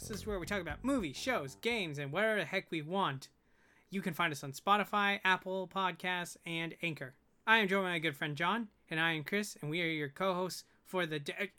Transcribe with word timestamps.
Podcast. 0.00 0.08
This 0.08 0.18
is 0.18 0.26
where 0.26 0.38
we 0.38 0.46
talk 0.46 0.60
about 0.60 0.82
movies, 0.84 1.16
shows, 1.16 1.56
games, 1.60 1.98
and 1.98 2.12
whatever 2.12 2.40
the 2.40 2.44
heck 2.44 2.70
we 2.70 2.82
want. 2.82 3.28
You 3.90 4.02
can 4.02 4.14
find 4.14 4.32
us 4.32 4.44
on 4.44 4.52
Spotify, 4.52 5.20
Apple 5.24 5.68
Podcasts, 5.72 6.36
and 6.46 6.74
Anchor. 6.82 7.14
I 7.46 7.58
am 7.58 7.68
joined 7.68 7.84
by 7.84 7.90
my 7.90 7.98
good 7.98 8.16
friend 8.16 8.36
John, 8.36 8.68
and 8.88 9.00
I 9.00 9.12
am 9.12 9.24
Chris, 9.24 9.56
and 9.60 9.70
we 9.70 9.82
are 9.82 9.86
your 9.86 10.08
co-hosts 10.08 10.64
for 10.84 11.06
the. 11.06 11.18
De- 11.18 11.50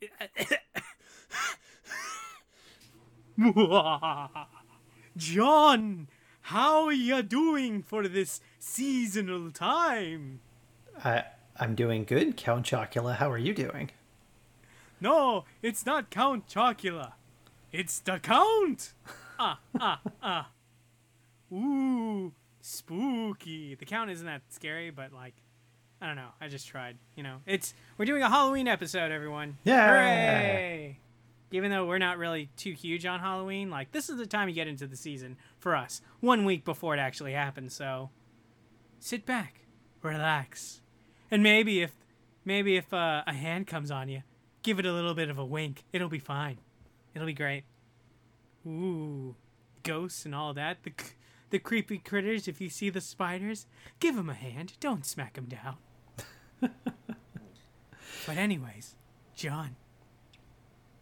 John, 5.17 6.07
how 6.41 6.85
are 6.85 6.93
you 6.93 7.21
doing 7.23 7.81
for 7.81 8.07
this 8.07 8.39
seasonal 8.59 9.51
time? 9.51 10.39
I 11.03 11.25
I'm 11.59 11.75
doing 11.75 12.05
good, 12.05 12.37
Count 12.37 12.65
Chocula. 12.65 13.17
How 13.17 13.29
are 13.29 13.37
you 13.37 13.53
doing? 13.53 13.91
No, 14.99 15.45
it's 15.61 15.85
not 15.85 16.09
Count 16.09 16.47
Chocula. 16.47 17.13
It's 17.71 17.99
the 17.99 18.19
Count. 18.19 18.93
ah, 19.39 19.59
ah, 19.79 20.01
ah. 20.21 20.49
Ooh, 21.53 22.33
spooky. 22.59 23.75
The 23.75 23.85
Count 23.85 24.11
isn't 24.11 24.25
that 24.25 24.41
scary, 24.49 24.89
but 24.89 25.13
like, 25.13 25.35
I 26.01 26.07
don't 26.07 26.17
know. 26.17 26.29
I 26.41 26.49
just 26.49 26.67
tried. 26.67 26.97
You 27.15 27.23
know, 27.23 27.37
it's 27.45 27.73
we're 27.97 28.05
doing 28.05 28.23
a 28.23 28.29
Halloween 28.29 28.67
episode, 28.67 29.11
everyone. 29.11 29.57
Yeah. 29.63 29.87
Hooray! 29.87 30.99
Even 31.51 31.71
though 31.71 31.85
we're 31.85 31.97
not 31.97 32.17
really 32.17 32.49
too 32.55 32.71
huge 32.71 33.05
on 33.05 33.19
Halloween, 33.19 33.69
like 33.69 33.91
this 33.91 34.09
is 34.09 34.17
the 34.17 34.25
time 34.25 34.49
you 34.49 34.55
get 34.55 34.67
into 34.67 34.87
the 34.87 34.97
season 34.97 35.37
for 35.57 35.75
us. 35.75 36.01
One 36.19 36.43
week 36.43 36.65
before 36.65 36.95
it 36.95 36.99
actually 36.99 37.33
happens, 37.33 37.73
so 37.73 38.09
sit 38.99 39.25
back, 39.25 39.61
relax, 40.01 40.81
and 41.29 41.41
maybe 41.41 41.81
if 41.81 41.91
maybe 42.43 42.75
if 42.75 42.93
uh, 42.93 43.23
a 43.27 43.33
hand 43.33 43.67
comes 43.67 43.91
on 43.91 44.09
you, 44.09 44.23
give 44.63 44.77
it 44.79 44.85
a 44.85 44.91
little 44.93 45.13
bit 45.13 45.29
of 45.29 45.37
a 45.37 45.45
wink. 45.45 45.83
It'll 45.93 46.09
be 46.09 46.19
fine. 46.19 46.57
It'll 47.13 47.27
be 47.27 47.33
great. 47.33 47.63
Ooh, 48.65 49.35
ghosts 49.83 50.25
and 50.25 50.35
all 50.35 50.53
that. 50.53 50.83
The 50.83 50.93
the 51.49 51.59
creepy 51.59 51.97
critters. 51.97 52.47
If 52.47 52.59
you 52.61 52.69
see 52.69 52.89
the 52.89 53.01
spiders, 53.01 53.67
give 53.99 54.15
them 54.15 54.29
a 54.29 54.33
hand. 54.33 54.73
Don't 54.79 55.05
smack 55.05 55.33
them 55.33 55.45
down. 55.45 55.77
but 56.61 58.37
anyways, 58.37 58.95
John, 59.35 59.75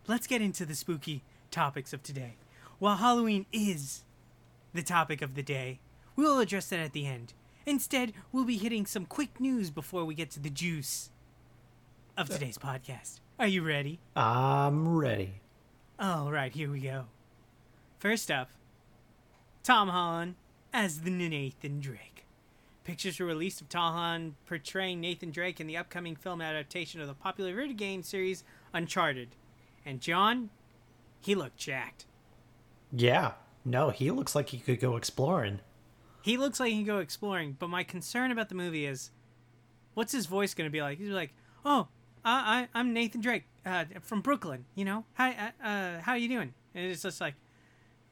let's 0.08 0.28
get 0.28 0.42
into 0.42 0.66
the 0.66 0.76
spooky 0.76 1.24
topics 1.52 1.94
of 1.94 2.04
today. 2.04 2.36
While 2.80 2.98
Halloween 2.98 3.46
is 3.52 4.04
the 4.74 4.84
topic 4.84 5.22
of 5.22 5.36
the 5.36 5.44
day, 5.44 5.80
we'll 6.16 6.40
address 6.40 6.70
that 6.70 6.80
at 6.80 6.94
the 6.94 7.06
end. 7.06 7.34
Instead, 7.66 8.14
we'll 8.32 8.46
be 8.46 8.58
hitting 8.58 8.86
some 8.86 9.06
quick 9.06 9.40
news 9.40 9.70
before 9.70 10.06
we 10.06 10.16
get 10.16 10.32
to 10.32 10.40
the 10.40 10.50
juice 10.50 11.12
of 12.18 12.30
today's 12.30 12.58
podcast. 12.60 13.20
Are 13.38 13.48
you 13.48 13.62
ready? 13.62 14.00
I'm 14.16 14.98
ready. 14.98 15.42
All 16.00 16.32
right, 16.32 16.54
here 16.54 16.72
we 16.72 16.80
go. 16.80 17.08
First 17.98 18.32
up, 18.32 18.50
Tom 19.64 19.90
Holland 19.90 20.36
as 20.72 21.02
the 21.02 21.10
Nathan 21.10 21.82
Drake. 21.82 22.26
Pictures 22.86 23.20
were 23.20 23.26
released 23.26 23.60
of 23.60 23.68
Tom 23.68 23.94
Holland 23.94 24.36
portraying 24.46 25.02
Nathan 25.02 25.30
Drake 25.30 25.60
in 25.60 25.68
the 25.68 25.76
upcoming 25.76 26.16
film 26.16 26.40
adaptation 26.40 27.02
of 27.02 27.08
the 27.08 27.14
popular 27.14 27.54
video 27.54 27.76
game 27.76 28.02
series 28.02 28.46
Uncharted. 28.74 29.36
And 29.86 30.00
John, 30.00 30.52
he 31.20 31.36
looked 31.36 31.58
jacked. 31.58 32.06
Yeah. 32.94 33.34
No, 33.66 33.90
he 33.90 34.10
looks 34.10 34.36
like 34.36 34.50
he 34.50 34.60
could 34.60 34.80
go 34.80 34.96
exploring. 34.96 35.60
He 36.22 36.38
looks 36.38 36.62
like 36.62 36.70
he 36.70 36.78
can 36.78 36.86
go 36.86 37.00
exploring, 37.00 37.58
but 37.60 37.70
my 37.70 37.84
concern 37.84 38.32
about 38.32 38.48
the 38.48 38.56
movie 38.56 38.86
is 38.86 39.12
what's 39.96 40.14
his 40.14 40.28
voice 40.28 40.54
going 40.54 40.68
to 40.68 40.72
be 40.72 40.82
like? 40.82 40.98
He's 40.98 41.10
like, 41.10 41.34
"Oh, 41.66 41.90
I, 42.24 42.68
I 42.74 42.80
I'm 42.80 42.94
Nathan 42.94 43.20
Drake 43.20 43.44
uh, 43.70 43.86
from 44.02 44.22
Brooklyn. 44.22 44.66
You 44.76 44.86
know, 44.86 45.06
hi, 45.14 45.52
uh, 45.64 45.68
uh, 45.68 46.02
how 46.02 46.16
you 46.16 46.28
doing?" 46.28 46.54
And 46.76 46.86
it's 46.92 47.02
just 47.04 47.22
like, 47.22 47.36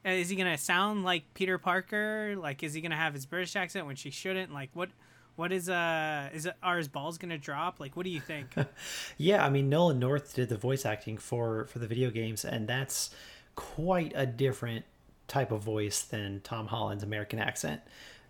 is 0.04 0.28
he 0.28 0.36
gonna 0.36 0.58
sound 0.58 1.04
like 1.04 1.24
Peter 1.34 1.58
Parker? 1.58 2.34
Like, 2.36 2.62
is 2.62 2.74
he 2.74 2.80
gonna 2.80 2.96
have 2.96 3.14
his 3.14 3.26
British 3.26 3.56
accent 3.56 3.86
when 3.86 3.96
she 3.96 4.10
shouldn't? 4.10 4.52
Like, 4.52 4.70
what, 4.74 4.90
what 5.36 5.52
is 5.52 5.68
uh, 5.68 6.30
is 6.32 6.46
it, 6.46 6.54
are 6.62 6.78
his 6.78 6.88
balls 6.88 7.18
gonna 7.18 7.38
drop? 7.38 7.80
Like, 7.80 7.96
what 7.96 8.04
do 8.04 8.10
you 8.10 8.20
think? 8.20 8.54
Yeah, 9.16 9.44
I 9.44 9.50
mean 9.50 9.68
Nolan 9.68 9.98
North 9.98 10.34
did 10.34 10.48
the 10.48 10.56
voice 10.56 10.86
acting 10.86 11.18
for 11.18 11.66
for 11.66 11.78
the 11.80 11.86
video 11.86 12.10
games, 12.10 12.44
and 12.44 12.66
that's 12.68 13.10
quite 13.56 14.12
a 14.14 14.26
different 14.26 14.84
type 15.26 15.50
of 15.52 15.62
voice 15.62 16.02
than 16.02 16.40
Tom 16.42 16.68
Holland's 16.68 17.02
American 17.04 17.38
accent. 17.38 17.80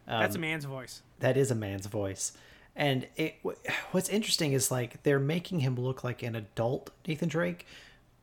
Um, 0.09 0.21
That's 0.21 0.37
a 0.37 0.39
man's 0.39 0.65
voice. 0.65 1.03
that 1.21 1.37
is 1.37 1.51
a 1.51 1.55
man's 1.55 1.85
voice. 1.87 2.33
And 2.79 3.09
it 3.17 3.35
what's 3.93 4.09
interesting 4.09 4.55
is 4.55 4.71
like 4.71 5.03
they're 5.03 5.21
making 5.21 5.61
him 5.61 5.77
look 5.77 6.03
like 6.03 6.23
an 6.23 6.35
adult 6.35 6.91
Nathan 7.07 7.29
Drake, 7.29 7.67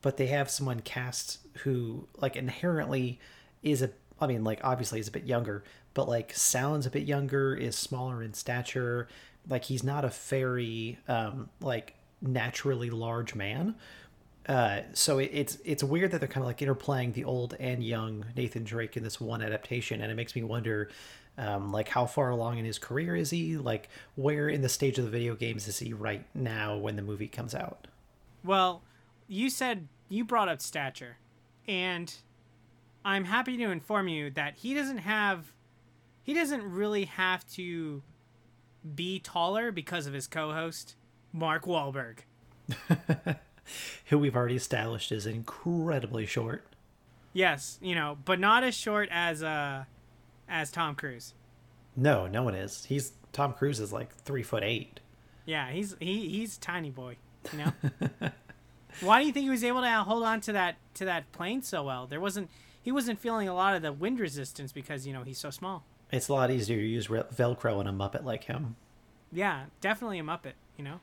but 0.02 0.16
they 0.16 0.26
have 0.26 0.50
someone 0.50 0.80
cast 0.80 1.38
who 1.58 2.08
like 2.16 2.34
inherently 2.34 3.20
is 3.62 3.82
a 3.82 3.90
I 4.20 4.26
mean 4.26 4.42
like 4.42 4.60
obviously 4.64 4.98
is 4.98 5.06
a 5.06 5.12
bit 5.12 5.24
younger, 5.24 5.62
but 5.94 6.08
like 6.08 6.34
sounds 6.34 6.86
a 6.86 6.90
bit 6.90 7.04
younger, 7.04 7.54
is 7.54 7.76
smaller 7.76 8.22
in 8.22 8.34
stature, 8.34 9.06
like 9.48 9.64
he's 9.64 9.84
not 9.84 10.04
a 10.04 10.08
very 10.08 10.98
um 11.06 11.50
like 11.60 11.94
naturally 12.20 12.90
large 12.90 13.34
man. 13.34 13.76
Uh, 14.48 14.82
so 14.92 15.18
it, 15.18 15.30
it's 15.32 15.58
it's 15.64 15.82
weird 15.82 16.12
that 16.12 16.20
they're 16.20 16.28
kind 16.28 16.42
of 16.42 16.46
like 16.46 16.58
interplaying 16.58 17.12
the 17.12 17.24
old 17.24 17.54
and 17.58 17.82
young 17.82 18.24
Nathan 18.36 18.62
Drake 18.62 18.96
in 18.96 19.02
this 19.02 19.20
one 19.20 19.42
adaptation, 19.42 20.00
and 20.00 20.10
it 20.10 20.14
makes 20.14 20.36
me 20.36 20.44
wonder, 20.44 20.88
um, 21.38 21.72
like 21.72 21.88
how 21.88 22.06
far 22.06 22.30
along 22.30 22.58
in 22.58 22.64
his 22.64 22.78
career 22.78 23.14
is 23.14 23.30
he? 23.30 23.56
Like 23.56 23.88
where 24.14 24.48
in 24.48 24.62
the 24.62 24.68
stage 24.68 24.98
of 24.98 25.04
the 25.04 25.10
video 25.10 25.34
games 25.34 25.68
is 25.68 25.78
he 25.78 25.92
right 25.92 26.24
now 26.34 26.76
when 26.76 26.96
the 26.96 27.02
movie 27.02 27.28
comes 27.28 27.54
out? 27.54 27.86
Well, 28.44 28.82
you 29.28 29.50
said 29.50 29.88
you 30.08 30.24
brought 30.24 30.48
up 30.48 30.60
stature, 30.60 31.16
and 31.66 32.14
I'm 33.04 33.24
happy 33.24 33.56
to 33.56 33.70
inform 33.70 34.08
you 34.08 34.30
that 34.30 34.56
he 34.56 34.74
doesn't 34.74 34.98
have, 34.98 35.52
he 36.22 36.32
doesn't 36.32 36.62
really 36.62 37.04
have 37.04 37.48
to 37.52 38.02
be 38.94 39.18
taller 39.18 39.72
because 39.72 40.06
of 40.06 40.12
his 40.12 40.26
co-host 40.26 40.96
Mark 41.32 41.64
Wahlberg. 41.64 42.18
Who 44.06 44.18
we've 44.18 44.36
already 44.36 44.56
established 44.56 45.10
is 45.10 45.26
incredibly 45.26 46.24
short. 46.24 46.64
Yes, 47.32 47.78
you 47.82 47.94
know, 47.94 48.16
but 48.24 48.40
not 48.40 48.64
as 48.64 48.74
short 48.74 49.08
as 49.10 49.42
uh 49.42 49.84
as 50.48 50.70
Tom 50.70 50.94
Cruise. 50.94 51.34
No, 51.96 52.26
no 52.26 52.42
one 52.42 52.54
is. 52.54 52.84
He's 52.84 53.12
Tom 53.32 53.52
Cruise 53.52 53.80
is 53.80 53.92
like 53.92 54.14
three 54.14 54.42
foot 54.42 54.62
eight. 54.62 55.00
Yeah, 55.44 55.70
he's 55.70 55.96
he 56.00 56.28
he's 56.28 56.58
tiny 56.58 56.90
boy. 56.90 57.16
You 57.52 57.58
know. 57.58 57.72
Why 59.00 59.20
do 59.20 59.26
you 59.26 59.32
think 59.32 59.44
he 59.44 59.50
was 59.50 59.64
able 59.64 59.82
to 59.82 59.90
hold 59.90 60.24
on 60.24 60.40
to 60.42 60.52
that 60.52 60.76
to 60.94 61.04
that 61.06 61.30
plane 61.32 61.62
so 61.62 61.82
well? 61.84 62.06
There 62.06 62.20
wasn't 62.20 62.50
he 62.82 62.92
wasn't 62.92 63.18
feeling 63.18 63.48
a 63.48 63.54
lot 63.54 63.74
of 63.74 63.82
the 63.82 63.92
wind 63.92 64.20
resistance 64.20 64.72
because 64.72 65.06
you 65.06 65.12
know 65.12 65.22
he's 65.22 65.38
so 65.38 65.50
small. 65.50 65.84
It's 66.10 66.28
a 66.28 66.34
lot 66.34 66.50
easier 66.50 66.76
to 66.76 66.86
use 66.86 67.08
Velcro 67.08 67.78
on 67.78 67.86
a 67.86 67.92
Muppet 67.92 68.24
like 68.24 68.44
him. 68.44 68.76
Yeah, 69.32 69.64
definitely 69.80 70.18
a 70.18 70.22
Muppet. 70.22 70.52
You 70.76 70.84
know. 70.84 71.00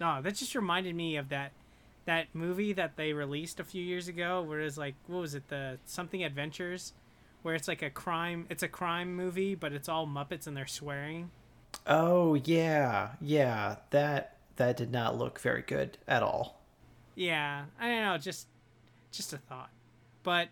No, 0.00 0.22
that 0.22 0.36
just 0.36 0.54
reminded 0.54 0.94
me 0.94 1.16
of 1.16 1.28
that 1.28 1.52
that 2.06 2.28
movie 2.32 2.72
that 2.72 2.96
they 2.96 3.12
released 3.12 3.60
a 3.60 3.64
few 3.64 3.82
years 3.82 4.08
ago, 4.08 4.42
where 4.42 4.60
it's 4.60 4.78
like 4.78 4.94
what 5.06 5.20
was 5.20 5.34
it 5.34 5.48
the 5.48 5.78
something 5.84 6.24
Adventures, 6.24 6.92
where 7.42 7.54
it's 7.54 7.68
like 7.68 7.82
a 7.82 7.90
crime. 7.90 8.46
It's 8.50 8.62
a 8.62 8.68
crime 8.68 9.14
movie, 9.14 9.54
but 9.54 9.72
it's 9.72 9.88
all 9.88 10.06
Muppets 10.06 10.46
and 10.46 10.56
they're 10.56 10.66
swearing. 10.66 11.30
Oh 11.86 12.34
yeah, 12.34 13.10
yeah. 13.20 13.76
That 13.90 14.36
that 14.56 14.76
did 14.76 14.90
not 14.90 15.16
look 15.16 15.40
very 15.40 15.62
good 15.62 15.98
at 16.06 16.22
all. 16.22 16.60
Yeah, 17.14 17.64
I 17.80 17.88
don't 17.88 18.02
know, 18.02 18.18
just 18.18 18.46
just 19.10 19.32
a 19.32 19.38
thought. 19.38 19.70
But 20.22 20.48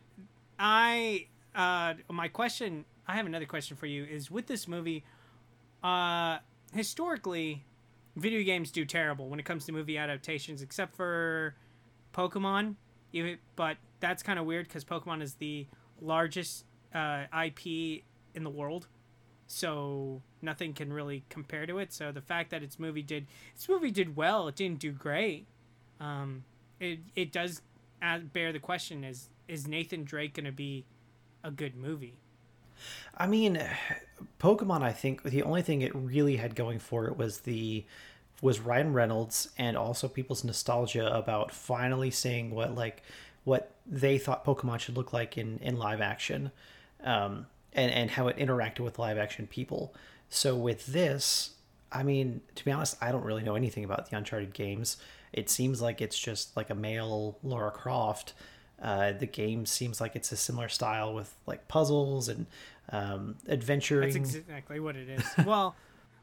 I 0.59 1.27
uh 1.55 1.95
my 2.11 2.29
question, 2.29 2.85
I 3.07 3.15
have 3.17 3.27
another 3.27 3.47
question 3.47 3.77
for 3.77 3.87
you 3.87 4.05
is 4.05 4.31
with 4.31 4.47
this 4.47 4.67
movie 4.67 5.05
uh 5.83 6.39
historically 6.73 7.65
video 8.17 8.43
games 8.43 8.71
do 8.71 8.85
terrible 8.85 9.29
when 9.29 9.39
it 9.39 9.45
comes 9.45 9.67
to 9.67 9.73
movie 9.73 9.99
adaptations 9.99 10.63
except 10.63 10.97
for 10.97 11.55
Pokemon. 12.15 12.77
Even 13.13 13.39
but 13.57 13.77
that's 14.01 14.23
kind 14.23 14.39
of 14.39 14.47
weird 14.47 14.69
cuz 14.69 14.85
Pokemon 14.85 15.23
is 15.23 15.35
the 15.35 15.67
largest 16.01 16.65
uh 16.95 17.25
IP 17.45 18.03
in 18.35 18.45
the 18.45 18.51
world. 18.51 18.89
So 19.49 20.23
nothing 20.43 20.73
can 20.73 20.93
really 20.93 21.25
compare 21.29 21.67
to 21.67 21.79
it. 21.79 21.93
So 21.93 22.11
the 22.11 22.21
fact 22.21 22.51
that 22.51 22.63
its 22.63 22.79
movie 22.79 23.03
did 23.03 23.27
its 23.55 23.69
movie 23.69 23.91
did 23.91 24.17
well, 24.17 24.49
it 24.49 24.57
didn't 24.57 24.81
do 24.81 24.93
great. 24.93 25.47
Um 26.01 26.45
it 26.81 27.01
it 27.15 27.33
does 27.33 27.63
bear 28.33 28.53
the 28.53 28.59
question 28.59 29.05
is 29.05 29.29
is 29.49 29.67
Nathan 29.67 30.05
Drake 30.05 30.35
going 30.35 30.45
to 30.45 30.53
be 30.53 30.85
a 31.45 31.51
good 31.51 31.77
movie? 31.77 32.19
I 33.17 33.27
mean, 33.27 33.63
Pokemon. 34.39 34.83
I 34.83 34.93
think 34.93 35.23
the 35.23 35.43
only 35.43 35.63
thing 35.63 35.83
it 35.83 35.95
really 35.95 36.37
had 36.37 36.55
going 36.55 36.79
for 36.79 37.07
it 37.07 37.17
was 37.17 37.41
the 37.41 37.85
was 38.43 38.61
Ryan 38.61 38.93
Reynolds 38.93 39.49
and 39.57 39.77
also 39.77 40.09
people's 40.09 40.45
nostalgia 40.45 41.07
about 41.15 41.53
finally 41.53 42.11
seeing 42.11 42.51
what 42.51 42.75
like 42.75 43.03
what 43.45 43.71
they 43.87 44.19
thought 44.19 44.45
Pokemon 44.45 44.81
should 44.81 44.97
look 44.97 45.13
like 45.13 45.39
in 45.39 45.59
in 45.63 45.79
live 45.79 46.01
action, 46.01 46.51
um, 47.07 47.47
and 47.73 47.91
and 47.91 48.11
how 48.11 48.29
it 48.29 48.37
interacted 48.37 48.81
with 48.81 48.99
live 48.99 49.17
action 49.17 49.47
people. 49.47 49.95
So 50.29 50.55
with 50.57 50.87
this, 50.87 51.53
I 51.91 52.03
mean, 52.03 52.43
to 52.57 52.65
be 52.65 52.73
honest, 52.73 52.97
I 53.01 53.13
don't 53.13 53.25
really 53.25 53.43
know 53.43 53.55
anything 53.55 53.85
about 53.85 54.11
the 54.11 54.17
Uncharted 54.17 54.53
games. 54.53 54.99
It 55.33 55.49
seems 55.49 55.81
like 55.81 56.01
it's 56.01 56.19
just 56.19 56.57
like 56.57 56.69
a 56.69 56.75
male 56.75 57.39
Laura 57.43 57.71
Croft, 57.71 58.35
Uh, 58.83 59.13
the 59.13 59.27
game 59.27 59.65
seems 59.65 60.01
like 60.01 60.17
it's 60.17 60.33
a 60.33 60.37
similar 60.37 60.69
style 60.69 61.15
with 61.15 61.33
like 61.47 61.67
puzzles 61.69 62.29
and 62.29 62.47
um, 62.91 63.37
adventuring. 63.49 64.13
That's 64.13 64.35
exactly 64.35 64.81
what 64.81 64.97
it 64.97 65.09
is. 65.09 65.25
well, 65.47 65.75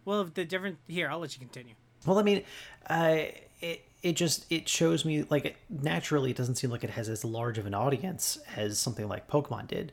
well, 0.06 0.26
the 0.26 0.46
different 0.46 0.78
here. 0.88 1.10
I'll 1.10 1.20
let 1.20 1.34
you 1.34 1.40
continue. 1.40 1.74
Well, 2.06 2.20
I 2.20 2.24
mean, 2.24 2.44
uh, 2.90 3.18
it 3.62 3.86
it 4.02 4.14
just 4.14 4.46
it 4.52 4.68
shows 4.68 5.06
me 5.06 5.24
like 5.30 5.46
it, 5.46 5.56
naturally 5.70 6.32
it 6.32 6.38
doesn't 6.38 6.56
seem 6.56 6.70
like 6.70 6.84
it 6.84 6.90
has 6.92 7.08
as 7.10 7.24
large 7.24 7.58
of 7.58 7.66
an 7.66 7.74
audience 7.74 8.38
as 8.58 8.78
something 8.78 9.08
like 9.08 9.30
Pokemon 9.30 9.68
did, 9.68 9.92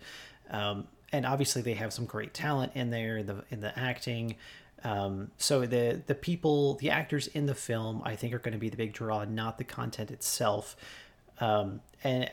um, 0.50 0.88
and 1.12 1.26
obviously 1.26 1.62
they 1.62 1.74
have 1.74 1.92
some 1.92 2.04
great 2.04 2.34
talent 2.34 2.72
in 2.74 2.90
there 2.90 3.18
in 3.18 3.26
the 3.26 3.44
in 3.50 3.60
the 3.60 3.76
acting. 3.78 4.36
Um, 4.84 5.30
so 5.36 5.66
the 5.66 6.02
the 6.06 6.14
people, 6.14 6.74
the 6.74 6.90
actors 6.90 7.26
in 7.26 7.46
the 7.46 7.54
film, 7.54 8.02
I 8.04 8.16
think 8.16 8.32
are 8.34 8.38
going 8.38 8.52
to 8.52 8.58
be 8.58 8.68
the 8.68 8.76
big 8.76 8.92
draw, 8.92 9.24
not 9.24 9.58
the 9.58 9.64
content 9.64 10.10
itself. 10.10 10.76
Um, 11.40 11.80
and 12.04 12.30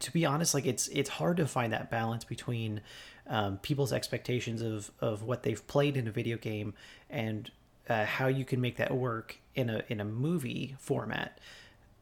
to 0.00 0.12
be 0.12 0.24
honest, 0.24 0.54
like 0.54 0.66
it's 0.66 0.88
it's 0.88 1.10
hard 1.10 1.36
to 1.38 1.46
find 1.46 1.72
that 1.72 1.90
balance 1.90 2.24
between 2.24 2.80
um, 3.26 3.58
people's 3.58 3.92
expectations 3.92 4.62
of 4.62 4.90
of 5.00 5.22
what 5.22 5.42
they've 5.42 5.66
played 5.66 5.96
in 5.96 6.08
a 6.08 6.10
video 6.10 6.36
game 6.36 6.74
and 7.08 7.50
uh, 7.88 8.04
how 8.04 8.26
you 8.26 8.44
can 8.44 8.60
make 8.60 8.76
that 8.76 8.94
work 8.94 9.38
in 9.54 9.70
a 9.70 9.82
in 9.88 10.00
a 10.00 10.04
movie 10.04 10.76
format. 10.78 11.38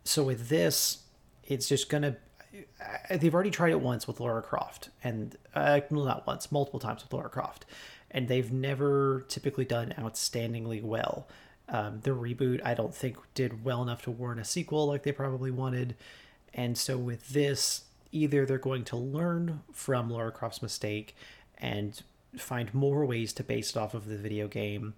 So 0.05 0.23
with 0.25 0.49
this, 0.49 1.05
it's 1.45 1.69
just 1.69 1.89
gonna. 1.89 2.17
They've 3.11 3.35
already 3.35 3.51
tried 3.51 3.71
it 3.71 3.81
once 3.81 4.07
with 4.07 4.21
Laura 4.21 4.43
Croft, 4.43 4.89
and 5.05 5.37
uh, 5.55 5.81
not 5.91 6.27
once, 6.27 6.51
multiple 6.51 6.81
times 6.81 7.03
with 7.03 7.13
Laura 7.13 7.29
Croft, 7.29 7.65
and 8.11 8.29
they've 8.29 8.51
never 8.51 9.25
typically 9.29 9.65
done 9.65 9.95
outstandingly 9.99 10.83
well. 10.83 11.29
Um, 11.69 12.01
the 12.03 12.11
reboot, 12.11 12.61
I 12.65 12.75
don't 12.75 12.95
think, 12.95 13.17
did 13.35 13.65
well 13.65 13.83
enough 13.83 14.03
to 14.03 14.11
warrant 14.11 14.41
a 14.41 14.45
sequel 14.45 14.87
like 14.89 15.05
they 15.05 15.13
probably 15.13 15.53
wanted. 15.53 15.95
And 16.53 16.77
so 16.77 16.99
with 16.99 17.29
this, 17.29 17.85
either 18.11 18.45
they're 18.45 18.59
going 18.59 18.85
to 18.87 18.97
learn 18.97 19.61
from 19.73 20.11
Laura 20.11 20.33
Croft's 20.33 20.63
mistake 20.63 21.15
and 21.59 22.03
find 22.37 22.73
more 22.75 23.05
ways 23.05 23.33
to 23.35 23.45
base 23.45 23.71
it 23.71 23.77
off 23.77 23.95
of 23.95 24.07
the 24.07 24.17
video 24.17 24.49
game, 24.49 24.95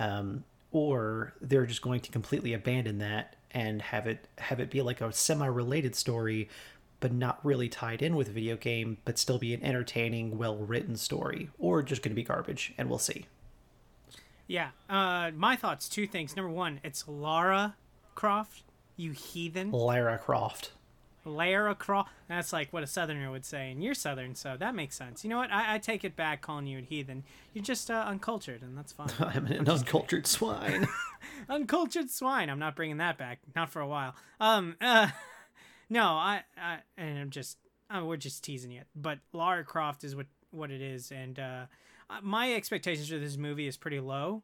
um, 0.00 0.42
or 0.72 1.34
they're 1.40 1.66
just 1.66 1.82
going 1.82 2.00
to 2.00 2.10
completely 2.10 2.52
abandon 2.52 2.98
that 2.98 3.36
and 3.52 3.80
have 3.80 4.06
it 4.06 4.26
have 4.36 4.60
it 4.60 4.70
be 4.70 4.82
like 4.82 5.00
a 5.00 5.12
semi-related 5.12 5.96
story 5.96 6.48
but 7.00 7.12
not 7.12 7.38
really 7.44 7.68
tied 7.68 8.02
in 8.02 8.16
with 8.16 8.28
a 8.28 8.32
video 8.32 8.56
game 8.56 8.98
but 9.04 9.18
still 9.18 9.38
be 9.38 9.54
an 9.54 9.62
entertaining 9.62 10.36
well-written 10.38 10.96
story 10.96 11.50
or 11.58 11.82
just 11.82 12.02
going 12.02 12.12
to 12.12 12.16
be 12.16 12.22
garbage 12.22 12.72
and 12.78 12.88
we'll 12.88 12.98
see 12.98 13.26
yeah 14.46 14.70
uh 14.88 15.30
my 15.34 15.56
thoughts 15.56 15.88
two 15.88 16.06
things 16.06 16.36
number 16.36 16.50
one 16.50 16.80
it's 16.82 17.06
lara 17.06 17.76
croft 18.14 18.62
you 18.96 19.12
heathen 19.12 19.70
lara 19.70 20.18
croft 20.18 20.72
Lara 21.28 21.74
Croft. 21.74 22.10
That's 22.28 22.52
like 22.52 22.72
what 22.72 22.82
a 22.82 22.86
Southerner 22.86 23.30
would 23.30 23.44
say, 23.44 23.70
and 23.70 23.82
you're 23.82 23.94
Southern, 23.94 24.34
so 24.34 24.56
that 24.58 24.74
makes 24.74 24.96
sense. 24.96 25.24
You 25.24 25.30
know 25.30 25.38
what? 25.38 25.52
I, 25.52 25.74
I 25.74 25.78
take 25.78 26.04
it 26.04 26.16
back, 26.16 26.40
calling 26.40 26.66
you 26.66 26.78
a 26.78 26.82
heathen. 26.82 27.24
You're 27.52 27.64
just 27.64 27.90
uh, 27.90 28.04
uncultured, 28.06 28.62
and 28.62 28.76
that's 28.76 28.92
fine. 28.92 29.08
I'm 29.18 29.46
an 29.46 29.60
I'm 29.60 29.68
uncultured 29.68 30.26
swine. 30.26 30.88
uncultured 31.48 32.10
swine. 32.10 32.50
I'm 32.50 32.58
not 32.58 32.76
bringing 32.76 32.98
that 32.98 33.18
back, 33.18 33.38
not 33.54 33.70
for 33.70 33.80
a 33.80 33.86
while. 33.86 34.14
Um, 34.40 34.76
uh, 34.80 35.08
no, 35.90 36.02
I, 36.02 36.42
I, 36.56 36.78
and 36.96 37.18
I'm 37.18 37.30
just, 37.30 37.58
uh, 37.90 38.04
we're 38.04 38.16
just 38.16 38.44
teasing 38.44 38.72
it. 38.72 38.86
But 38.94 39.18
Lara 39.32 39.64
Croft 39.64 40.04
is 40.04 40.14
what 40.14 40.26
what 40.50 40.70
it 40.70 40.80
is, 40.80 41.12
and 41.12 41.38
uh, 41.38 41.66
my 42.22 42.54
expectations 42.54 43.08
for 43.08 43.18
this 43.18 43.36
movie 43.36 43.66
is 43.66 43.76
pretty 43.76 44.00
low. 44.00 44.42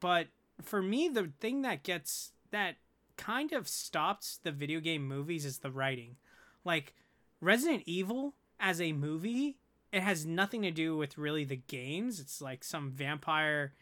But 0.00 0.28
for 0.62 0.82
me, 0.82 1.08
the 1.08 1.32
thing 1.40 1.62
that 1.62 1.82
gets 1.82 2.32
that 2.50 2.76
kind 3.16 3.52
of 3.52 3.68
stops 3.68 4.38
the 4.42 4.52
video 4.52 4.80
game 4.80 5.06
movies 5.06 5.44
is 5.44 5.58
the 5.58 5.70
writing. 5.70 6.16
Like 6.64 6.94
Resident 7.40 7.82
Evil 7.86 8.34
as 8.60 8.80
a 8.80 8.92
movie, 8.92 9.58
it 9.92 10.02
has 10.02 10.26
nothing 10.26 10.62
to 10.62 10.70
do 10.70 10.96
with 10.96 11.18
really 11.18 11.44
the 11.44 11.56
games. 11.56 12.20
It's 12.20 12.40
like 12.40 12.64
some 12.64 12.90
vampire 12.90 13.72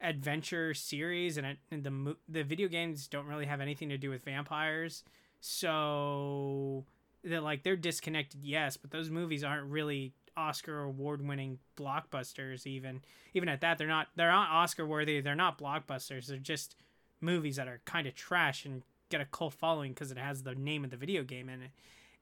adventure 0.00 0.74
series, 0.74 1.36
and, 1.36 1.46
it, 1.46 1.58
and 1.70 1.84
the 1.84 2.16
the 2.28 2.44
video 2.44 2.68
games 2.68 3.08
don't 3.08 3.26
really 3.26 3.46
have 3.46 3.60
anything 3.60 3.88
to 3.88 3.98
do 3.98 4.10
with 4.10 4.24
vampires. 4.24 5.02
So 5.46 6.84
they're 7.22 7.40
like 7.40 7.62
they're 7.62 7.76
disconnected, 7.76 8.42
yes, 8.42 8.76
but 8.76 8.90
those 8.90 9.10
movies 9.10 9.44
aren't 9.44 9.70
really 9.70 10.12
Oscar 10.36 10.82
award 10.82 11.26
winning 11.26 11.58
blockbusters. 11.76 12.66
Even 12.66 13.02
even 13.34 13.48
at 13.48 13.60
that, 13.60 13.78
they're 13.78 13.86
not 13.86 14.08
they're 14.16 14.30
not 14.30 14.50
Oscar 14.50 14.86
worthy. 14.86 15.20
They're 15.20 15.34
not 15.34 15.58
blockbusters. 15.58 16.26
They're 16.26 16.38
just 16.38 16.76
movies 17.20 17.56
that 17.56 17.68
are 17.68 17.80
kind 17.84 18.06
of 18.06 18.14
trash 18.14 18.64
and 18.64 18.82
get 19.10 19.20
a 19.20 19.26
cult 19.26 19.54
following 19.54 19.92
because 19.92 20.10
it 20.10 20.18
has 20.18 20.42
the 20.42 20.54
name 20.54 20.84
of 20.84 20.90
the 20.90 20.96
video 20.96 21.22
game 21.22 21.48
in 21.48 21.62
it 21.62 21.70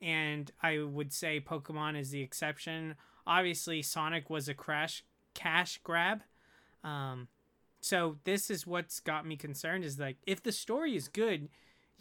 and 0.03 0.51
I 0.61 0.81
would 0.81 1.13
say 1.13 1.41
Pokemon 1.41 1.99
is 1.99 2.11
the 2.11 2.21
exception. 2.23 2.97
Obviously, 3.25 3.83
Sonic 3.83 4.29
was 4.29 4.49
a 4.49 4.55
crash 4.55 5.05
cash 5.33 5.81
grab. 5.85 6.23
Um, 6.83 7.29
so 7.81 8.19
this 8.25 8.51
is 8.51 8.67
what's 8.67 8.99
got 8.99 9.25
me 9.25 9.37
concerned 9.37 9.85
is 9.85 10.01
like 10.01 10.17
if 10.27 10.43
the 10.43 10.53
story 10.53 10.97
is 10.97 11.07
good, 11.07 11.49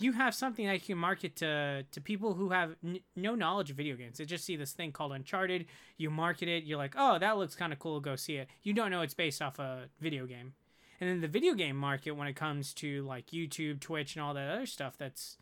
you 0.02 0.14
have 0.14 0.34
something 0.34 0.66
that 0.66 0.74
you 0.74 0.96
can 0.96 0.98
market 0.98 1.36
to 1.38 1.84
to 1.92 2.02
people 2.02 2.34
who 2.34 2.50
have 2.50 2.76
n- 2.84 3.00
no 3.16 3.36
knowledge 3.36 3.70
of 3.70 3.78
video 3.78 3.96
games. 3.96 4.18
They 4.18 4.26
just 4.26 4.46
see 4.46 4.56
this 4.56 4.74
thing 4.74 4.92
called 4.92 5.12
Uncharted. 5.12 5.66
You 5.98 6.10
market 6.10 6.48
it. 6.48 6.64
You're 6.64 6.78
like, 6.78 6.96
oh, 6.98 7.20
that 7.20 7.38
looks 7.38 7.56
kind 7.56 7.74
of 7.74 7.80
cool. 7.80 8.00
Go 8.00 8.16
see 8.16 8.36
it. 8.36 8.50
You 8.64 8.74
don't 8.74 8.92
know 8.92 9.02
it's 9.02 9.14
based 9.14 9.42
off 9.42 9.60
a 9.60 9.86
video 10.00 10.26
game. 10.26 10.54
And 11.00 11.10
then 11.10 11.22
the 11.22 11.28
video 11.28 11.56
game 11.56 11.76
market, 11.76 12.12
when 12.12 12.28
it 12.28 12.36
comes 12.36 12.74
to 12.76 13.04
like 13.04 13.28
YouTube, 13.28 13.80
Twitch, 13.80 14.16
and 14.16 14.24
all 14.24 14.34
that 14.36 14.50
other 14.52 14.68
stuff, 14.68 14.98
that's 14.98 15.38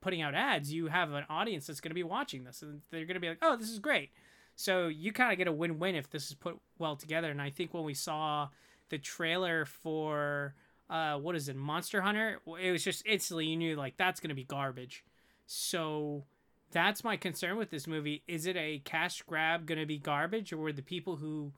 putting 0.00 0.22
out 0.22 0.34
ads, 0.34 0.72
you 0.72 0.88
have 0.88 1.12
an 1.12 1.24
audience 1.28 1.66
that's 1.66 1.80
going 1.80 1.90
to 1.90 1.94
be 1.94 2.02
watching 2.02 2.44
this 2.44 2.62
and 2.62 2.82
they're 2.90 3.04
going 3.04 3.14
to 3.14 3.20
be 3.20 3.28
like, 3.28 3.38
oh, 3.42 3.56
this 3.56 3.68
is 3.68 3.78
great. 3.78 4.10
So 4.56 4.88
you 4.88 5.12
kind 5.12 5.32
of 5.32 5.38
get 5.38 5.46
a 5.46 5.52
win 5.52 5.78
win 5.78 5.94
if 5.94 6.10
this 6.10 6.28
is 6.28 6.34
put 6.34 6.58
well 6.78 6.96
together. 6.96 7.30
And 7.30 7.40
I 7.40 7.50
think 7.50 7.72
when 7.72 7.84
we 7.84 7.94
saw 7.94 8.48
the 8.90 8.98
trailer 8.98 9.64
for, 9.64 10.54
uh, 10.90 11.16
what 11.16 11.36
is 11.36 11.48
it, 11.48 11.56
Monster 11.56 12.00
Hunter, 12.00 12.40
it 12.60 12.72
was 12.72 12.82
just 12.82 13.04
instantly 13.06 13.46
you 13.46 13.56
knew 13.56 13.76
like 13.76 13.96
that's 13.96 14.20
going 14.20 14.30
to 14.30 14.34
be 14.34 14.44
garbage. 14.44 15.04
So 15.46 16.24
that's 16.70 17.04
my 17.04 17.16
concern 17.16 17.56
with 17.56 17.70
this 17.70 17.86
movie. 17.86 18.22
Is 18.26 18.46
it 18.46 18.56
a 18.56 18.80
cash 18.84 19.22
grab 19.22 19.66
going 19.66 19.80
to 19.80 19.86
be 19.86 19.98
garbage 19.98 20.52
or 20.52 20.58
were 20.58 20.72
the 20.72 20.82
people 20.82 21.16
who 21.16 21.52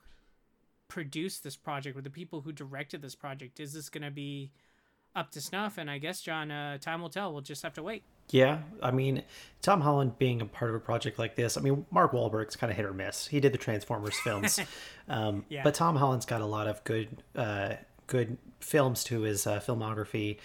produced 0.90 1.42
this 1.42 1.56
project, 1.56 1.96
or 1.96 2.02
the 2.02 2.10
people 2.10 2.42
who 2.42 2.52
directed 2.52 3.00
this 3.00 3.14
project, 3.14 3.60
is 3.60 3.72
this 3.72 3.88
going 3.88 4.02
to 4.02 4.10
be 4.10 4.50
up 5.16 5.30
to 5.30 5.40
snuff? 5.40 5.78
And 5.78 5.90
I 5.90 5.96
guess, 5.96 6.20
John, 6.20 6.50
uh, 6.50 6.76
time 6.76 7.00
will 7.00 7.08
tell. 7.08 7.32
We'll 7.32 7.40
just 7.40 7.62
have 7.62 7.72
to 7.74 7.82
wait. 7.82 8.02
Yeah, 8.30 8.58
I 8.82 8.90
mean, 8.90 9.22
Tom 9.62 9.80
Holland 9.80 10.18
being 10.18 10.40
a 10.40 10.46
part 10.46 10.70
of 10.70 10.76
a 10.76 10.80
project 10.80 11.18
like 11.18 11.34
this, 11.34 11.56
I 11.56 11.62
mean, 11.62 11.86
Mark 11.90 12.12
Wahlberg's 12.12 12.54
kind 12.54 12.70
of 12.70 12.76
hit 12.76 12.84
or 12.84 12.92
miss. 12.92 13.26
He 13.26 13.40
did 13.40 13.52
the 13.52 13.58
Transformers 13.58 14.16
films, 14.20 14.60
um, 15.08 15.44
yeah. 15.48 15.62
but 15.64 15.74
Tom 15.74 15.96
Holland's 15.96 16.26
got 16.26 16.40
a 16.40 16.46
lot 16.46 16.68
of 16.68 16.84
good, 16.84 17.08
uh, 17.34 17.74
good 18.06 18.36
films 18.60 19.04
to 19.04 19.22
his 19.22 19.46
uh, 19.46 19.60
filmography, 19.60 20.38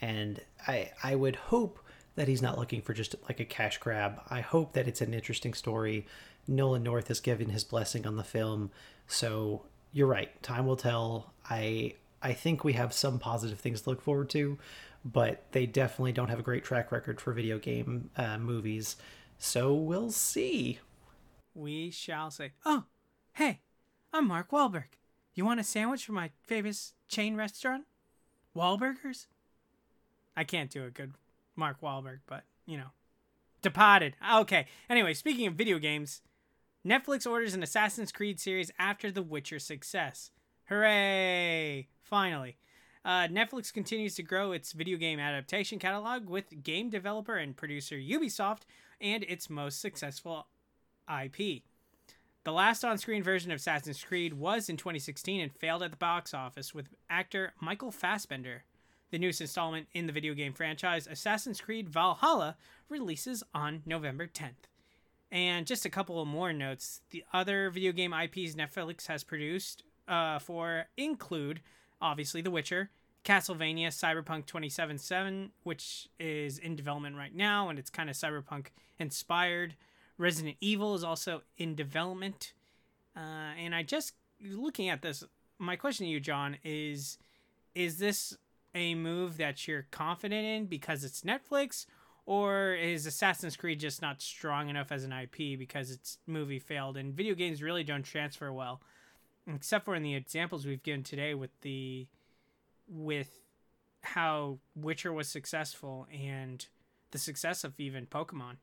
and 0.00 0.40
I, 0.66 0.90
I 1.02 1.14
would 1.14 1.36
hope 1.36 1.78
that 2.16 2.28
he's 2.28 2.42
not 2.42 2.58
looking 2.58 2.82
for 2.82 2.94
just 2.94 3.14
like 3.28 3.40
a 3.40 3.44
cash 3.44 3.78
grab. 3.78 4.20
I 4.28 4.40
hope 4.40 4.72
that 4.72 4.88
it's 4.88 5.00
an 5.00 5.14
interesting 5.14 5.54
story. 5.54 6.06
Nolan 6.46 6.82
North 6.82 7.08
has 7.08 7.20
given 7.20 7.50
his 7.50 7.64
blessing 7.64 8.06
on 8.06 8.16
the 8.16 8.24
film, 8.24 8.70
so 9.06 9.66
you're 9.92 10.06
right. 10.06 10.42
Time 10.42 10.66
will 10.66 10.76
tell. 10.76 11.32
I, 11.48 11.94
I 12.22 12.32
think 12.32 12.64
we 12.64 12.72
have 12.72 12.92
some 12.92 13.18
positive 13.18 13.60
things 13.60 13.82
to 13.82 13.90
look 13.90 14.02
forward 14.02 14.30
to 14.30 14.58
but 15.04 15.44
they 15.52 15.66
definitely 15.66 16.12
don't 16.12 16.28
have 16.28 16.38
a 16.38 16.42
great 16.42 16.64
track 16.64 16.92
record 16.92 17.20
for 17.20 17.32
video 17.32 17.58
game 17.58 18.10
uh, 18.16 18.38
movies. 18.38 18.96
So 19.38 19.74
we'll 19.74 20.10
see. 20.10 20.80
We 21.54 21.90
shall 21.90 22.30
see. 22.30 22.50
Oh, 22.64 22.84
hey, 23.32 23.60
I'm 24.12 24.28
Mark 24.28 24.50
Wahlberg. 24.50 24.97
You 25.38 25.44
want 25.44 25.60
a 25.60 25.62
sandwich 25.62 26.04
from 26.04 26.16
my 26.16 26.30
famous 26.48 26.94
chain 27.06 27.36
restaurant? 27.36 27.84
Wahlburgers? 28.56 29.28
I 30.36 30.42
can't 30.42 30.68
do 30.68 30.84
a 30.84 30.90
good 30.90 31.12
Mark 31.54 31.80
Wahlberg, 31.80 32.18
but 32.26 32.42
you 32.66 32.76
know. 32.76 32.88
Departed. 33.62 34.16
Okay. 34.34 34.66
Anyway, 34.90 35.14
speaking 35.14 35.46
of 35.46 35.54
video 35.54 35.78
games, 35.78 36.22
Netflix 36.84 37.24
orders 37.24 37.54
an 37.54 37.62
Assassin's 37.62 38.10
Creed 38.10 38.40
series 38.40 38.72
after 38.80 39.12
The 39.12 39.22
Witcher 39.22 39.60
success. 39.60 40.32
Hooray! 40.70 41.86
Finally. 42.02 42.56
Uh, 43.04 43.28
Netflix 43.28 43.72
continues 43.72 44.16
to 44.16 44.24
grow 44.24 44.50
its 44.50 44.72
video 44.72 44.98
game 44.98 45.20
adaptation 45.20 45.78
catalog 45.78 46.28
with 46.28 46.64
game 46.64 46.90
developer 46.90 47.36
and 47.36 47.56
producer 47.56 47.94
Ubisoft 47.94 48.62
and 49.00 49.22
its 49.22 49.48
most 49.48 49.80
successful 49.80 50.48
IP. 51.08 51.62
The 52.44 52.52
last 52.52 52.84
on 52.84 52.98
screen 52.98 53.22
version 53.22 53.50
of 53.50 53.56
Assassin's 53.56 54.02
Creed 54.02 54.34
was 54.34 54.68
in 54.68 54.76
2016 54.76 55.40
and 55.40 55.52
failed 55.52 55.82
at 55.82 55.90
the 55.90 55.96
box 55.96 56.32
office 56.32 56.74
with 56.74 56.88
actor 57.10 57.52
Michael 57.60 57.90
Fassbender. 57.90 58.64
The 59.10 59.18
newest 59.18 59.40
installment 59.40 59.88
in 59.92 60.06
the 60.06 60.12
video 60.12 60.34
game 60.34 60.52
franchise, 60.52 61.06
Assassin's 61.06 61.60
Creed 61.60 61.88
Valhalla, 61.88 62.56
releases 62.88 63.42
on 63.54 63.82
November 63.86 64.26
10th. 64.26 64.68
And 65.30 65.66
just 65.66 65.84
a 65.84 65.90
couple 65.90 66.24
more 66.24 66.52
notes. 66.52 67.02
The 67.10 67.24
other 67.32 67.70
video 67.70 67.92
game 67.92 68.12
IPs 68.12 68.54
Netflix 68.54 69.06
has 69.06 69.24
produced 69.24 69.82
uh, 70.06 70.38
for 70.38 70.86
include, 70.96 71.60
obviously, 72.00 72.40
The 72.40 72.50
Witcher, 72.50 72.90
Castlevania 73.24 73.88
Cyberpunk 73.88 74.46
2077, 74.46 75.50
which 75.64 76.08
is 76.18 76.58
in 76.58 76.76
development 76.76 77.16
right 77.16 77.34
now, 77.34 77.68
and 77.68 77.78
it's 77.78 77.90
kind 77.90 78.08
of 78.08 78.16
cyberpunk 78.16 78.68
inspired. 78.98 79.74
Resident 80.18 80.56
Evil 80.60 80.94
is 80.94 81.04
also 81.04 81.42
in 81.56 81.74
development. 81.74 82.52
Uh, 83.16 83.54
and 83.58 83.74
I 83.74 83.82
just 83.82 84.14
looking 84.44 84.88
at 84.88 85.02
this, 85.02 85.24
my 85.58 85.76
question 85.76 86.06
to 86.06 86.10
you, 86.10 86.20
John, 86.20 86.56
is 86.64 87.18
is 87.74 87.98
this 87.98 88.36
a 88.74 88.94
move 88.94 89.36
that 89.36 89.66
you're 89.66 89.86
confident 89.90 90.44
in 90.44 90.66
because 90.66 91.04
it's 91.04 91.22
Netflix, 91.22 91.86
or 92.26 92.74
is 92.74 93.06
Assassin's 93.06 93.56
Creed 93.56 93.80
just 93.80 94.02
not 94.02 94.20
strong 94.20 94.68
enough 94.68 94.92
as 94.92 95.04
an 95.04 95.12
IP 95.12 95.58
because 95.58 95.90
its 95.90 96.18
movie 96.26 96.58
failed? 96.58 96.96
And 96.96 97.14
video 97.14 97.34
games 97.34 97.62
really 97.62 97.84
don't 97.84 98.02
transfer 98.02 98.52
well, 98.52 98.82
except 99.52 99.84
for 99.84 99.94
in 99.94 100.02
the 100.02 100.14
examples 100.14 100.66
we've 100.66 100.82
given 100.82 101.02
today 101.02 101.34
with 101.34 101.50
the 101.62 102.06
with 102.88 103.40
how 104.02 104.58
Witcher 104.74 105.12
was 105.12 105.28
successful 105.28 106.06
and 106.12 106.66
the 107.10 107.18
success 107.18 107.64
of 107.64 107.78
even 107.78 108.06
Pokemon. 108.06 108.56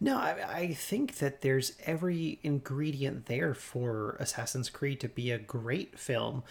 No, 0.00 0.18
I, 0.18 0.36
I 0.48 0.74
think 0.74 1.16
that 1.18 1.40
there's 1.40 1.72
every 1.84 2.38
ingredient 2.42 3.26
there 3.26 3.54
for 3.54 4.16
Assassin's 4.20 4.70
Creed 4.70 5.00
to 5.00 5.08
be 5.08 5.30
a 5.30 5.38
great 5.38 5.98
film. 5.98 6.42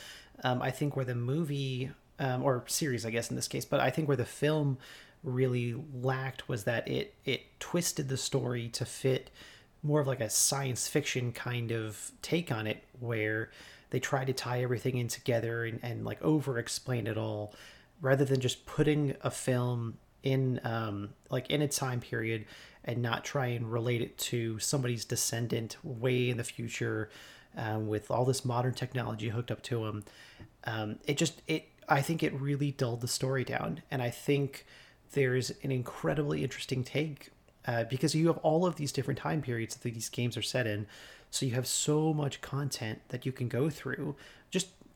Um, 0.43 0.61
I 0.61 0.71
think 0.71 0.95
where 0.95 1.05
the 1.05 1.15
movie, 1.15 1.91
um, 2.19 2.43
or 2.43 2.63
series, 2.67 3.05
I 3.05 3.09
guess 3.11 3.29
in 3.29 3.35
this 3.35 3.47
case, 3.47 3.65
but 3.65 3.79
I 3.79 3.89
think 3.89 4.07
where 4.07 4.17
the 4.17 4.25
film 4.25 4.77
really 5.23 5.75
lacked 5.93 6.47
was 6.47 6.65
that 6.65 6.87
it 6.87 7.15
it 7.25 7.59
twisted 7.59 8.09
the 8.09 8.17
story 8.17 8.67
to 8.69 8.85
fit 8.85 9.31
more 9.81 10.01
of 10.01 10.07
like 10.07 10.19
a 10.19 10.29
science 10.29 10.87
fiction 10.87 11.31
kind 11.31 11.71
of 11.71 12.11
take 12.21 12.51
on 12.51 12.67
it, 12.67 12.83
where 12.99 13.49
they 13.91 13.99
tried 13.99 14.27
to 14.27 14.33
tie 14.33 14.61
everything 14.61 14.97
in 14.97 15.07
together 15.07 15.63
and, 15.63 15.79
and 15.83 16.05
like 16.05 16.21
over 16.21 16.57
explain 16.57 17.07
it 17.07 17.17
all, 17.17 17.53
rather 18.01 18.25
than 18.25 18.39
just 18.39 18.65
putting 18.65 19.15
a 19.21 19.31
film 19.31 19.97
in 20.25 20.59
um, 20.65 21.09
like 21.29 21.49
in 21.49 21.61
a 21.61 21.67
time 21.67 22.01
period 22.01 22.45
and 22.83 23.01
not 23.01 23.23
try 23.23 23.47
and 23.47 23.71
relate 23.71 24.01
it 24.01 24.17
to 24.17 24.59
somebody's 24.59 25.05
descendant 25.05 25.77
way 25.83 26.29
in 26.29 26.35
the 26.35 26.43
future 26.43 27.09
um, 27.55 27.87
with 27.87 28.11
all 28.11 28.25
this 28.25 28.43
modern 28.43 28.73
technology 28.73 29.29
hooked 29.29 29.51
up 29.51 29.61
to 29.63 29.85
them 29.85 30.03
um, 30.65 30.99
it 31.05 31.15
just 31.17 31.41
it 31.47 31.69
i 31.87 32.01
think 32.01 32.21
it 32.21 32.33
really 32.33 32.71
dulled 32.71 32.99
the 32.99 33.07
story 33.07 33.45
down. 33.45 33.81
And 33.89 34.01
i 34.01 34.09
think 34.09 34.65
there's 35.13 35.51
an 35.63 35.71
incredibly 35.71 36.43
interesting 36.43 36.83
take 36.83 37.31
uh, 37.67 37.85
because 37.85 38.13
you 38.13 38.27
have 38.27 38.37
all 38.39 38.65
of 38.65 38.75
these 38.75 38.91
different 38.91 39.19
time 39.19 39.41
periods 39.41 39.75
that 39.75 39.91
these 39.91 40.09
games 40.09 40.37
are 40.37 40.41
set 40.41 40.67
in. 40.67 40.85
So 41.31 41.45
you 41.45 41.53
have 41.53 41.67
so 41.67 42.13
much 42.13 42.41
content 42.41 43.01
that 43.09 43.25
you 43.25 43.31
can 43.31 43.47
go 43.47 43.69
through 43.69 44.15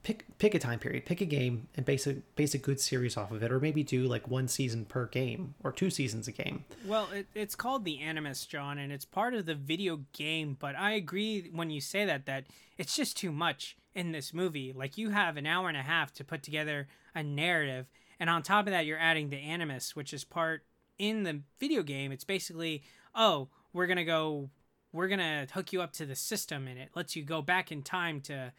pick 0.03 0.25
pick 0.37 0.55
a 0.55 0.59
time 0.59 0.79
period, 0.79 1.05
pick 1.05 1.21
a 1.21 1.25
game, 1.25 1.67
and 1.75 1.85
base 1.85 2.07
a 2.07 2.13
base 2.35 2.53
a 2.53 2.57
good 2.57 2.79
series 2.79 3.17
off 3.17 3.31
of 3.31 3.43
it, 3.43 3.51
or 3.51 3.59
maybe 3.59 3.83
do 3.83 4.03
like 4.03 4.27
one 4.27 4.47
season 4.47 4.85
per 4.85 5.05
game 5.05 5.55
or 5.63 5.71
two 5.71 5.89
seasons 5.89 6.27
a 6.27 6.31
game. 6.31 6.65
Well, 6.85 7.09
it, 7.13 7.27
it's 7.35 7.55
called 7.55 7.85
the 7.85 7.99
Animus, 7.99 8.45
John, 8.45 8.77
and 8.77 8.91
it's 8.91 9.05
part 9.05 9.33
of 9.33 9.45
the 9.45 9.55
video 9.55 10.01
game. 10.13 10.57
But 10.59 10.75
I 10.75 10.91
agree 10.91 11.49
when 11.53 11.69
you 11.69 11.81
say 11.81 12.05
that 12.05 12.25
that 12.25 12.45
it's 12.77 12.95
just 12.95 13.17
too 13.17 13.31
much 13.31 13.77
in 13.93 14.11
this 14.11 14.33
movie. 14.33 14.73
Like 14.73 14.97
you 14.97 15.09
have 15.09 15.37
an 15.37 15.45
hour 15.45 15.67
and 15.67 15.77
a 15.77 15.83
half 15.83 16.13
to 16.13 16.23
put 16.23 16.43
together 16.43 16.87
a 17.13 17.23
narrative, 17.23 17.87
and 18.19 18.29
on 18.29 18.43
top 18.43 18.67
of 18.67 18.71
that, 18.71 18.85
you're 18.85 18.99
adding 18.99 19.29
the 19.29 19.37
Animus, 19.37 19.95
which 19.95 20.13
is 20.13 20.23
part 20.23 20.63
in 20.97 21.23
the 21.23 21.41
video 21.59 21.83
game. 21.83 22.11
It's 22.11 22.23
basically 22.23 22.83
oh, 23.15 23.49
we're 23.73 23.87
gonna 23.87 24.05
go. 24.05 24.49
We're 24.91 25.07
gonna 25.07 25.45
hook 25.53 25.71
you 25.71 25.81
up 25.83 25.93
to 25.93 26.05
the 26.05 26.15
system, 26.15 26.67
and 26.67 26.79
it 26.79 26.89
lets 26.95 27.15
you 27.15 27.23
go 27.23 27.43
back 27.43 27.71
in 27.71 27.83
time 27.83 28.21
to 28.21 28.53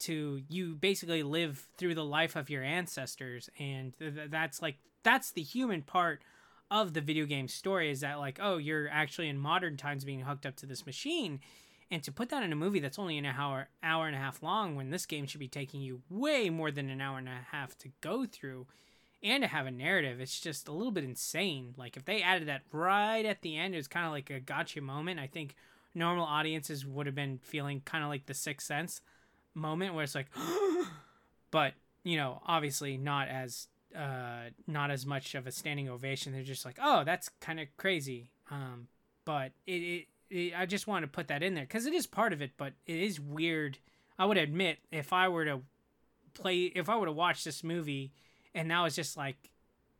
to 0.00 0.42
you 0.48 0.74
basically 0.74 1.22
live 1.22 1.68
through 1.76 1.94
the 1.94 2.04
life 2.04 2.36
of 2.36 2.50
your 2.50 2.62
ancestors. 2.62 3.48
And 3.58 3.96
th- 3.98 4.30
that's 4.30 4.60
like 4.60 4.78
that's 5.02 5.30
the 5.30 5.42
human 5.42 5.82
part 5.82 6.22
of 6.70 6.94
the 6.94 7.00
video 7.00 7.26
game 7.26 7.48
story 7.48 7.90
is 7.90 8.00
that 8.00 8.18
like 8.18 8.38
oh 8.40 8.56
you're 8.56 8.88
actually 8.88 9.28
in 9.28 9.38
modern 9.38 9.76
times 9.76 10.04
being 10.04 10.20
hooked 10.20 10.46
up 10.46 10.56
to 10.56 10.66
this 10.66 10.86
machine. 10.86 11.40
And 11.92 12.02
to 12.04 12.12
put 12.12 12.28
that 12.28 12.44
in 12.44 12.52
a 12.52 12.56
movie 12.56 12.80
that's 12.80 12.98
only 12.98 13.18
an 13.18 13.26
hour 13.26 13.68
hour 13.82 14.06
and 14.06 14.16
a 14.16 14.20
half 14.20 14.42
long 14.42 14.74
when 14.74 14.90
this 14.90 15.06
game 15.06 15.26
should 15.26 15.40
be 15.40 15.48
taking 15.48 15.80
you 15.80 16.02
way 16.08 16.50
more 16.50 16.70
than 16.70 16.88
an 16.88 17.00
hour 17.00 17.18
and 17.18 17.28
a 17.28 17.46
half 17.50 17.76
to 17.78 17.88
go 18.00 18.24
through 18.24 18.66
and 19.22 19.42
to 19.42 19.48
have 19.48 19.66
a 19.66 19.70
narrative 19.70 20.20
it's 20.20 20.40
just 20.40 20.68
a 20.68 20.72
little 20.72 20.92
bit 20.92 21.04
insane. 21.04 21.74
Like 21.76 21.96
if 21.96 22.04
they 22.04 22.22
added 22.22 22.48
that 22.48 22.62
right 22.72 23.24
at 23.24 23.42
the 23.42 23.56
end 23.56 23.74
it 23.74 23.78
was 23.78 23.88
kind 23.88 24.06
of 24.06 24.12
like 24.12 24.30
a 24.30 24.40
gotcha 24.40 24.80
moment. 24.80 25.20
I 25.20 25.26
think 25.26 25.56
normal 25.94 26.24
audiences 26.24 26.86
would 26.86 27.06
have 27.06 27.14
been 27.14 27.38
feeling 27.42 27.82
kind 27.84 28.04
of 28.04 28.10
like 28.10 28.26
the 28.26 28.34
sixth 28.34 28.66
sense 28.66 29.00
moment 29.54 29.94
where 29.94 30.04
it's 30.04 30.14
like 30.14 30.28
but 31.50 31.74
you 32.04 32.16
know 32.16 32.40
obviously 32.46 32.96
not 32.96 33.28
as 33.28 33.68
uh 33.96 34.50
not 34.66 34.90
as 34.90 35.04
much 35.04 35.34
of 35.34 35.46
a 35.46 35.52
standing 35.52 35.88
ovation. 35.88 36.32
They're 36.32 36.42
just 36.42 36.64
like 36.64 36.78
oh 36.82 37.04
that's 37.04 37.28
kind 37.40 37.60
of 37.60 37.68
crazy. 37.76 38.30
Um 38.50 38.88
but 39.24 39.52
it, 39.66 39.72
it, 39.72 40.06
it 40.30 40.52
i 40.56 40.66
just 40.66 40.86
want 40.86 41.02
to 41.02 41.08
put 41.08 41.28
that 41.28 41.42
in 41.42 41.54
there 41.54 41.64
because 41.64 41.86
it 41.86 41.92
is 41.92 42.06
part 42.06 42.32
of 42.32 42.40
it 42.40 42.52
but 42.56 42.72
it 42.86 42.96
is 42.96 43.20
weird. 43.20 43.78
I 44.18 44.26
would 44.26 44.36
admit 44.36 44.78
if 44.92 45.12
i 45.12 45.28
were 45.28 45.44
to 45.44 45.60
play 46.34 46.64
if 46.74 46.88
i 46.88 46.96
were 46.96 47.06
to 47.06 47.12
watch 47.12 47.44
this 47.44 47.64
movie 47.64 48.12
and 48.54 48.70
that 48.70 48.80
was 48.80 48.94
just 48.94 49.16
like 49.16 49.50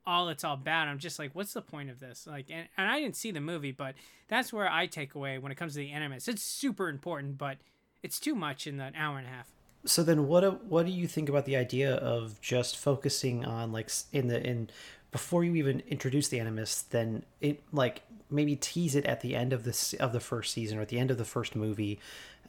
all 0.06 0.28
it's 0.28 0.44
all 0.44 0.54
about 0.54 0.88
i'm 0.88 0.98
just 0.98 1.18
like 1.18 1.34
what's 1.34 1.52
the 1.52 1.62
point 1.62 1.90
of 1.90 2.00
this? 2.00 2.26
Like 2.26 2.46
and, 2.50 2.68
and 2.76 2.88
i 2.88 3.00
didn't 3.00 3.16
see 3.16 3.30
the 3.30 3.40
movie 3.40 3.72
but 3.72 3.94
that's 4.28 4.52
where 4.52 4.70
i 4.70 4.86
take 4.86 5.14
away 5.14 5.38
when 5.38 5.52
it 5.52 5.56
comes 5.56 5.72
to 5.74 5.80
the 5.80 5.90
animus 5.90 6.28
it's 6.28 6.42
super 6.42 6.88
important 6.88 7.36
but 7.38 7.58
it's 8.02 8.20
too 8.20 8.34
much 8.34 8.66
in 8.66 8.76
that 8.78 8.94
hour 8.96 9.18
and 9.18 9.26
a 9.26 9.30
half. 9.30 9.48
So 9.84 10.02
then, 10.02 10.26
what 10.28 10.64
what 10.64 10.86
do 10.86 10.92
you 10.92 11.06
think 11.06 11.28
about 11.28 11.46
the 11.46 11.56
idea 11.56 11.94
of 11.94 12.40
just 12.40 12.76
focusing 12.76 13.44
on 13.44 13.72
like 13.72 13.90
in 14.12 14.28
the 14.28 14.46
in 14.46 14.68
before 15.10 15.42
you 15.42 15.54
even 15.56 15.82
introduce 15.88 16.28
the 16.28 16.38
animus, 16.38 16.82
then 16.82 17.24
it 17.40 17.62
like 17.72 18.02
maybe 18.30 18.56
tease 18.56 18.94
it 18.94 19.04
at 19.06 19.20
the 19.20 19.34
end 19.34 19.52
of 19.52 19.64
this 19.64 19.94
of 19.94 20.12
the 20.12 20.20
first 20.20 20.52
season 20.52 20.78
or 20.78 20.82
at 20.82 20.88
the 20.88 20.98
end 20.98 21.10
of 21.10 21.18
the 21.18 21.24
first 21.24 21.56
movie, 21.56 21.98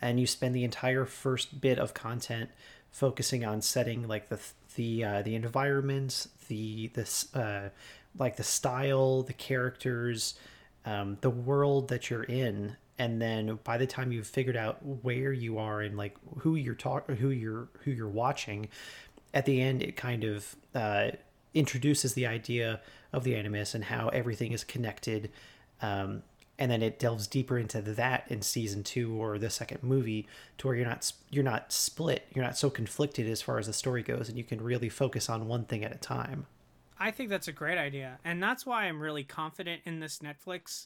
and 0.01 0.19
you 0.19 0.27
spend 0.27 0.55
the 0.55 0.63
entire 0.63 1.05
first 1.05 1.61
bit 1.61 1.79
of 1.79 1.93
content 1.93 2.49
focusing 2.91 3.45
on 3.45 3.61
setting 3.61 4.07
like 4.07 4.29
the 4.29 4.39
the 4.75 5.03
uh, 5.03 5.21
the 5.21 5.35
environments, 5.35 6.27
the 6.47 6.87
this 6.89 7.33
uh, 7.35 7.69
like 8.17 8.35
the 8.35 8.43
style, 8.43 9.23
the 9.23 9.33
characters, 9.33 10.35
um, 10.85 11.17
the 11.21 11.29
world 11.29 11.87
that 11.87 12.09
you're 12.09 12.23
in, 12.23 12.75
and 13.01 13.19
then 13.19 13.57
by 13.63 13.79
the 13.79 13.87
time 13.87 14.11
you've 14.11 14.27
figured 14.27 14.55
out 14.55 14.77
where 15.01 15.33
you 15.33 15.57
are 15.57 15.81
and 15.81 15.97
like 15.97 16.15
who 16.37 16.55
you're 16.55 16.75
talking 16.75 17.15
who 17.15 17.29
you're 17.29 17.67
who 17.83 17.89
you're 17.89 18.07
watching 18.07 18.69
at 19.33 19.45
the 19.45 19.59
end 19.59 19.81
it 19.81 19.97
kind 19.97 20.23
of 20.23 20.55
uh, 20.75 21.09
introduces 21.55 22.13
the 22.13 22.27
idea 22.27 22.79
of 23.11 23.23
the 23.23 23.35
animus 23.35 23.73
and 23.73 23.85
how 23.85 24.09
everything 24.09 24.51
is 24.51 24.63
connected 24.63 25.31
um, 25.81 26.21
and 26.59 26.69
then 26.69 26.83
it 26.83 26.99
delves 26.99 27.25
deeper 27.25 27.57
into 27.57 27.81
that 27.81 28.23
in 28.27 28.43
season 28.43 28.83
two 28.83 29.19
or 29.19 29.39
the 29.39 29.49
second 29.49 29.81
movie 29.81 30.27
to 30.59 30.67
where 30.67 30.75
you're 30.75 30.85
not 30.85 31.11
you're 31.31 31.43
not 31.43 31.73
split 31.73 32.27
you're 32.35 32.45
not 32.45 32.55
so 32.55 32.69
conflicted 32.69 33.27
as 33.27 33.41
far 33.41 33.57
as 33.57 33.65
the 33.65 33.73
story 33.73 34.03
goes 34.03 34.29
and 34.29 34.37
you 34.37 34.43
can 34.43 34.61
really 34.61 34.89
focus 34.89 35.27
on 35.27 35.47
one 35.47 35.65
thing 35.65 35.83
at 35.83 35.91
a 35.91 35.97
time. 35.97 36.45
I 36.99 37.09
think 37.09 37.31
that's 37.31 37.47
a 37.47 37.51
great 37.51 37.79
idea 37.79 38.19
and 38.23 38.43
that's 38.43 38.63
why 38.63 38.83
i'm 38.83 39.01
really 39.01 39.23
confident 39.23 39.81
in 39.85 39.99
this 40.01 40.19
netflix 40.19 40.85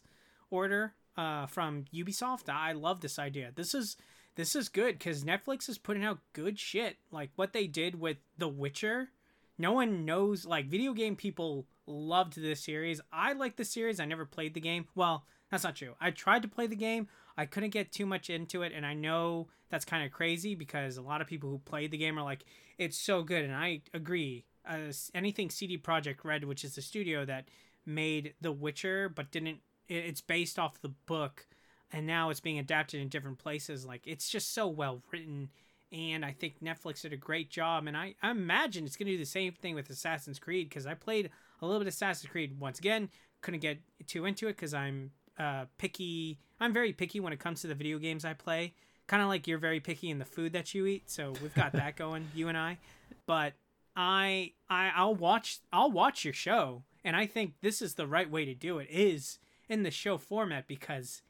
order 0.50 0.93
uh, 1.17 1.45
from 1.45 1.86
Ubisoft. 1.93 2.50
I 2.50 2.74
love 2.74 3.01
this 3.01 3.19
idea. 3.19 3.51
This 3.55 3.74
is 3.74 3.98
this 4.36 4.55
is 4.55 4.67
good 4.67 4.98
because 4.98 5.24
Netflix 5.24 5.69
is 5.69 5.77
putting 5.77 6.03
out 6.03 6.19
good 6.34 6.60
shit. 6.60 6.98
Like 7.12 7.31
what 7.36 7.53
they 7.53 7.67
did 7.67 8.00
with 8.00 8.17
The 8.38 8.48
Witcher. 8.48 9.10
No 9.57 9.72
one 9.72 10.05
knows. 10.05 10.45
Like 10.45 10.67
video 10.67 10.93
game 10.93 11.15
people 11.15 11.65
loved 11.88 12.36
this 12.36 12.63
series. 12.63 13.00
I 13.12 13.34
like 13.34 13.55
the 13.55 13.65
series. 13.65 14.00
I 14.00 14.05
never 14.05 14.25
played 14.25 14.53
the 14.53 14.60
game. 14.60 14.88
Well, 14.95 15.25
that's 15.50 15.63
not 15.63 15.75
true. 15.75 15.95
I 16.01 16.12
tried 16.12 16.41
to 16.41 16.48
play 16.48 16.67
the 16.67 16.75
game. 16.75 17.07
I 17.38 17.45
couldn't 17.45 17.69
get 17.72 17.91
too 17.91 18.05
much 18.05 18.29
into 18.29 18.62
it, 18.62 18.72
and 18.74 18.86
I 18.86 18.93
know 18.93 19.48
that's 19.69 19.86
kind 19.86 20.05
of 20.05 20.12
crazy 20.12 20.55
because 20.55 20.98
a 20.98 21.01
lot 21.01 21.22
of 21.22 21.27
people 21.27 21.50
who 21.50 21.60
played 21.60 21.91
the 21.91 21.98
game 21.98 22.17
are 22.17 22.24
like, 22.24 22.45
"It's 22.77 22.98
so 22.98 23.24
good," 23.24 23.43
and 23.43 23.53
I 23.53 23.81
agree. 23.93 24.45
Uh, 24.67 24.91
anything 25.13 25.50
CD 25.50 25.77
Projekt 25.77 26.24
Red, 26.24 26.45
which 26.45 26.63
is 26.63 26.75
the 26.75 26.81
studio 26.81 27.25
that 27.25 27.50
made 27.86 28.34
The 28.41 28.51
Witcher 28.51 29.10
but 29.10 29.31
didn't 29.31 29.60
it's 29.87 30.21
based 30.21 30.57
off 30.57 30.81
the 30.81 30.93
book 31.05 31.47
and 31.91 32.07
now 32.07 32.29
it's 32.29 32.39
being 32.39 32.59
adapted 32.59 33.01
in 33.01 33.07
different 33.07 33.37
places. 33.37 33.85
Like 33.85 34.01
it's 34.05 34.29
just 34.29 34.53
so 34.53 34.67
well 34.67 35.01
written 35.11 35.49
and 35.91 36.25
i 36.25 36.31
think 36.31 36.55
netflix 36.63 37.03
did 37.03 37.13
a 37.13 37.17
great 37.17 37.51
job 37.51 37.85
and 37.85 37.95
i, 37.95 38.15
I 38.23 38.31
imagine 38.31 38.85
it's 38.85 38.97
going 38.97 39.05
to 39.05 39.13
do 39.13 39.19
the 39.19 39.25
same 39.25 39.53
thing 39.53 39.75
with 39.75 39.87
assassin's 39.91 40.39
creed 40.39 40.67
because 40.67 40.87
i 40.87 40.95
played 40.95 41.29
a 41.61 41.65
little 41.65 41.79
bit 41.79 41.87
of 41.87 41.93
assassin's 41.93 42.31
creed 42.31 42.59
once 42.59 42.79
again. 42.79 43.09
Couldn't 43.41 43.59
get 43.59 43.79
too 44.07 44.25
into 44.25 44.47
it 44.47 44.55
because 44.55 44.73
i'm 44.73 45.11
uh, 45.37 45.65
picky 45.77 46.39
i'm 46.59 46.73
very 46.73 46.93
picky 46.93 47.19
when 47.19 47.33
it 47.33 47.39
comes 47.39 47.61
to 47.61 47.67
the 47.67 47.75
video 47.75 47.99
games 47.99 48.25
i 48.25 48.33
play. 48.33 48.73
Kind 49.07 49.21
of 49.21 49.29
like 49.29 49.47
you're 49.47 49.59
very 49.59 49.79
picky 49.79 50.09
in 50.09 50.17
the 50.17 50.25
food 50.25 50.53
that 50.53 50.73
you 50.73 50.85
eat 50.85 51.09
so 51.09 51.33
we've 51.41 51.53
got 51.53 51.73
that 51.73 51.95
going 51.97 52.27
you 52.33 52.47
and 52.47 52.57
i. 52.57 52.77
But 53.25 53.53
I, 53.95 54.53
I 54.69 54.91
i'll 54.95 55.15
watch 55.15 55.59
i'll 55.71 55.91
watch 55.91 56.25
your 56.25 56.33
show 56.33 56.83
and 57.03 57.15
i 57.15 57.25
think 57.25 57.53
this 57.61 57.81
is 57.81 57.93
the 57.93 58.07
right 58.07 58.29
way 58.29 58.43
to 58.43 58.53
do 58.53 58.79
it 58.79 58.89
is 58.89 59.39
in 59.69 59.84
the 59.84 59.91
show 59.91 60.17
format 60.17 60.67
because 60.67 61.22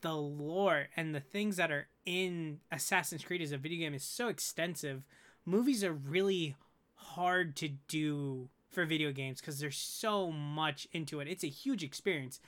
the 0.00 0.14
lore 0.14 0.88
and 0.96 1.14
the 1.14 1.20
things 1.20 1.56
that 1.56 1.70
are 1.70 1.88
in 2.04 2.60
Assassin's 2.70 3.24
Creed 3.24 3.42
as 3.42 3.52
a 3.52 3.56
video 3.56 3.78
game 3.78 3.94
is 3.94 4.04
so 4.04 4.28
extensive. 4.28 5.06
Movies 5.44 5.82
are 5.82 5.92
really 5.92 6.56
hard 6.94 7.56
to 7.56 7.68
do 7.88 8.48
for 8.70 8.84
video 8.84 9.12
games 9.12 9.40
because 9.40 9.60
there's 9.60 9.76
so 9.76 10.30
much 10.30 10.88
into 10.92 11.20
it. 11.20 11.28
It's 11.28 11.44
a 11.44 11.48
huge 11.48 11.84
experience. 11.84 12.40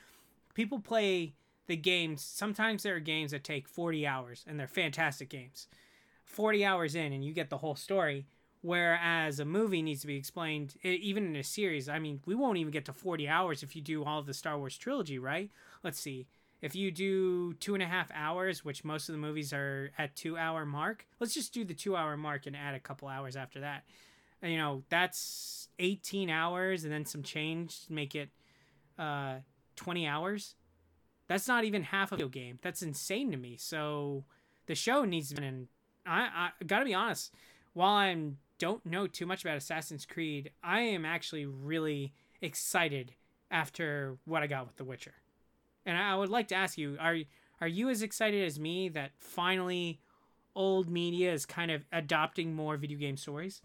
People 0.54 0.80
play 0.80 1.34
the 1.66 1.76
games. 1.76 2.22
Sometimes 2.22 2.82
there 2.82 2.96
are 2.96 3.00
games 3.00 3.30
that 3.30 3.44
take 3.44 3.68
40 3.68 4.06
hours 4.06 4.44
and 4.46 4.58
they're 4.58 4.66
fantastic 4.66 5.28
games. 5.28 5.68
40 6.24 6.64
hours 6.64 6.94
in 6.94 7.12
and 7.12 7.24
you 7.24 7.32
get 7.32 7.50
the 7.50 7.58
whole 7.58 7.76
story. 7.76 8.26
Whereas 8.64 9.40
a 9.40 9.44
movie 9.44 9.82
needs 9.82 10.00
to 10.00 10.06
be 10.06 10.16
explained, 10.16 10.76
even 10.82 11.26
in 11.26 11.36
a 11.36 11.44
series. 11.44 11.86
I 11.86 11.98
mean, 11.98 12.22
we 12.24 12.34
won't 12.34 12.56
even 12.56 12.72
get 12.72 12.86
to 12.86 12.94
40 12.94 13.28
hours 13.28 13.62
if 13.62 13.76
you 13.76 13.82
do 13.82 14.02
all 14.04 14.20
of 14.20 14.24
the 14.24 14.32
Star 14.32 14.56
Wars 14.56 14.78
trilogy, 14.78 15.18
right? 15.18 15.50
Let's 15.82 16.00
see. 16.00 16.28
If 16.62 16.74
you 16.74 16.90
do 16.90 17.52
two 17.52 17.74
and 17.74 17.82
a 17.82 17.86
half 17.86 18.10
hours, 18.14 18.64
which 18.64 18.82
most 18.82 19.10
of 19.10 19.12
the 19.12 19.18
movies 19.18 19.52
are 19.52 19.90
at 19.98 20.16
two 20.16 20.38
hour 20.38 20.64
mark, 20.64 21.06
let's 21.20 21.34
just 21.34 21.52
do 21.52 21.62
the 21.62 21.74
two 21.74 21.94
hour 21.94 22.16
mark 22.16 22.46
and 22.46 22.56
add 22.56 22.74
a 22.74 22.80
couple 22.80 23.06
hours 23.06 23.36
after 23.36 23.60
that. 23.60 23.84
You 24.42 24.56
know, 24.56 24.82
that's 24.88 25.68
18 25.78 26.30
hours 26.30 26.84
and 26.84 26.92
then 26.92 27.04
some 27.04 27.22
change 27.22 27.84
to 27.84 27.92
make 27.92 28.14
it 28.14 28.30
uh, 28.98 29.40
20 29.76 30.06
hours. 30.06 30.54
That's 31.28 31.46
not 31.46 31.64
even 31.64 31.82
half 31.82 32.12
a 32.12 32.28
game. 32.28 32.60
That's 32.62 32.80
insane 32.80 33.30
to 33.30 33.36
me. 33.36 33.58
So 33.58 34.24
the 34.64 34.74
show 34.74 35.04
needs 35.04 35.28
to 35.28 35.34
be, 35.34 35.46
and 35.46 35.68
I, 36.06 36.48
I 36.58 36.64
gotta 36.66 36.86
be 36.86 36.94
honest, 36.94 37.30
while 37.74 37.92
I 37.92 38.16
don't 38.58 38.84
know 38.84 39.06
too 39.06 39.26
much 39.26 39.44
about 39.44 39.56
Assassin's 39.56 40.06
Creed, 40.06 40.50
I 40.62 40.80
am 40.80 41.04
actually 41.04 41.46
really 41.46 42.12
excited 42.40 43.12
after 43.50 44.16
what 44.24 44.42
I 44.42 44.46
got 44.46 44.66
with 44.66 44.76
The 44.76 44.84
Witcher. 44.84 45.14
And 45.86 45.96
I 45.96 46.16
would 46.16 46.30
like 46.30 46.48
to 46.48 46.54
ask 46.54 46.78
you, 46.78 46.96
are 47.00 47.16
are 47.60 47.68
you 47.68 47.88
as 47.88 48.02
excited 48.02 48.44
as 48.44 48.58
me 48.58 48.88
that 48.90 49.12
finally 49.16 50.00
old 50.54 50.90
media 50.90 51.32
is 51.32 51.46
kind 51.46 51.70
of 51.70 51.84
adopting 51.92 52.54
more 52.54 52.76
video 52.76 52.98
game 52.98 53.16
stories? 53.16 53.62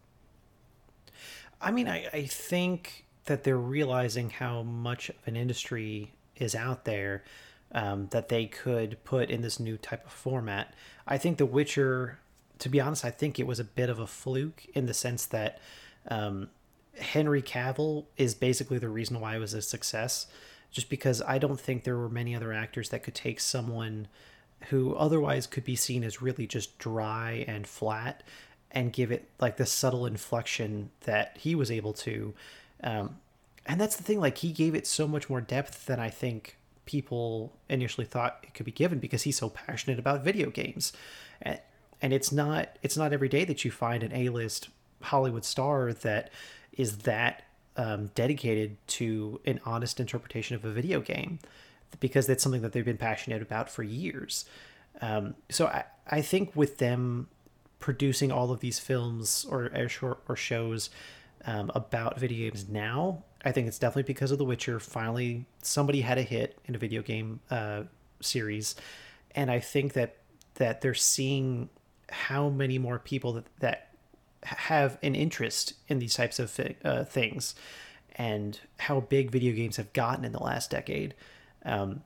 I 1.60 1.70
mean, 1.70 1.88
I, 1.88 2.08
I 2.12 2.24
think 2.24 3.04
that 3.26 3.44
they're 3.44 3.58
realizing 3.58 4.30
how 4.30 4.62
much 4.62 5.10
of 5.10 5.16
an 5.26 5.36
industry 5.36 6.12
is 6.36 6.54
out 6.54 6.84
there 6.84 7.24
um, 7.72 8.08
that 8.10 8.28
they 8.28 8.46
could 8.46 9.02
put 9.04 9.30
in 9.30 9.42
this 9.42 9.60
new 9.60 9.76
type 9.76 10.06
of 10.06 10.12
format. 10.12 10.74
I 11.06 11.18
think 11.18 11.38
The 11.38 11.46
Witcher, 11.46 12.18
to 12.60 12.68
be 12.68 12.80
honest, 12.80 13.04
I 13.04 13.10
think 13.10 13.38
it 13.38 13.46
was 13.46 13.60
a 13.60 13.64
bit 13.64 13.90
of 13.90 13.98
a 13.98 14.06
fluke 14.06 14.66
in 14.74 14.86
the 14.86 14.94
sense 14.94 15.26
that 15.26 15.58
um, 16.08 16.48
Henry 16.98 17.42
Cavill 17.42 18.06
is 18.16 18.34
basically 18.34 18.78
the 18.78 18.88
reason 18.88 19.20
why 19.20 19.36
it 19.36 19.38
was 19.38 19.54
a 19.54 19.62
success 19.62 20.26
just 20.70 20.88
because 20.88 21.20
I 21.22 21.38
don't 21.38 21.60
think 21.60 21.84
there 21.84 21.96
were 21.96 22.08
many 22.08 22.34
other 22.34 22.52
actors 22.52 22.90
that 22.90 23.02
could 23.02 23.14
take 23.14 23.40
someone 23.40 24.08
who 24.68 24.94
otherwise 24.94 25.46
could 25.46 25.64
be 25.64 25.74
seen 25.74 26.04
as 26.04 26.22
really 26.22 26.46
just 26.46 26.78
dry 26.78 27.44
and 27.48 27.66
flat 27.66 28.22
and 28.70 28.92
give 28.92 29.10
it 29.10 29.28
like 29.40 29.56
the 29.56 29.66
subtle 29.66 30.06
inflection 30.06 30.90
that 31.00 31.36
he 31.38 31.54
was 31.54 31.70
able 31.70 31.92
to. 31.92 32.34
Um, 32.82 33.16
and 33.66 33.80
that's 33.80 33.96
the 33.96 34.02
thing, 34.02 34.20
like 34.20 34.38
he 34.38 34.52
gave 34.52 34.74
it 34.74 34.86
so 34.86 35.08
much 35.08 35.28
more 35.28 35.40
depth 35.40 35.86
than 35.86 35.98
I 35.98 36.08
think 36.08 36.56
people 36.84 37.52
initially 37.68 38.06
thought 38.06 38.38
it 38.42 38.54
could 38.54 38.66
be 38.66 38.72
given 38.72 38.98
because 38.98 39.22
he's 39.22 39.38
so 39.38 39.48
passionate 39.48 39.98
about 39.98 40.22
video 40.22 40.50
games. 40.50 40.92
And, 42.02 42.12
it's 42.12 42.32
not 42.32 42.78
it's 42.82 42.96
not 42.96 43.12
every 43.12 43.28
day 43.28 43.44
that 43.44 43.64
you 43.64 43.70
find 43.70 44.02
an 44.02 44.12
A-list 44.12 44.68
Hollywood 45.02 45.44
star 45.44 45.92
that 45.92 46.30
is 46.72 46.98
that 46.98 47.42
um, 47.76 48.10
dedicated 48.14 48.76
to 48.86 49.40
an 49.46 49.60
honest 49.64 50.00
interpretation 50.00 50.56
of 50.56 50.64
a 50.64 50.70
video 50.70 51.00
game 51.00 51.38
because 51.98 52.26
that's 52.26 52.42
something 52.42 52.62
that 52.62 52.72
they've 52.72 52.84
been 52.84 52.96
passionate 52.96 53.42
about 53.42 53.70
for 53.70 53.82
years. 53.82 54.44
Um, 55.00 55.34
so 55.48 55.66
I, 55.66 55.84
I 56.06 56.20
think 56.20 56.54
with 56.54 56.78
them 56.78 57.28
producing 57.78 58.30
all 58.30 58.50
of 58.52 58.60
these 58.60 58.78
films 58.78 59.46
or, 59.48 59.70
or 59.74 59.88
short 59.88 60.20
or 60.28 60.36
shows 60.36 60.90
um, 61.46 61.70
about 61.74 62.18
video 62.18 62.50
games 62.50 62.68
now, 62.68 63.24
I 63.44 63.52
think 63.52 63.66
it's 63.66 63.78
definitely 63.78 64.04
because 64.04 64.30
of 64.30 64.38
The 64.38 64.44
Witcher. 64.44 64.78
Finally, 64.78 65.46
somebody 65.62 66.02
had 66.02 66.18
a 66.18 66.22
hit 66.22 66.58
in 66.66 66.74
a 66.74 66.78
video 66.78 67.02
game 67.02 67.40
uh, 67.50 67.84
series, 68.20 68.76
and 69.34 69.50
I 69.50 69.60
think 69.60 69.94
that 69.94 70.16
that 70.56 70.82
they're 70.82 70.92
seeing 70.92 71.70
how 72.10 72.48
many 72.48 72.78
more 72.78 72.98
people 72.98 73.32
that, 73.34 73.44
that 73.60 73.90
have 74.42 74.98
an 75.02 75.14
interest 75.14 75.74
in 75.88 75.98
these 75.98 76.14
types 76.14 76.38
of 76.38 76.58
uh, 76.84 77.04
things 77.04 77.54
and 78.16 78.60
how 78.78 79.00
big 79.00 79.30
video 79.30 79.54
games 79.54 79.76
have 79.76 79.92
gotten 79.92 80.24
in 80.24 80.32
the 80.32 80.42
last 80.42 80.70
decade. 80.70 81.14
Um, 81.64 82.02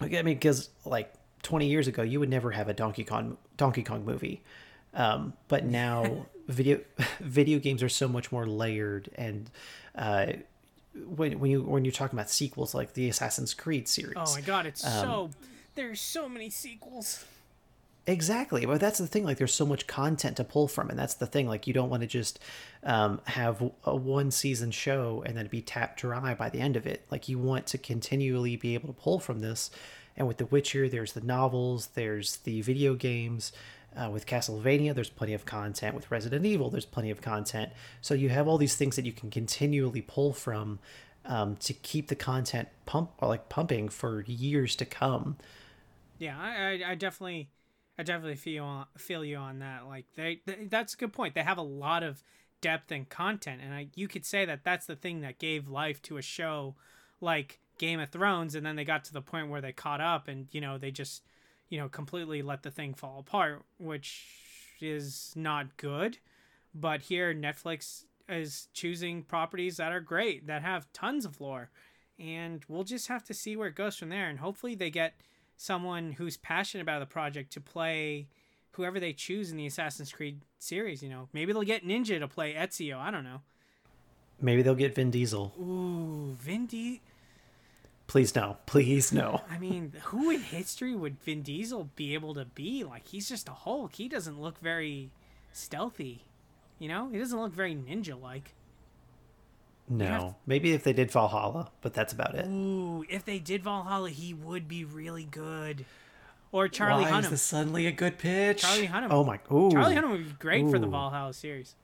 I 0.00 0.06
mean, 0.06 0.24
because 0.24 0.70
like 0.84 1.12
20 1.42 1.66
years 1.66 1.88
ago, 1.88 2.02
you 2.02 2.20
would 2.20 2.28
never 2.28 2.50
have 2.50 2.68
a 2.68 2.74
Donkey 2.74 3.04
Kong 3.04 3.36
Donkey 3.56 3.82
Kong 3.82 4.04
movie, 4.04 4.42
um, 4.94 5.32
but 5.48 5.64
now 5.64 6.26
video 6.48 6.80
video 7.20 7.58
games 7.58 7.82
are 7.82 7.88
so 7.88 8.08
much 8.08 8.30
more 8.32 8.46
layered 8.46 9.10
and. 9.14 9.50
Uh, 9.94 10.26
when, 11.08 11.38
when 11.40 11.50
you 11.50 11.62
when 11.62 11.84
you're 11.84 11.92
talking 11.92 12.18
about 12.18 12.30
sequels 12.30 12.74
like 12.74 12.94
the 12.94 13.06
Assassin's 13.10 13.52
Creed 13.52 13.86
series, 13.86 14.16
oh 14.16 14.32
my 14.32 14.40
god, 14.40 14.64
it's 14.64 14.82
um, 14.82 14.92
so 14.92 15.30
there's 15.74 16.00
so 16.00 16.26
many 16.26 16.48
sequels. 16.48 17.22
Exactly. 18.06 18.64
But 18.66 18.80
that's 18.80 18.98
the 18.98 19.06
thing. 19.06 19.24
Like, 19.24 19.38
there's 19.38 19.54
so 19.54 19.66
much 19.66 19.86
content 19.86 20.36
to 20.36 20.44
pull 20.44 20.68
from, 20.68 20.90
and 20.90 20.98
that's 20.98 21.14
the 21.14 21.26
thing. 21.26 21.48
Like, 21.48 21.66
you 21.66 21.72
don't 21.72 21.90
want 21.90 22.02
to 22.02 22.06
just 22.06 22.38
um, 22.84 23.20
have 23.24 23.60
a 23.84 23.96
one 23.96 24.30
season 24.30 24.70
show 24.70 25.24
and 25.26 25.36
then 25.36 25.48
be 25.48 25.60
tapped 25.60 25.98
dry 26.00 26.34
by 26.34 26.48
the 26.48 26.60
end 26.60 26.76
of 26.76 26.86
it. 26.86 27.04
Like, 27.10 27.28
you 27.28 27.38
want 27.38 27.66
to 27.68 27.78
continually 27.78 28.54
be 28.56 28.74
able 28.74 28.88
to 28.88 29.00
pull 29.00 29.18
from 29.18 29.40
this. 29.40 29.70
And 30.16 30.28
with 30.28 30.36
The 30.36 30.46
Witcher, 30.46 30.88
there's 30.88 31.12
the 31.12 31.20
novels, 31.20 31.88
there's 31.88 32.36
the 32.38 32.60
video 32.62 32.94
games. 32.94 33.52
Uh, 33.96 34.10
with 34.10 34.26
Castlevania, 34.26 34.94
there's 34.94 35.10
plenty 35.10 35.32
of 35.32 35.44
content. 35.44 35.94
With 35.94 36.10
Resident 36.10 36.44
Evil, 36.44 36.70
there's 36.70 36.84
plenty 36.84 37.10
of 37.10 37.22
content. 37.22 37.72
So 38.02 38.14
you 38.14 38.28
have 38.28 38.46
all 38.46 38.58
these 38.58 38.76
things 38.76 38.94
that 38.96 39.06
you 39.06 39.12
can 39.12 39.30
continually 39.30 40.02
pull 40.02 40.32
from 40.32 40.78
um, 41.24 41.56
to 41.56 41.72
keep 41.72 42.08
the 42.08 42.14
content 42.14 42.68
pump 42.84 43.10
or 43.18 43.28
like 43.28 43.48
pumping 43.48 43.88
for 43.88 44.22
years 44.22 44.76
to 44.76 44.84
come. 44.84 45.38
Yeah, 46.18 46.36
I, 46.38 46.82
I 46.92 46.94
definitely 46.94 47.48
I 47.98 48.02
definitely 48.02 48.36
feel 48.36 48.86
feel 48.98 49.24
you 49.24 49.36
on 49.36 49.60
that. 49.60 49.86
Like 49.86 50.06
they, 50.16 50.40
they, 50.44 50.66
that's 50.68 50.94
a 50.94 50.96
good 50.96 51.12
point. 51.12 51.34
They 51.34 51.42
have 51.42 51.58
a 51.58 51.62
lot 51.62 52.02
of 52.02 52.22
depth 52.60 52.90
and 52.92 53.08
content, 53.08 53.60
and 53.64 53.74
I 53.74 53.88
you 53.94 54.08
could 54.08 54.24
say 54.24 54.44
that 54.44 54.64
that's 54.64 54.86
the 54.86 54.96
thing 54.96 55.20
that 55.20 55.38
gave 55.38 55.68
life 55.68 56.02
to 56.02 56.18
a 56.18 56.22
show 56.22 56.74
like 57.20 57.60
Game 57.78 58.00
of 58.00 58.10
Thrones, 58.10 58.54
and 58.54 58.64
then 58.64 58.76
they 58.76 58.84
got 58.84 59.04
to 59.04 59.12
the 59.12 59.22
point 59.22 59.48
where 59.48 59.60
they 59.60 59.72
caught 59.72 60.00
up, 60.00 60.28
and 60.28 60.46
you 60.50 60.60
know 60.60 60.76
they 60.78 60.90
just 60.90 61.22
you 61.68 61.78
know 61.78 61.88
completely 61.88 62.42
let 62.42 62.62
the 62.62 62.70
thing 62.70 62.92
fall 62.94 63.18
apart, 63.18 63.64
which 63.78 64.26
is 64.80 65.32
not 65.34 65.76
good. 65.76 66.18
But 66.74 67.02
here 67.02 67.34
Netflix 67.34 68.04
is 68.28 68.68
choosing 68.74 69.22
properties 69.22 69.76
that 69.78 69.92
are 69.92 70.00
great 70.00 70.46
that 70.48 70.62
have 70.62 70.92
tons 70.92 71.24
of 71.24 71.40
lore, 71.40 71.70
and 72.18 72.62
we'll 72.68 72.84
just 72.84 73.08
have 73.08 73.24
to 73.24 73.34
see 73.34 73.56
where 73.56 73.68
it 73.68 73.74
goes 73.74 73.96
from 73.96 74.10
there, 74.10 74.28
and 74.28 74.40
hopefully 74.40 74.74
they 74.74 74.90
get 74.90 75.14
someone 75.56 76.12
who's 76.12 76.36
passionate 76.36 76.82
about 76.82 77.00
the 77.00 77.06
project 77.06 77.52
to 77.52 77.60
play 77.60 78.28
whoever 78.72 79.00
they 79.00 79.12
choose 79.12 79.50
in 79.50 79.56
the 79.56 79.66
Assassin's 79.66 80.12
Creed 80.12 80.40
series. 80.58 81.02
You 81.02 81.08
know, 81.08 81.28
maybe 81.32 81.52
they'll 81.52 81.62
get 81.62 81.86
Ninja 81.86 82.18
to 82.18 82.28
play 82.28 82.54
Ezio. 82.54 82.98
I 82.98 83.10
don't 83.10 83.24
know. 83.24 83.40
Maybe 84.40 84.62
they'll 84.62 84.74
get 84.74 84.94
Vin 84.94 85.10
Diesel. 85.10 85.54
Ooh, 85.58 86.36
Vin 86.38 86.66
Diesel. 86.66 87.00
Please 88.06 88.34
no. 88.36 88.58
Please 88.66 89.12
no. 89.12 89.42
I 89.50 89.58
mean, 89.58 89.92
who 90.04 90.30
in 90.30 90.40
history 90.40 90.94
would 90.94 91.20
Vin 91.22 91.42
Diesel 91.42 91.90
be 91.96 92.14
able 92.14 92.34
to 92.34 92.44
be? 92.44 92.84
Like, 92.84 93.08
he's 93.08 93.28
just 93.28 93.48
a 93.48 93.52
Hulk. 93.52 93.94
He 93.94 94.08
doesn't 94.08 94.40
look 94.40 94.60
very 94.60 95.10
stealthy. 95.52 96.24
You 96.78 96.88
know, 96.88 97.08
he 97.10 97.18
doesn't 97.18 97.38
look 97.38 97.52
very 97.52 97.74
ninja 97.74 98.20
like. 98.20 98.54
No, 99.88 100.36
maybe 100.46 100.72
if 100.72 100.82
they 100.82 100.92
did 100.92 101.10
Valhalla, 101.12 101.70
but 101.80 101.94
that's 101.94 102.12
about 102.12 102.34
it. 102.34 102.46
Ooh, 102.46 103.04
if 103.08 103.24
they 103.24 103.38
did 103.38 103.62
Valhalla, 103.62 104.10
he 104.10 104.34
would 104.34 104.66
be 104.66 104.84
really 104.84 105.24
good. 105.24 105.84
Or 106.50 106.68
Charlie 106.68 107.04
Why 107.04 107.10
Hunnam. 107.10 107.24
Is 107.24 107.30
this 107.30 107.42
suddenly 107.42 107.86
a 107.86 107.92
good 107.92 108.18
pitch? 108.18 108.62
Charlie 108.62 108.88
Hunnam. 108.88 109.08
Oh 109.10 109.22
my! 109.22 109.38
Ooh. 109.52 109.70
Charlie 109.70 109.94
Hunnam 109.94 110.10
would 110.10 110.24
be 110.24 110.34
great 110.38 110.64
ooh. 110.64 110.70
for 110.70 110.78
the 110.78 110.86
Valhalla 110.86 111.32
series. 111.32 111.76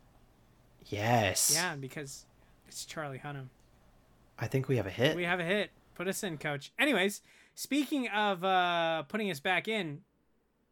Yes. 0.86 1.52
Yeah, 1.54 1.76
because 1.76 2.24
it's 2.66 2.84
Charlie 2.84 3.20
Hunnam. 3.24 3.48
I 4.38 4.46
think 4.46 4.68
we 4.68 4.76
have 4.76 4.86
a 4.86 4.90
hit. 4.90 5.14
We 5.14 5.24
have 5.24 5.40
a 5.40 5.44
hit. 5.44 5.70
Put 5.94 6.08
us 6.08 6.24
in, 6.24 6.38
coach. 6.38 6.72
Anyways, 6.78 7.22
speaking 7.54 8.08
of 8.08 8.42
uh, 8.42 9.02
putting 9.04 9.30
us 9.30 9.40
back 9.40 9.68
in, 9.68 10.00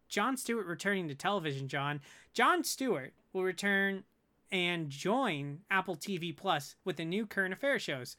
Jon 0.09 0.37
Stewart 0.37 0.67
returning 0.67 1.09
to 1.09 1.15
television. 1.15 1.69
John. 1.69 2.01
Jon 2.33 2.65
Stewart 2.65 3.13
will 3.33 3.45
return 3.45 4.05
and 4.53 4.91
join 4.91 5.61
Apple 5.71 5.97
TV 5.97 6.37
Plus 6.37 6.77
with 6.85 6.97
the 6.97 7.05
new 7.05 7.27
current 7.27 7.53
affairs 7.53 7.83
shows. 7.83 8.17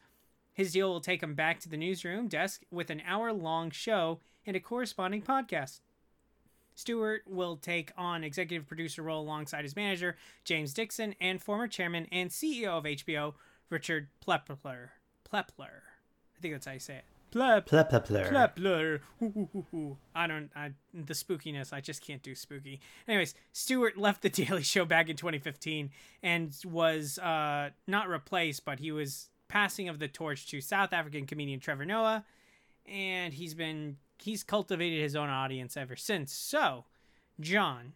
His 0.52 0.72
deal 0.72 0.90
will 0.90 1.00
take 1.00 1.22
him 1.22 1.34
back 1.34 1.60
to 1.60 1.68
the 1.68 1.76
newsroom 1.76 2.28
desk 2.28 2.62
with 2.70 2.90
an 2.90 3.02
hour 3.06 3.32
long 3.32 3.70
show 3.70 4.20
and 4.46 4.56
a 4.56 4.60
corresponding 4.60 5.22
podcast. 5.22 5.80
Stewart 6.74 7.22
will 7.26 7.56
take 7.56 7.92
on 7.96 8.24
executive 8.24 8.66
producer 8.66 9.02
role 9.02 9.22
alongside 9.22 9.64
his 9.64 9.76
manager, 9.76 10.16
James 10.44 10.72
Dixon, 10.72 11.14
and 11.20 11.42
former 11.42 11.68
chairman 11.68 12.06
and 12.10 12.30
CEO 12.30 12.68
of 12.68 12.84
HBO, 12.84 13.34
Richard 13.68 14.08
Plepler. 14.26 14.88
Plepler. 15.30 15.82
I 16.36 16.40
think 16.40 16.54
that's 16.54 16.66
how 16.66 16.72
you 16.72 16.78
say 16.78 16.96
it. 16.96 17.11
Plep. 17.32 17.64
Plep, 17.66 17.88
plep, 17.88 18.04
plep. 18.04 18.28
Klepler. 18.28 19.00
Ooh, 19.22 19.24
ooh, 19.24 19.48
ooh, 19.56 19.66
ooh. 19.74 19.96
I 20.14 20.26
don't. 20.26 20.50
I 20.54 20.72
the 20.92 21.14
spookiness. 21.14 21.72
I 21.72 21.80
just 21.80 22.06
can't 22.06 22.22
do 22.22 22.34
spooky. 22.34 22.80
Anyways, 23.08 23.34
Stewart 23.52 23.96
left 23.96 24.20
the 24.20 24.28
Daily 24.44 24.62
Show 24.62 24.84
back 24.84 25.08
in 25.08 25.16
2015 25.16 25.90
and 26.22 26.54
was 26.64 27.18
uh, 27.18 27.70
not 27.86 28.10
replaced, 28.10 28.66
but 28.66 28.78
he 28.78 28.92
was 28.92 29.30
passing 29.48 29.88
of 29.88 29.98
the 29.98 30.08
torch 30.08 30.46
to 30.50 30.60
South 30.60 30.92
African 30.92 31.26
comedian 31.26 31.58
Trevor 31.58 31.86
Noah, 31.86 32.24
and 32.86 33.32
he's 33.32 33.54
been 33.54 33.96
he's 34.18 34.44
cultivated 34.44 35.00
his 35.00 35.16
own 35.16 35.30
audience 35.30 35.74
ever 35.74 35.96
since. 35.96 36.34
So, 36.34 36.84
John, 37.40 37.94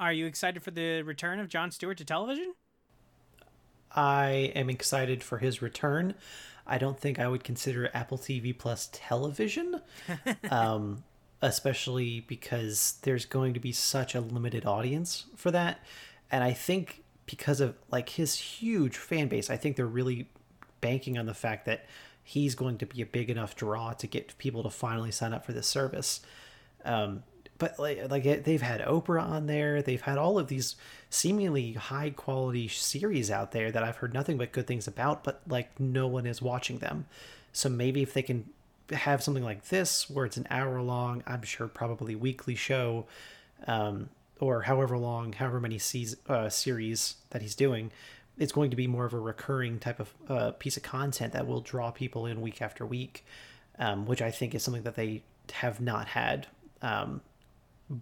are 0.00 0.12
you 0.12 0.26
excited 0.26 0.64
for 0.64 0.72
the 0.72 1.02
return 1.02 1.38
of 1.38 1.48
Jon 1.48 1.70
Stewart 1.70 1.98
to 1.98 2.04
television? 2.04 2.54
I 3.94 4.52
am 4.56 4.70
excited 4.70 5.22
for 5.22 5.38
his 5.38 5.62
return. 5.62 6.14
I 6.66 6.78
don't 6.78 6.98
think 6.98 7.18
I 7.18 7.28
would 7.28 7.44
consider 7.44 7.90
Apple 7.92 8.18
TV 8.18 8.56
Plus 8.56 8.88
television, 8.92 9.80
um, 10.50 11.04
especially 11.42 12.20
because 12.20 12.98
there's 13.02 13.26
going 13.26 13.54
to 13.54 13.60
be 13.60 13.72
such 13.72 14.14
a 14.14 14.20
limited 14.20 14.64
audience 14.64 15.26
for 15.36 15.50
that. 15.50 15.80
And 16.30 16.42
I 16.42 16.52
think 16.52 17.02
because 17.26 17.60
of 17.60 17.76
like 17.90 18.10
his 18.10 18.36
huge 18.36 18.96
fan 18.96 19.28
base, 19.28 19.50
I 19.50 19.56
think 19.56 19.76
they're 19.76 19.86
really 19.86 20.28
banking 20.80 21.18
on 21.18 21.26
the 21.26 21.34
fact 21.34 21.66
that 21.66 21.86
he's 22.22 22.54
going 22.54 22.78
to 22.78 22.86
be 22.86 23.02
a 23.02 23.06
big 23.06 23.30
enough 23.30 23.54
draw 23.54 23.92
to 23.92 24.06
get 24.06 24.36
people 24.38 24.62
to 24.62 24.70
finally 24.70 25.10
sign 25.10 25.32
up 25.32 25.44
for 25.44 25.52
this 25.52 25.66
service. 25.66 26.20
Um, 26.84 27.22
but 27.58 27.78
like, 27.78 28.10
like 28.10 28.44
they've 28.44 28.62
had 28.62 28.80
Oprah 28.80 29.22
on 29.22 29.46
there, 29.46 29.80
they've 29.82 30.00
had 30.00 30.18
all 30.18 30.38
of 30.38 30.48
these 30.48 30.76
seemingly 31.08 31.74
high 31.74 32.10
quality 32.10 32.68
series 32.68 33.30
out 33.30 33.52
there 33.52 33.70
that 33.70 33.82
I've 33.82 33.96
heard 33.96 34.12
nothing 34.12 34.38
but 34.38 34.52
good 34.52 34.66
things 34.66 34.88
about, 34.88 35.22
but 35.22 35.40
like 35.46 35.78
no 35.78 36.06
one 36.06 36.26
is 36.26 36.42
watching 36.42 36.78
them. 36.78 37.06
So 37.52 37.68
maybe 37.68 38.02
if 38.02 38.12
they 38.12 38.22
can 38.22 38.48
have 38.90 39.22
something 39.22 39.44
like 39.44 39.68
this 39.68 40.10
where 40.10 40.26
it's 40.26 40.36
an 40.36 40.46
hour 40.50 40.82
long, 40.82 41.22
I'm 41.26 41.42
sure 41.42 41.68
probably 41.68 42.14
weekly 42.14 42.56
show, 42.56 43.06
um, 43.66 44.10
or 44.40 44.62
however 44.62 44.98
long, 44.98 45.32
however 45.32 45.60
many 45.60 45.78
seas, 45.78 46.16
uh, 46.28 46.48
series 46.48 47.14
that 47.30 47.40
he's 47.40 47.54
doing, 47.54 47.92
it's 48.36 48.52
going 48.52 48.70
to 48.70 48.76
be 48.76 48.88
more 48.88 49.04
of 49.04 49.14
a 49.14 49.18
recurring 49.18 49.78
type 49.78 50.00
of 50.00 50.12
uh, 50.28 50.50
piece 50.52 50.76
of 50.76 50.82
content 50.82 51.32
that 51.32 51.46
will 51.46 51.60
draw 51.60 51.92
people 51.92 52.26
in 52.26 52.40
week 52.40 52.60
after 52.60 52.84
week, 52.84 53.24
um, 53.78 54.06
which 54.06 54.20
I 54.20 54.32
think 54.32 54.54
is 54.54 54.62
something 54.64 54.82
that 54.82 54.96
they 54.96 55.22
have 55.52 55.80
not 55.80 56.08
had. 56.08 56.48
Um, 56.82 57.20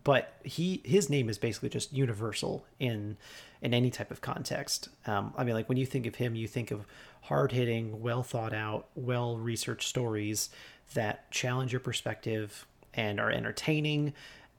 but 0.04 0.34
he 0.44 0.80
his 0.84 1.10
name 1.10 1.28
is 1.28 1.38
basically 1.38 1.68
just 1.68 1.92
universal 1.92 2.64
in 2.78 3.16
in 3.60 3.74
any 3.74 3.90
type 3.90 4.10
of 4.10 4.20
context. 4.20 4.88
Um, 5.06 5.32
I 5.36 5.44
mean, 5.44 5.54
like 5.54 5.68
when 5.68 5.78
you 5.78 5.86
think 5.86 6.06
of 6.06 6.16
him, 6.16 6.34
you 6.34 6.48
think 6.48 6.70
of 6.70 6.86
hard 7.22 7.52
hitting, 7.52 8.02
well 8.02 8.22
thought 8.22 8.52
out, 8.54 8.88
well 8.94 9.36
researched 9.36 9.88
stories 9.88 10.50
that 10.94 11.30
challenge 11.30 11.72
your 11.72 11.80
perspective 11.80 12.66
and 12.94 13.20
are 13.20 13.30
entertaining, 13.30 14.12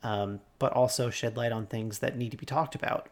um, 0.03 0.39
but 0.59 0.71
also 0.73 1.09
shed 1.09 1.37
light 1.37 1.51
on 1.51 1.65
things 1.65 1.99
that 1.99 2.17
need 2.17 2.31
to 2.31 2.37
be 2.37 2.45
talked 2.45 2.75
about. 2.75 3.09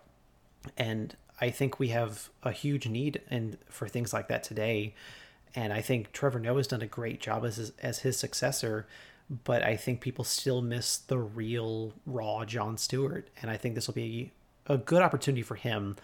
And 0.78 1.16
I 1.40 1.50
think 1.50 1.80
we 1.80 1.90
have 1.90 2.30
a 2.44 2.52
huge 2.52 2.88
need 2.88 3.22
and 3.30 3.58
for 3.68 3.88
things 3.88 4.14
like 4.14 4.28
that 4.30 4.44
today. 4.44 4.94
And 5.56 5.74
I 5.74 5.82
think 5.82 6.12
Trevor 6.14 6.40
Noah 6.40 6.58
has 6.58 6.68
done 6.68 6.82
a 6.82 6.88
great 6.88 7.20
job 7.20 7.44
as 7.44 7.58
his, 7.58 7.74
as 7.82 8.00
his 8.00 8.18
successor, 8.18 8.88
but 9.46 9.64
I 9.64 9.78
think 9.78 10.02
people 10.02 10.26
still 10.26 10.62
miss 10.62 10.98
the 10.98 11.18
real 11.18 11.94
raw 12.06 12.44
Jon 12.44 12.78
Stewart, 12.78 13.30
and 13.42 13.50
I 13.50 13.56
think 13.56 13.76
this 13.76 13.88
will 13.88 13.94
be 13.94 14.32
a 14.68 14.78
good 14.78 15.02
opportunity 15.02 15.42
for 15.42 15.56
him. 15.56 15.96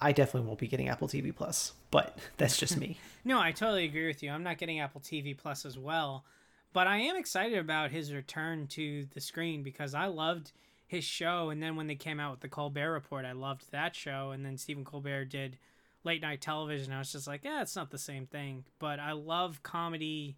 I 0.00 0.12
definitely 0.12 0.46
won't 0.46 0.60
be 0.60 0.68
getting 0.68 0.88
Apple 0.88 1.08
TV 1.08 1.34
Plus, 1.34 1.72
but 1.90 2.16
that's 2.36 2.56
just 2.56 2.76
me. 2.76 2.98
no, 3.24 3.40
I 3.40 3.50
totally 3.50 3.84
agree 3.84 4.06
with 4.06 4.22
you. 4.22 4.30
I'm 4.30 4.44
not 4.44 4.58
getting 4.58 4.78
Apple 4.78 5.00
TV 5.00 5.36
Plus 5.36 5.66
as 5.66 5.76
well, 5.76 6.24
but 6.72 6.86
I 6.86 6.98
am 6.98 7.16
excited 7.16 7.58
about 7.58 7.90
his 7.90 8.12
return 8.12 8.68
to 8.68 9.06
the 9.12 9.20
screen 9.20 9.64
because 9.64 9.92
I 9.92 10.06
loved 10.06 10.52
his 10.86 11.04
show, 11.04 11.50
and 11.50 11.60
then 11.60 11.74
when 11.74 11.88
they 11.88 11.94
came 11.96 12.20
out 12.20 12.30
with 12.30 12.40
the 12.40 12.48
Colbert 12.48 12.92
Report, 12.92 13.24
I 13.24 13.32
loved 13.32 13.72
that 13.72 13.96
show, 13.96 14.30
and 14.30 14.44
then 14.46 14.56
Stephen 14.56 14.84
Colbert 14.84 15.24
did 15.26 15.58
late 16.04 16.22
night 16.22 16.40
television. 16.40 16.92
I 16.92 16.98
was 16.98 17.10
just 17.10 17.26
like, 17.26 17.44
yeah, 17.44 17.62
it's 17.62 17.74
not 17.74 17.90
the 17.90 17.98
same 17.98 18.26
thing, 18.26 18.64
but 18.78 19.00
I 19.00 19.12
love 19.12 19.62
comedy. 19.62 20.36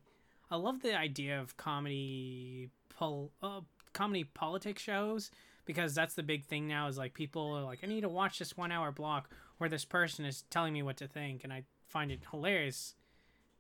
I 0.51 0.57
love 0.57 0.83
the 0.83 0.97
idea 0.97 1.41
of 1.41 1.57
comedy, 1.57 2.71
pol- 2.89 3.33
uh, 3.43 3.61
comedy 3.93 4.25
politics 4.25 4.83
shows 4.83 5.31
because 5.65 5.95
that's 5.95 6.15
the 6.15 6.23
big 6.23 6.45
thing 6.45 6.69
now. 6.69 6.89
Is 6.89 6.99
like 6.99 7.15
people 7.15 7.53
are 7.53 7.63
like, 7.63 7.81
I 7.83 7.87
need 7.87 8.03
to 8.03 8.09
watch 8.09 8.39
this 8.39 8.57
one 8.57 8.73
hour 8.73 8.93
block 8.93 9.31
where 9.59 9.71
this 9.71 9.85
person 9.85 10.25
is 10.25 10.43
telling 10.51 10.73
me 10.73 10.83
what 10.83 10.97
to 10.99 11.09
think, 11.09 11.45
and 11.45 11.53
I 11.53 11.65
find 11.89 12.11
it 12.11 12.21
hilarious. 12.31 12.95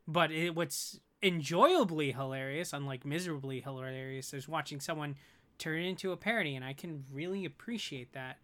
But 0.07 0.31
it, 0.31 0.55
what's 0.55 1.01
enjoyably 1.23 2.12
hilarious, 2.12 2.73
unlike 2.73 3.07
miserably 3.07 3.61
hilarious, 3.61 4.35
is 4.35 4.49
watching 4.49 4.81
someone 4.81 5.16
turn 5.59 5.81
it 5.81 5.88
into 5.88 6.12
a 6.12 6.16
parody, 6.16 6.55
and 6.55 6.64
I 6.64 6.75
can 6.75 7.05
really 7.11 7.44
appreciate 7.44 8.12
that 8.12 8.38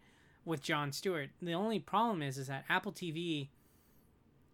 with 0.45 0.63
Jon 0.63 0.91
Stewart. 0.91 1.29
The 1.41 1.53
only 1.53 1.79
problem 1.79 2.21
is, 2.21 2.37
is 2.37 2.47
that 2.47 2.65
Apple 2.69 2.91
TV, 2.91 3.49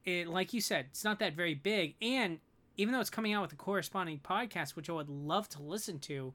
it 0.03 0.27
like 0.27 0.53
you 0.53 0.59
said, 0.59 0.87
it's 0.89 1.03
not 1.03 1.19
that 1.19 1.33
very 1.33 1.53
big, 1.53 1.95
and 2.01 2.39
even 2.77 2.93
though 2.93 2.99
it's 2.99 3.09
coming 3.09 3.33
out 3.33 3.41
with 3.41 3.53
a 3.53 3.55
corresponding 3.55 4.19
podcast, 4.19 4.75
which 4.75 4.89
I 4.89 4.93
would 4.93 5.09
love 5.09 5.49
to 5.49 5.61
listen 5.61 5.99
to, 5.99 6.33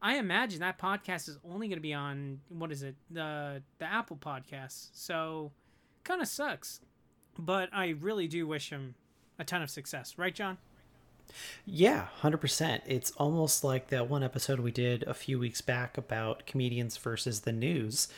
I 0.00 0.16
imagine 0.16 0.60
that 0.60 0.78
podcast 0.78 1.28
is 1.28 1.38
only 1.44 1.68
going 1.68 1.78
to 1.78 1.82
be 1.82 1.94
on 1.94 2.40
what 2.48 2.70
is 2.70 2.82
it 2.82 2.96
the 3.10 3.62
the 3.78 3.86
Apple 3.86 4.16
podcast. 4.16 4.88
So, 4.92 5.52
kind 6.04 6.20
of 6.20 6.28
sucks, 6.28 6.80
but 7.38 7.70
I 7.72 7.90
really 8.00 8.28
do 8.28 8.46
wish 8.46 8.70
him 8.70 8.94
a 9.38 9.44
ton 9.44 9.62
of 9.62 9.70
success, 9.70 10.18
right, 10.18 10.34
John? 10.34 10.58
Yeah, 11.64 12.08
100%. 12.20 12.80
It's 12.86 13.12
almost 13.12 13.64
like 13.64 13.88
that 13.88 14.08
one 14.08 14.22
episode 14.22 14.60
we 14.60 14.70
did 14.70 15.04
a 15.04 15.14
few 15.14 15.38
weeks 15.38 15.60
back 15.60 15.96
about 15.96 16.46
comedians 16.46 16.96
versus 16.96 17.40
the 17.40 17.52
news. 17.52 18.08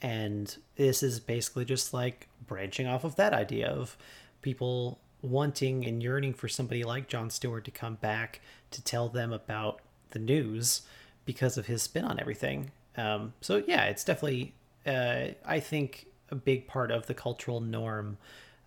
And 0.00 0.56
this 0.76 1.02
is 1.02 1.20
basically 1.20 1.64
just 1.64 1.92
like 1.92 2.28
branching 2.46 2.86
off 2.86 3.04
of 3.04 3.16
that 3.16 3.32
idea 3.32 3.68
of 3.68 3.96
people 4.40 4.98
wanting 5.24 5.84
and 5.86 6.02
yearning 6.02 6.34
for 6.34 6.48
somebody 6.48 6.84
like 6.84 7.08
Jon 7.08 7.30
Stewart 7.30 7.64
to 7.64 7.70
come 7.70 7.94
back 7.94 8.40
to 8.70 8.82
tell 8.82 9.08
them 9.08 9.32
about 9.32 9.80
the 10.10 10.18
news 10.18 10.82
because 11.24 11.56
of 11.56 11.66
his 11.66 11.82
spin 11.82 12.04
on 12.04 12.20
everything. 12.20 12.70
Um, 12.96 13.32
so, 13.40 13.62
yeah, 13.66 13.84
it's 13.84 14.04
definitely, 14.04 14.54
uh, 14.86 15.28
I 15.44 15.60
think, 15.60 16.06
a 16.30 16.34
big 16.34 16.66
part 16.66 16.90
of 16.90 17.06
the 17.06 17.14
cultural 17.14 17.60
norm 17.60 18.18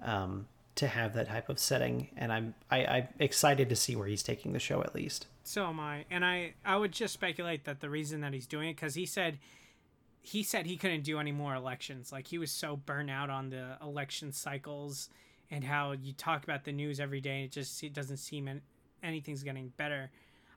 um, 0.03 0.47
to 0.75 0.87
have 0.87 1.13
that 1.15 1.27
type 1.27 1.49
of 1.49 1.59
setting, 1.59 2.09
and 2.15 2.31
I'm 2.31 2.53
I, 2.69 2.85
I'm 2.85 3.07
excited 3.19 3.67
to 3.69 3.75
see 3.75 3.95
where 3.95 4.07
he's 4.07 4.23
taking 4.23 4.53
the 4.53 4.59
show 4.59 4.81
at 4.81 4.93
least. 4.93 5.25
So 5.43 5.65
am 5.65 5.79
I, 5.79 6.05
and 6.11 6.23
I 6.23 6.53
I 6.63 6.77
would 6.77 6.91
just 6.91 7.13
speculate 7.13 7.65
that 7.65 7.79
the 7.81 7.89
reason 7.89 8.21
that 8.21 8.33
he's 8.33 8.45
doing 8.45 8.69
it 8.69 8.75
because 8.75 8.95
he 8.95 9.05
said 9.05 9.39
he 10.21 10.43
said 10.43 10.65
he 10.65 10.77
couldn't 10.77 11.03
do 11.03 11.19
any 11.19 11.31
more 11.31 11.55
elections. 11.55 12.11
Like 12.11 12.27
he 12.27 12.37
was 12.37 12.51
so 12.51 12.75
burnt 12.75 13.09
out 13.09 13.29
on 13.29 13.49
the 13.49 13.77
election 13.81 14.31
cycles 14.31 15.09
and 15.49 15.63
how 15.63 15.93
you 15.93 16.13
talk 16.13 16.43
about 16.43 16.63
the 16.63 16.71
news 16.71 16.99
every 16.99 17.21
day. 17.21 17.37
and 17.37 17.45
It 17.45 17.51
just 17.51 17.83
it 17.83 17.93
doesn't 17.93 18.17
seem 18.17 18.61
anything's 19.03 19.43
getting 19.43 19.71
better. 19.77 20.09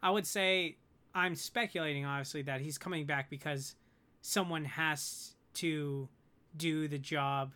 I 0.02 0.10
would 0.10 0.26
say 0.26 0.76
I'm 1.14 1.34
speculating 1.34 2.04
obviously 2.04 2.42
that 2.42 2.60
he's 2.60 2.78
coming 2.78 3.06
back 3.06 3.30
because 3.30 3.74
someone 4.22 4.64
has 4.64 5.34
to 5.54 6.08
do 6.56 6.88
the 6.88 6.98
job 6.98 7.52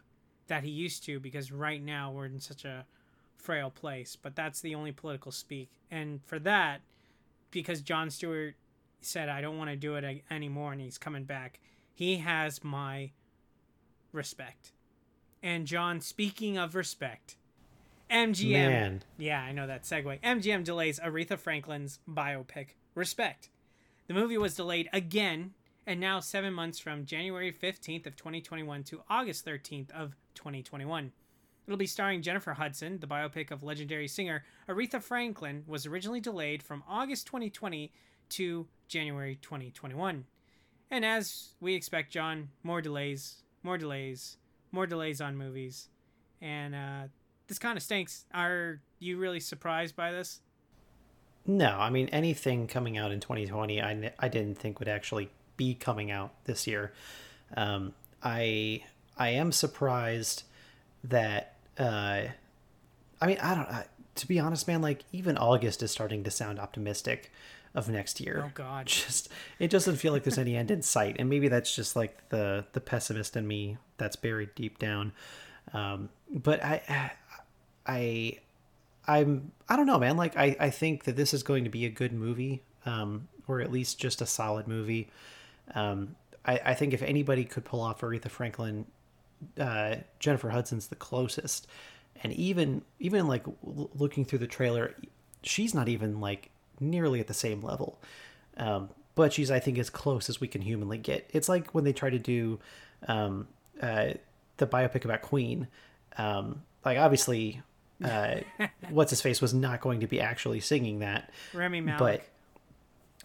that 0.46 0.62
he 0.62 0.70
used 0.70 1.04
to 1.04 1.20
because 1.20 1.50
right 1.50 1.82
now 1.82 2.10
we're 2.10 2.26
in 2.26 2.40
such 2.40 2.64
a 2.64 2.84
frail 3.36 3.70
place. 3.70 4.16
But 4.20 4.36
that's 4.36 4.60
the 4.60 4.74
only 4.74 4.92
political 4.92 5.32
speak. 5.32 5.70
And 5.90 6.20
for 6.24 6.38
that, 6.40 6.80
because 7.50 7.80
Jon 7.80 8.10
Stewart 8.10 8.54
said, 9.00 9.28
I 9.28 9.40
don't 9.40 9.58
want 9.58 9.70
to 9.70 9.76
do 9.76 9.96
it 9.96 10.24
anymore 10.30 10.72
and 10.72 10.80
he's 10.80 10.98
coming 10.98 11.24
back, 11.24 11.60
he 11.94 12.18
has 12.18 12.64
my 12.64 13.12
respect. 14.12 14.72
And 15.44 15.66
John, 15.66 16.00
speaking 16.00 16.56
of 16.56 16.74
respect, 16.74 17.36
MGM. 18.10 18.50
Man. 18.50 19.02
Yeah, 19.18 19.42
I 19.42 19.52
know 19.52 19.66
that 19.66 19.82
segue. 19.82 20.18
MGM 20.22 20.64
delays 20.64 20.98
Aretha 20.98 21.38
Franklin's 21.38 21.98
biopic, 22.10 22.68
Respect. 22.94 23.50
The 24.06 24.14
movie 24.14 24.38
was 24.38 24.56
delayed 24.56 24.88
again 24.90 25.52
and 25.86 26.00
now 26.00 26.20
seven 26.20 26.54
months 26.54 26.78
from 26.78 27.04
January 27.04 27.52
15th 27.52 28.06
of 28.06 28.16
2021 28.16 28.84
to 28.84 29.02
August 29.10 29.44
13th 29.44 29.90
of 29.90 30.16
2021. 30.34 31.12
It'll 31.66 31.76
be 31.76 31.86
starring 31.86 32.22
Jennifer 32.22 32.54
Hudson. 32.54 33.00
The 33.00 33.06
biopic 33.06 33.50
of 33.50 33.62
legendary 33.62 34.08
singer 34.08 34.44
Aretha 34.66 35.02
Franklin 35.02 35.64
was 35.66 35.84
originally 35.84 36.20
delayed 36.20 36.62
from 36.62 36.82
August 36.88 37.26
2020 37.26 37.92
to 38.30 38.66
January 38.88 39.38
2021. 39.42 40.24
And 40.90 41.04
as 41.04 41.50
we 41.60 41.74
expect, 41.74 42.12
John, 42.12 42.48
more 42.62 42.80
delays, 42.80 43.42
more 43.62 43.76
delays, 43.76 44.38
more 44.74 44.86
delays 44.86 45.20
on 45.20 45.36
movies. 45.36 45.88
And 46.42 46.74
uh, 46.74 47.02
this 47.46 47.58
kind 47.58 47.76
of 47.76 47.82
stinks. 47.82 48.26
Are 48.34 48.80
you 48.98 49.16
really 49.16 49.40
surprised 49.40 49.96
by 49.96 50.12
this? 50.12 50.40
No, 51.46 51.76
I 51.78 51.90
mean, 51.90 52.08
anything 52.08 52.66
coming 52.66 52.96
out 52.96 53.12
in 53.12 53.20
2020, 53.20 53.80
I, 53.80 54.12
I 54.18 54.28
didn't 54.28 54.58
think 54.58 54.78
would 54.78 54.88
actually 54.88 55.30
be 55.56 55.74
coming 55.74 56.10
out 56.10 56.32
this 56.44 56.66
year. 56.66 56.92
Um, 57.56 57.92
I 58.22 58.82
I 59.16 59.30
am 59.30 59.52
surprised 59.52 60.44
that 61.04 61.54
uh, 61.78 62.22
I 63.20 63.26
mean 63.26 63.38
I 63.38 63.54
don't 63.54 63.68
I, 63.68 63.84
to 64.16 64.26
be 64.26 64.38
honest, 64.38 64.66
man, 64.66 64.80
like 64.80 65.04
even 65.12 65.36
August 65.36 65.82
is 65.82 65.90
starting 65.90 66.24
to 66.24 66.30
sound 66.30 66.58
optimistic 66.58 67.30
of 67.74 67.88
next 67.88 68.20
year. 68.20 68.44
Oh 68.46 68.50
God, 68.54 68.86
just 68.86 69.28
it 69.58 69.70
doesn't 69.70 69.96
feel 69.96 70.12
like 70.12 70.24
there's 70.24 70.38
any 70.38 70.56
end 70.56 70.70
in 70.70 70.82
sight, 70.82 71.16
and 71.18 71.28
maybe 71.28 71.48
that's 71.48 71.74
just 71.74 71.96
like 71.96 72.28
the 72.28 72.64
the 72.72 72.80
pessimist 72.80 73.36
in 73.36 73.46
me 73.46 73.78
that's 73.96 74.16
buried 74.16 74.54
deep 74.54 74.78
down. 74.78 75.12
Um, 75.72 76.10
but 76.30 76.62
I, 76.62 77.12
I, 77.86 78.38
I'm 79.06 79.52
I 79.68 79.76
don't 79.76 79.86
know, 79.86 79.98
man. 79.98 80.16
Like 80.16 80.36
I 80.36 80.56
I 80.58 80.70
think 80.70 81.04
that 81.04 81.16
this 81.16 81.34
is 81.34 81.42
going 81.42 81.64
to 81.64 81.70
be 81.70 81.84
a 81.84 81.90
good 81.90 82.12
movie, 82.12 82.62
um, 82.86 83.28
or 83.48 83.60
at 83.60 83.72
least 83.72 83.98
just 83.98 84.20
a 84.20 84.26
solid 84.26 84.68
movie. 84.68 85.10
Um, 85.74 86.16
I 86.44 86.60
I 86.64 86.74
think 86.74 86.92
if 86.94 87.02
anybody 87.02 87.44
could 87.44 87.64
pull 87.64 87.80
off 87.80 88.00
Aretha 88.02 88.30
Franklin, 88.30 88.86
uh, 89.58 89.96
Jennifer 90.20 90.50
Hudson's 90.50 90.86
the 90.86 90.96
closest, 90.96 91.66
and 92.22 92.32
even 92.34 92.82
even 93.00 93.26
like 93.26 93.44
looking 93.62 94.24
through 94.24 94.40
the 94.40 94.46
trailer, 94.46 94.94
she's 95.42 95.74
not 95.74 95.88
even 95.88 96.20
like 96.20 96.50
nearly 96.80 97.20
at 97.20 97.26
the 97.26 97.34
same 97.34 97.60
level. 97.60 98.00
Um, 98.56 98.90
but 99.14 99.32
she's, 99.32 99.50
I 99.50 99.60
think, 99.60 99.78
as 99.78 99.90
close 99.90 100.28
as 100.28 100.40
we 100.40 100.48
can 100.48 100.62
humanly 100.62 100.98
get. 100.98 101.28
It's 101.32 101.48
like 101.48 101.70
when 101.72 101.84
they 101.84 101.92
try 101.92 102.10
to 102.10 102.18
do 102.18 102.58
um, 103.06 103.48
uh, 103.80 104.14
the 104.56 104.66
biopic 104.66 105.04
about 105.04 105.22
Queen. 105.22 105.68
Um, 106.18 106.62
like, 106.84 106.98
obviously, 106.98 107.62
uh, 108.02 108.36
what's 108.90 109.10
his 109.10 109.20
face 109.20 109.40
was 109.40 109.54
not 109.54 109.80
going 109.80 110.00
to 110.00 110.06
be 110.06 110.20
actually 110.20 110.60
singing 110.60 111.00
that. 111.00 111.30
Rami 111.52 111.80
Malek. 111.80 111.98
But 111.98 112.22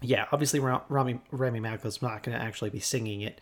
yeah, 0.01 0.25
obviously, 0.31 0.59
Rami 0.59 1.19
Rami 1.31 1.59
Malek 1.59 1.83
was 1.83 2.01
not 2.01 2.23
going 2.23 2.37
to 2.37 2.43
actually 2.43 2.69
be 2.69 2.79
singing 2.79 3.21
it. 3.21 3.41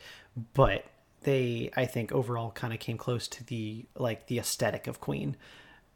But 0.53 0.85
they, 1.23 1.71
I 1.75 1.85
think, 1.85 2.11
overall 2.11 2.51
kind 2.51 2.73
of 2.73 2.79
came 2.79 2.97
close 2.97 3.27
to 3.29 3.43
the 3.43 3.85
like 3.95 4.27
the 4.27 4.39
aesthetic 4.39 4.87
of 4.87 5.01
Queen. 5.01 5.35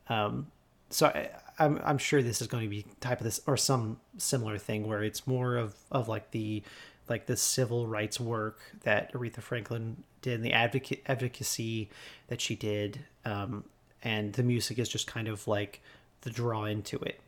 Um, 0.10 0.48
so 0.90 1.08
I, 1.08 1.30
I'm 1.62 1.80
I'm 1.84 1.98
sure 1.98 2.24
this 2.24 2.42
is 2.42 2.48
going 2.48 2.64
to 2.64 2.70
be 2.70 2.86
type 3.00 3.20
of 3.20 3.24
this 3.24 3.40
or 3.46 3.56
some 3.56 4.00
similar 4.18 4.58
thing 4.58 4.88
where 4.88 5.04
it's 5.04 5.28
more 5.28 5.56
of 5.58 5.76
of 5.92 6.08
like 6.08 6.32
the 6.32 6.64
like 7.08 7.28
the 7.28 7.38
civil 7.38 7.88
rights 7.88 8.20
work 8.20 8.60
that 8.84 9.14
Aretha 9.14 9.42
Franklin 9.42 10.04
did 10.22 10.36
and 10.36 10.46
the 10.46 10.54
advocate 10.54 11.04
advocacy 11.06 11.90
that 12.28 12.42
she 12.42 12.56
did 12.56 13.00
um, 13.26 13.64
and 14.02 14.34
the 14.34 14.44
music 14.44 14.80
is 14.80 14.90
just 14.90 15.08
kind 15.08 15.28
of 15.28 15.48
like 15.48 15.82
the 16.22 16.30
draw 16.30 16.66
into 16.66 16.98
it. 17.00 17.20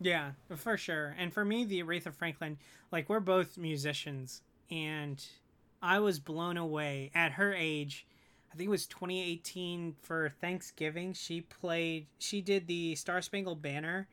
Yeah, 0.00 0.32
for 0.56 0.76
sure. 0.76 1.14
And 1.18 1.32
for 1.32 1.44
me 1.44 1.64
the 1.64 1.82
Aretha 1.82 2.14
Franklin 2.14 2.58
like 2.92 3.08
we're 3.08 3.20
both 3.20 3.58
musicians 3.58 4.42
and 4.70 5.24
I 5.82 5.98
was 5.98 6.20
blown 6.20 6.56
away 6.56 7.10
at 7.14 7.32
her 7.32 7.52
age 7.52 8.06
I 8.54 8.56
think 8.56 8.68
it 8.68 8.70
was 8.70 8.86
2018 8.86 9.96
for 10.00 10.32
Thanksgiving. 10.40 11.12
She 11.12 11.40
played, 11.40 12.06
she 12.20 12.40
did 12.40 12.68
the 12.68 12.94
Star 12.94 13.20
Spangled 13.20 13.60
Banner 13.60 14.06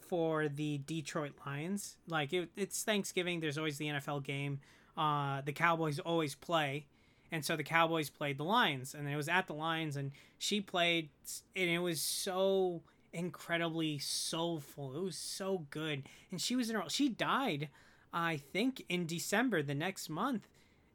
for 0.00 0.46
the 0.46 0.78
Detroit 0.86 1.32
Lions. 1.44 1.96
Like 2.06 2.32
it, 2.32 2.50
it's 2.56 2.84
Thanksgiving. 2.84 3.40
There's 3.40 3.58
always 3.58 3.76
the 3.76 3.86
NFL 3.86 4.22
game. 4.22 4.60
Uh, 4.96 5.40
the 5.44 5.52
Cowboys 5.52 5.98
always 5.98 6.36
play, 6.36 6.86
and 7.32 7.44
so 7.44 7.56
the 7.56 7.64
Cowboys 7.64 8.10
played 8.10 8.38
the 8.38 8.44
Lions, 8.44 8.94
and 8.94 9.08
it 9.08 9.16
was 9.16 9.28
at 9.28 9.48
the 9.48 9.54
Lions, 9.54 9.96
and 9.96 10.12
she 10.38 10.60
played, 10.60 11.08
and 11.56 11.68
it 11.68 11.80
was 11.80 12.00
so 12.00 12.80
incredibly 13.12 13.98
soulful. 13.98 14.96
It 14.96 15.02
was 15.02 15.16
so 15.16 15.66
good, 15.70 16.04
and 16.30 16.40
she 16.40 16.54
was 16.54 16.70
in 16.70 16.76
her. 16.76 16.84
She 16.86 17.08
died, 17.08 17.70
I 18.12 18.36
think, 18.36 18.84
in 18.88 19.06
December 19.06 19.64
the 19.64 19.74
next 19.74 20.08
month 20.08 20.46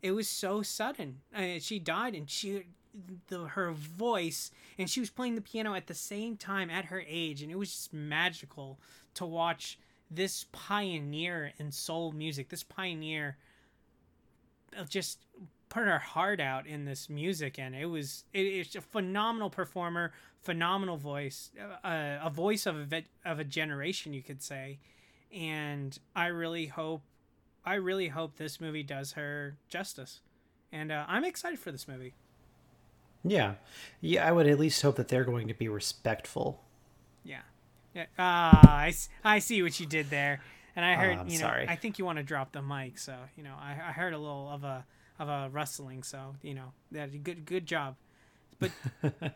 it 0.01 0.11
was 0.11 0.27
so 0.27 0.61
sudden. 0.61 1.21
Uh, 1.35 1.59
she 1.59 1.79
died, 1.79 2.15
and 2.15 2.29
she 2.29 2.65
the 3.27 3.39
her 3.39 3.71
voice, 3.71 4.51
and 4.77 4.89
she 4.89 4.99
was 4.99 5.09
playing 5.09 5.35
the 5.35 5.41
piano 5.41 5.73
at 5.75 5.87
the 5.87 5.93
same 5.93 6.37
time 6.37 6.69
at 6.69 6.85
her 6.85 7.03
age, 7.07 7.41
and 7.41 7.51
it 7.51 7.57
was 7.57 7.71
just 7.71 7.93
magical 7.93 8.79
to 9.13 9.25
watch 9.25 9.77
this 10.09 10.45
pioneer 10.51 11.53
in 11.57 11.71
soul 11.71 12.11
music. 12.11 12.49
This 12.49 12.63
pioneer 12.63 13.37
just 14.87 15.19
put 15.69 15.83
her 15.83 15.99
heart 15.99 16.39
out 16.39 16.65
in 16.65 16.85
this 16.85 17.09
music, 17.09 17.59
and 17.59 17.75
it 17.75 17.85
was 17.85 18.25
it, 18.33 18.41
it's 18.41 18.75
a 18.75 18.81
phenomenal 18.81 19.49
performer, 19.49 20.11
phenomenal 20.41 20.97
voice, 20.97 21.51
uh, 21.83 22.17
a 22.23 22.29
voice 22.29 22.65
of 22.65 22.91
a 22.91 23.03
of 23.25 23.39
a 23.39 23.43
generation, 23.43 24.13
you 24.13 24.23
could 24.23 24.41
say. 24.41 24.79
And 25.31 25.97
I 26.15 26.27
really 26.27 26.65
hope 26.65 27.03
I 27.65 27.75
really 27.75 28.07
hope 28.09 28.37
this 28.37 28.59
movie 28.61 28.83
does 28.83 29.13
her 29.13 29.57
justice, 29.67 30.21
and 30.71 30.91
uh, 30.91 31.05
I'm 31.07 31.23
excited 31.23 31.59
for 31.59 31.71
this 31.71 31.87
movie. 31.87 32.13
Yeah, 33.23 33.55
yeah. 34.01 34.27
I 34.27 34.31
would 34.31 34.47
at 34.47 34.59
least 34.59 34.81
hope 34.81 34.95
that 34.95 35.09
they're 35.09 35.25
going 35.25 35.47
to 35.49 35.53
be 35.53 35.67
respectful. 35.67 36.63
Yeah, 37.23 37.41
yeah. 37.93 38.05
Ah, 38.17 38.77
I, 38.77 38.93
I 39.23 39.39
see 39.39 39.61
what 39.61 39.79
you 39.79 39.85
did 39.85 40.09
there, 40.09 40.41
and 40.75 40.85
I 40.85 40.95
heard. 40.95 41.17
Oh, 41.21 41.25
you 41.25 41.39
know, 41.39 41.47
sorry. 41.47 41.67
I 41.67 41.75
think 41.75 41.99
you 41.99 42.05
want 42.05 42.17
to 42.17 42.23
drop 42.23 42.53
the 42.53 42.61
mic, 42.61 42.97
so 42.97 43.15
you 43.35 43.43
know, 43.43 43.55
I, 43.59 43.71
I 43.71 43.91
heard 43.91 44.13
a 44.13 44.17
little 44.17 44.49
of 44.49 44.63
a 44.63 44.85
of 45.19 45.27
a 45.27 45.49
rustling, 45.51 46.03
so 46.03 46.35
you 46.41 46.53
know, 46.53 46.71
that 46.91 47.23
good 47.23 47.45
good 47.45 47.65
job. 47.65 47.95
But 48.59 48.71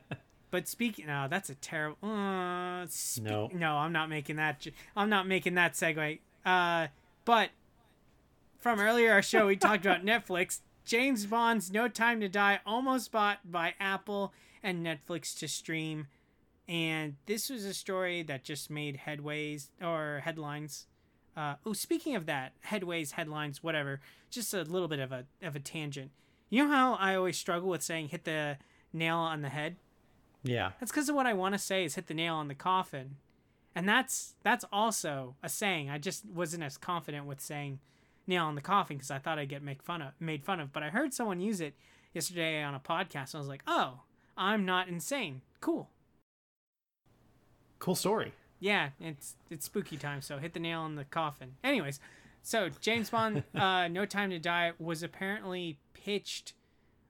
but 0.52 0.68
speaking, 0.68 1.08
no, 1.08 1.28
that's 1.30 1.50
a 1.50 1.56
terrible. 1.56 1.98
Uh, 2.02 2.86
spe- 2.88 3.22
no, 3.22 3.50
no, 3.54 3.76
I'm 3.76 3.92
not 3.92 4.10
making 4.10 4.38
that. 4.38 4.66
I'm 4.96 5.10
not 5.10 5.28
making 5.28 5.56
that 5.56 5.74
segue. 5.74 6.20
Uh, 6.46 6.88
but 7.26 7.50
from 8.64 8.80
earlier 8.80 9.12
our 9.12 9.22
show, 9.22 9.48
we 9.48 9.58
talked 9.58 9.86
about 9.86 10.06
Netflix. 10.06 10.62
James 10.86 11.26
Bond's 11.26 11.70
No 11.70 11.90
Time 11.90 12.22
to 12.22 12.30
Die 12.30 12.62
almost 12.66 13.12
bought 13.12 13.40
by 13.44 13.74
Apple 13.78 14.34
and 14.64 14.86
Netflix 14.86 15.38
to 15.40 15.50
stream. 15.50 16.08
And 16.68 17.18
this 17.26 17.50
was 17.50 17.66
a 17.66 17.74
story 17.74 18.24
that 18.24 18.46
just 18.46 18.70
made 18.70 19.02
headways 19.06 19.68
or 19.82 20.22
headlines. 20.24 20.88
Uh, 21.36 21.56
oh, 21.66 21.74
speaking 21.74 22.16
of 22.16 22.26
that, 22.28 22.54
headways, 22.66 23.12
headlines, 23.12 23.62
whatever. 23.62 24.00
Just 24.30 24.54
a 24.54 24.62
little 24.62 24.88
bit 24.88 25.00
of 25.00 25.12
a 25.12 25.26
of 25.42 25.58
a 25.58 25.60
tangent. 25.60 26.12
You 26.50 26.64
know 26.64 26.70
how 26.70 26.94
I 26.94 27.16
always 27.16 27.38
struggle 27.38 27.68
with 27.68 27.82
saying 27.82 28.10
hit 28.10 28.24
the 28.24 28.58
nail 28.94 29.18
on 29.18 29.42
the 29.42 29.50
head? 29.50 29.76
Yeah. 30.42 30.72
That's 30.80 30.92
because 30.92 31.10
of 31.10 31.16
what 31.16 31.26
I 31.26 31.34
want 31.34 31.54
to 31.54 31.60
say 31.60 31.84
is 31.84 31.96
hit 31.96 32.08
the 32.08 32.14
nail 32.14 32.36
on 32.36 32.48
the 32.48 32.56
coffin. 32.56 33.18
And 33.76 33.90
that's 33.90 34.36
that's 34.42 34.64
also 34.72 35.36
a 35.44 35.50
saying. 35.50 35.90
I 35.90 35.98
just 35.98 36.26
wasn't 36.26 36.64
as 36.64 36.78
confident 36.78 37.26
with 37.26 37.42
saying 37.42 37.80
nail 38.28 38.46
on 38.46 38.56
the 38.56 38.62
coffin 38.62 38.98
because 38.98 39.12
I 39.12 39.20
thought 39.20 39.40
I'd 39.40 39.50
get 39.50 39.64
make 39.64 39.84
fun 39.84 40.02
of 40.02 40.14
made 40.20 40.44
fun 40.44 40.60
of. 40.60 40.72
But 40.74 40.84
I 40.84 40.90
heard 40.90 41.14
someone 41.14 41.40
use 41.40 41.62
it 41.62 41.76
yesterday 42.14 42.62
on 42.64 42.76
a 42.76 42.80
podcast, 42.80 43.34
and 43.34 43.36
I 43.36 43.40
was 43.40 43.48
like, 43.48 43.64
oh, 43.68 44.02
I'm 44.38 44.66
not 44.66 44.88
insane. 44.88 45.42
Cool. 45.62 45.90
Cool 47.80 47.96
story. 47.96 48.34
Yeah, 48.60 48.90
it's 49.00 49.36
it's 49.50 49.66
spooky 49.66 49.98
time, 49.98 50.22
so 50.22 50.38
hit 50.38 50.54
the 50.54 50.60
nail 50.60 50.82
on 50.82 50.96
the 50.96 51.04
coffin. 51.04 51.56
Anyways, 51.64 52.00
so 52.42 52.70
James 52.80 53.10
Bond, 53.10 53.44
uh, 53.56 53.88
No 53.90 54.06
Time 54.06 54.30
to 54.30 54.40
Die 54.40 54.72
was 54.80 55.04
apparently 55.04 55.80
pitched. 55.94 56.54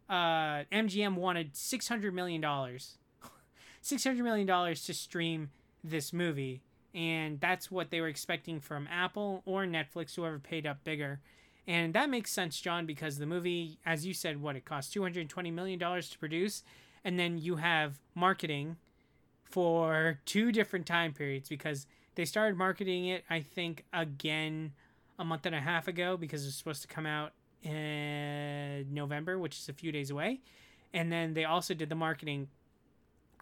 Uh, 0.10 0.64
MGM 0.72 1.16
wanted 1.16 1.56
six 1.56 1.88
hundred 1.88 2.14
million 2.14 2.42
dollars, 2.42 2.98
six 3.82 4.04
hundred 4.04 4.24
million 4.24 4.48
dollars 4.48 4.84
to 4.86 4.94
stream 4.94 5.52
this 5.84 6.12
movie 6.12 6.62
and 6.94 7.40
that's 7.40 7.72
what 7.72 7.90
they 7.90 8.02
were 8.02 8.08
expecting 8.08 8.60
from 8.60 8.88
Apple 8.92 9.42
or 9.46 9.66
Netflix, 9.66 10.16
whoever 10.16 10.40
paid 10.40 10.68
up 10.68 10.84
bigger. 10.84 11.20
And 11.68 11.94
that 11.94 12.10
makes 12.10 12.32
sense, 12.32 12.60
John, 12.60 12.86
because 12.86 13.18
the 13.18 13.26
movie, 13.26 13.80
as 13.86 14.06
you 14.06 14.14
said, 14.14 14.42
what 14.42 14.56
it 14.56 14.66
cost 14.66 14.94
$220 14.94 15.52
million 15.54 15.80
to 15.80 16.20
produce, 16.20 16.64
and 17.04 17.18
then 17.18 17.38
you 17.38 17.56
have 17.56 18.00
marketing 18.16 18.78
for 19.44 20.20
two 20.26 20.52
different 20.52 20.86
time 20.86 21.14
periods 21.14 21.48
because 21.48 21.86
they 22.16 22.26
started 22.26 22.58
marketing 22.58 23.08
it, 23.08 23.24
I 23.30 23.42
think, 23.42 23.86
again 23.94 24.74
a 25.18 25.26
month 25.26 25.46
and 25.46 25.56
a 25.56 25.62
half 25.62 25.88
ago 25.88 26.18
because 26.18 26.46
it's 26.46 26.56
supposed 26.56 26.82
to 26.82 26.88
come 26.88 27.06
out 27.06 27.34
in 27.64 28.94
November, 28.94 29.40
which 29.40 29.58
is 29.58 29.70
a 29.70 29.74
few 29.74 29.92
days 29.92 30.10
away. 30.10 30.42
And 30.94 31.12
then 31.12 31.34
they 31.34 31.46
also 31.46 31.74
did 31.74 31.90
the 31.90 31.96
marketing 31.96 32.50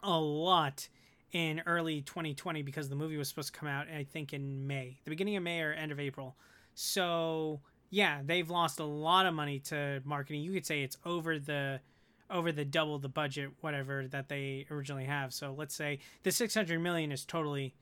a 0.03 0.17
lot 0.17 0.87
in 1.31 1.61
early 1.65 2.01
2020 2.01 2.61
because 2.61 2.89
the 2.89 2.95
movie 2.95 3.17
was 3.17 3.29
supposed 3.29 3.53
to 3.53 3.59
come 3.59 3.69
out 3.69 3.87
I 3.89 4.03
think 4.03 4.33
in 4.33 4.67
May, 4.67 4.99
the 5.03 5.09
beginning 5.09 5.37
of 5.37 5.43
May 5.43 5.61
or 5.61 5.73
end 5.73 5.91
of 5.91 5.99
April. 5.99 6.35
So 6.73 7.61
yeah, 7.89 8.21
they've 8.23 8.49
lost 8.49 8.79
a 8.79 8.85
lot 8.85 9.25
of 9.25 9.33
money 9.33 9.59
to 9.59 10.01
marketing. 10.05 10.41
You 10.41 10.53
could 10.53 10.65
say 10.65 10.83
it's 10.83 10.97
over 11.05 11.39
the 11.39 11.81
over 12.29 12.51
the 12.51 12.63
double 12.63 12.97
the 12.97 13.09
budget 13.09 13.51
whatever 13.59 14.07
that 14.07 14.29
they 14.29 14.65
originally 14.71 15.05
have. 15.05 15.33
So 15.33 15.53
let's 15.57 15.75
say 15.75 15.99
the 16.23 16.31
600 16.31 16.79
million 16.79 17.11
is 17.11 17.25
totally 17.25 17.75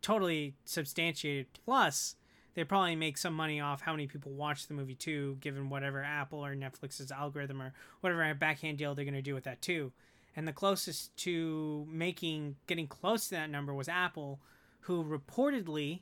totally 0.00 0.56
substantiated 0.64 1.46
plus 1.64 2.16
they 2.54 2.64
probably 2.64 2.96
make 2.96 3.16
some 3.16 3.34
money 3.34 3.60
off 3.60 3.80
how 3.80 3.92
many 3.92 4.06
people 4.06 4.32
watch 4.32 4.66
the 4.66 4.74
movie 4.74 4.94
too, 4.94 5.38
given 5.40 5.70
whatever 5.70 6.02
Apple 6.02 6.44
or 6.44 6.54
Netflix's 6.54 7.10
algorithm 7.10 7.62
or 7.62 7.72
whatever 8.00 8.34
backhand 8.34 8.76
deal 8.76 8.94
they're 8.94 9.06
going 9.06 9.14
to 9.14 9.22
do 9.22 9.34
with 9.34 9.44
that 9.44 9.62
too 9.62 9.92
and 10.34 10.48
the 10.48 10.52
closest 10.52 11.16
to 11.18 11.86
making 11.90 12.56
getting 12.66 12.86
close 12.86 13.28
to 13.28 13.34
that 13.34 13.50
number 13.50 13.74
was 13.74 13.88
Apple, 13.88 14.40
who 14.80 15.04
reportedly 15.04 16.00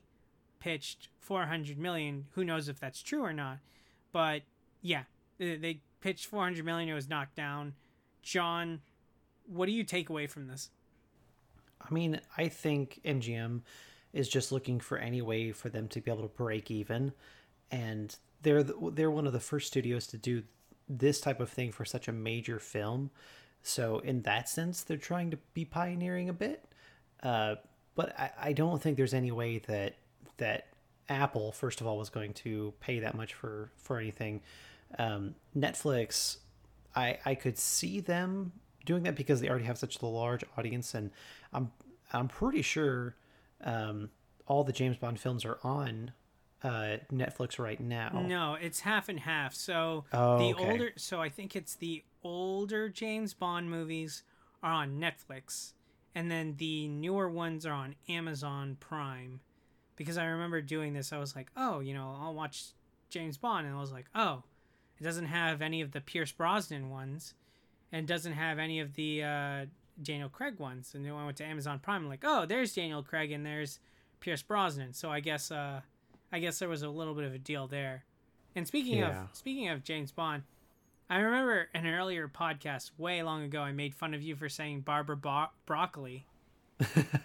pitched 0.59 1.09
400 1.19 1.77
million. 1.77 2.27
Who 2.31 2.43
knows 2.45 2.69
if 2.69 2.79
that's 2.79 3.01
true 3.01 3.23
or 3.23 3.33
not? 3.33 3.59
But 4.11 4.43
yeah, 4.81 5.03
they 5.37 5.81
pitched 6.01 6.27
400 6.27 6.63
million. 6.63 6.89
It 6.89 6.93
was 6.93 7.09
knocked 7.09 7.35
down. 7.35 7.73
John, 8.21 8.81
what 9.45 9.65
do 9.65 9.71
you 9.71 9.83
take 9.83 10.09
away 10.09 10.27
from 10.27 10.47
this? 10.47 10.69
I 11.81 11.93
mean, 11.93 12.19
I 12.37 12.47
think 12.47 13.01
MGM 13.03 13.61
is 14.13 14.29
just 14.29 14.51
looking 14.51 14.79
for 14.79 14.97
any 14.97 15.21
way 15.21 15.51
for 15.51 15.69
them 15.69 15.87
to 15.89 16.01
be 16.01 16.11
able 16.11 16.23
to 16.23 16.35
break 16.35 16.69
even, 16.69 17.13
and 17.71 18.15
they're 18.41 18.63
the, 18.63 18.91
they're 18.93 19.11
one 19.11 19.25
of 19.25 19.33
the 19.33 19.39
first 19.39 19.67
studios 19.67 20.05
to 20.07 20.17
do 20.17 20.43
this 20.87 21.21
type 21.21 21.39
of 21.39 21.49
thing 21.49 21.71
for 21.71 21.85
such 21.85 22.07
a 22.07 22.11
major 22.11 22.59
film. 22.59 23.09
So 23.63 23.99
in 23.99 24.21
that 24.23 24.49
sense, 24.49 24.83
they're 24.83 24.97
trying 24.97 25.31
to 25.31 25.37
be 25.53 25.65
pioneering 25.65 26.29
a 26.29 26.33
bit. 26.33 26.65
Uh, 27.21 27.55
but 27.95 28.17
I, 28.19 28.31
I 28.41 28.53
don't 28.53 28.81
think 28.81 28.97
there's 28.97 29.13
any 29.13 29.31
way 29.31 29.59
that 29.67 29.95
that 30.37 30.67
Apple, 31.09 31.51
first 31.51 31.81
of 31.81 31.87
all, 31.87 31.97
was 31.97 32.09
going 32.09 32.33
to 32.33 32.73
pay 32.79 32.99
that 32.99 33.15
much 33.15 33.33
for 33.33 33.71
for 33.77 33.99
anything. 33.99 34.41
Um, 34.97 35.35
Netflix, 35.55 36.37
I 36.95 37.19
I 37.25 37.35
could 37.35 37.57
see 37.57 37.99
them 37.99 38.53
doing 38.85 39.03
that 39.03 39.15
because 39.15 39.41
they 39.41 39.49
already 39.49 39.65
have 39.65 39.77
such 39.77 40.01
a 40.01 40.05
large 40.05 40.43
audience, 40.57 40.95
and 40.95 41.11
I'm 41.53 41.71
I'm 42.11 42.27
pretty 42.27 42.61
sure 42.61 43.15
um, 43.63 44.09
all 44.47 44.63
the 44.63 44.73
James 44.73 44.97
Bond 44.97 45.19
films 45.19 45.45
are 45.45 45.59
on 45.63 46.11
uh, 46.63 46.97
Netflix 47.13 47.59
right 47.59 47.79
now. 47.79 48.23
No, 48.25 48.55
it's 48.59 48.79
half 48.81 49.09
and 49.09 49.19
half. 49.19 49.53
So 49.53 50.05
Oh, 50.13 50.37
the 50.39 50.53
okay. 50.55 50.71
older, 50.71 50.91
so 50.95 51.21
I 51.21 51.29
think 51.29 51.55
it's 51.55 51.75
the 51.75 52.03
older 52.23 52.89
James 52.89 53.33
Bond 53.33 53.69
movies 53.69 54.23
are 54.63 54.71
on 54.71 54.99
Netflix, 54.99 55.73
and 56.13 56.29
then 56.29 56.55
the 56.57 56.87
newer 56.87 57.29
ones 57.29 57.65
are 57.65 57.73
on 57.73 57.95
Amazon 58.09 58.77
Prime. 58.79 59.39
Because 59.95 60.17
I 60.17 60.25
remember 60.25 60.61
doing 60.61 60.93
this, 60.93 61.13
I 61.13 61.17
was 61.19 61.35
like, 61.35 61.49
oh, 61.55 61.79
you 61.79 61.93
know, 61.93 62.15
I'll 62.19 62.33
watch 62.33 62.63
James 63.09 63.37
Bond, 63.37 63.67
and 63.67 63.75
I 63.75 63.79
was 63.79 63.91
like, 63.91 64.05
oh, 64.15 64.43
it 64.99 65.03
doesn't 65.03 65.25
have 65.25 65.61
any 65.61 65.81
of 65.81 65.91
the 65.91 66.01
Pierce 66.01 66.31
Brosnan 66.31 66.89
ones, 66.89 67.33
and 67.91 68.07
doesn't 68.07 68.33
have 68.33 68.57
any 68.59 68.79
of 68.79 68.93
the 68.95 69.23
uh, 69.23 69.65
Daniel 70.01 70.29
Craig 70.29 70.59
ones. 70.59 70.93
And 70.95 71.05
then 71.05 71.13
I 71.13 71.25
went 71.25 71.37
to 71.37 71.45
Amazon 71.45 71.79
Prime, 71.79 72.03
I'm 72.03 72.09
like, 72.09 72.23
oh, 72.23 72.45
there's 72.45 72.73
Daniel 72.73 73.03
Craig 73.03 73.31
and 73.31 73.45
there's 73.45 73.79
Pierce 74.21 74.41
Brosnan. 74.41 74.93
So 74.93 75.11
I 75.11 75.19
guess, 75.19 75.51
uh, 75.51 75.81
I 76.31 76.39
guess 76.39 76.59
there 76.59 76.69
was 76.69 76.83
a 76.83 76.89
little 76.89 77.13
bit 77.13 77.25
of 77.25 77.33
a 77.33 77.37
deal 77.39 77.67
there. 77.67 78.05
And 78.55 78.65
speaking 78.67 78.99
Yeah. 78.99 79.23
of 79.23 79.29
speaking 79.35 79.67
of 79.69 79.83
James 79.83 80.11
Bond, 80.11 80.43
I 81.11 81.19
remember 81.19 81.67
an 81.73 81.85
earlier 81.85 82.29
podcast 82.29 82.91
way 82.97 83.21
long 83.21 83.43
ago, 83.43 83.59
I 83.59 83.73
made 83.73 83.93
fun 83.93 84.13
of 84.13 84.21
you 84.21 84.33
for 84.37 84.47
saying 84.47 84.81
Barbara 84.81 85.17
Bo- 85.17 85.49
Broccoli. 85.65 86.25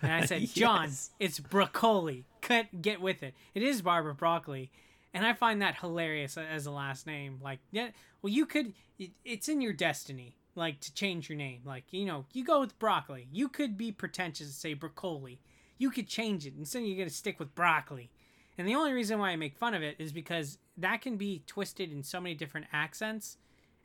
And 0.03 0.12
I 0.12 0.25
said, 0.27 0.49
John, 0.55 0.90
it's 1.20 1.38
broccoli. 1.38 2.25
Cut, 2.40 2.83
get 2.83 3.01
with 3.01 3.22
it. 3.22 3.35
It 3.55 3.62
is 3.62 3.83
Barbara 3.83 4.12
Broccoli. 4.12 4.72
And 5.14 5.25
I 5.25 5.35
find 5.35 5.62
that 5.62 5.77
hilarious 5.77 6.37
as 6.37 6.66
a 6.66 6.72
last 6.72 7.07
name. 7.07 7.38
Like, 7.40 7.61
yeah, 7.70 7.90
well, 8.22 8.33
you 8.33 8.44
could, 8.44 8.72
it, 8.99 9.12
it's 9.25 9.49
in 9.49 9.61
your 9.61 9.72
destiny, 9.72 10.35
like, 10.57 10.81
to 10.81 10.92
change 10.92 11.29
your 11.29 11.38
name. 11.38 11.61
Like, 11.64 11.85
you 11.92 12.07
know, 12.07 12.25
you 12.33 12.44
go 12.44 12.59
with 12.59 12.77
broccoli. 12.81 13.29
You 13.31 13.49
could 13.49 13.79
be 13.79 13.92
pretentious 13.92 14.49
and 14.49 14.55
say 14.55 14.75
broccoli. 14.75 15.38
You 15.79 15.92
could 15.92 16.09
change 16.09 16.44
it. 16.44 16.55
Instead, 16.59 16.83
you're 16.83 16.96
going 16.96 17.09
to 17.09 17.14
stick 17.14 17.38
with 17.38 17.55
broccoli. 17.55 18.11
And 18.59 18.66
the 18.66 18.75
only 18.75 18.92
reason 18.92 19.20
why 19.20 19.31
I 19.31 19.37
make 19.37 19.57
fun 19.57 19.75
of 19.75 19.83
it 19.85 19.94
is 20.01 20.11
because 20.11 20.59
that 20.77 21.03
can 21.03 21.16
be 21.16 21.44
twisted 21.46 21.92
in 21.92 22.03
so 22.03 22.20
many 22.20 22.35
different 22.35 22.66
accents, 22.72 23.37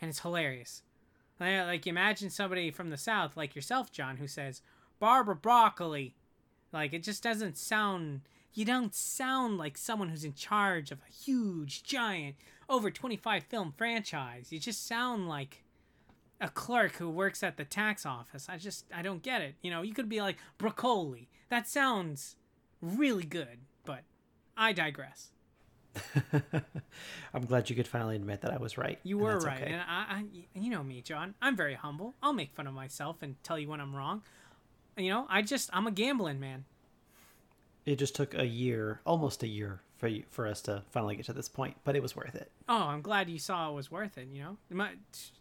and 0.02 0.10
it's 0.10 0.20
hilarious. 0.20 0.82
Like, 1.40 1.88
imagine 1.88 2.30
somebody 2.30 2.70
from 2.70 2.90
the 2.90 2.98
South, 2.98 3.36
like 3.36 3.56
yourself, 3.56 3.92
John, 3.92 4.18
who 4.18 4.28
says, 4.28 4.62
Barbara 5.00 5.36
Broccoli. 5.36 6.16
Like, 6.72 6.94
it 6.94 7.04
just 7.04 7.24
doesn't 7.24 7.58
sound. 7.58 8.22
You 8.54 8.66
don't 8.66 8.94
sound 8.94 9.58
like 9.58 9.78
someone 9.78 10.10
who's 10.10 10.24
in 10.24 10.34
charge 10.34 10.92
of 10.92 11.00
a 11.00 11.12
huge, 11.12 11.84
giant, 11.84 12.36
over 12.70 12.92
25 12.92 13.44
film 13.44 13.74
franchise. 13.76 14.52
You 14.52 14.60
just 14.60 14.86
sound 14.86 15.28
like 15.28 15.64
a 16.40 16.50
clerk 16.50 16.94
who 16.94 17.10
works 17.10 17.44
at 17.44 17.58
the 17.58 17.66
tax 17.66 18.06
office. 18.06 18.48
I 18.50 18.58
just, 18.58 18.86
I 18.94 19.02
don't 19.02 19.24
get 19.24 19.42
it. 19.42 19.56
You 19.62 19.72
know, 19.72 19.82
you 19.82 19.94
could 19.94 20.10
be 20.10 20.22
like, 20.22 20.38
broccoli. 20.58 21.30
That 21.50 21.68
sounds 21.68 22.36
really 22.82 23.26
good, 23.26 23.60
but 23.84 24.04
I 24.56 24.74
digress. 24.74 25.32
I'm 27.34 27.46
glad 27.46 27.70
you 27.70 27.76
could 27.76 27.88
finally 27.88 28.16
admit 28.16 28.42
that 28.42 28.52
I 28.52 28.58
was 28.58 28.78
right. 28.78 29.00
You 29.04 29.18
were 29.18 29.40
right, 29.40 29.62
okay. 29.62 29.72
and 29.72 29.82
I, 29.82 30.06
I, 30.10 30.24
you 30.54 30.70
know 30.70 30.84
me, 30.84 31.02
John. 31.02 31.36
I'm 31.42 31.56
very 31.56 31.76
humble. 31.76 32.16
I'll 32.22 32.34
make 32.34 32.54
fun 32.54 32.68
of 32.68 32.74
myself 32.74 33.18
and 33.22 33.36
tell 33.44 33.60
you 33.60 33.68
when 33.68 33.82
I'm 33.82 33.96
wrong. 33.96 34.22
You 34.98 35.10
know, 35.10 35.26
I 35.30 35.42
just, 35.42 35.70
I'm 35.74 35.88
a 35.88 35.92
gambling 35.92 36.40
man. 36.40 36.66
It 37.86 37.96
just 37.98 38.16
took 38.16 38.34
a 38.36 38.46
year, 38.46 39.02
almost 39.06 39.44
a 39.44 39.48
year, 39.48 39.82
for 39.98 40.08
you, 40.08 40.24
for 40.30 40.48
us 40.48 40.62
to 40.64 40.84
finally 40.92 41.16
get 41.16 41.26
to 41.26 41.34
this 41.34 41.50
point, 41.50 41.76
but 41.84 41.96
it 41.96 42.02
was 42.02 42.16
worth 42.16 42.36
it. 42.36 42.52
Oh, 42.70 42.84
I'm 42.84 43.02
glad 43.02 43.30
you 43.30 43.40
saw 43.40 43.70
it 43.70 43.74
was 43.74 43.90
worth 43.90 44.18
it. 44.18 44.28
You 44.32 44.44
know, 44.44 44.58
My- 44.70 44.96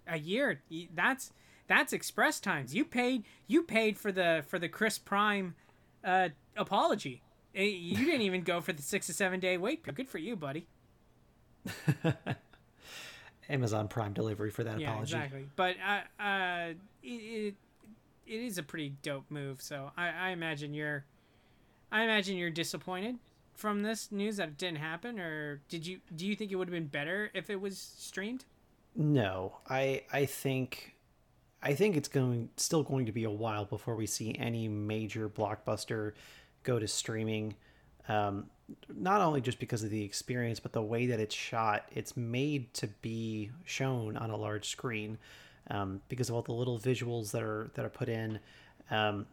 a 0.07 0.19
year 0.19 0.63
that's 0.95 1.33
that's 1.67 1.93
express 1.93 2.41
times. 2.41 2.75
You 2.75 2.85
paid, 2.85 3.25
you 3.47 3.63
paid 3.63 3.99
for 3.99 4.11
the 4.11 4.45
for 4.49 4.59
the 4.59 4.69
Chris 4.69 4.99
Prime 4.99 5.55
uh, 6.05 6.31
apology. 6.57 7.23
Eh, 7.55 7.63
You 7.65 8.05
didn't 8.05 8.23
even 8.23 8.43
go 8.43 8.61
for 8.61 8.73
the 8.73 8.83
six 8.83 9.07
to 9.07 9.13
seven 9.13 9.41
day 9.41 9.57
wait. 9.57 9.83
period. 9.83 9.97
Good 9.97 10.09
for 10.09 10.19
you, 10.19 10.37
buddy. 10.37 10.67
Amazon 13.49 13.89
Prime 13.89 14.13
delivery 14.13 14.51
for 14.51 14.63
that 14.65 14.79
Yeah, 14.79 14.91
apology. 14.91 15.17
exactly. 15.17 15.47
But 15.57 15.77
uh, 15.85 16.23
uh, 16.23 16.69
it, 17.03 17.09
it 17.09 17.55
it 18.27 18.41
is 18.41 18.59
a 18.59 18.63
pretty 18.63 18.91
dope 19.03 19.29
move. 19.31 19.61
So 19.61 19.91
I, 19.97 20.09
I 20.09 20.31
imagine 20.31 20.73
you're, 20.73 21.05
I 21.91 22.05
imagine 22.05 22.37
you're 22.37 22.51
disappointed 22.51 23.17
from 23.55 23.83
this 23.83 24.13
news 24.13 24.37
that 24.37 24.49
it 24.49 24.59
didn't 24.59 24.79
happen, 24.79 25.19
or 25.19 25.61
did 25.69 25.87
you? 25.87 26.01
Do 26.15 26.27
you 26.27 26.37
think 26.37 26.53
it 26.53 26.57
would 26.57 26.69
have 26.69 26.73
been 26.75 26.87
better 26.87 27.31
if 27.35 27.51
it 27.51 27.61
was 27.61 27.77
streamed? 27.99 28.45
No, 28.95 29.57
I 29.69 30.05
I 30.13 30.27
think 30.27 30.95
I 31.63 31.75
think 31.75 31.97
it's 31.97 32.09
going 32.09 32.51
still 32.57 32.85
going 32.85 33.07
to 33.07 33.13
be 33.13 33.25
a 33.25 33.31
while 33.31 33.65
before 33.65 33.97
we 33.97 34.07
see 34.07 34.37
any 34.39 34.69
major 34.69 35.29
blockbuster 35.29 36.13
go 36.63 36.79
to 36.79 36.89
streaming. 36.89 37.55
Um, 38.09 38.47
not 38.95 39.21
only 39.21 39.41
just 39.41 39.59
because 39.59 39.83
of 39.83 39.91
the 39.91 40.03
experience, 40.03 40.61
but 40.61 40.73
the 40.73 40.83
way 40.83 41.07
that 41.07 41.21
it's 41.21 41.35
shot. 41.35 41.89
It's 41.93 42.17
made 42.17 42.73
to 42.75 42.87
be 42.87 43.51
shown 43.65 44.17
on 44.17 44.31
a 44.31 44.37
large 44.37 44.69
screen 44.69 45.19
um, 45.71 46.01
because 46.09 46.29
of 46.29 46.37
all 46.37 46.43
the 46.43 46.53
little 46.53 46.79
visuals 46.79 47.33
that 47.33 47.43
are 47.43 47.71
that 47.75 47.85
are 47.85 47.91
put 47.91 48.09
in. 48.09 48.39
Um, 48.91 49.27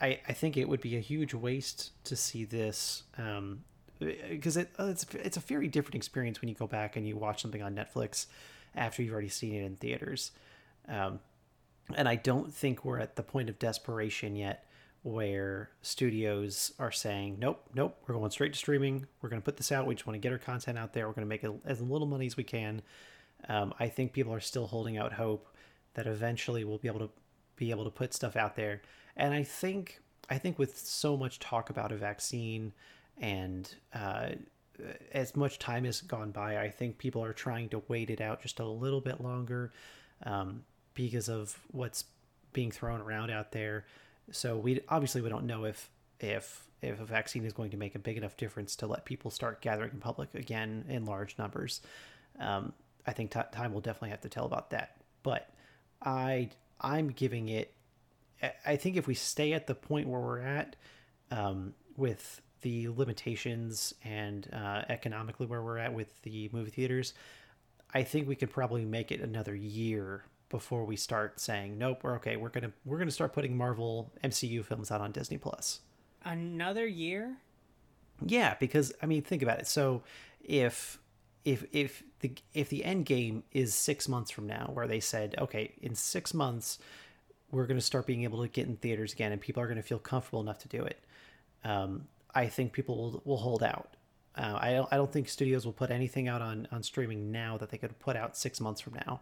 I, 0.00 0.20
I 0.28 0.32
think 0.32 0.56
it 0.56 0.68
would 0.68 0.80
be 0.80 0.96
a 0.96 1.00
huge 1.00 1.34
waste 1.34 1.92
to 2.04 2.16
see 2.16 2.44
this 2.44 3.04
um, 3.16 3.62
because 3.98 4.56
it, 4.56 4.70
uh, 4.78 4.86
it's 4.86 5.06
it's 5.14 5.36
a 5.36 5.40
very 5.40 5.68
different 5.68 5.94
experience 5.94 6.40
when 6.40 6.48
you 6.48 6.54
go 6.54 6.66
back 6.66 6.96
and 6.96 7.06
you 7.06 7.16
watch 7.16 7.42
something 7.42 7.62
on 7.62 7.74
Netflix 7.74 8.26
after 8.74 9.02
you've 9.02 9.12
already 9.12 9.28
seen 9.28 9.54
it 9.54 9.64
in 9.64 9.76
theaters. 9.76 10.32
Um, 10.88 11.20
and 11.94 12.08
I 12.08 12.16
don't 12.16 12.52
think 12.52 12.84
we're 12.84 12.98
at 12.98 13.16
the 13.16 13.22
point 13.22 13.48
of 13.48 13.58
desperation 13.58 14.36
yet 14.36 14.66
where 15.04 15.68
studios 15.82 16.72
are 16.78 16.90
saying, 16.90 17.36
nope, 17.38 17.62
nope, 17.74 17.94
we're 18.06 18.14
going 18.14 18.30
straight 18.30 18.54
to 18.54 18.58
streaming. 18.58 19.06
We're 19.20 19.28
going 19.28 19.40
to 19.40 19.44
put 19.44 19.58
this 19.58 19.70
out. 19.70 19.86
We 19.86 19.94
just 19.94 20.06
want 20.06 20.14
to 20.14 20.18
get 20.18 20.32
our 20.32 20.38
content 20.38 20.78
out 20.78 20.94
there. 20.94 21.06
We're 21.06 21.12
going 21.12 21.28
to 21.28 21.48
make 21.48 21.60
as 21.66 21.82
little 21.82 22.06
money 22.06 22.24
as 22.24 22.38
we 22.38 22.42
can. 22.42 22.80
Um, 23.46 23.74
I 23.78 23.88
think 23.88 24.14
people 24.14 24.32
are 24.32 24.40
still 24.40 24.66
holding 24.66 24.96
out 24.96 25.12
hope 25.12 25.46
that 25.92 26.06
eventually 26.06 26.64
we'll 26.64 26.78
be 26.78 26.88
able 26.88 27.00
to 27.00 27.10
be 27.56 27.70
able 27.70 27.84
to 27.84 27.90
put 27.90 28.14
stuff 28.14 28.34
out 28.34 28.56
there. 28.56 28.80
And 29.14 29.34
I 29.34 29.42
think 29.42 30.00
I 30.30 30.38
think 30.38 30.58
with 30.58 30.78
so 30.78 31.18
much 31.18 31.38
talk 31.38 31.68
about 31.68 31.92
a 31.92 31.96
vaccine 31.96 32.72
and 33.20 33.72
uh, 33.94 34.30
as 35.12 35.36
much 35.36 35.58
time 35.58 35.84
has 35.84 36.00
gone 36.00 36.30
by, 36.30 36.58
I 36.58 36.70
think 36.70 36.96
people 36.96 37.22
are 37.22 37.34
trying 37.34 37.68
to 37.68 37.82
wait 37.88 38.08
it 38.08 38.22
out 38.22 38.40
just 38.40 38.58
a 38.58 38.66
little 38.66 39.02
bit 39.02 39.20
longer 39.20 39.70
um, 40.24 40.64
because 40.94 41.28
of 41.28 41.58
what's 41.70 42.04
being 42.54 42.70
thrown 42.70 43.02
around 43.02 43.30
out 43.30 43.52
there. 43.52 43.84
So 44.30 44.56
we 44.56 44.80
obviously 44.88 45.20
we 45.20 45.28
don't 45.28 45.46
know 45.46 45.64
if 45.64 45.90
if 46.20 46.66
if 46.82 47.00
a 47.00 47.04
vaccine 47.04 47.44
is 47.44 47.52
going 47.52 47.70
to 47.70 47.76
make 47.76 47.94
a 47.94 47.98
big 47.98 48.16
enough 48.16 48.36
difference 48.36 48.76
to 48.76 48.86
let 48.86 49.04
people 49.04 49.30
start 49.30 49.60
gathering 49.60 49.90
in 49.92 50.00
public 50.00 50.34
again 50.34 50.84
in 50.88 51.04
large 51.04 51.36
numbers. 51.38 51.80
Um, 52.38 52.72
I 53.06 53.12
think 53.12 53.30
ti 53.32 53.40
time 53.52 53.72
will 53.72 53.80
definitely 53.80 54.10
have 54.10 54.22
to 54.22 54.28
tell 54.28 54.46
about 54.46 54.70
that. 54.70 54.96
But 55.22 55.50
I 56.02 56.50
I'm 56.80 57.08
giving 57.08 57.48
it. 57.48 57.74
I 58.66 58.76
think 58.76 58.96
if 58.96 59.06
we 59.06 59.14
stay 59.14 59.52
at 59.52 59.66
the 59.66 59.74
point 59.74 60.08
where 60.08 60.20
we're 60.20 60.40
at 60.40 60.76
um, 61.30 61.74
with 61.96 62.42
the 62.60 62.88
limitations 62.88 63.94
and 64.04 64.48
uh, 64.52 64.82
economically 64.88 65.46
where 65.46 65.62
we're 65.62 65.78
at 65.78 65.94
with 65.94 66.22
the 66.22 66.50
movie 66.52 66.70
theaters, 66.70 67.14
I 67.92 68.02
think 68.02 68.28
we 68.28 68.36
could 68.36 68.50
probably 68.50 68.84
make 68.84 69.12
it 69.12 69.20
another 69.20 69.54
year 69.54 70.24
before 70.54 70.84
we 70.84 70.94
start 70.94 71.40
saying 71.40 71.76
nope. 71.78 72.04
We're 72.04 72.14
okay. 72.14 72.36
We're 72.36 72.48
gonna 72.48 72.70
we're 72.84 72.98
gonna 72.98 73.10
start 73.10 73.32
putting 73.32 73.56
Marvel 73.56 74.12
MCU 74.22 74.64
films 74.64 74.92
out 74.92 75.00
on 75.00 75.10
Disney 75.10 75.36
Plus. 75.36 75.80
Another 76.24 76.86
year? 76.86 77.38
Yeah, 78.24 78.54
because 78.60 78.92
I 79.02 79.06
mean, 79.06 79.22
think 79.22 79.42
about 79.42 79.58
it. 79.58 79.66
So 79.66 80.04
if 80.44 81.00
if 81.44 81.64
if 81.72 82.04
the 82.20 82.32
if 82.52 82.68
the 82.68 82.84
end 82.84 83.04
game 83.04 83.42
is 83.50 83.74
six 83.74 84.08
months 84.08 84.30
from 84.30 84.46
now, 84.46 84.70
where 84.72 84.86
they 84.86 85.00
said, 85.00 85.34
okay, 85.38 85.72
in 85.82 85.96
six 85.96 86.32
months 86.32 86.78
we're 87.50 87.66
going 87.66 87.78
to 87.78 87.84
start 87.84 88.06
being 88.06 88.22
able 88.22 88.40
to 88.42 88.48
get 88.48 88.68
in 88.68 88.76
theaters 88.76 89.12
again, 89.12 89.32
and 89.32 89.40
people 89.40 89.60
are 89.60 89.66
going 89.66 89.76
to 89.76 89.82
feel 89.82 89.98
comfortable 89.98 90.40
enough 90.40 90.58
to 90.58 90.68
do 90.68 90.84
it. 90.84 91.00
Um, 91.64 92.06
I 92.32 92.46
think 92.46 92.72
people 92.72 92.96
will, 92.96 93.22
will 93.24 93.36
hold 93.38 93.62
out. 93.64 93.96
Uh, 94.36 94.56
I 94.56 94.72
don't 94.72 94.88
I 94.92 94.96
don't 94.98 95.12
think 95.12 95.28
studios 95.28 95.66
will 95.66 95.72
put 95.72 95.90
anything 95.90 96.28
out 96.28 96.42
on 96.42 96.68
on 96.70 96.84
streaming 96.84 97.32
now 97.32 97.58
that 97.58 97.70
they 97.70 97.78
could 97.78 97.98
put 97.98 98.14
out 98.14 98.36
six 98.36 98.60
months 98.60 98.80
from 98.80 98.94
now, 98.94 99.20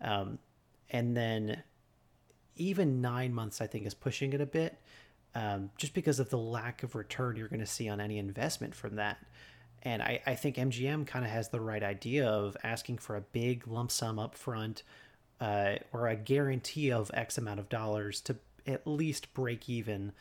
um, 0.00 0.38
and 0.94 1.14
then 1.16 1.62
even 2.56 3.02
nine 3.02 3.34
months 3.34 3.60
I 3.60 3.66
think 3.66 3.84
is 3.86 3.94
pushing 3.94 4.32
it 4.32 4.40
a 4.40 4.46
bit. 4.46 4.78
um, 5.34 5.70
just 5.76 5.94
because 5.94 6.20
of 6.20 6.30
the 6.30 6.38
lack 6.38 6.82
of 6.82 6.94
return 6.94 7.36
you're 7.36 7.48
going 7.48 7.60
to 7.60 7.66
see 7.66 7.88
on 7.88 8.00
any 8.00 8.18
investment 8.18 8.74
from 8.74 8.96
that. 8.96 9.18
And 9.82 10.00
I, 10.02 10.20
I 10.26 10.34
think 10.34 10.56
MGM 10.56 11.06
kind 11.06 11.24
of 11.24 11.30
has 11.30 11.48
the 11.50 11.60
right 11.60 11.82
idea 11.82 12.26
of 12.26 12.56
asking 12.62 12.98
for 12.98 13.16
a 13.16 13.20
big 13.20 13.66
lump 13.66 13.90
sum 13.90 14.18
up 14.18 14.34
front 14.34 14.82
uh, 15.40 15.74
or 15.92 16.08
a 16.08 16.16
guarantee 16.16 16.90
of 16.90 17.10
X 17.12 17.36
amount 17.38 17.60
of 17.60 17.68
dollars 17.68 18.20
to 18.22 18.36
at 18.66 18.86
least 18.86 19.34
break 19.34 19.68
even 19.68 20.12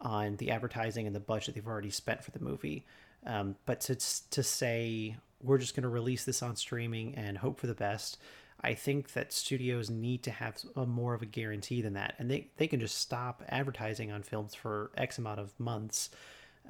on 0.00 0.36
the 0.36 0.50
advertising 0.50 1.06
and 1.06 1.14
the 1.14 1.20
budget 1.20 1.54
they've 1.54 1.68
already 1.68 1.90
spent 1.90 2.24
for 2.24 2.32
the 2.32 2.40
movie. 2.40 2.84
Um, 3.24 3.54
but 3.66 3.80
to, 3.82 3.94
to 4.30 4.42
say 4.42 5.16
we're 5.40 5.58
just 5.58 5.76
going 5.76 5.84
to 5.84 5.88
release 5.88 6.24
this 6.24 6.42
on 6.42 6.56
streaming 6.56 7.14
and 7.14 7.38
hope 7.38 7.60
for 7.60 7.68
the 7.68 7.74
best, 7.74 8.18
I 8.64 8.74
think 8.74 9.12
that 9.12 9.32
studios 9.32 9.90
need 9.90 10.22
to 10.24 10.30
have 10.30 10.56
a 10.76 10.86
more 10.86 11.14
of 11.14 11.22
a 11.22 11.26
guarantee 11.26 11.82
than 11.82 11.94
that. 11.94 12.14
And 12.18 12.30
they, 12.30 12.48
they 12.56 12.68
can 12.68 12.78
just 12.78 12.98
stop 12.98 13.42
advertising 13.48 14.12
on 14.12 14.22
films 14.22 14.54
for 14.54 14.92
X 14.96 15.18
amount 15.18 15.40
of 15.40 15.58
months. 15.58 16.10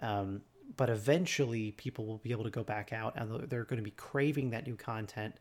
Um, 0.00 0.40
but 0.76 0.88
eventually 0.88 1.72
people 1.72 2.06
will 2.06 2.18
be 2.18 2.32
able 2.32 2.44
to 2.44 2.50
go 2.50 2.62
back 2.62 2.92
out 2.92 3.14
and 3.16 3.48
they're 3.50 3.64
going 3.64 3.78
to 3.78 3.84
be 3.84 3.90
craving 3.92 4.50
that 4.50 4.66
new 4.66 4.76
content. 4.76 5.34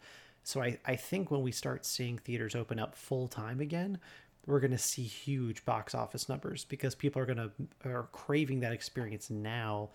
So 0.43 0.61
I, 0.61 0.77
I 0.85 0.95
think 0.95 1.31
when 1.31 1.41
we 1.41 1.51
start 1.51 1.85
seeing 1.85 2.17
theaters 2.17 2.55
open 2.55 2.79
up 2.79 2.95
full 2.95 3.27
time 3.27 3.61
again, 3.61 3.99
we're 4.45 4.59
going 4.59 4.71
to 4.71 4.77
see 4.77 5.03
huge 5.03 5.63
box 5.65 5.93
office 5.93 6.27
numbers 6.27 6.65
because 6.65 6.95
people 6.95 7.21
are 7.21 7.25
going 7.25 7.37
to 7.37 7.51
are 7.89 8.09
craving 8.11 8.61
that 8.61 8.73
experience 8.73 9.29
now. 9.29 9.89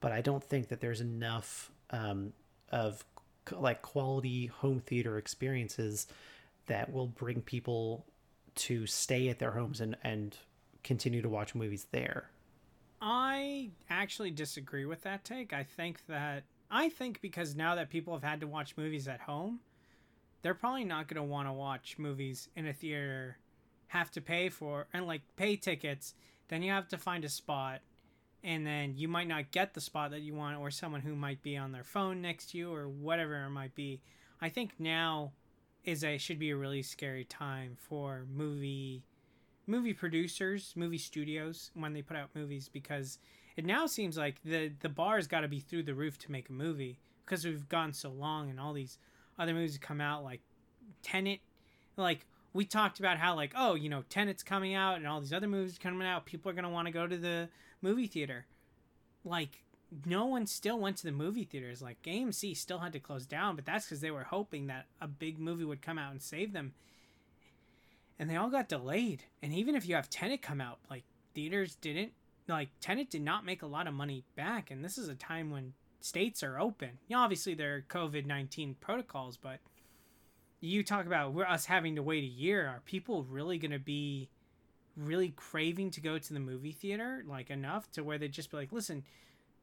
But 0.00 0.12
I 0.12 0.20
don't 0.20 0.42
think 0.42 0.68
that 0.68 0.80
there's 0.80 1.00
enough 1.00 1.70
um, 1.90 2.32
of 2.70 3.04
like 3.52 3.82
quality 3.82 4.46
home 4.46 4.80
theater 4.80 5.18
experiences 5.18 6.06
that 6.66 6.92
will 6.92 7.06
bring 7.06 7.42
people 7.42 8.06
to 8.54 8.86
stay 8.86 9.28
at 9.28 9.38
their 9.38 9.50
homes 9.50 9.80
and, 9.80 9.96
and 10.02 10.36
continue 10.82 11.22
to 11.22 11.28
watch 11.28 11.54
movies 11.54 11.86
there. 11.90 12.30
I 13.00 13.70
actually 13.90 14.30
disagree 14.30 14.86
with 14.86 15.02
that 15.02 15.24
take. 15.24 15.52
I 15.52 15.64
think 15.64 16.06
that 16.06 16.44
I 16.70 16.88
think 16.88 17.20
because 17.20 17.54
now 17.54 17.74
that 17.74 17.90
people 17.90 18.14
have 18.14 18.22
had 18.22 18.40
to 18.40 18.46
watch 18.46 18.76
movies 18.76 19.06
at 19.08 19.20
home, 19.20 19.60
they're 20.42 20.54
probably 20.54 20.84
not 20.84 21.08
going 21.08 21.22
to 21.22 21.30
want 21.30 21.48
to 21.48 21.52
watch 21.52 21.96
movies 21.98 22.48
in 22.56 22.66
a 22.66 22.72
theater, 22.72 23.38
have 23.88 24.10
to 24.12 24.20
pay 24.20 24.48
for 24.48 24.86
and 24.92 25.06
like 25.06 25.22
pay 25.36 25.56
tickets, 25.56 26.14
then 26.48 26.62
you 26.62 26.70
have 26.70 26.88
to 26.88 26.98
find 26.98 27.24
a 27.24 27.28
spot 27.28 27.80
and 28.44 28.66
then 28.66 28.92
you 28.94 29.08
might 29.08 29.26
not 29.26 29.50
get 29.50 29.72
the 29.72 29.80
spot 29.80 30.10
that 30.10 30.20
you 30.20 30.34
want 30.34 30.58
or 30.58 30.70
someone 30.70 31.00
who 31.00 31.16
might 31.16 31.42
be 31.42 31.56
on 31.56 31.72
their 31.72 31.82
phone 31.82 32.20
next 32.20 32.50
to 32.50 32.58
you 32.58 32.72
or 32.72 32.88
whatever 32.88 33.42
it 33.42 33.50
might 33.50 33.74
be. 33.74 34.02
I 34.40 34.50
think 34.50 34.74
now 34.78 35.32
is 35.82 36.04
a 36.04 36.18
should 36.18 36.38
be 36.38 36.50
a 36.50 36.56
really 36.56 36.82
scary 36.82 37.24
time 37.24 37.76
for 37.78 38.26
movie 38.30 39.02
movie 39.66 39.94
producers, 39.94 40.74
movie 40.76 40.98
studios 40.98 41.70
when 41.74 41.94
they 41.94 42.02
put 42.02 42.18
out 42.18 42.28
movies 42.34 42.68
because 42.68 43.18
it 43.56 43.64
now 43.64 43.86
seems 43.86 44.18
like 44.18 44.36
the 44.44 44.70
the 44.80 44.90
bar's 44.90 45.26
got 45.26 45.40
to 45.40 45.48
be 45.48 45.60
through 45.60 45.82
the 45.82 45.94
roof 45.94 46.18
to 46.18 46.30
make 46.30 46.50
a 46.50 46.52
movie 46.52 46.98
because 47.24 47.46
we've 47.46 47.68
gone 47.68 47.94
so 47.94 48.10
long 48.10 48.50
and 48.50 48.60
all 48.60 48.74
these 48.74 48.98
other 49.38 49.54
movies 49.54 49.78
come 49.78 50.02
out 50.02 50.22
like 50.22 50.42
Tenet 51.02 51.40
like 51.96 52.26
we 52.52 52.66
talked 52.66 52.98
about 52.98 53.16
how 53.16 53.34
like 53.34 53.52
oh 53.56 53.74
you 53.74 53.88
know 53.88 54.04
Tenet's 54.10 54.42
coming 54.42 54.74
out 54.74 54.96
and 54.96 55.06
all 55.06 55.20
these 55.20 55.32
other 55.32 55.48
movies 55.48 55.78
coming 55.78 56.06
out 56.06 56.26
people 56.26 56.50
are 56.50 56.54
going 56.54 56.64
to 56.64 56.70
want 56.70 56.86
to 56.86 56.92
go 56.92 57.06
to 57.06 57.16
the 57.16 57.48
movie 57.84 58.06
theater 58.06 58.46
like 59.24 59.62
no 60.04 60.24
one 60.24 60.46
still 60.46 60.78
went 60.78 60.96
to 60.96 61.04
the 61.04 61.12
movie 61.12 61.44
theaters 61.44 61.80
like 61.80 62.02
AMC 62.02 62.56
still 62.56 62.78
had 62.78 62.92
to 62.92 62.98
close 62.98 63.26
down 63.26 63.54
but 63.54 63.64
that's 63.64 63.88
cuz 63.88 64.00
they 64.00 64.10
were 64.10 64.24
hoping 64.24 64.66
that 64.66 64.86
a 65.00 65.06
big 65.06 65.38
movie 65.38 65.64
would 65.64 65.82
come 65.82 65.98
out 65.98 66.10
and 66.10 66.22
save 66.22 66.52
them 66.52 66.74
and 68.18 68.30
they 68.30 68.36
all 68.36 68.50
got 68.50 68.68
delayed. 68.68 69.24
And 69.42 69.52
even 69.52 69.74
if 69.74 69.86
you 69.86 69.94
have 69.94 70.10
Tenet 70.10 70.42
come 70.42 70.60
out, 70.60 70.78
like 70.90 71.04
theaters 71.34 71.76
didn't 71.76 72.12
like 72.48 72.68
Tenet 72.80 73.10
did 73.10 73.22
not 73.22 73.44
make 73.44 73.62
a 73.62 73.66
lot 73.66 73.86
of 73.86 73.94
money 73.94 74.24
back, 74.36 74.70
and 74.70 74.84
this 74.84 74.98
is 74.98 75.08
a 75.08 75.14
time 75.14 75.50
when 75.50 75.72
states 76.00 76.42
are 76.42 76.58
open. 76.58 76.90
You 77.08 77.16
know, 77.16 77.22
obviously 77.22 77.54
there 77.54 77.74
are 77.74 77.84
COVID 77.88 78.26
nineteen 78.26 78.76
protocols, 78.80 79.36
but 79.36 79.58
you 80.60 80.82
talk 80.82 81.06
about 81.06 81.36
us 81.36 81.66
having 81.66 81.96
to 81.96 82.02
wait 82.02 82.24
a 82.24 82.28
year. 82.28 82.66
Are 82.66 82.82
people 82.84 83.24
really 83.24 83.58
going 83.58 83.70
to 83.70 83.78
be 83.78 84.28
really 84.96 85.30
craving 85.30 85.90
to 85.92 86.00
go 86.00 86.18
to 86.18 86.34
the 86.34 86.40
movie 86.40 86.72
theater 86.72 87.24
like 87.26 87.50
enough 87.50 87.90
to 87.92 88.04
where 88.04 88.18
they'd 88.18 88.32
just 88.32 88.50
be 88.50 88.56
like, 88.56 88.72
listen, 88.72 89.04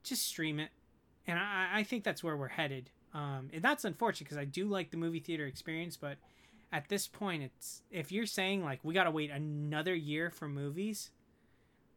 just 0.04 0.28
stream 0.28 0.60
it? 0.60 0.70
And 1.28 1.38
I, 1.40 1.70
I 1.74 1.84
think 1.84 2.04
that's 2.04 2.24
where 2.24 2.36
we're 2.36 2.48
headed. 2.48 2.90
Um, 3.14 3.50
and 3.54 3.62
that's 3.62 3.86
unfortunate 3.86 4.26
because 4.26 4.38
I 4.38 4.46
do 4.46 4.66
like 4.66 4.92
the 4.92 4.98
movie 4.98 5.20
theater 5.20 5.46
experience, 5.46 5.98
but 5.98 6.18
at 6.72 6.88
this 6.88 7.08
point 7.08 7.44
it's 7.44 7.82
if 7.92 8.12
you're 8.12 8.26
saying 8.26 8.64
like 8.64 8.80
we 8.84 8.94
got 8.94 9.04
to 9.04 9.12
wait 9.12 9.30
another 9.30 9.94
year 9.94 10.30
for 10.30 10.48
movies 10.48 11.12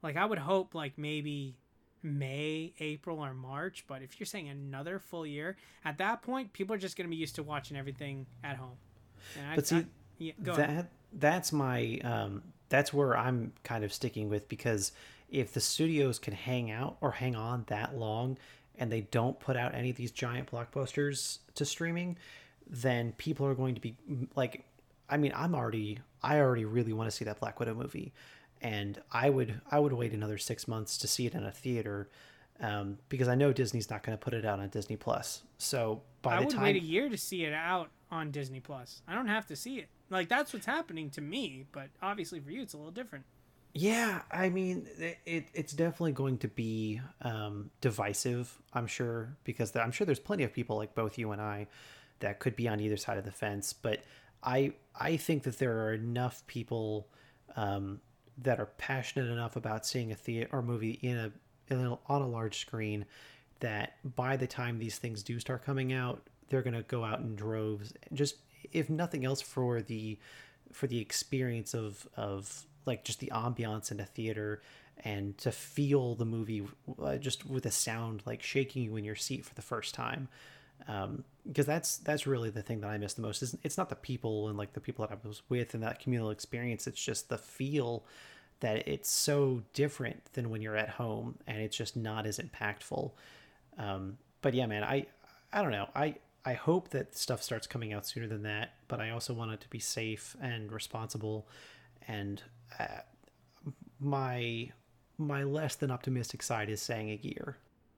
like 0.02 0.16
i 0.16 0.24
would 0.24 0.38
hope 0.38 0.74
like 0.74 0.98
maybe 0.98 1.54
may 2.02 2.72
april 2.80 3.24
or 3.24 3.32
march 3.32 3.84
but 3.86 4.02
if 4.02 4.18
you're 4.18 4.26
saying 4.26 4.48
another 4.48 4.98
full 4.98 5.26
year 5.26 5.56
at 5.84 5.98
that 5.98 6.22
point 6.22 6.52
people 6.52 6.74
are 6.74 6.78
just 6.78 6.96
going 6.96 7.06
to 7.06 7.10
be 7.10 7.16
used 7.16 7.36
to 7.36 7.42
watching 7.42 7.76
everything 7.76 8.26
at 8.42 8.56
home 8.56 8.76
and 9.38 9.56
but 9.56 9.64
I, 9.64 9.66
see 9.66 9.76
I, 9.76 9.84
yeah, 10.18 10.32
that 10.40 10.58
ahead. 10.58 10.88
that's 11.12 11.52
my 11.52 11.98
um 12.04 12.42
that's 12.74 12.92
where 12.92 13.16
i'm 13.16 13.52
kind 13.62 13.84
of 13.84 13.92
sticking 13.92 14.28
with 14.28 14.48
because 14.48 14.92
if 15.30 15.52
the 15.52 15.60
studios 15.60 16.18
can 16.18 16.34
hang 16.34 16.70
out 16.70 16.96
or 17.00 17.12
hang 17.12 17.34
on 17.34 17.64
that 17.68 17.96
long 17.96 18.36
and 18.76 18.90
they 18.90 19.02
don't 19.02 19.38
put 19.40 19.56
out 19.56 19.74
any 19.74 19.90
of 19.90 19.96
these 19.96 20.10
giant 20.10 20.50
blockbusters 20.50 21.38
to 21.54 21.64
streaming 21.64 22.16
then 22.66 23.12
people 23.12 23.46
are 23.46 23.54
going 23.54 23.74
to 23.74 23.80
be 23.80 23.94
like 24.34 24.64
I 25.08 25.16
mean, 25.16 25.32
I'm 25.34 25.54
already 25.54 25.98
I 26.22 26.38
already 26.38 26.64
really 26.64 26.92
want 26.92 27.10
to 27.10 27.16
see 27.16 27.24
that 27.24 27.40
Black 27.40 27.60
Widow 27.60 27.74
movie, 27.74 28.12
and 28.60 29.00
I 29.12 29.30
would 29.30 29.60
I 29.70 29.78
would 29.78 29.92
wait 29.92 30.12
another 30.12 30.38
six 30.38 30.66
months 30.66 30.98
to 30.98 31.06
see 31.06 31.26
it 31.26 31.34
in 31.34 31.44
a 31.44 31.52
theater, 31.52 32.08
um, 32.60 32.98
because 33.08 33.28
I 33.28 33.34
know 33.34 33.52
Disney's 33.52 33.90
not 33.90 34.02
going 34.02 34.16
to 34.16 34.22
put 34.22 34.34
it 34.34 34.44
out 34.44 34.60
on 34.60 34.68
Disney 34.68 34.96
Plus. 34.96 35.42
So 35.58 36.02
by 36.22 36.36
I 36.36 36.38
the 36.38 36.46
would 36.46 36.54
time 36.54 36.62
wait 36.64 36.76
a 36.76 36.84
year 36.84 37.08
to 37.08 37.18
see 37.18 37.44
it 37.44 37.52
out 37.52 37.90
on 38.10 38.30
Disney 38.30 38.60
Plus. 38.60 39.02
I 39.06 39.14
don't 39.14 39.28
have 39.28 39.46
to 39.46 39.56
see 39.56 39.78
it. 39.78 39.88
Like 40.10 40.28
that's 40.28 40.52
what's 40.52 40.66
happening 40.66 41.10
to 41.10 41.20
me, 41.20 41.66
but 41.72 41.88
obviously 42.02 42.40
for 42.40 42.50
you 42.50 42.62
it's 42.62 42.74
a 42.74 42.76
little 42.76 42.92
different. 42.92 43.24
Yeah, 43.76 44.22
I 44.30 44.50
mean, 44.50 44.86
it, 44.98 45.48
it's 45.52 45.72
definitely 45.72 46.12
going 46.12 46.38
to 46.38 46.48
be 46.48 47.00
um, 47.22 47.70
divisive, 47.80 48.56
I'm 48.72 48.86
sure, 48.86 49.36
because 49.42 49.74
I'm 49.74 49.90
sure 49.90 50.04
there's 50.04 50.20
plenty 50.20 50.44
of 50.44 50.52
people 50.52 50.76
like 50.76 50.94
both 50.94 51.18
you 51.18 51.32
and 51.32 51.42
I 51.42 51.66
that 52.20 52.38
could 52.38 52.54
be 52.54 52.68
on 52.68 52.78
either 52.78 52.96
side 52.96 53.18
of 53.18 53.24
the 53.24 53.32
fence. 53.32 53.72
But 53.72 54.04
I 54.44 54.74
I 54.98 55.16
think 55.16 55.42
that 55.44 55.58
there 55.58 55.86
are 55.86 55.94
enough 55.94 56.46
people 56.46 57.08
um, 57.56 58.00
that 58.38 58.60
are 58.60 58.66
passionate 58.78 59.30
enough 59.30 59.56
about 59.56 59.86
seeing 59.86 60.12
a 60.12 60.14
theater 60.14 60.48
or 60.52 60.62
movie 60.62 60.98
in 61.02 61.16
a, 61.16 61.32
in 61.68 61.84
a 61.84 61.98
on 62.06 62.22
a 62.22 62.28
large 62.28 62.60
screen 62.60 63.06
that 63.60 63.96
by 64.16 64.36
the 64.36 64.46
time 64.46 64.78
these 64.78 64.98
things 64.98 65.24
do 65.24 65.40
start 65.40 65.64
coming 65.64 65.92
out, 65.92 66.22
they're 66.48 66.62
going 66.62 66.74
to 66.74 66.82
go 66.82 67.02
out 67.02 67.20
in 67.20 67.34
droves. 67.34 67.92
Just 68.12 68.36
if 68.72 68.90
nothing 68.90 69.24
else 69.24 69.40
for 69.40 69.82
the 69.82 70.18
for 70.72 70.86
the 70.86 70.98
experience 70.98 71.74
of 71.74 72.08
of 72.16 72.64
like 72.86 73.04
just 73.04 73.20
the 73.20 73.30
ambiance 73.34 73.90
in 73.90 74.00
a 74.00 74.04
theater 74.04 74.60
and 75.04 75.36
to 75.38 75.50
feel 75.50 76.14
the 76.14 76.24
movie 76.24 76.66
uh, 77.02 77.16
just 77.16 77.46
with 77.46 77.66
a 77.66 77.70
sound 77.70 78.22
like 78.26 78.42
shaking 78.42 78.84
you 78.84 78.96
in 78.96 79.04
your 79.04 79.16
seat 79.16 79.44
for 79.44 79.54
the 79.54 79.62
first 79.62 79.94
time 79.94 80.28
um, 80.88 81.24
because 81.46 81.66
that's 81.66 81.98
that's 81.98 82.26
really 82.26 82.50
the 82.50 82.62
thing 82.62 82.80
that 82.80 82.88
I 82.88 82.98
miss 82.98 83.14
the 83.14 83.22
most. 83.22 83.42
Is 83.42 83.56
it's 83.62 83.78
not 83.78 83.88
the 83.88 83.96
people 83.96 84.48
and 84.48 84.56
like 84.56 84.72
the 84.72 84.80
people 84.80 85.06
that 85.06 85.12
I 85.12 85.26
was 85.28 85.42
with 85.48 85.74
and 85.74 85.82
that 85.82 86.00
communal 86.00 86.30
experience. 86.30 86.86
It's 86.86 87.02
just 87.02 87.28
the 87.28 87.38
feel 87.38 88.04
that 88.60 88.86
it's 88.88 89.10
so 89.10 89.62
different 89.72 90.24
than 90.32 90.50
when 90.50 90.62
you're 90.62 90.76
at 90.76 90.88
home 90.88 91.36
and 91.46 91.58
it's 91.58 91.76
just 91.76 91.96
not 91.96 92.26
as 92.26 92.38
impactful. 92.38 93.10
Um, 93.78 94.18
but 94.42 94.54
yeah, 94.54 94.66
man, 94.66 94.84
I 94.84 95.06
I 95.52 95.62
don't 95.62 95.72
know. 95.72 95.88
I 95.94 96.16
I 96.44 96.54
hope 96.54 96.90
that 96.90 97.16
stuff 97.16 97.42
starts 97.42 97.66
coming 97.66 97.92
out 97.92 98.06
sooner 98.06 98.26
than 98.26 98.42
that, 98.42 98.74
but 98.86 99.00
I 99.00 99.10
also 99.10 99.32
want 99.32 99.52
it 99.52 99.60
to 99.62 99.68
be 99.68 99.78
safe 99.78 100.36
and 100.40 100.70
responsible. 100.70 101.48
And 102.06 102.42
uh, 102.78 103.00
my 103.98 104.70
my 105.16 105.44
less 105.44 105.74
than 105.76 105.90
optimistic 105.90 106.42
side 106.42 106.68
is 106.68 106.82
saying 106.82 107.10
a 107.10 107.18
year. 107.22 107.56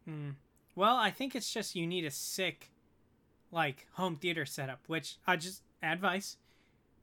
Mm. 0.09 0.35
Well, 0.75 0.97
I 0.97 1.11
think 1.11 1.35
it's 1.35 1.53
just 1.53 1.75
you 1.75 1.87
need 1.87 2.05
a 2.05 2.11
sick, 2.11 2.71
like 3.51 3.87
home 3.93 4.17
theater 4.17 4.47
setup. 4.47 4.81
Which 4.87 5.17
I 5.27 5.37
just 5.37 5.63
advice: 5.83 6.37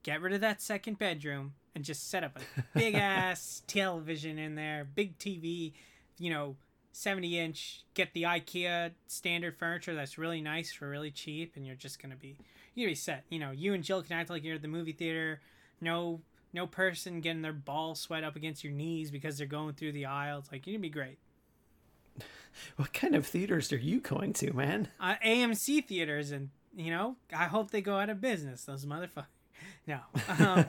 get 0.04 0.22
rid 0.22 0.34
of 0.34 0.42
that 0.42 0.62
second 0.62 0.98
bedroom 0.98 1.54
and 1.76 1.84
just 1.84 2.10
set 2.10 2.24
up 2.24 2.38
a 2.38 2.64
big 2.80 2.96
ass 2.96 3.64
television 3.68 4.40
in 4.40 4.56
there, 4.56 4.88
big 4.96 5.18
TV, 5.18 5.74
you 6.20 6.30
know, 6.30 6.56
70 6.94 7.40
inch. 7.40 7.84
Get 7.96 8.14
the 8.14 8.24
IKEA 8.24 8.92
standard 9.08 9.58
furniture 9.58 9.94
that's 9.94 10.18
really 10.18 10.42
nice 10.42 10.72
for 10.72 10.88
really 10.88 11.12
cheap, 11.12 11.56
and 11.56 11.66
you're 11.66 11.76
just 11.76 12.02
gonna 12.02 12.16
be 12.16 12.38
you're 12.74 12.86
gonna 12.86 12.92
be 12.92 12.96
set. 12.96 13.26
You 13.30 13.40
know, 13.40 13.52
you 13.52 13.74
and 13.74 13.84
Jill 13.84 14.02
can 14.04 14.14
act 14.14 14.30
like 14.30 14.44
you're 14.44 14.56
at 14.56 14.62
the 14.62 14.68
movie 14.68 14.94
theater. 14.94 15.42
No, 15.82 16.22
no 16.54 16.68
person 16.68 17.20
getting 17.20 17.42
their 17.42 17.52
ball 17.52 17.96
sweat 17.96 18.24
up 18.24 18.36
against 18.36 18.64
your 18.64 18.72
knees 18.72 19.12
because 19.12 19.38
they're 19.38 19.48
going 19.48 19.74
through 19.74 19.92
the 19.92 20.06
aisles. 20.06 20.46
Like 20.52 20.66
you're 20.66 20.76
gonna 20.76 20.82
be 20.84 20.90
great. 20.90 21.18
what 22.78 22.94
kind 22.94 23.16
of 23.16 23.26
theaters 23.26 23.74
are 23.74 23.78
you 23.78 24.00
going 24.00 24.34
to, 24.34 24.54
man? 24.54 24.88
Uh, 25.00 25.16
AMC 25.26 25.86
theaters, 25.86 26.32
and 26.32 26.52
you 26.76 26.92
know, 26.92 27.16
I 27.36 27.46
hope 27.46 27.72
they 27.72 27.82
go 27.82 27.98
out 27.98 28.10
of 28.10 28.22
business. 28.22 28.64
Those 28.64 28.86
motherfuckers. 28.86 29.26
No, 29.86 30.00
um, 30.40 30.66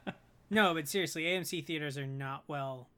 no, 0.50 0.72
but 0.72 0.88
seriously, 0.88 1.24
AMC 1.24 1.66
theaters 1.66 1.98
are 1.98 2.06
not 2.06 2.44
well. 2.46 2.88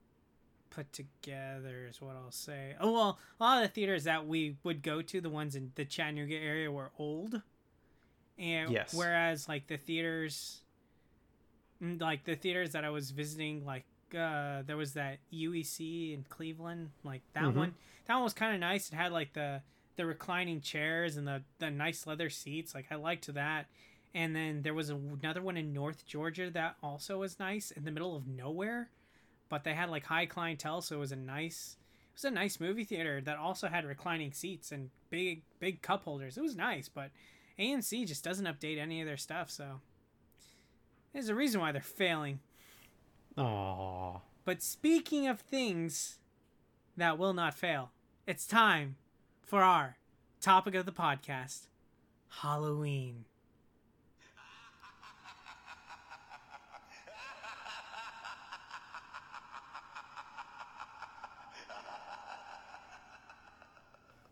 Put 0.71 0.93
together 0.93 1.87
is 1.89 2.01
what 2.01 2.17
I'll 2.17 2.31
say. 2.31 2.75
Oh 2.81 2.93
well, 2.93 3.19
a 3.41 3.43
lot 3.45 3.63
of 3.63 3.69
the 3.69 3.75
theaters 3.75 4.05
that 4.05 4.27
we 4.27 4.57
would 4.65 4.83
go 4.83 5.03
to, 5.03 5.21
the 5.21 5.31
ones 5.31 5.55
in 5.57 5.73
the 5.75 5.85
Chattanooga 5.85 6.37
area, 6.37 6.71
were 6.71 6.91
old, 6.99 7.41
and 8.39 8.71
Yes. 8.73 8.93
whereas 8.95 9.49
like 9.49 9.67
the 9.67 9.77
theaters, 9.77 10.61
mm, 11.83 12.01
like 12.01 12.25
the 12.25 12.37
theaters 12.37 12.73
that 12.73 12.85
I 12.85 12.91
was 12.91 13.11
visiting, 13.11 13.65
like 13.65 13.85
uh, 14.17 14.63
there 14.67 14.77
was 14.77 14.93
that 14.95 15.19
UEC 15.33 16.15
in 16.15 16.25
Cleveland, 16.29 16.91
like 17.05 17.23
that 17.33 17.45
Mhm. 17.45 17.55
one. 17.57 17.75
That 18.07 18.15
one 18.15 18.25
was 18.25 18.35
kind 18.35 18.55
of 18.55 18.61
nice. 18.61 18.91
It 18.93 18.95
had 18.97 19.13
like 19.13 19.33
the 19.33 19.63
the 19.97 20.05
reclining 20.07 20.61
chairs 20.61 21.17
and 21.17 21.27
the 21.27 21.43
the 21.59 21.71
nice 21.71 22.07
leather 22.07 22.31
seats. 22.31 22.75
Like 22.75 22.87
I 22.91 22.95
liked 22.97 23.33
that. 23.33 23.67
And 24.15 24.35
then 24.35 24.63
there 24.63 24.73
was 24.75 24.89
another 24.89 25.43
one 25.43 25.57
in 25.59 25.75
North 25.75 26.07
Georgia 26.07 26.51
that 26.51 26.77
also 26.83 27.19
was 27.19 27.39
nice 27.39 27.71
in 27.71 27.85
the 27.85 27.91
middle 27.91 28.17
of 28.17 28.27
nowhere, 28.27 28.89
but 29.49 29.65
they 29.65 29.75
had 29.75 29.91
like 29.91 30.05
high 30.05 30.27
clientele, 30.27 30.81
so 30.81 30.97
it 30.97 31.01
was 31.01 31.13
a 31.13 31.17
nice 31.17 31.77
it 32.11 32.23
was 32.23 32.25
a 32.25 32.31
nice 32.31 32.61
movie 32.61 32.85
theater 32.85 33.21
that 33.21 33.37
also 33.37 33.69
had 33.69 33.85
reclining 33.85 34.33
seats 34.33 34.73
and 34.73 34.91
big 35.11 35.43
big 35.61 35.83
cup 35.83 36.05
holders. 36.05 36.37
It 36.37 36.43
was 36.43 36.57
nice, 36.57 36.89
but 36.89 37.11
AMC 37.59 38.07
just 38.07 38.25
doesn't 38.25 38.47
update 38.47 38.79
any 38.79 39.01
of 39.01 39.07
their 39.07 39.17
stuff, 39.17 39.51
so 39.51 39.81
there's 41.13 41.29
a 41.29 41.35
reason 41.35 41.61
why 41.61 41.73
they're 41.73 41.83
failing. 41.83 42.41
Aww. 43.37 44.21
But 44.45 44.63
speaking 44.63 45.27
of 45.27 45.41
things 45.41 46.19
that 46.97 47.19
will 47.19 47.35
not 47.35 47.55
fail, 47.55 47.91
it's 48.27 48.47
time 48.47 48.97
for 49.43 49.63
our 49.63 49.97
topic 50.41 50.75
of 50.75 50.87
the 50.87 50.93
podcast 50.93 51.67
Halloween. 52.29 53.25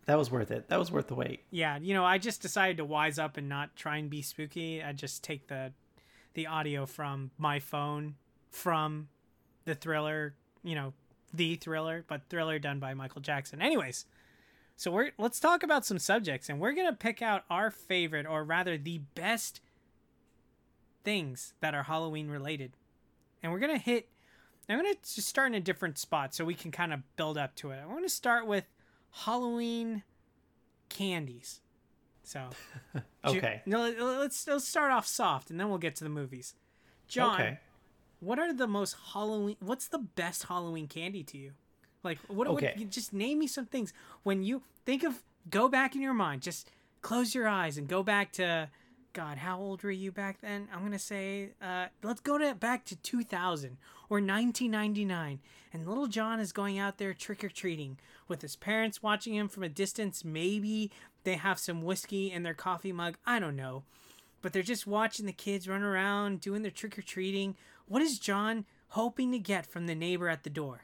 That 0.07 0.19
was 0.19 0.31
worth 0.31 0.51
it. 0.51 0.69
That 0.69 0.79
was 0.79 0.93
worth 0.93 1.09
the 1.09 1.15
wait. 1.15 1.45
Yeah, 1.51 1.79
you 1.79 1.95
know, 1.95 2.05
I 2.05 2.19
just 2.19 2.43
decided 2.43 2.77
to 2.77 2.85
wise 2.85 3.19
up 3.19 3.37
and 3.37 3.49
not 3.49 3.75
try 3.77 3.97
and 3.97 4.11
be 4.11 4.23
spooky. 4.23 4.83
I 4.83 4.93
just 4.93 5.25
take 5.25 5.49
the 5.49 5.73
the 6.35 6.47
audio 6.47 6.85
from 6.85 7.31
my 7.39 7.61
phone 7.61 8.17
from 8.51 9.09
the 9.65 9.75
thriller, 9.75 10.35
you 10.63 10.75
know, 10.75 10.93
the 11.33 11.55
thriller, 11.57 12.05
but 12.09 12.23
thriller 12.29 12.59
done 12.59 12.81
by 12.81 12.93
Michael 12.93 13.21
Jackson. 13.21 13.63
Anyways, 13.63 14.05
so 14.77 14.91
we're 14.91 15.13
let's 15.19 15.41
talk 15.41 15.63
about 15.63 15.87
some 15.87 15.99
subjects 15.99 16.49
and 16.49 16.61
we're 16.61 16.73
going 16.73 16.87
to 16.89 16.97
pick 16.97 17.23
out 17.23 17.45
our 17.49 17.71
favorite 17.71 18.27
or 18.27 18.45
rather 18.45 18.77
the 18.77 18.99
best 19.15 19.61
things 21.03 21.55
that 21.61 21.75
are 21.75 21.85
Halloween 21.85 22.29
related. 22.29 22.73
And 23.43 23.53
we're 23.53 23.59
going 23.61 23.77
to 23.77 23.83
hit 23.83 24.09
I'm 24.69 24.81
going 24.81 24.95
to 24.95 25.01
just 25.03 25.29
start 25.29 25.49
in 25.49 25.55
a 25.55 25.61
different 25.61 25.99
spot 25.99 26.35
so 26.35 26.45
we 26.45 26.55
can 26.55 26.71
kind 26.71 26.93
of 26.93 27.01
build 27.17 27.37
up 27.37 27.55
to 27.57 27.71
it. 27.71 27.81
I 27.83 27.87
want 27.87 28.05
to 28.05 28.09
start 28.09 28.47
with 28.47 28.65
Halloween 29.25 30.03
candies. 30.89 31.61
So, 32.23 32.49
Ju- 32.95 33.01
Okay. 33.39 33.63
no, 33.67 33.81
let- 33.83 34.01
let's 34.01 34.47
let's 34.47 34.67
start 34.67 34.91
off 34.93 35.07
soft 35.07 35.51
and 35.51 35.59
then 35.61 35.69
we'll 35.69 35.79
get 35.79 35.95
to 35.97 36.05
the 36.05 36.11
movies. 36.11 36.55
John, 37.07 37.35
Okay. 37.41 37.59
what 38.21 38.39
are 38.39 38.53
the 38.53 38.67
most 38.67 38.97
Halloween? 39.13 39.57
What's 39.61 39.89
the 39.89 39.99
best 39.99 40.45
Halloween 40.45 40.89
candy 40.89 41.23
to 41.25 41.39
you? 41.39 41.53
Like, 42.03 42.19
what? 42.29 42.47
Okay. 42.49 42.75
what 42.77 42.91
just 42.91 43.13
name 43.13 43.39
me 43.39 43.47
some 43.47 43.67
things. 43.67 43.93
When 44.23 44.43
you 44.43 44.63
think 44.85 45.05
of, 45.05 45.23
go 45.51 45.69
back 45.69 45.95
in 45.95 46.01
your 46.03 46.15
mind. 46.15 46.43
Just 46.43 46.71
close 47.03 47.35
your 47.35 47.47
eyes 47.49 47.77
and 47.79 47.87
go 47.89 48.03
back 48.03 48.33
to, 48.33 48.69
God, 49.15 49.39
how 49.39 49.59
old 49.59 49.83
were 49.83 49.91
you 49.91 50.13
back 50.13 50.43
then? 50.43 50.69
I'm 50.73 50.83
gonna 50.83 50.99
say, 50.99 51.51
uh, 51.63 51.87
let's 52.03 52.21
go 52.21 52.37
to 52.37 52.55
back 52.55 52.85
to 52.87 52.97
2000 52.97 53.79
or 54.11 54.19
1999, 54.19 55.41
and 55.73 55.87
little 55.87 56.07
John 56.07 56.41
is 56.41 56.53
going 56.53 56.79
out 56.79 56.99
there 56.99 57.15
trick 57.15 57.43
or 57.43 57.49
treating 57.49 57.97
with 58.29 58.43
his 58.43 58.57
parents 58.57 59.03
watching 59.03 59.35
him 59.35 59.49
from 59.49 59.63
a 59.63 59.69
distance. 59.69 60.25
Maybe 60.25 60.91
they 61.23 61.35
have 61.35 61.59
some 61.59 61.83
whiskey 61.83 62.31
in 62.31 62.43
their 62.43 62.55
coffee 62.55 62.93
mug. 62.93 63.17
I 63.25 63.39
don't 63.39 63.57
know 63.57 63.85
but 64.45 64.53
they're 64.53 64.63
just 64.63 64.87
watching 64.87 65.25
the 65.25 65.33
kids 65.33 65.67
run 65.67 65.83
around 65.83 66.43
doing 66.43 66.61
their 66.61 66.71
trick 66.71 66.99
or 66.99 67.03
treating. 67.03 67.57
What 67.89 68.03
is 68.03 68.19
John 68.19 68.67
hoping 68.89 69.33
to 69.33 69.39
get 69.39 69.65
from 69.65 69.87
the 69.87 69.95
neighbor 69.95 70.29
at 70.29 70.43
the 70.43 70.51
door? 70.51 70.83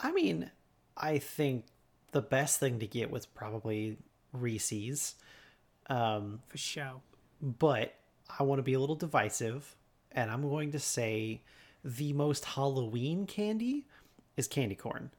I 0.00 0.10
mean, 0.10 0.50
I 0.96 1.18
think 1.18 1.66
the 2.10 2.20
best 2.20 2.58
thing 2.58 2.80
to 2.80 2.88
get 2.88 3.12
was 3.12 3.24
probably 3.24 3.98
Reese's. 4.32 5.14
Um, 5.88 6.40
For 6.48 6.58
show. 6.58 7.02
but 7.40 7.94
I 8.38 8.42
want 8.42 8.58
to 8.58 8.62
be 8.62 8.74
a 8.74 8.80
little 8.80 8.96
divisive, 8.96 9.76
and 10.12 10.30
I'm 10.30 10.42
going 10.42 10.72
to 10.72 10.78
say 10.78 11.42
the 11.84 12.12
most 12.12 12.44
Halloween 12.44 13.26
candy 13.26 13.86
is 14.36 14.46
candy 14.46 14.74
corn. 14.74 15.10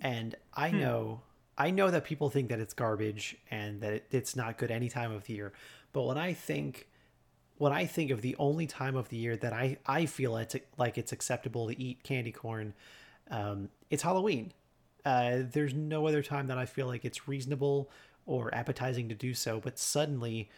And 0.00 0.34
I 0.54 0.70
know, 0.70 1.20
I 1.56 1.70
know 1.70 1.90
that 1.90 2.04
people 2.04 2.30
think 2.30 2.48
that 2.50 2.60
it's 2.60 2.74
garbage 2.74 3.36
and 3.50 3.80
that 3.80 3.92
it, 3.92 4.06
it's 4.10 4.36
not 4.36 4.58
good 4.58 4.70
any 4.70 4.88
time 4.88 5.12
of 5.12 5.24
the 5.24 5.34
year. 5.34 5.52
But 5.92 6.02
when 6.02 6.18
I 6.18 6.32
think, 6.32 6.88
when 7.56 7.72
I 7.72 7.86
think 7.86 8.10
of 8.10 8.22
the 8.22 8.36
only 8.38 8.66
time 8.66 8.96
of 8.96 9.08
the 9.08 9.16
year 9.16 9.36
that 9.36 9.52
I 9.52 9.78
I 9.86 10.06
feel 10.06 10.36
it's 10.36 10.54
like 10.76 10.98
it's 10.98 11.12
acceptable 11.12 11.66
to 11.68 11.80
eat 11.80 12.02
candy 12.04 12.30
corn, 12.30 12.74
um, 13.30 13.68
it's 13.90 14.02
Halloween. 14.02 14.52
Uh, 15.04 15.38
there's 15.50 15.74
no 15.74 16.06
other 16.06 16.22
time 16.22 16.48
that 16.48 16.58
I 16.58 16.66
feel 16.66 16.86
like 16.86 17.04
it's 17.04 17.26
reasonable 17.26 17.90
or 18.28 18.54
appetizing 18.54 19.08
to 19.08 19.14
do 19.14 19.32
so. 19.34 19.58
But 19.58 19.78
suddenly, 19.78 20.50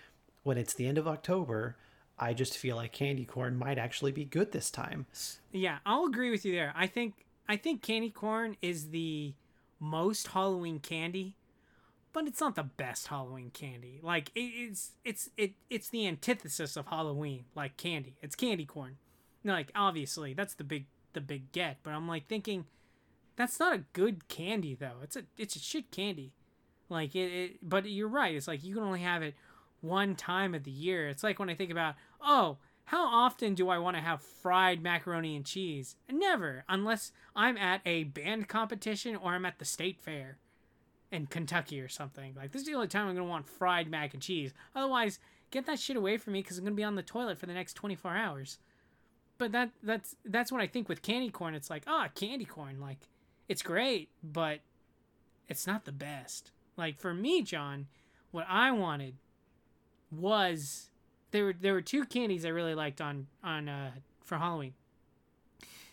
when 0.42 0.58
it's 0.58 0.74
the 0.74 0.86
end 0.86 0.98
of 0.98 1.06
October, 1.06 1.76
I 2.18 2.34
just 2.34 2.58
feel 2.58 2.76
like 2.76 2.92
candy 2.92 3.24
corn 3.24 3.56
might 3.56 3.78
actually 3.78 4.12
be 4.12 4.24
good 4.24 4.52
this 4.52 4.70
time. 4.70 5.06
Yeah, 5.52 5.78
I'll 5.86 6.04
agree 6.04 6.30
with 6.30 6.44
you 6.44 6.52
there. 6.52 6.74
I 6.76 6.86
think 6.88 7.24
I 7.48 7.56
think 7.56 7.80
candy 7.80 8.10
corn 8.10 8.56
is 8.60 8.90
the 8.90 9.34
most 9.78 10.28
Halloween 10.28 10.80
candy, 10.80 11.36
but 12.12 12.26
it's 12.26 12.40
not 12.40 12.56
the 12.56 12.64
best 12.64 13.06
Halloween 13.06 13.50
candy. 13.50 14.00
Like 14.02 14.32
it, 14.34 14.40
it's 14.40 14.90
it's 15.04 15.30
it 15.36 15.52
it's 15.70 15.88
the 15.88 16.06
antithesis 16.08 16.76
of 16.76 16.88
Halloween, 16.88 17.44
like 17.54 17.76
candy. 17.76 18.16
It's 18.20 18.34
candy 18.34 18.66
corn. 18.66 18.96
Like 19.44 19.70
obviously 19.76 20.34
that's 20.34 20.54
the 20.54 20.64
big 20.64 20.86
the 21.12 21.20
big 21.20 21.52
get, 21.52 21.78
but 21.84 21.92
I'm 21.92 22.08
like 22.08 22.26
thinking 22.26 22.66
that's 23.36 23.60
not 23.60 23.74
a 23.74 23.84
good 23.92 24.26
candy 24.28 24.74
though. 24.74 24.98
It's 25.02 25.16
a 25.16 25.22
it's 25.38 25.54
a 25.54 25.60
shit 25.60 25.92
candy. 25.92 26.32
Like 26.90 27.14
it, 27.14 27.32
it 27.32 27.56
but 27.62 27.88
you're 27.88 28.08
right. 28.08 28.34
It's 28.34 28.48
like 28.48 28.64
you 28.64 28.74
can 28.74 28.82
only 28.82 29.00
have 29.00 29.22
it 29.22 29.34
one 29.80 30.14
time 30.14 30.54
of 30.54 30.64
the 30.64 30.70
year. 30.70 31.08
It's 31.08 31.22
like 31.22 31.38
when 31.38 31.50
I 31.50 31.54
think 31.54 31.70
about, 31.70 31.94
oh, 32.20 32.58
how 32.84 33.06
often 33.06 33.54
do 33.54 33.68
I 33.68 33.78
want 33.78 33.96
to 33.96 34.02
have 34.02 34.20
fried 34.20 34.82
macaroni 34.82 35.36
and 35.36 35.46
cheese? 35.46 35.96
Never, 36.10 36.64
unless 36.68 37.12
I'm 37.36 37.56
at 37.56 37.80
a 37.86 38.04
band 38.04 38.48
competition 38.48 39.14
or 39.14 39.32
I'm 39.32 39.46
at 39.46 39.58
the 39.58 39.64
state 39.64 40.00
fair 40.00 40.38
in 41.12 41.26
Kentucky 41.26 41.80
or 41.80 41.88
something. 41.88 42.34
Like 42.36 42.52
this 42.52 42.62
is 42.62 42.68
the 42.68 42.74
only 42.74 42.88
time 42.88 43.06
I'm 43.08 43.14
gonna 43.14 43.28
want 43.28 43.48
fried 43.48 43.88
mac 43.88 44.14
and 44.14 44.22
cheese. 44.22 44.52
Otherwise, 44.74 45.18
get 45.50 45.66
that 45.66 45.78
shit 45.78 45.96
away 45.96 46.16
from 46.16 46.32
me 46.32 46.42
because 46.42 46.58
I'm 46.58 46.64
gonna 46.64 46.74
be 46.74 46.84
on 46.84 46.96
the 46.96 47.02
toilet 47.02 47.38
for 47.38 47.46
the 47.46 47.54
next 47.54 47.74
24 47.74 48.16
hours. 48.16 48.58
But 49.38 49.52
that 49.52 49.70
that's 49.82 50.16
that's 50.24 50.52
what 50.52 50.60
I 50.60 50.66
think 50.66 50.88
with 50.88 51.02
candy 51.02 51.30
corn. 51.30 51.54
It's 51.54 51.70
like 51.70 51.84
ah, 51.86 52.08
candy 52.14 52.44
corn. 52.44 52.80
Like 52.80 53.08
it's 53.48 53.62
great, 53.62 54.10
but 54.22 54.60
it's 55.48 55.66
not 55.66 55.84
the 55.84 55.92
best. 55.92 56.50
Like 56.76 56.98
for 56.98 57.14
me, 57.14 57.42
John, 57.42 57.86
what 58.30 58.46
I 58.48 58.70
wanted 58.70 59.14
was 60.10 60.90
there 61.30 61.44
were 61.44 61.54
there 61.58 61.72
were 61.72 61.82
two 61.82 62.04
candies 62.04 62.44
I 62.44 62.48
really 62.48 62.74
liked 62.74 63.00
on 63.00 63.26
on 63.42 63.68
uh, 63.68 63.90
for 64.24 64.38
Halloween. 64.38 64.74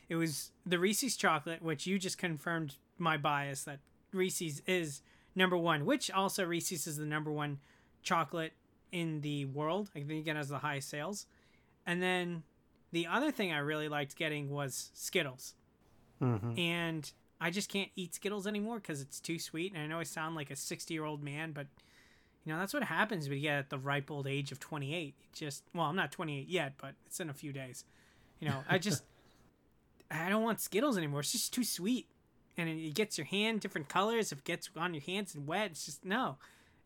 It 0.09 0.15
was 0.15 0.51
the 0.65 0.79
Reese's 0.79 1.17
chocolate, 1.17 1.61
which 1.61 1.85
you 1.85 1.99
just 1.99 2.17
confirmed 2.17 2.75
my 2.97 3.17
bias 3.17 3.63
that 3.65 3.79
Reese's 4.13 4.61
is 4.65 5.01
number 5.35 5.57
one, 5.57 5.85
which 5.85 6.09
also 6.09 6.45
Reese's 6.45 6.87
is 6.87 6.97
the 6.97 7.05
number 7.05 7.31
one 7.31 7.59
chocolate 8.03 8.53
in 8.91 9.21
the 9.21 9.45
world. 9.45 9.91
I 9.95 10.01
think 10.01 10.27
it 10.27 10.35
has 10.35 10.49
the 10.49 10.59
highest 10.59 10.89
sales. 10.89 11.25
And 11.85 12.01
then 12.01 12.43
the 12.91 13.07
other 13.07 13.31
thing 13.31 13.51
I 13.51 13.59
really 13.59 13.89
liked 13.89 14.15
getting 14.15 14.49
was 14.49 14.91
Skittles. 14.93 15.55
Mm-hmm. 16.21 16.57
And 16.57 17.11
I 17.39 17.51
just 17.51 17.69
can't 17.69 17.89
eat 17.95 18.15
Skittles 18.15 18.47
anymore 18.47 18.79
because 18.79 19.01
it's 19.01 19.19
too 19.19 19.39
sweet. 19.39 19.73
And 19.73 19.81
I 19.81 19.87
know 19.87 19.99
I 19.99 20.03
sound 20.03 20.35
like 20.35 20.49
a 20.49 20.55
60 20.55 20.93
year 20.93 21.05
old 21.05 21.23
man, 21.23 21.51
but 21.51 21.67
you 22.45 22.53
know, 22.53 22.59
that's 22.59 22.73
what 22.73 22.83
happens 22.83 23.27
when 23.27 23.37
you 23.37 23.43
get 23.43 23.57
at 23.57 23.69
the 23.69 23.77
ripe 23.77 24.09
old 24.09 24.25
age 24.25 24.51
of 24.51 24.59
28. 24.59 25.15
It 25.19 25.35
just, 25.37 25.63
well, 25.73 25.85
I'm 25.85 25.95
not 25.95 26.11
28 26.11 26.47
yet, 26.47 26.73
but 26.77 26.95
it's 27.05 27.19
in 27.19 27.29
a 27.29 27.33
few 27.33 27.51
days. 27.51 27.83
You 28.39 28.49
know, 28.49 28.63
I 28.69 28.77
just, 28.77 29.03
I 30.11 30.29
don't 30.29 30.43
want 30.43 30.61
Skittles 30.61 30.97
anymore. 30.97 31.19
It's 31.19 31.33
just 31.33 31.53
too 31.53 31.65
sweet. 31.65 32.07
And 32.57 32.69
it 32.69 32.95
gets 32.95 33.17
your 33.17 33.25
hand 33.25 33.59
different 33.59 33.89
colors. 33.89 34.31
If 34.31 34.39
it 34.39 34.45
gets 34.45 34.69
on 34.77 34.93
your 34.93 35.03
hands 35.03 35.35
and 35.35 35.45
wet, 35.45 35.71
it's 35.71 35.85
just, 35.85 36.05
no. 36.05 36.37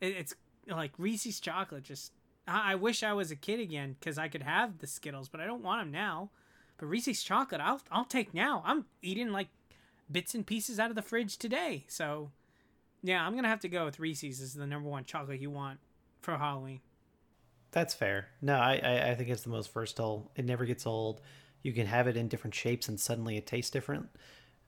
It, 0.02 0.16
it's 0.18 0.36
like 0.68 0.92
Reese's 0.98 1.40
chocolate. 1.40 1.84
Just, 1.84 2.12
I, 2.48 2.74
I 2.74 2.76
wish 2.76 3.04
I 3.04 3.14
was 3.14 3.32
a 3.32 3.36
kid 3.36 3.60
again 3.60 3.96
because 4.00 4.18
I 4.18 4.28
could 4.28 4.44
have 4.44 4.80
the 4.80 4.88
Skittles, 4.88 5.30
but 5.30 5.40
I 5.40 5.46
don't 5.46 5.64
want 5.64 5.82
them 5.82 5.92
now. 5.92 6.32
But 6.78 6.88
Reese's 6.88 7.22
chocolate, 7.24 7.62
I'll, 7.62 7.82
I'll 7.92 8.06
take 8.06 8.34
now. 8.34 8.64
I'm 8.66 8.86
eating 9.04 9.32
like 9.32 9.50
bits 10.12 10.36
and 10.36 10.46
pieces 10.46 10.80
out 10.80 10.90
of 10.90 10.96
the 10.96 11.02
fridge 11.02 11.38
today. 11.38 11.86
So, 11.88 12.32
yeah, 13.04 13.26
I'm 13.26 13.36
gonna 13.36 13.48
have 13.48 13.62
to 13.62 13.70
go 13.70 13.86
with 13.86 14.00
Reese's 14.00 14.42
as 14.42 14.54
the 14.54 14.68
number 14.68 14.90
one 14.90 15.06
chocolate 15.06 15.40
you 15.42 15.50
want 15.50 15.80
for 16.22 16.38
Halloween. 16.38 16.82
That's 17.72 17.94
fair. 17.94 18.28
No, 18.42 18.56
I, 18.56 18.82
I 18.84 19.10
I 19.12 19.16
think 19.16 19.30
it's 19.30 19.44
the 19.44 19.50
most 19.50 19.74
versatile. 19.74 20.32
It 20.36 20.46
never 20.46 20.66
gets 20.66 20.86
old. 20.86 21.22
You 21.64 21.74
can 21.74 21.88
have 21.88 22.08
it 22.08 22.18
in 22.18 22.28
different 22.28 22.54
shapes, 22.56 22.88
and 22.88 23.00
suddenly 23.00 23.38
it 23.38 23.48
tastes 23.48 23.72
different. 23.72 24.10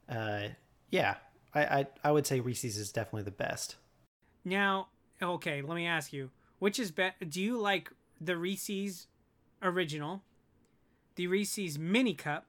uh, 0.09 0.49
yeah, 0.89 1.15
I, 1.53 1.61
I 1.63 1.87
I 2.03 2.11
would 2.11 2.25
say 2.27 2.39
Reese's 2.39 2.77
is 2.77 2.91
definitely 2.91 3.23
the 3.23 3.31
best. 3.31 3.75
Now, 4.45 4.87
okay, 5.21 5.61
let 5.61 5.75
me 5.75 5.85
ask 5.87 6.13
you, 6.13 6.29
which 6.59 6.79
is 6.79 6.91
better? 6.91 7.25
Do 7.25 7.41
you 7.41 7.57
like 7.57 7.91
the 8.21 8.37
Reese's 8.37 9.07
original, 9.61 10.21
the 11.15 11.27
Reese's 11.27 11.79
mini 11.79 12.13
cup, 12.13 12.45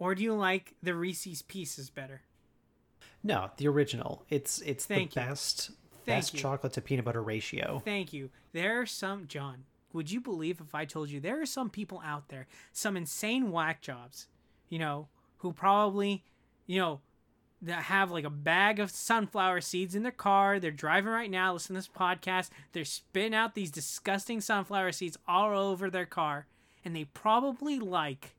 or 0.00 0.16
do 0.16 0.24
you 0.24 0.34
like 0.34 0.74
the 0.82 0.94
Reese's 0.94 1.42
pieces 1.42 1.90
better? 1.90 2.22
No, 3.22 3.50
the 3.58 3.68
original. 3.68 4.24
It's 4.30 4.60
it's 4.62 4.86
Thank 4.86 5.12
the 5.12 5.20
you. 5.20 5.26
best 5.28 5.66
Thank 5.66 6.06
best 6.06 6.34
you. 6.34 6.40
chocolate 6.40 6.72
to 6.72 6.80
peanut 6.80 7.04
butter 7.04 7.22
ratio. 7.22 7.82
Thank 7.84 8.12
you. 8.12 8.30
There 8.52 8.80
are 8.80 8.86
some, 8.86 9.28
John, 9.28 9.64
would 9.92 10.10
you 10.10 10.20
believe 10.20 10.60
if 10.60 10.74
I 10.74 10.86
told 10.86 11.10
you 11.10 11.20
there 11.20 11.40
are 11.40 11.46
some 11.46 11.70
people 11.70 12.02
out 12.04 12.28
there, 12.28 12.46
some 12.72 12.96
insane 12.96 13.52
whack 13.52 13.82
jobs, 13.82 14.26
you 14.70 14.78
know, 14.78 15.08
who 15.38 15.52
probably, 15.52 16.24
you 16.66 16.80
know, 16.80 17.00
that 17.62 17.82
have 17.84 18.10
like 18.10 18.24
a 18.24 18.30
bag 18.30 18.80
of 18.80 18.90
sunflower 18.90 19.60
seeds 19.60 19.94
in 19.94 20.02
their 20.02 20.12
car. 20.12 20.58
They're 20.58 20.70
driving 20.70 21.12
right 21.12 21.30
now, 21.30 21.52
listening 21.52 21.80
to 21.80 21.86
this 21.86 21.94
podcast. 21.94 22.48
They're 22.72 22.86
spitting 22.86 23.34
out 23.34 23.54
these 23.54 23.70
disgusting 23.70 24.40
sunflower 24.40 24.92
seeds 24.92 25.18
all 25.28 25.56
over 25.58 25.90
their 25.90 26.06
car. 26.06 26.46
And 26.84 26.96
they 26.96 27.04
probably 27.04 27.78
like 27.78 28.34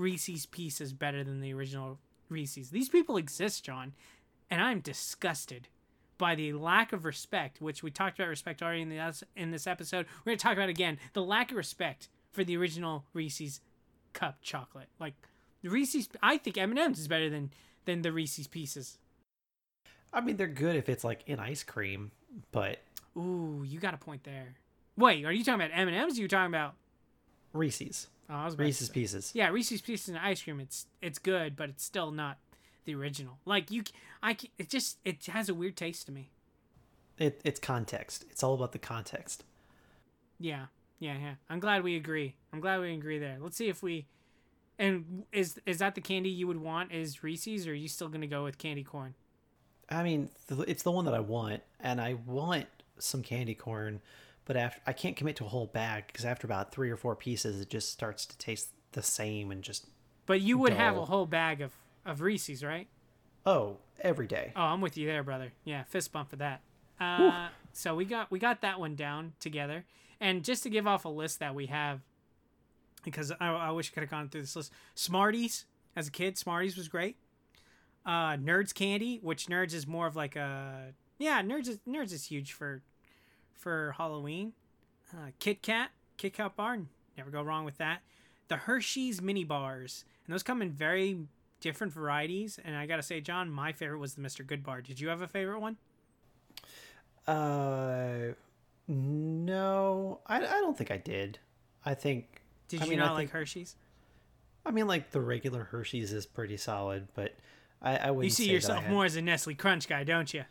Reese's 0.00 0.46
Pieces 0.46 0.88
is 0.88 0.92
better 0.92 1.22
than 1.22 1.40
the 1.40 1.52
original 1.52 1.98
Reese's. 2.28 2.70
These 2.70 2.88
people 2.88 3.16
exist, 3.16 3.64
John. 3.64 3.92
And 4.50 4.60
I'm 4.60 4.80
disgusted 4.80 5.68
by 6.18 6.34
the 6.34 6.54
lack 6.54 6.92
of 6.92 7.04
respect, 7.04 7.60
which 7.60 7.82
we 7.82 7.90
talked 7.90 8.18
about 8.18 8.28
respect 8.28 8.62
already 8.62 8.82
in 8.82 8.88
the 8.88 9.22
in 9.36 9.50
this 9.52 9.66
episode. 9.66 10.06
We're 10.24 10.30
gonna 10.32 10.38
talk 10.38 10.54
about 10.54 10.68
again 10.68 10.98
the 11.12 11.22
lack 11.22 11.50
of 11.50 11.56
respect 11.56 12.08
for 12.32 12.42
the 12.42 12.56
original 12.56 13.04
Reese's 13.12 13.60
cup 14.12 14.38
chocolate. 14.42 14.88
Like 14.98 15.14
the 15.62 15.68
Reese's, 15.68 16.08
I 16.22 16.38
think 16.38 16.58
M 16.58 16.70
and 16.70 16.78
M's 16.78 16.98
is 16.98 17.08
better 17.08 17.30
than 17.30 17.50
than 17.84 18.02
the 18.02 18.12
Reese's 18.12 18.48
Pieces. 18.48 18.98
I 20.12 20.20
mean, 20.20 20.36
they're 20.36 20.48
good 20.48 20.76
if 20.76 20.88
it's 20.88 21.04
like 21.04 21.22
in 21.26 21.38
ice 21.38 21.62
cream, 21.62 22.10
but 22.50 22.78
Ooh, 23.16 23.64
you 23.66 23.78
got 23.78 23.94
a 23.94 23.98
point 23.98 24.24
there. 24.24 24.54
Wait, 24.96 25.24
are 25.24 25.32
you 25.32 25.44
talking 25.44 25.60
about 25.60 25.78
M 25.78 25.88
and 25.88 25.96
M's? 25.96 26.18
Are 26.18 26.22
You 26.22 26.28
talking 26.28 26.52
about? 26.52 26.74
Reese's, 27.52 28.08
Oh, 28.28 28.34
I 28.34 28.44
was 28.44 28.56
Reese's 28.58 28.88
say- 28.88 28.94
Pieces. 28.94 29.32
Yeah, 29.34 29.48
Reese's 29.48 29.80
Pieces 29.80 30.08
and 30.08 30.18
ice 30.18 30.42
cream. 30.42 30.60
It's 30.60 30.86
it's 31.02 31.18
good, 31.18 31.56
but 31.56 31.68
it's 31.68 31.84
still 31.84 32.10
not 32.10 32.38
the 32.84 32.94
original. 32.94 33.38
Like 33.44 33.70
you, 33.70 33.82
I 34.22 34.36
it 34.58 34.68
just 34.68 34.98
it 35.04 35.24
has 35.26 35.48
a 35.48 35.54
weird 35.54 35.76
taste 35.76 36.06
to 36.06 36.12
me. 36.12 36.30
It, 37.18 37.40
it's 37.44 37.60
context. 37.60 38.24
It's 38.30 38.42
all 38.42 38.54
about 38.54 38.72
the 38.72 38.78
context. 38.78 39.44
Yeah, 40.38 40.66
yeah, 41.00 41.16
yeah. 41.18 41.34
I'm 41.50 41.60
glad 41.60 41.82
we 41.84 41.96
agree. 41.96 42.36
I'm 42.52 42.60
glad 42.60 42.80
we 42.80 42.94
agree 42.94 43.18
there. 43.18 43.36
Let's 43.40 43.56
see 43.56 43.68
if 43.68 43.82
we. 43.82 44.06
And 44.78 45.24
is 45.32 45.60
is 45.66 45.78
that 45.78 45.94
the 45.94 46.00
candy 46.00 46.30
you 46.30 46.46
would 46.46 46.60
want? 46.60 46.92
Is 46.92 47.22
Reese's, 47.22 47.66
or 47.66 47.72
are 47.72 47.74
you 47.74 47.88
still 47.88 48.08
gonna 48.08 48.26
go 48.26 48.44
with 48.44 48.56
candy 48.58 48.84
corn? 48.84 49.14
I 49.90 50.02
mean, 50.04 50.30
it's 50.48 50.84
the 50.84 50.90
one 50.92 51.04
that 51.06 51.14
I 51.14 51.20
want, 51.20 51.62
and 51.80 52.00
I 52.00 52.14
want 52.24 52.66
some 52.98 53.22
candy 53.22 53.54
corn, 53.56 54.00
but 54.50 54.56
after 54.56 54.80
I 54.84 54.92
can't 54.92 55.14
commit 55.14 55.36
to 55.36 55.44
a 55.44 55.48
whole 55.48 55.68
bag 55.68 56.08
because 56.08 56.24
after 56.24 56.44
about 56.44 56.72
three 56.72 56.90
or 56.90 56.96
four 56.96 57.14
pieces, 57.14 57.60
it 57.60 57.70
just 57.70 57.92
starts 57.92 58.26
to 58.26 58.36
taste 58.36 58.70
the 58.90 59.00
same 59.00 59.52
and 59.52 59.62
just 59.62 59.86
But 60.26 60.40
you 60.40 60.58
would 60.58 60.72
have 60.72 60.96
a 60.96 61.04
whole 61.04 61.26
bag 61.26 61.60
of 61.60 61.70
of 62.04 62.20
Reese's, 62.20 62.64
right? 62.64 62.88
oh 63.46 63.76
every 64.00 64.26
day. 64.26 64.52
Oh, 64.56 64.62
I'm 64.62 64.80
with 64.80 64.96
you 64.96 65.06
there, 65.06 65.22
brother. 65.22 65.52
Yeah, 65.62 65.84
fist 65.84 66.10
bump 66.10 66.30
for 66.30 66.36
that. 66.36 66.62
Uh, 66.98 67.50
so 67.72 67.94
we 67.94 68.04
got 68.04 68.28
we 68.32 68.40
got 68.40 68.62
that 68.62 68.80
one 68.80 68.96
down 68.96 69.34
together, 69.38 69.84
and 70.18 70.42
just 70.42 70.64
to 70.64 70.68
give 70.68 70.84
off 70.84 71.04
a 71.04 71.08
list 71.08 71.38
that 71.38 71.54
we 71.54 71.66
have, 71.66 72.00
because 73.04 73.30
I, 73.40 73.50
I 73.50 73.70
wish 73.70 73.92
I 73.92 73.94
could 73.94 74.02
have 74.02 74.10
gone 74.10 74.30
through 74.30 74.40
this 74.40 74.56
list. 74.56 74.72
Smarties 74.96 75.66
as 75.94 76.08
a 76.08 76.10
kid, 76.10 76.36
Smarties 76.36 76.76
was 76.76 76.88
great. 76.88 77.18
Uh, 78.04 78.32
Nerds 78.32 78.74
candy, 78.74 79.20
which 79.22 79.46
Nerds 79.46 79.74
is 79.74 79.86
more 79.86 80.08
of 80.08 80.16
like 80.16 80.34
a 80.34 80.92
yeah, 81.20 81.40
Nerds 81.40 81.68
is 81.68 81.78
Nerds 81.86 82.12
is 82.12 82.24
huge 82.24 82.52
for 82.52 82.82
for 83.60 83.94
Halloween. 83.96 84.52
Uh, 85.12 85.30
Kit 85.38 85.62
Kat, 85.62 85.90
Kit 86.16 86.34
Kat 86.34 86.56
bar, 86.56 86.78
never 87.16 87.30
go 87.30 87.42
wrong 87.42 87.64
with 87.64 87.78
that. 87.78 88.00
The 88.48 88.56
Hershey's 88.56 89.20
mini 89.22 89.44
bars, 89.44 90.04
and 90.26 90.32
those 90.34 90.42
come 90.42 90.62
in 90.62 90.70
very 90.70 91.18
different 91.60 91.92
varieties. 91.92 92.58
And 92.64 92.74
I 92.76 92.86
gotta 92.86 93.02
say, 93.02 93.20
John, 93.20 93.50
my 93.50 93.72
favorite 93.72 93.98
was 93.98 94.14
the 94.14 94.22
Mr. 94.22 94.44
Goodbar. 94.44 94.82
Did 94.84 94.98
you 95.00 95.08
have 95.08 95.20
a 95.22 95.28
favorite 95.28 95.60
one? 95.60 95.76
Uh, 97.26 98.32
no, 98.88 100.20
I, 100.26 100.36
I 100.38 100.40
don't 100.60 100.76
think 100.76 100.90
I 100.90 100.96
did. 100.96 101.38
I 101.84 101.94
think. 101.94 102.42
Did 102.68 102.82
I 102.82 102.84
you 102.84 102.90
mean, 102.90 102.98
not 103.00 103.08
I 103.08 103.12
like 103.12 103.18
think- 103.18 103.30
Hershey's? 103.32 103.76
I 104.64 104.70
mean, 104.72 104.86
like 104.86 105.10
the 105.10 105.20
regular 105.20 105.64
Hershey's 105.64 106.12
is 106.12 106.26
pretty 106.26 106.56
solid, 106.58 107.08
but 107.14 107.34
I, 107.80 107.96
I 107.96 108.10
wouldn't. 108.10 108.24
You 108.24 108.30
see 108.30 108.44
say 108.44 108.46
that 108.48 108.50
I 108.50 108.54
yourself 108.54 108.82
had- 108.84 108.92
more 108.92 109.04
as 109.04 109.16
a 109.16 109.22
Nestle 109.22 109.54
Crunch 109.54 109.88
guy, 109.88 110.04
don't 110.04 110.32
you? 110.34 110.44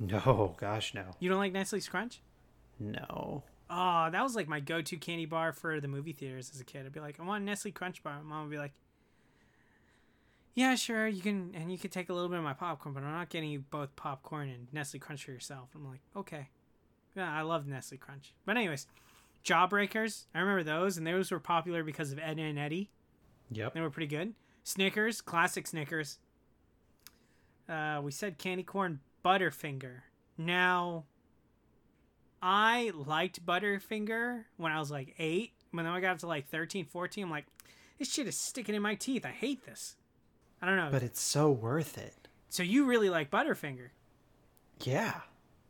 No, 0.00 0.54
gosh, 0.58 0.94
no, 0.94 1.04
You 1.20 1.28
don't 1.28 1.38
like 1.38 1.52
Nestle's 1.52 1.86
Crunch? 1.88 2.20
No. 2.82 3.44
Oh, 3.70 4.08
that 4.10 4.22
was 4.22 4.36
like 4.36 4.48
my 4.48 4.60
go-to 4.60 4.96
candy 4.96 5.24
bar 5.24 5.52
for 5.52 5.80
the 5.80 5.88
movie 5.88 6.12
theaters 6.12 6.50
as 6.52 6.60
a 6.60 6.64
kid. 6.64 6.84
I'd 6.84 6.92
be 6.92 7.00
like, 7.00 7.18
I 7.18 7.24
want 7.24 7.42
a 7.42 7.46
Nestle 7.46 7.70
Crunch 7.70 8.02
bar. 8.02 8.16
My 8.22 8.34
mom 8.34 8.42
would 8.42 8.50
be 8.50 8.58
like, 8.58 8.72
Yeah, 10.54 10.74
sure, 10.74 11.06
you 11.06 11.22
can, 11.22 11.52
and 11.54 11.72
you 11.72 11.78
can 11.78 11.90
take 11.90 12.10
a 12.10 12.12
little 12.12 12.28
bit 12.28 12.38
of 12.38 12.44
my 12.44 12.52
popcorn, 12.52 12.94
but 12.94 13.02
I'm 13.02 13.12
not 13.12 13.30
getting 13.30 13.50
you 13.50 13.60
both 13.60 13.94
popcorn 13.96 14.48
and 14.50 14.66
Nestle 14.72 15.00
Crunch 15.00 15.24
for 15.24 15.30
yourself. 15.30 15.70
I'm 15.74 15.88
like, 15.88 16.00
okay, 16.14 16.48
yeah, 17.16 17.32
I 17.32 17.42
love 17.42 17.66
Nestle 17.66 17.96
Crunch. 17.98 18.34
But 18.44 18.56
anyways, 18.56 18.86
Jawbreakers, 19.44 20.26
I 20.34 20.40
remember 20.40 20.62
those, 20.64 20.98
and 20.98 21.06
those 21.06 21.30
were 21.30 21.40
popular 21.40 21.82
because 21.82 22.12
of 22.12 22.18
Ed 22.18 22.38
and 22.38 22.58
Eddy. 22.58 22.90
Yep. 23.52 23.74
They 23.74 23.80
were 23.80 23.90
pretty 23.90 24.06
good. 24.06 24.34
Snickers, 24.64 25.20
classic 25.20 25.66
Snickers. 25.66 26.18
Uh, 27.68 28.00
we 28.02 28.10
said 28.10 28.38
candy 28.38 28.62
corn 28.62 29.00
Butterfinger. 29.24 30.02
Now, 30.36 31.04
I 32.42 32.90
liked 32.94 33.46
Butterfinger 33.46 34.44
when 34.56 34.72
I 34.72 34.80
was 34.80 34.90
like 34.90 35.14
eight. 35.18 35.52
When 35.70 35.86
I 35.86 36.00
got 36.00 36.18
to 36.18 36.26
like 36.26 36.48
13, 36.48 36.84
14, 36.84 37.24
I'm 37.24 37.30
like, 37.30 37.46
this 37.98 38.12
shit 38.12 38.26
is 38.26 38.36
sticking 38.36 38.74
in 38.74 38.82
my 38.82 38.94
teeth. 38.96 39.24
I 39.24 39.30
hate 39.30 39.64
this. 39.64 39.94
I 40.60 40.66
don't 40.66 40.76
know. 40.76 40.88
But 40.90 41.02
it's 41.02 41.20
so 41.20 41.50
worth 41.50 41.96
it. 41.96 42.28
so 42.48 42.62
you 42.62 42.84
really 42.84 43.08
like 43.08 43.30
Butterfinger? 43.30 43.88
Yeah. 44.82 45.20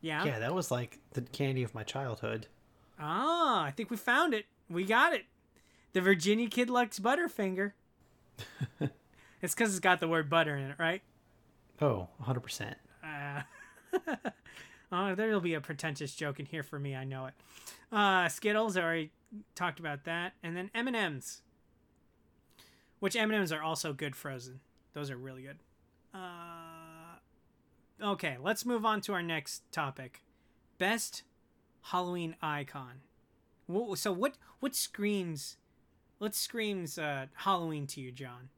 Yeah. 0.00 0.24
Yeah, 0.24 0.38
that 0.40 0.54
was 0.54 0.70
like 0.70 0.98
the 1.12 1.20
candy 1.20 1.62
of 1.62 1.74
my 1.74 1.82
childhood. 1.82 2.46
Ah, 2.98 3.62
I 3.64 3.70
think 3.70 3.90
we 3.90 3.96
found 3.96 4.34
it. 4.34 4.46
We 4.68 4.84
got 4.84 5.12
it. 5.12 5.24
The 5.92 6.00
Virginia 6.00 6.48
kid 6.48 6.70
likes 6.70 6.98
Butterfinger. 6.98 7.72
it's 8.80 9.54
because 9.54 9.70
it's 9.70 9.80
got 9.80 10.00
the 10.00 10.08
word 10.08 10.30
butter 10.30 10.56
in 10.56 10.70
it, 10.70 10.76
right? 10.78 11.02
Oh, 11.80 12.08
100%. 12.24 12.74
Uh, 13.04 13.42
oh, 14.92 15.14
there'll 15.14 15.40
be 15.40 15.54
a 15.54 15.60
pretentious 15.60 16.14
joke 16.14 16.38
in 16.38 16.46
here 16.46 16.62
for 16.62 16.78
me. 16.78 16.94
I 16.94 17.04
know 17.04 17.26
it. 17.26 17.34
Uh, 17.90 18.28
Skittles. 18.28 18.76
I 18.76 18.82
already 18.82 19.10
talked 19.54 19.80
about 19.80 20.04
that, 20.04 20.34
and 20.42 20.56
then 20.56 20.70
M 20.74 20.86
and 20.86 20.96
M's, 20.96 21.42
which 23.00 23.16
M 23.16 23.30
and 23.30 23.40
M's 23.40 23.52
are 23.52 23.62
also 23.62 23.92
good 23.92 24.14
frozen. 24.14 24.60
Those 24.92 25.10
are 25.10 25.16
really 25.16 25.42
good. 25.42 25.58
Uh, 26.14 27.16
okay, 28.02 28.36
let's 28.40 28.66
move 28.66 28.84
on 28.84 29.00
to 29.02 29.14
our 29.14 29.22
next 29.22 29.62
topic. 29.72 30.22
Best 30.78 31.22
Halloween 31.82 32.36
icon. 32.42 33.00
So 33.94 34.12
what? 34.12 34.36
What 34.60 34.74
screams? 34.74 35.56
What 36.18 36.34
screams 36.34 36.98
uh, 36.98 37.26
Halloween 37.34 37.86
to 37.88 38.00
you, 38.00 38.12
John? 38.12 38.50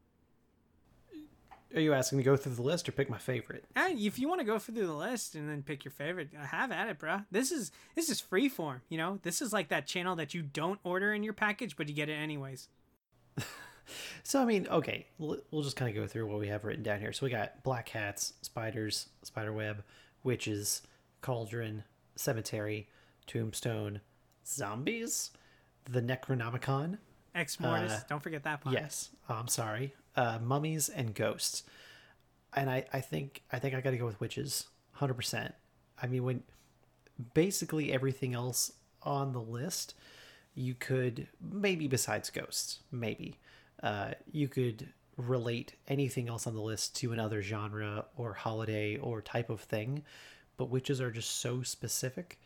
Are 1.75 1.81
you 1.81 1.93
asking 1.93 2.19
me 2.19 2.25
to 2.25 2.31
go 2.31 2.37
through 2.37 2.55
the 2.55 2.63
list 2.63 2.89
or 2.89 2.93
pick 2.93 3.11
my 3.11 3.19
favorite? 3.19 3.65
Uh, 3.75 3.89
if 3.91 4.19
you 4.19 4.29
want 4.29 4.41
to 4.41 4.45
go 4.47 4.59
through 4.61 4.87
the 4.87 4.93
list 4.93 5.35
and 5.35 5.49
then 5.49 5.63
pick 5.63 5.85
your 5.85 5.91
favorite, 5.93 6.29
uh, 6.41 6.45
have 6.47 6.71
at 6.71 6.89
it, 6.89 6.99
bruh. 7.01 7.25
This 7.33 7.51
is 7.51 7.73
this 7.97 8.09
is 8.09 8.21
free 8.21 8.49
form, 8.49 8.83
you 8.89 8.97
know. 8.97 9.19
This 9.23 9.43
is 9.43 9.53
like 9.53 9.69
that 9.69 9.87
channel 9.87 10.15
that 10.17 10.35
you 10.35 10.43
don't 10.43 10.79
order 10.85 11.13
in 11.13 11.23
your 11.25 11.33
package, 11.33 11.77
but 11.77 11.89
you 11.89 11.95
get 11.95 12.09
it 12.09 12.15
anyways. 12.15 12.69
So, 14.23 14.41
I 14.41 14.47
mean, 14.47 14.67
okay, 14.71 15.07
we'll 15.19 15.63
just 15.63 15.77
kind 15.77 15.91
of 15.91 15.95
go 15.95 16.07
through 16.09 16.27
what 16.27 16.39
we 16.39 16.49
have 16.49 16.65
written 16.65 16.83
down 16.83 17.01
here. 17.01 17.13
So, 17.13 17.27
we 17.27 17.31
got 17.31 17.63
black 17.63 17.91
hats, 17.91 18.33
spiders, 18.41 19.09
spiderweb, 19.23 19.83
witches, 20.23 20.81
cauldron, 21.21 21.85
cemetery, 22.17 22.89
tombstone, 23.27 24.01
zombies, 24.47 25.33
the 25.85 26.01
Necronomicon. 26.01 26.97
Ex 27.35 27.61
Mortis, 27.61 27.93
Uh, 27.93 28.01
don't 28.09 28.23
forget 28.23 28.45
that 28.45 28.63
part. 28.63 28.75
Yes, 28.75 29.11
I'm 29.29 29.49
sorry. 29.49 29.93
Uh, 30.17 30.39
mummies 30.43 30.89
and 30.89 31.15
ghosts. 31.15 31.65
And 32.55 32.71
I, 32.71 32.85
I 32.93 33.01
think 33.01 33.43
I 33.53 33.59
think 33.59 33.75
I 33.75 33.81
got 33.81 33.91
to 33.91 33.99
go 33.99 34.07
with 34.07 34.21
witches, 34.21 34.69
hundred 34.93 35.15
percent. 35.15 35.55
I 36.01 36.07
mean, 36.07 36.23
when 36.23 36.43
basically 37.35 37.93
everything 37.93 38.35
else 38.35 38.73
on 39.03 39.33
the 39.33 39.41
list, 39.41 39.95
you 40.55 40.75
could 40.75 41.27
maybe 41.41 41.89
besides 41.89 42.31
ghosts, 42.31 42.81
maybe 42.93 43.39
uh, 43.83 44.13
you 44.31 44.49
could 44.49 44.89
relate 45.17 45.75
anything 45.89 46.29
else 46.29 46.47
on 46.47 46.55
the 46.55 46.61
list 46.61 46.97
to 46.97 47.13
another 47.13 47.43
genre 47.43 48.05
or 48.17 48.35
holiday 48.35 48.97
or 48.97 49.21
type 49.23 49.51
of 49.51 49.61
thing, 49.61 50.03
but 50.57 50.71
witches 50.71 51.01
are 51.01 51.11
just 51.11 51.39
so 51.41 51.63
specific. 51.63 52.39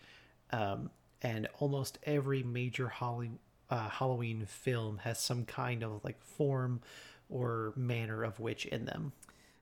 Um, 0.51 0.91
and 1.23 1.49
almost 1.59 1.99
every 2.05 2.43
major 2.43 2.89
Holly, 2.89 3.31
uh, 3.71 3.89
Halloween 3.89 4.47
film 4.47 4.99
has 4.99 5.19
some 5.19 5.45
kind 5.45 5.83
of 5.83 6.05
like 6.05 6.23
form 6.23 6.81
or 7.29 7.73
manner 7.77 8.25
of 8.25 8.41
witch 8.41 8.67
in 8.67 8.85
them. 8.85 9.13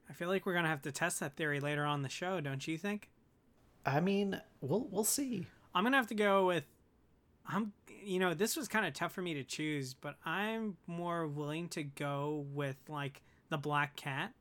I 0.08 0.12
feel 0.12 0.28
like 0.28 0.46
we're 0.46 0.54
gonna 0.54 0.68
have 0.68 0.82
to 0.82 0.92
test 0.92 1.20
that 1.20 1.36
theory 1.36 1.60
later 1.60 1.84
on 1.84 2.02
the 2.02 2.08
show, 2.08 2.40
don't 2.40 2.66
you 2.66 2.78
think? 2.78 3.08
I 3.84 4.00
mean, 4.00 4.40
we'll 4.60 4.86
we'll 4.90 5.04
see. 5.04 5.46
I'm 5.74 5.84
gonna 5.84 5.96
have 5.96 6.06
to 6.08 6.14
go 6.14 6.46
with. 6.46 6.64
I'm, 7.48 7.72
you 8.02 8.18
know, 8.18 8.34
this 8.34 8.56
was 8.56 8.66
kind 8.66 8.86
of 8.86 8.92
tough 8.92 9.12
for 9.12 9.22
me 9.22 9.34
to 9.34 9.44
choose, 9.44 9.94
but 9.94 10.16
I'm 10.24 10.76
more 10.88 11.28
willing 11.28 11.68
to 11.70 11.84
go 11.84 12.44
with 12.52 12.76
like 12.88 13.22
the 13.50 13.58
black 13.58 13.94
cat. 13.94 14.32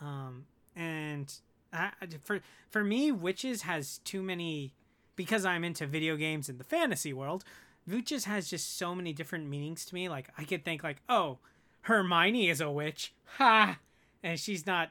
Um, 0.00 0.46
and 0.76 1.32
I, 1.72 1.90
for 2.22 2.40
for 2.68 2.84
me, 2.84 3.10
witches 3.10 3.62
has 3.62 3.98
too 3.98 4.22
many 4.22 4.74
because 5.16 5.44
I'm 5.44 5.64
into 5.64 5.86
video 5.86 6.16
games 6.16 6.48
in 6.48 6.58
the 6.58 6.64
fantasy 6.64 7.12
world. 7.12 7.44
Witches 7.86 8.24
has 8.24 8.48
just 8.48 8.76
so 8.78 8.94
many 8.94 9.12
different 9.12 9.48
meanings 9.48 9.84
to 9.86 9.94
me. 9.94 10.08
Like 10.08 10.28
I 10.38 10.44
could 10.44 10.64
think 10.64 10.82
like, 10.82 10.98
oh, 11.08 11.38
Hermione 11.84 12.48
is 12.48 12.60
a 12.60 12.70
witch, 12.70 13.12
ha, 13.36 13.78
and 14.22 14.38
she's 14.40 14.66
not 14.66 14.90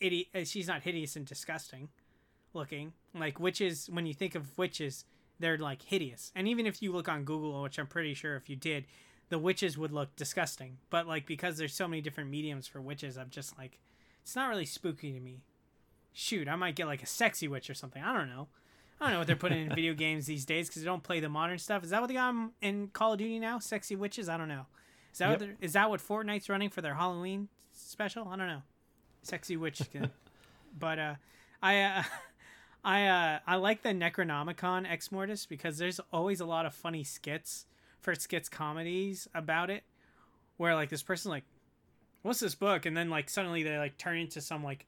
idiot. 0.00 0.26
Uh, 0.34 0.44
she's 0.44 0.66
not 0.66 0.82
hideous 0.82 1.16
and 1.16 1.24
disgusting 1.24 1.88
looking. 2.52 2.92
Like 3.14 3.38
witches, 3.38 3.88
when 3.92 4.06
you 4.06 4.14
think 4.14 4.34
of 4.34 4.56
witches, 4.58 5.04
they're 5.38 5.58
like 5.58 5.82
hideous. 5.82 6.32
And 6.34 6.48
even 6.48 6.66
if 6.66 6.82
you 6.82 6.92
look 6.92 7.08
on 7.08 7.24
Google, 7.24 7.62
which 7.62 7.78
I'm 7.78 7.86
pretty 7.86 8.14
sure 8.14 8.36
if 8.36 8.48
you 8.48 8.56
did, 8.56 8.86
the 9.28 9.38
witches 9.38 9.78
would 9.78 9.92
look 9.92 10.14
disgusting. 10.16 10.78
But 10.90 11.06
like 11.06 11.26
because 11.26 11.58
there's 11.58 11.74
so 11.74 11.86
many 11.86 12.02
different 12.02 12.30
mediums 12.30 12.66
for 12.66 12.80
witches, 12.80 13.16
I'm 13.16 13.30
just 13.30 13.56
like, 13.56 13.78
it's 14.22 14.36
not 14.36 14.48
really 14.48 14.66
spooky 14.66 15.12
to 15.12 15.20
me. 15.20 15.42
Shoot, 16.12 16.48
I 16.48 16.56
might 16.56 16.74
get 16.74 16.86
like 16.86 17.02
a 17.02 17.06
sexy 17.06 17.46
witch 17.46 17.70
or 17.70 17.74
something. 17.74 18.02
I 18.02 18.12
don't 18.12 18.28
know. 18.28 18.48
I 19.00 19.06
don't 19.06 19.12
know 19.12 19.18
what 19.18 19.26
they're 19.26 19.36
putting 19.36 19.66
in 19.66 19.68
video 19.74 19.94
games 19.94 20.26
these 20.26 20.44
days 20.44 20.68
because 20.68 20.82
they 20.82 20.86
don't 20.86 21.02
play 21.02 21.20
the 21.20 21.28
modern 21.28 21.58
stuff. 21.58 21.84
Is 21.84 21.90
that 21.90 22.00
what 22.00 22.08
they 22.08 22.14
got 22.14 22.34
in 22.60 22.88
Call 22.88 23.12
of 23.12 23.18
Duty 23.18 23.38
now? 23.38 23.58
Sexy 23.58 23.96
witches? 23.96 24.28
I 24.28 24.36
don't 24.36 24.48
know. 24.48 24.66
Is 25.12 25.18
that 25.18 25.30
Yep. 25.30 25.40
what 25.40 25.72
that 25.72 25.90
what 25.90 26.00
Fortnite's 26.00 26.48
running 26.48 26.70
for 26.70 26.80
their 26.80 26.94
Halloween 26.94 27.48
special? 27.72 28.28
I 28.28 28.36
don't 28.36 28.46
know. 28.48 28.62
Sexy 29.22 29.56
witch 29.56 29.82
but 30.78 30.98
uh, 30.98 31.14
I 31.62 31.80
uh, 31.82 32.02
I 32.84 33.06
uh, 33.06 33.38
I 33.46 33.56
like 33.56 33.82
the 33.82 33.90
Necronomicon 33.90 34.90
Ex 34.90 35.12
Mortis 35.12 35.46
because 35.46 35.78
there's 35.78 36.00
always 36.12 36.40
a 36.40 36.46
lot 36.46 36.66
of 36.66 36.74
funny 36.74 37.04
skits 37.04 37.66
for 38.00 38.14
skits 38.14 38.48
comedies 38.48 39.28
about 39.34 39.70
it, 39.70 39.84
where 40.56 40.74
like 40.74 40.88
this 40.88 41.02
person's 41.02 41.30
like, 41.30 41.44
"What's 42.22 42.40
this 42.40 42.54
book?" 42.54 42.86
and 42.86 42.96
then 42.96 43.10
like 43.10 43.30
suddenly 43.30 43.62
they 43.62 43.78
like 43.78 43.98
turn 43.98 44.16
into 44.16 44.40
some 44.40 44.64
like 44.64 44.86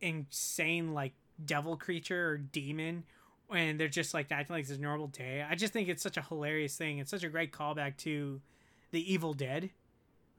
insane 0.00 0.92
like 0.92 1.12
devil 1.44 1.76
creature 1.76 2.28
or 2.28 2.36
demon 2.36 3.02
and 3.50 3.78
they're 3.80 3.88
just 3.88 4.14
like 4.14 4.30
acting 4.30 4.54
like 4.54 4.62
it's 4.62 4.72
a 4.72 4.78
normal 4.78 5.06
day. 5.08 5.44
I 5.48 5.54
just 5.54 5.72
think 5.72 5.88
it's 5.88 6.02
such 6.02 6.16
a 6.16 6.22
hilarious 6.22 6.76
thing. 6.76 6.98
It's 6.98 7.10
such 7.10 7.24
a 7.24 7.28
great 7.28 7.52
callback 7.52 7.96
to 7.98 8.40
the 8.94 9.12
Evil 9.12 9.34
Dead, 9.34 9.70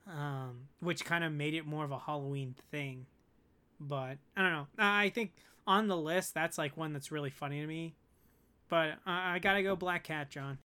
um, 0.08 0.62
which 0.80 1.04
kind 1.04 1.24
of 1.26 1.32
made 1.34 1.54
it 1.54 1.66
more 1.68 1.84
of 1.84 1.92
a 1.92 2.00
Halloween 2.00 2.56
thing. 2.72 3.06
But 3.80 4.18
I 4.38 4.42
don't 4.42 4.52
know. 4.54 4.68
I 4.80 5.10
think 5.10 5.34
on 5.68 5.88
the 5.88 5.98
list, 5.98 6.34
that's 6.34 6.58
like 6.58 6.78
one 6.78 6.94
that's 6.94 7.12
really 7.12 7.30
funny 7.30 7.60
to 7.60 7.68
me. 7.68 7.94
But 8.70 8.94
I, 9.06 9.36
I 9.36 9.40
gotta 9.40 9.62
go 9.62 9.76
Black 9.76 10.04
Cat, 10.06 10.30
John. 10.30 10.58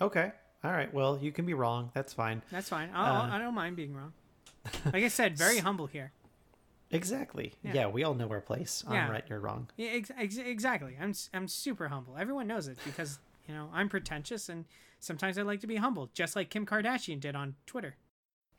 Okay. 0.00 0.30
All 0.62 0.70
right. 0.70 0.92
Well, 0.94 1.18
you 1.20 1.32
can 1.32 1.44
be 1.44 1.52
wrong. 1.54 1.90
That's 1.94 2.12
fine. 2.12 2.42
That's 2.50 2.68
fine. 2.68 2.90
Uh, 2.94 3.28
I 3.30 3.38
don't 3.38 3.54
mind 3.54 3.76
being 3.76 3.94
wrong. 3.94 4.12
Like 4.86 5.04
I 5.04 5.08
said, 5.08 5.36
very 5.36 5.58
humble 5.58 5.86
here. 5.86 6.12
Exactly. 6.90 7.52
Yeah. 7.62 7.72
Yeah, 7.74 7.86
we 7.88 8.04
all 8.04 8.14
know 8.14 8.28
our 8.30 8.40
place. 8.40 8.84
I'm 8.86 8.94
Yeah. 8.94 9.10
right, 9.10 9.24
you're 9.28 9.40
wrong. 9.40 9.68
Yeah, 9.76 9.90
ex- 9.90 10.10
ex- 10.16 10.36
exactly. 10.38 10.96
I'm 10.98 11.12
I'm 11.34 11.48
super 11.48 11.88
humble. 11.88 12.16
Everyone 12.16 12.46
knows 12.46 12.68
it 12.68 12.78
because 12.84 13.18
you 13.46 13.54
know 13.54 13.70
I'm 13.72 13.88
pretentious 13.88 14.48
and 14.48 14.64
sometimes 15.00 15.38
I 15.38 15.42
like 15.42 15.60
to 15.60 15.66
be 15.66 15.76
humble, 15.76 16.10
just 16.14 16.36
like 16.36 16.50
Kim 16.50 16.66
Kardashian 16.66 17.20
did 17.20 17.36
on 17.36 17.54
Twitter. 17.66 17.96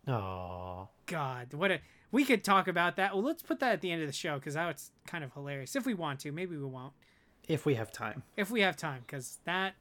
Oh 0.07 0.89
God, 1.05 1.53
what 1.53 1.71
a 1.71 1.79
we 2.11 2.23
could 2.23 2.43
talk 2.43 2.67
about 2.67 2.95
that. 2.95 3.13
Well, 3.13 3.23
let's 3.23 3.43
put 3.43 3.59
that 3.59 3.73
at 3.73 3.81
the 3.81 3.91
end 3.91 4.01
of 4.01 4.07
the 4.07 4.13
show 4.13 4.35
because 4.35 4.53
that 4.53 4.67
was 4.67 4.91
kind 5.05 5.23
of 5.23 5.33
hilarious. 5.33 5.75
If 5.75 5.85
we 5.85 5.93
want 5.93 6.19
to, 6.21 6.31
maybe 6.31 6.55
we 6.55 6.65
won't. 6.65 6.93
If 7.47 7.65
we 7.65 7.75
have 7.75 7.91
time. 7.91 8.23
If 8.37 8.49
we 8.49 8.61
have 8.61 8.77
time, 8.77 9.01
because 9.05 9.39
that 9.45 9.75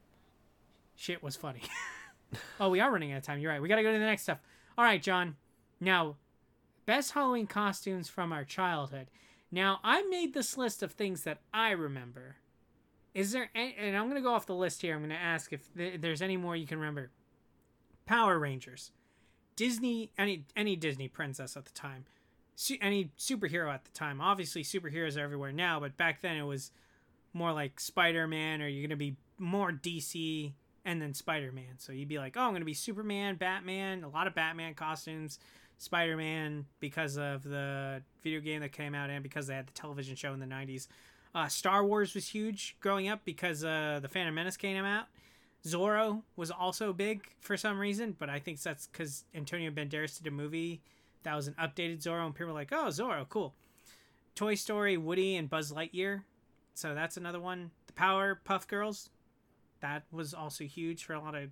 shit 0.97 1.23
was 1.23 1.37
funny. 1.37 1.63
oh, 2.61 2.71
we 2.71 2.81
are 2.81 2.91
running 2.91 3.13
out 3.13 3.19
of 3.19 3.23
time. 3.23 3.39
You're 3.39 3.53
right. 3.53 3.63
We 3.63 3.69
got 3.69 3.77
to 3.77 3.83
go 3.83 3.93
to 3.93 3.99
the 3.99 4.05
next 4.05 4.23
stuff. 4.23 4.39
All 4.77 4.85
right, 4.85 5.03
John. 5.03 5.37
Now, 5.81 6.17
best 6.87 7.13
Halloween 7.13 7.47
costumes 7.47 8.09
from 8.09 8.33
our 8.33 8.45
childhood. 8.45 9.07
Now, 9.51 9.81
I 9.85 10.03
made 10.03 10.35
this 10.35 10.59
list 10.59 10.83
of 10.83 10.93
things 10.93 11.23
that 11.23 11.39
I 11.53 11.71
remember. 11.71 12.37
Is 13.15 13.31
there, 13.33 13.49
any, 13.55 13.75
and 13.79 13.97
I'm 13.97 14.05
going 14.05 14.17
to 14.17 14.21
go 14.21 14.35
off 14.35 14.47
the 14.47 14.55
list 14.55 14.83
here. 14.83 14.95
I'm 14.95 15.01
going 15.01 15.11
to 15.11 15.17
ask 15.17 15.53
if 15.53 15.73
th- 15.77 16.01
there's 16.01 16.21
any 16.21 16.37
more 16.37 16.57
you 16.57 16.67
can 16.67 16.79
remember. 16.79 17.11
Power 18.07 18.39
Rangers, 18.39 18.91
Disney, 19.57 20.11
any 20.19 20.45
any 20.57 20.77
Disney 20.77 21.09
princess 21.09 21.57
at 21.57 21.65
the 21.65 21.73
time, 21.73 22.05
Su- 22.57 22.77
any 22.83 23.13
superhero 23.19 23.73
at 23.73 23.85
the 23.85 23.91
time. 23.93 24.21
Obviously, 24.21 24.63
superheroes 24.63 25.17
are 25.17 25.21
everywhere 25.21 25.53
now, 25.53 25.81
but 25.81 25.97
back 25.97 26.21
then 26.21 26.37
it 26.37 26.43
was 26.43 26.71
more 27.33 27.53
like 27.53 27.81
Spider 27.81 28.27
Man, 28.27 28.61
or 28.61 28.69
you're 28.69 28.87
gonna 28.87 28.97
be 28.97 29.17
more 29.39 29.73
DC 29.73 30.53
and 30.85 31.01
then 31.01 31.15
Spider 31.15 31.51
Man. 31.51 31.79
So 31.79 31.93
you'd 31.93 32.09
be 32.09 32.19
like, 32.19 32.37
oh, 32.37 32.43
I'm 32.43 32.53
gonna 32.53 32.65
be 32.65 32.75
Superman, 32.75 33.37
Batman, 33.37 34.05
a 34.05 34.09
lot 34.09 34.27
of 34.27 34.35
Batman 34.35 34.75
costumes, 34.75 35.39
Spider 35.79 36.17
Man 36.17 36.67
because 36.81 37.17
of 37.17 37.43
the 37.43 38.03
video 38.23 38.41
game 38.41 38.61
that 38.61 38.73
came 38.73 38.95
out 38.95 39.11
and 39.11 39.23
because 39.23 39.47
they 39.47 39.55
had 39.55 39.67
the 39.67 39.73
television 39.73 40.15
show 40.17 40.33
in 40.33 40.41
the 40.41 40.47
90s. 40.47 40.89
Uh, 41.35 41.49
Star 41.49 41.85
Wars 41.85 42.15
was 42.15 42.29
huge 42.29 42.77
growing 42.81 43.09
up 43.09 43.25
because 43.25 43.65
uh, 43.65 43.99
the 44.01 44.09
Phantom 44.09 44.35
Menace 44.35 44.57
came 44.57 44.85
out. 44.85 45.07
Zorro 45.67 46.23
was 46.37 46.51
also 46.51 46.93
big 46.93 47.27
for 47.41 47.57
some 47.57 47.79
reason, 47.79 48.15
but 48.19 48.29
I 48.29 48.39
think 48.39 48.61
that's 48.61 48.87
because 48.87 49.25
Antonio 49.35 49.71
Banderas 49.71 50.19
did 50.19 50.27
a 50.27 50.31
movie 50.31 50.83
that 51.23 51.35
was 51.35 51.49
an 51.49 51.55
updated 51.55 52.03
Zorro, 52.03 52.27
and 52.27 52.35
people 52.35 52.49
were 52.49 52.53
like, 52.53 52.71
"Oh, 52.71 52.87
Zorro, 52.89 53.27
cool." 53.29 53.55
Toy 54.35 54.55
Story, 54.55 54.97
Woody, 54.97 55.37
and 55.37 55.49
Buzz 55.49 55.73
Lightyear. 55.73 56.23
So 56.75 56.95
that's 56.95 57.17
another 57.17 57.41
one. 57.41 57.71
The 57.87 57.93
Powerpuff 57.95 58.67
Girls, 58.67 59.11
that 59.81 60.03
was 60.11 60.35
also 60.35 60.65
huge 60.65 61.05
for 61.05 61.15
a 61.15 61.21
lot 61.21 61.35
of 61.35 61.51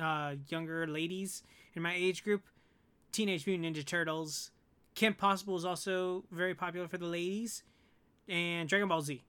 uh, 0.00 0.34
younger 0.48 0.86
ladies 0.86 1.42
in 1.74 1.82
my 1.82 1.94
age 1.94 2.24
group. 2.24 2.42
Teenage 3.12 3.46
Mutant 3.46 3.76
Ninja 3.76 3.84
Turtles, 3.84 4.50
Kim 4.94 5.14
Possible 5.14 5.54
was 5.54 5.64
also 5.64 6.24
very 6.30 6.54
popular 6.54 6.88
for 6.88 6.96
the 6.96 7.06
ladies, 7.06 7.62
and 8.30 8.68
Dragon 8.68 8.88
Ball 8.88 9.02
Z. 9.02 9.22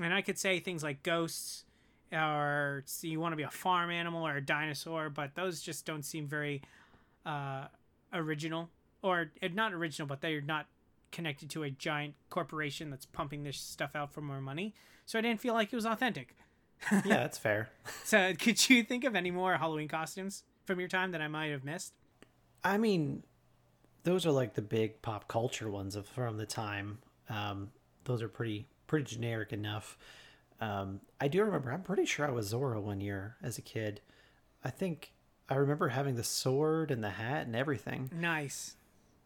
And 0.00 0.14
I 0.14 0.22
could 0.22 0.38
say 0.38 0.60
things 0.60 0.82
like 0.82 1.02
Ghosts, 1.02 1.64
or 2.12 2.84
so 2.86 3.06
you 3.06 3.20
want 3.20 3.32
to 3.32 3.36
be 3.36 3.42
a 3.42 3.50
farm 3.50 3.90
animal 3.90 4.26
or 4.26 4.36
a 4.36 4.40
dinosaur, 4.40 5.10
but 5.10 5.34
those 5.34 5.60
just 5.60 5.84
don't 5.84 6.04
seem 6.04 6.26
very 6.26 6.62
uh, 7.26 7.66
original, 8.12 8.70
or 9.02 9.30
not 9.52 9.74
original, 9.74 10.06
but 10.06 10.20
they're 10.20 10.40
not 10.40 10.66
connected 11.10 11.50
to 11.50 11.64
a 11.64 11.70
giant 11.70 12.14
corporation 12.30 12.90
that's 12.90 13.06
pumping 13.06 13.42
this 13.42 13.58
stuff 13.58 13.96
out 13.96 14.12
for 14.12 14.20
more 14.20 14.40
money. 14.40 14.74
So 15.04 15.18
I 15.18 15.22
didn't 15.22 15.40
feel 15.40 15.54
like 15.54 15.72
it 15.72 15.76
was 15.76 15.86
authentic. 15.86 16.36
Yeah, 16.92 17.00
that's 17.02 17.38
fair. 17.38 17.70
So 18.04 18.32
could 18.34 18.70
you 18.70 18.82
think 18.84 19.04
of 19.04 19.14
any 19.16 19.30
more 19.30 19.56
Halloween 19.56 19.88
costumes 19.88 20.44
from 20.64 20.78
your 20.78 20.88
time 20.88 21.10
that 21.12 21.20
I 21.20 21.28
might 21.28 21.50
have 21.50 21.64
missed? 21.64 21.92
I 22.64 22.78
mean, 22.78 23.22
those 24.04 24.24
are 24.24 24.30
like 24.30 24.54
the 24.54 24.62
big 24.62 25.02
pop 25.02 25.28
culture 25.28 25.68
ones 25.70 25.96
of 25.96 26.06
from 26.06 26.36
the 26.36 26.46
time. 26.46 26.98
Um, 27.28 27.70
those 28.08 28.22
are 28.22 28.28
pretty 28.28 28.66
pretty 28.88 29.04
generic 29.04 29.52
enough. 29.52 29.96
Um, 30.60 31.00
I 31.20 31.28
do 31.28 31.44
remember. 31.44 31.70
I'm 31.70 31.82
pretty 31.82 32.04
sure 32.04 32.26
I 32.26 32.30
was 32.30 32.52
Zorro 32.52 32.82
one 32.82 33.00
year 33.00 33.36
as 33.42 33.58
a 33.58 33.62
kid. 33.62 34.00
I 34.64 34.70
think 34.70 35.12
I 35.48 35.54
remember 35.54 35.88
having 35.88 36.16
the 36.16 36.24
sword 36.24 36.90
and 36.90 37.04
the 37.04 37.10
hat 37.10 37.46
and 37.46 37.54
everything. 37.54 38.10
Nice. 38.12 38.74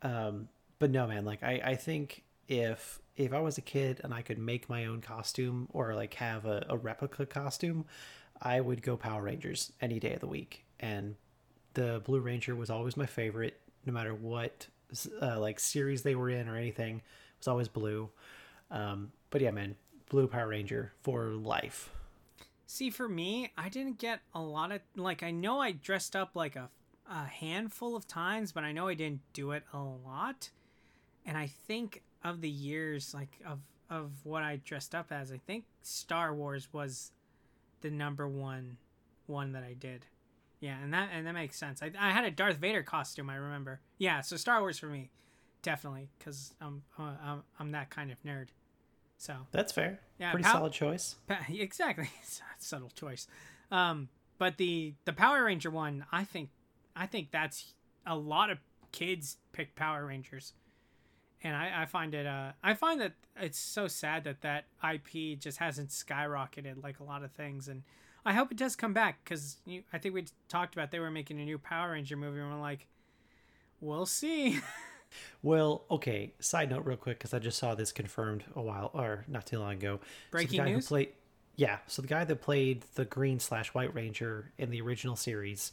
Um, 0.02 0.48
but 0.78 0.90
no, 0.90 1.06
man. 1.06 1.24
Like 1.24 1.42
I, 1.42 1.60
I 1.64 1.74
think 1.76 2.24
if 2.48 3.00
if 3.16 3.32
I 3.32 3.40
was 3.40 3.56
a 3.56 3.62
kid 3.62 4.00
and 4.04 4.12
I 4.12 4.22
could 4.22 4.38
make 4.38 4.68
my 4.68 4.86
own 4.86 5.00
costume 5.00 5.68
or 5.72 5.94
like 5.94 6.14
have 6.14 6.44
a, 6.44 6.66
a 6.68 6.76
replica 6.76 7.24
costume, 7.24 7.86
I 8.40 8.60
would 8.60 8.82
go 8.82 8.96
Power 8.96 9.22
Rangers 9.22 9.72
any 9.80 9.98
day 9.98 10.14
of 10.14 10.20
the 10.20 10.26
week. 10.26 10.64
And 10.80 11.14
the 11.74 12.02
Blue 12.04 12.20
Ranger 12.20 12.56
was 12.56 12.68
always 12.68 12.96
my 12.96 13.06
favorite, 13.06 13.60
no 13.86 13.92
matter 13.92 14.14
what 14.14 14.66
uh, 15.20 15.38
like 15.38 15.60
series 15.60 16.02
they 16.02 16.14
were 16.14 16.30
in 16.30 16.48
or 16.48 16.56
anything. 16.56 16.96
It 16.96 17.38
was 17.38 17.48
always 17.48 17.68
blue. 17.68 18.10
Um, 18.72 19.12
but 19.30 19.40
yeah, 19.40 19.52
man, 19.52 19.76
Blue 20.10 20.26
Power 20.26 20.48
Ranger 20.48 20.92
for 21.02 21.26
life. 21.26 21.90
See, 22.66 22.90
for 22.90 23.08
me, 23.08 23.52
I 23.56 23.68
didn't 23.68 23.98
get 23.98 24.20
a 24.34 24.40
lot 24.40 24.72
of 24.72 24.80
like. 24.96 25.22
I 25.22 25.30
know 25.30 25.60
I 25.60 25.72
dressed 25.72 26.16
up 26.16 26.34
like 26.34 26.56
a, 26.56 26.70
a 27.08 27.24
handful 27.24 27.94
of 27.94 28.08
times, 28.08 28.50
but 28.50 28.64
I 28.64 28.72
know 28.72 28.88
I 28.88 28.94
didn't 28.94 29.20
do 29.34 29.52
it 29.52 29.62
a 29.72 29.78
lot. 29.78 30.50
And 31.26 31.36
I 31.36 31.46
think 31.68 32.02
of 32.24 32.40
the 32.40 32.48
years, 32.48 33.12
like 33.14 33.38
of 33.46 33.60
of 33.90 34.10
what 34.24 34.42
I 34.42 34.56
dressed 34.64 34.94
up 34.94 35.12
as, 35.12 35.30
I 35.30 35.36
think 35.36 35.64
Star 35.82 36.34
Wars 36.34 36.72
was 36.72 37.12
the 37.82 37.90
number 37.90 38.26
one 38.26 38.78
one 39.26 39.52
that 39.52 39.62
I 39.62 39.74
did. 39.74 40.06
Yeah, 40.60 40.78
and 40.82 40.94
that 40.94 41.10
and 41.12 41.26
that 41.26 41.34
makes 41.34 41.58
sense. 41.58 41.82
I, 41.82 41.90
I 41.98 42.10
had 42.12 42.24
a 42.24 42.30
Darth 42.30 42.56
Vader 42.56 42.82
costume. 42.82 43.28
I 43.28 43.34
remember. 43.34 43.80
Yeah, 43.98 44.22
so 44.22 44.36
Star 44.36 44.60
Wars 44.60 44.78
for 44.78 44.86
me, 44.86 45.10
definitely, 45.60 46.08
because 46.18 46.54
I'm, 46.60 46.82
I'm 46.98 47.42
I'm 47.58 47.72
that 47.72 47.90
kind 47.90 48.10
of 48.10 48.22
nerd. 48.22 48.48
So 49.22 49.36
That's 49.52 49.70
fair. 49.72 50.00
Yeah, 50.18 50.32
Pretty 50.32 50.44
Pow- 50.44 50.54
solid 50.54 50.72
choice. 50.72 51.16
Pa- 51.28 51.46
exactly 51.48 52.10
It's 52.22 52.40
a 52.40 52.42
subtle 52.64 52.90
choice 52.94 53.26
um 53.70 54.08
but 54.38 54.56
the 54.56 54.94
the 55.04 55.12
power 55.12 55.44
ranger 55.44 55.70
one 55.70 56.04
i 56.12 56.24
think 56.24 56.50
i 56.94 57.06
think 57.06 57.30
that's 57.30 57.72
a 58.06 58.16
lot 58.16 58.50
of 58.50 58.58
kids 58.92 59.38
pick 59.52 59.74
Power 59.74 60.06
Rangers, 60.06 60.52
and 61.42 61.56
I, 61.56 61.82
I 61.82 61.86
find 61.86 62.14
it 62.14 62.26
uh 62.26 62.52
I 62.62 62.74
find 62.74 63.00
that 63.00 63.14
it's 63.36 63.58
so 63.58 63.88
sad 63.88 64.24
that 64.24 64.42
that 64.42 64.66
IP 64.84 65.38
just 65.38 65.58
hasn't 65.58 65.88
skyrocketed 65.88 66.82
like 66.82 67.00
a 67.00 67.04
lot 67.04 67.24
of 67.24 67.32
things, 67.32 67.68
and 67.68 67.82
I 68.24 68.34
hope 68.34 68.52
it 68.52 68.58
does 68.58 68.76
come 68.76 68.92
back 68.92 69.24
because 69.24 69.56
I 69.92 69.98
think 69.98 70.14
we 70.14 70.26
talked 70.48 70.74
about 70.74 70.90
they 70.90 71.00
were 71.00 71.10
making 71.10 71.40
a 71.40 71.44
new 71.44 71.58
Power 71.58 71.92
Ranger 71.92 72.16
movie, 72.16 72.38
and 72.40 72.52
we're 72.52 72.60
like, 72.60 72.86
we'll 73.80 74.06
see. 74.06 74.60
Well, 75.42 75.84
okay. 75.90 76.32
Side 76.40 76.70
note, 76.70 76.84
real 76.84 76.96
quick, 76.96 77.18
because 77.18 77.34
I 77.34 77.38
just 77.38 77.58
saw 77.58 77.74
this 77.74 77.92
confirmed 77.92 78.44
a 78.54 78.62
while 78.62 78.90
or 78.94 79.24
not 79.28 79.46
too 79.46 79.58
long 79.58 79.72
ago. 79.72 80.00
Breaking 80.30 80.58
so 80.58 80.64
news? 80.64 80.88
Played, 80.88 81.10
yeah. 81.56 81.78
So 81.86 82.02
the 82.02 82.08
guy 82.08 82.24
that 82.24 82.40
played 82.40 82.84
the 82.94 83.04
Green 83.04 83.40
slash 83.40 83.68
White 83.74 83.94
Ranger 83.94 84.50
in 84.58 84.70
the 84.70 84.80
original 84.80 85.16
series 85.16 85.72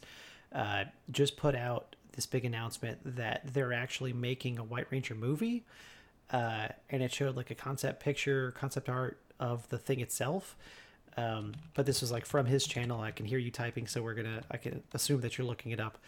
uh, 0.54 0.84
just 1.10 1.36
put 1.36 1.54
out 1.54 1.96
this 2.12 2.26
big 2.26 2.44
announcement 2.44 2.98
that 3.16 3.42
they're 3.54 3.72
actually 3.72 4.12
making 4.12 4.58
a 4.58 4.64
White 4.64 4.86
Ranger 4.90 5.14
movie, 5.14 5.64
uh, 6.32 6.68
and 6.90 7.02
it 7.02 7.12
showed 7.12 7.36
like 7.36 7.50
a 7.50 7.54
concept 7.54 8.02
picture, 8.02 8.52
concept 8.52 8.88
art 8.88 9.18
of 9.38 9.68
the 9.68 9.78
thing 9.78 10.00
itself. 10.00 10.56
Um, 11.16 11.52
but 11.74 11.86
this 11.86 12.00
was 12.00 12.12
like 12.12 12.26
from 12.26 12.46
his 12.46 12.66
channel. 12.66 13.00
I 13.00 13.10
can 13.10 13.26
hear 13.26 13.38
you 13.38 13.50
typing, 13.50 13.86
so 13.86 14.02
we're 14.02 14.14
gonna. 14.14 14.42
I 14.50 14.56
can 14.56 14.82
assume 14.92 15.20
that 15.22 15.38
you're 15.38 15.46
looking 15.46 15.72
it 15.72 15.80
up. 15.80 15.98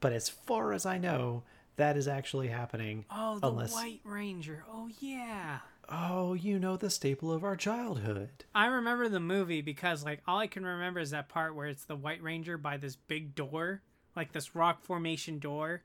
But 0.00 0.12
as 0.12 0.28
far 0.28 0.72
as 0.72 0.86
I 0.86 0.98
know, 0.98 1.42
that 1.78 1.96
is 1.96 2.06
actually 2.06 2.48
happening. 2.48 3.04
Oh, 3.10 3.38
the 3.38 3.48
unless, 3.48 3.72
White 3.72 4.00
Ranger. 4.04 4.64
Oh 4.70 4.88
yeah. 5.00 5.58
Oh, 5.88 6.34
you 6.34 6.58
know 6.58 6.76
the 6.76 6.90
staple 6.90 7.32
of 7.32 7.42
our 7.44 7.56
childhood. 7.56 8.44
I 8.54 8.66
remember 8.66 9.08
the 9.08 9.20
movie 9.20 9.62
because 9.62 10.04
like 10.04 10.20
all 10.26 10.38
I 10.38 10.46
can 10.46 10.66
remember 10.66 11.00
is 11.00 11.10
that 11.10 11.28
part 11.30 11.54
where 11.54 11.66
it's 11.66 11.84
the 11.84 11.96
White 11.96 12.22
Ranger 12.22 12.58
by 12.58 12.76
this 12.76 12.94
big 12.96 13.34
door, 13.34 13.80
like 14.14 14.32
this 14.32 14.54
rock 14.54 14.82
formation 14.84 15.38
door, 15.38 15.82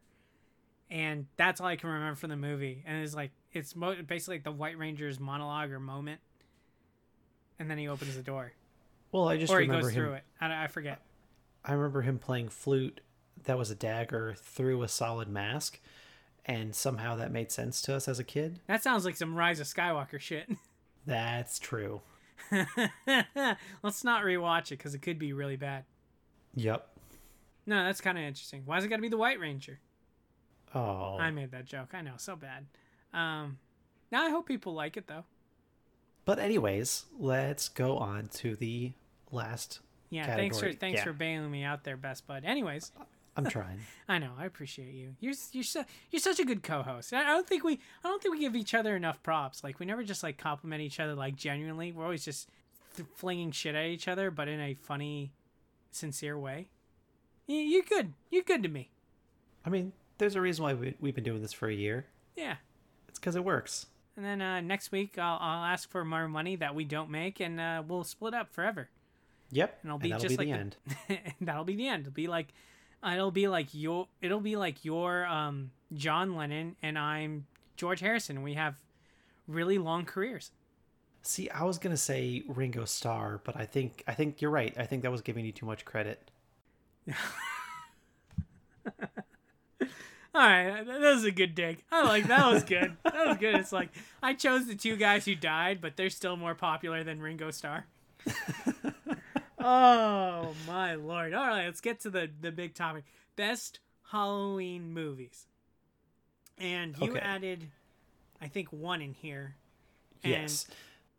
and 0.91 1.27
that's 1.37 1.61
all 1.61 1.67
I 1.67 1.77
can 1.77 1.89
remember 1.89 2.15
from 2.15 2.31
the 2.31 2.35
movie. 2.35 2.83
And 2.85 3.01
it's 3.01 3.15
like 3.15 3.31
it's 3.53 3.75
mo- 3.75 3.95
basically 4.05 4.35
like 4.35 4.43
the 4.43 4.51
White 4.51 4.77
Ranger's 4.77 5.19
monologue 5.21 5.71
or 5.71 5.79
moment, 5.79 6.19
and 7.59 7.69
then 7.71 7.77
he 7.77 7.87
opens 7.87 8.15
the 8.15 8.23
door, 8.23 8.51
Well, 9.11 9.27
I 9.29 9.37
just 9.37 9.53
or 9.53 9.61
he 9.61 9.67
goes 9.67 9.87
him. 9.87 9.93
through 9.93 10.13
it. 10.13 10.23
I, 10.41 10.65
I 10.65 10.67
forget. 10.67 10.99
I 11.63 11.73
remember 11.73 12.01
him 12.01 12.19
playing 12.19 12.49
flute 12.49 12.99
that 13.45 13.57
was 13.57 13.69
a 13.71 13.75
dagger 13.75 14.33
through 14.37 14.83
a 14.83 14.87
solid 14.87 15.27
mask, 15.27 15.79
and 16.45 16.75
somehow 16.75 17.15
that 17.15 17.31
made 17.31 17.51
sense 17.51 17.81
to 17.83 17.95
us 17.95 18.07
as 18.07 18.19
a 18.19 18.23
kid. 18.23 18.59
That 18.67 18.83
sounds 18.83 19.05
like 19.05 19.15
some 19.15 19.35
Rise 19.35 19.59
of 19.59 19.67
Skywalker 19.67 20.19
shit. 20.19 20.49
That's 21.05 21.59
true. 21.59 22.01
Let's 23.83 24.03
not 24.03 24.23
rewatch 24.23 24.67
it 24.67 24.77
because 24.77 24.93
it 24.95 25.01
could 25.01 25.19
be 25.19 25.33
really 25.33 25.55
bad. 25.55 25.85
Yep. 26.55 26.87
No, 27.65 27.83
that's 27.85 28.01
kind 28.01 28.17
of 28.17 28.23
interesting. 28.25 28.63
Why's 28.65 28.83
it 28.83 28.89
got 28.89 28.97
to 28.97 29.01
be 29.01 29.07
the 29.09 29.17
White 29.17 29.39
Ranger? 29.39 29.79
Oh. 30.75 31.17
I 31.17 31.31
made 31.31 31.51
that 31.51 31.65
joke. 31.65 31.89
I 31.93 32.01
know, 32.01 32.13
so 32.17 32.35
bad. 32.35 32.65
Um, 33.13 33.57
now 34.11 34.23
I 34.25 34.29
hope 34.29 34.47
people 34.47 34.73
like 34.73 34.97
it 34.97 35.07
though. 35.07 35.23
But 36.25 36.39
anyways, 36.39 37.05
let's 37.17 37.69
go 37.69 37.97
on 37.97 38.27
to 38.35 38.55
the 38.55 38.93
last. 39.31 39.79
Yeah, 40.09 40.35
thanks 40.35 40.59
for 40.59 40.71
thanks 40.73 40.99
Yeah. 40.99 41.03
for 41.05 41.13
bailing 41.13 41.51
me 41.51 41.63
out 41.63 41.83
there, 41.83 41.97
best 41.97 42.27
bud. 42.27 42.43
Anyways, 42.45 42.91
I'm 43.35 43.45
trying. 43.45 43.79
I 44.07 44.19
know 44.19 44.31
I 44.37 44.45
appreciate 44.45 44.93
you. 44.93 45.15
You're 45.19 45.33
you're 45.51 45.63
so, 45.63 45.83
you're 46.11 46.19
such 46.19 46.39
a 46.39 46.45
good 46.45 46.61
co-host. 46.63 47.13
I 47.13 47.21
I 47.21 47.27
don't 47.27 47.47
think 47.47 47.63
we 47.63 47.79
I 48.03 48.07
don't 48.07 48.21
think 48.21 48.33
we 48.35 48.39
give 48.41 48.55
each 48.55 48.73
other 48.73 48.95
enough 48.95 49.21
props. 49.23 49.63
Like 49.63 49.79
we 49.79 49.85
never 49.85 50.03
just 50.03 50.23
like 50.23 50.37
compliment 50.37 50.81
each 50.81 50.99
other 50.99 51.15
like 51.15 51.35
genuinely. 51.35 51.91
We're 51.91 52.03
always 52.03 52.25
just 52.25 52.49
th- 52.95 53.07
flinging 53.15 53.51
shit 53.51 53.75
at 53.75 53.85
each 53.85 54.07
other, 54.07 54.29
but 54.31 54.47
in 54.47 54.59
a 54.59 54.73
funny, 54.75 55.31
sincere 55.91 56.37
way. 56.37 56.67
You're 57.47 57.83
good. 57.83 58.13
You're 58.29 58.43
good 58.43 58.63
to 58.63 58.69
me. 58.69 58.89
I 59.65 59.69
mean, 59.69 59.93
there's 60.17 60.35
a 60.35 60.41
reason 60.41 60.63
why 60.63 60.73
we, 60.73 60.95
we've 60.99 61.15
been 61.15 61.23
doing 61.23 61.41
this 61.41 61.53
for 61.53 61.67
a 61.67 61.73
year. 61.73 62.05
Yeah. 62.35 62.55
It's 63.09 63.19
because 63.19 63.35
it 63.35 63.43
works. 63.43 63.87
And 64.15 64.25
then 64.25 64.41
uh, 64.41 64.61
next 64.61 64.91
week 64.91 65.17
I'll 65.17 65.37
I'll 65.41 65.65
ask 65.65 65.89
for 65.89 66.05
more 66.05 66.27
money 66.27 66.55
that 66.57 66.75
we 66.75 66.85
don't 66.85 67.09
make, 67.09 67.39
and 67.39 67.59
uh, 67.59 67.81
we'll 67.87 68.03
split 68.03 68.33
up 68.33 68.53
forever. 68.53 68.89
Yep. 69.51 69.79
and 69.81 69.89
it'll 69.89 69.99
be 69.99 70.09
that'll 70.09 70.21
just 70.27 70.37
be 70.39 70.45
like 70.45 70.47
the 70.47 70.53
the- 70.53 70.59
end. 70.59 71.23
and 71.39 71.47
that'll 71.47 71.63
be 71.63 71.75
the 71.75 71.87
end. 71.87 72.01
It'll 72.01 72.13
be 72.13 72.27
like, 72.27 72.53
it'll 73.05 73.31
be 73.31 73.47
like 73.47 73.67
your, 73.73 74.07
it'll 74.21 74.39
be 74.39 74.55
like 74.55 74.83
your 74.85 75.25
um 75.25 75.71
John 75.93 76.35
Lennon 76.35 76.75
and 76.81 76.97
I'm 76.97 77.45
George 77.75 77.99
Harrison. 77.99 78.41
We 78.43 78.53
have 78.53 78.75
really 79.47 79.77
long 79.77 80.05
careers. 80.05 80.51
See, 81.21 81.49
I 81.49 81.63
was 81.63 81.77
gonna 81.77 81.97
say 81.97 82.43
Ringo 82.47 82.85
Starr, 82.85 83.41
but 83.43 83.55
I 83.55 83.65
think 83.65 84.03
I 84.07 84.13
think 84.13 84.41
you're 84.41 84.51
right. 84.51 84.73
I 84.77 84.85
think 84.85 85.03
that 85.03 85.11
was 85.11 85.21
giving 85.21 85.45
you 85.45 85.51
too 85.51 85.65
much 85.65 85.85
credit. 85.85 86.29
All 90.35 90.41
right, 90.41 90.83
that 90.83 90.99
was 90.99 91.23
a 91.23 91.31
good 91.31 91.53
dig. 91.53 91.83
I 91.91 92.03
like 92.03 92.27
that 92.27 92.51
was 92.51 92.63
good. 92.63 92.97
That 93.03 93.27
was 93.27 93.37
good. 93.37 93.55
It's 93.55 93.71
like 93.71 93.89
I 94.21 94.33
chose 94.33 94.65
the 94.65 94.75
two 94.75 94.95
guys 94.95 95.25
who 95.25 95.35
died, 95.35 95.79
but 95.79 95.95
they're 95.95 96.09
still 96.09 96.35
more 96.35 96.55
popular 96.55 97.03
than 97.03 97.21
Ringo 97.21 97.51
Starr. 97.51 97.85
oh 99.63 100.53
my 100.67 100.95
lord! 100.95 101.33
All 101.33 101.47
right, 101.47 101.65
let's 101.65 101.81
get 101.81 101.99
to 102.01 102.09
the 102.09 102.29
the 102.41 102.51
big 102.51 102.73
topic: 102.75 103.05
best 103.35 103.79
Halloween 104.11 104.93
movies. 104.93 105.47
And 106.57 106.95
you 106.99 107.11
Okay. 107.11 107.19
added, 107.19 107.71
I 108.39 108.47
think, 108.47 108.71
one 108.71 109.01
in 109.01 109.13
here. 109.13 109.55
And 110.23 110.31
yes. 110.33 110.67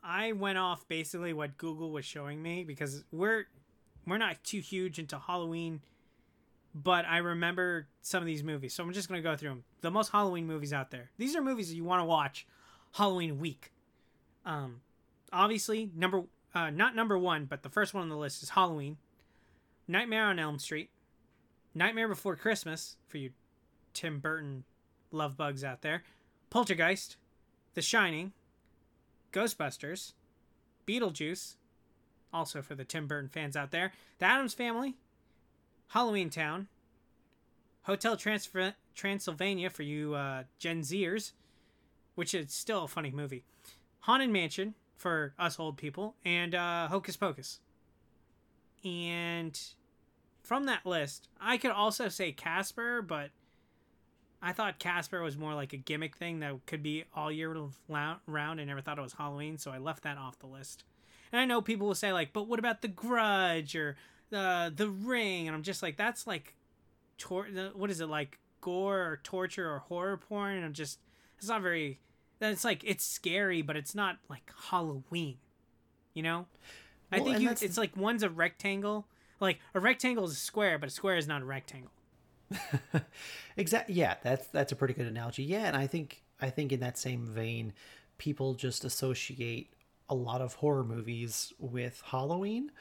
I 0.02 0.32
went 0.32 0.58
off 0.58 0.86
basically 0.88 1.32
what 1.32 1.58
Google 1.58 1.90
was 1.90 2.04
showing 2.04 2.42
me 2.42 2.64
because 2.64 3.04
we're 3.10 3.46
we're 4.06 4.18
not 4.18 4.42
too 4.44 4.60
huge 4.60 4.98
into 4.98 5.18
Halloween, 5.18 5.80
but 6.74 7.04
I 7.06 7.18
remember 7.18 7.88
some 8.02 8.22
of 8.22 8.26
these 8.26 8.42
movies. 8.44 8.74
So 8.74 8.84
I'm 8.84 8.92
just 8.92 9.08
gonna 9.08 9.22
go 9.22 9.36
through 9.36 9.50
them. 9.50 9.64
The 9.80 9.90
most 9.90 10.10
Halloween 10.10 10.46
movies 10.46 10.72
out 10.72 10.90
there. 10.90 11.10
These 11.18 11.34
are 11.36 11.42
movies 11.42 11.68
that 11.68 11.74
you 11.74 11.84
want 11.84 12.00
to 12.00 12.04
watch 12.04 12.46
Halloween 12.92 13.38
week. 13.38 13.72
Um, 14.46 14.82
obviously 15.32 15.90
number 15.94 16.24
uh, 16.54 16.70
not 16.70 16.94
number 16.94 17.18
one, 17.18 17.46
but 17.46 17.62
the 17.62 17.68
first 17.68 17.94
one 17.94 18.02
on 18.02 18.08
the 18.08 18.16
list 18.16 18.42
is 18.42 18.50
Halloween, 18.50 18.96
Nightmare 19.88 20.26
on 20.26 20.38
Elm 20.38 20.58
Street, 20.58 20.90
Nightmare 21.74 22.08
Before 22.08 22.36
Christmas 22.36 22.96
for 23.08 23.18
you 23.18 23.30
Tim 23.92 24.20
Burton 24.20 24.64
love 25.10 25.36
bugs 25.36 25.64
out 25.64 25.82
there, 25.82 26.02
Poltergeist, 26.50 27.16
The 27.74 27.82
Shining, 27.82 28.32
Ghostbusters, 29.32 30.12
Beetlejuice, 30.86 31.56
also 32.32 32.62
for 32.62 32.74
the 32.74 32.84
Tim 32.84 33.06
Burton 33.06 33.28
fans 33.28 33.56
out 33.56 33.70
there, 33.70 33.92
The 34.18 34.26
Addams 34.26 34.54
Family, 34.54 34.94
Halloween 35.88 36.30
Town, 36.30 36.68
Hotel 37.82 38.16
Transfer- 38.16 38.74
Transylvania 38.94 39.70
for 39.70 39.82
you 39.82 40.14
uh, 40.14 40.44
Gen 40.58 40.80
Zers, 40.80 41.32
which 42.14 42.32
is 42.34 42.52
still 42.52 42.84
a 42.84 42.88
funny 42.88 43.10
movie, 43.10 43.44
Haunted 44.00 44.30
Mansion 44.30 44.74
for 44.96 45.34
us 45.38 45.58
old 45.58 45.76
people, 45.76 46.14
and 46.24 46.54
uh, 46.54 46.88
Hocus 46.88 47.16
Pocus. 47.16 47.60
And 48.84 49.58
from 50.42 50.66
that 50.66 50.84
list, 50.84 51.28
I 51.40 51.56
could 51.56 51.70
also 51.70 52.08
say 52.08 52.32
Casper, 52.32 53.02
but 53.02 53.30
I 54.42 54.52
thought 54.52 54.78
Casper 54.78 55.22
was 55.22 55.38
more 55.38 55.54
like 55.54 55.72
a 55.72 55.78
gimmick 55.78 56.16
thing 56.16 56.40
that 56.40 56.66
could 56.66 56.82
be 56.82 57.04
all 57.16 57.32
year 57.32 57.56
round. 57.88 58.60
I 58.60 58.64
never 58.64 58.82
thought 58.82 58.98
it 58.98 59.02
was 59.02 59.14
Halloween, 59.14 59.56
so 59.56 59.70
I 59.70 59.78
left 59.78 60.02
that 60.02 60.18
off 60.18 60.38
the 60.38 60.46
list. 60.46 60.84
And 61.32 61.40
I 61.40 61.46
know 61.46 61.62
people 61.62 61.86
will 61.86 61.94
say 61.94 62.12
like, 62.12 62.34
"But 62.34 62.46
what 62.46 62.58
about 62.58 62.82
The 62.82 62.88
Grudge 62.88 63.74
or 63.74 63.96
the 64.28 64.70
The 64.74 64.88
Ring?" 64.88 65.48
And 65.48 65.56
I'm 65.56 65.62
just 65.62 65.82
like, 65.82 65.96
"That's 65.96 66.26
like, 66.26 66.54
tor- 67.16 67.48
what 67.74 67.90
is 67.90 68.00
it 68.02 68.08
like, 68.08 68.38
gore 68.60 69.00
or 69.00 69.20
torture 69.22 69.70
or 69.70 69.78
horror 69.78 70.18
porn?" 70.18 70.56
And 70.56 70.64
I'm 70.66 70.74
just, 70.74 70.98
it's 71.38 71.48
not 71.48 71.62
very. 71.62 72.00
It's 72.52 72.64
like 72.64 72.82
it's 72.84 73.04
scary, 73.04 73.62
but 73.62 73.76
it's 73.76 73.94
not 73.94 74.18
like 74.28 74.50
Halloween. 74.70 75.36
You 76.14 76.22
know, 76.22 76.46
I 77.10 77.20
think 77.20 77.40
you. 77.40 77.50
It's 77.50 77.78
like 77.78 77.96
one's 77.96 78.22
a 78.22 78.30
rectangle. 78.30 79.06
Like 79.40 79.58
a 79.74 79.80
rectangle 79.80 80.24
is 80.24 80.32
a 80.32 80.36
square, 80.36 80.78
but 80.78 80.88
a 80.88 80.92
square 80.92 81.16
is 81.16 81.26
not 81.26 81.42
a 81.42 81.44
rectangle. 81.44 81.90
Exactly. 83.56 83.94
Yeah, 83.94 84.16
that's 84.22 84.48
that's 84.48 84.72
a 84.72 84.76
pretty 84.76 84.94
good 84.94 85.06
analogy. 85.06 85.44
Yeah, 85.44 85.66
and 85.66 85.76
I 85.76 85.86
think 85.86 86.22
I 86.40 86.50
think 86.50 86.72
in 86.72 86.80
that 86.80 86.98
same 86.98 87.24
vein, 87.26 87.72
people 88.18 88.54
just 88.54 88.84
associate 88.84 89.72
a 90.08 90.14
lot 90.14 90.40
of 90.40 90.54
horror 90.54 90.84
movies 90.84 91.52
with 91.58 92.02
Halloween 92.06 92.72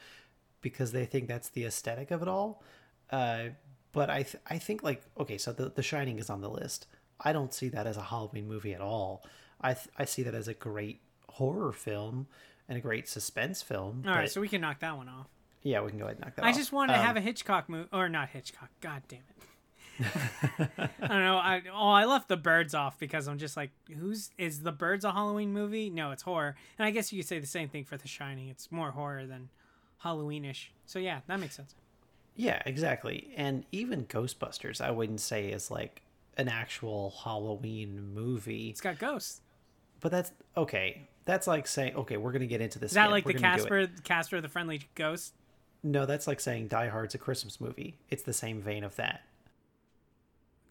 because 0.60 0.92
they 0.92 1.06
think 1.06 1.28
that's 1.28 1.48
the 1.50 1.64
aesthetic 1.64 2.10
of 2.10 2.22
it 2.22 2.28
all. 2.28 2.62
Uh, 3.10 3.50
but 3.92 4.10
I 4.10 4.24
th- 4.24 4.42
I 4.48 4.58
think 4.58 4.82
like 4.82 5.02
okay, 5.18 5.38
so 5.38 5.52
the 5.52 5.68
The 5.70 5.82
Shining 5.82 6.18
is 6.18 6.28
on 6.28 6.40
the 6.40 6.50
list. 6.50 6.88
I 7.20 7.32
don't 7.32 7.54
see 7.54 7.68
that 7.68 7.86
as 7.86 7.96
a 7.96 8.02
Halloween 8.02 8.48
movie 8.48 8.74
at 8.74 8.80
all. 8.80 9.24
I 9.60 9.74
th- 9.74 9.88
I 9.98 10.04
see 10.04 10.22
that 10.24 10.34
as 10.34 10.48
a 10.48 10.54
great 10.54 11.00
horror 11.30 11.72
film 11.72 12.26
and 12.68 12.78
a 12.78 12.80
great 12.80 13.08
suspense 13.08 13.62
film. 13.62 14.04
All 14.06 14.12
right, 14.14 14.30
so 14.30 14.40
we 14.40 14.48
can 14.48 14.60
knock 14.60 14.80
that 14.80 14.96
one 14.96 15.08
off. 15.08 15.26
yeah, 15.62 15.80
we 15.82 15.90
can 15.90 15.98
go 15.98 16.04
ahead 16.04 16.16
and 16.16 16.24
knock 16.24 16.36
that 16.36 16.44
I 16.44 16.48
off. 16.50 16.54
I 16.54 16.58
just 16.58 16.72
wanted 16.72 16.92
to 16.94 16.98
Um, 17.00 17.04
have 17.06 17.16
a 17.16 17.20
Hitchcock 17.20 17.68
movie, 17.68 17.88
or 17.92 18.08
not 18.08 18.28
Hitchcock. 18.30 18.70
God 18.80 19.02
damn 19.08 19.20
it. 19.20 19.26
I 20.00 21.06
don't 21.06 21.20
know. 21.20 21.36
I 21.36 21.62
oh, 21.72 21.90
I 21.90 22.04
left 22.04 22.28
the 22.28 22.36
birds 22.36 22.74
off 22.74 22.98
because 22.98 23.28
I'm 23.28 23.38
just 23.38 23.56
like, 23.56 23.70
who's 23.96 24.30
is 24.38 24.62
the 24.62 24.72
birds 24.72 25.04
a 25.04 25.12
Halloween 25.12 25.52
movie? 25.52 25.88
No, 25.88 26.10
it's 26.10 26.22
horror. 26.22 26.56
And 26.78 26.86
I 26.86 26.90
guess 26.90 27.12
you 27.12 27.20
could 27.20 27.28
say 27.28 27.38
the 27.38 27.46
same 27.46 27.68
thing 27.68 27.84
for 27.84 27.96
The 27.96 28.08
Shining. 28.08 28.48
It's 28.48 28.72
more 28.72 28.90
horror 28.90 29.24
than 29.26 29.50
Halloweenish. 30.04 30.68
So 30.86 30.98
yeah, 30.98 31.20
that 31.28 31.38
makes 31.38 31.54
sense. 31.56 31.74
Yeah, 32.36 32.60
exactly. 32.66 33.30
And 33.36 33.64
even 33.70 34.06
Ghostbusters, 34.06 34.80
I 34.80 34.90
wouldn't 34.90 35.20
say 35.20 35.46
is 35.50 35.70
like 35.70 36.02
an 36.36 36.48
actual 36.48 37.14
Halloween 37.22 38.12
movie. 38.12 38.70
It's 38.70 38.80
got 38.80 38.98
ghosts. 38.98 39.40
But 40.04 40.12
that's 40.12 40.32
okay. 40.54 41.08
That's 41.24 41.46
like 41.46 41.66
saying, 41.66 41.96
okay, 41.96 42.18
we're 42.18 42.32
gonna 42.32 42.44
get 42.44 42.60
into 42.60 42.78
this. 42.78 42.90
Is 42.90 42.94
that 42.94 43.04
again. 43.04 43.10
like 43.10 43.24
We're 43.24 43.32
the. 43.32 43.38
Casper, 43.38 43.88
Casper 44.04 44.42
the 44.42 44.50
Friendly 44.50 44.82
Ghost? 44.94 45.32
No, 45.82 46.04
that's 46.04 46.26
like 46.26 46.40
saying 46.40 46.68
Die 46.68 46.88
Hard's 46.88 47.14
a 47.14 47.18
Christmas 47.18 47.58
movie. 47.58 47.96
It's 48.10 48.22
the 48.22 48.34
same 48.34 48.60
vein 48.60 48.84
of 48.84 48.96
that. 48.96 49.22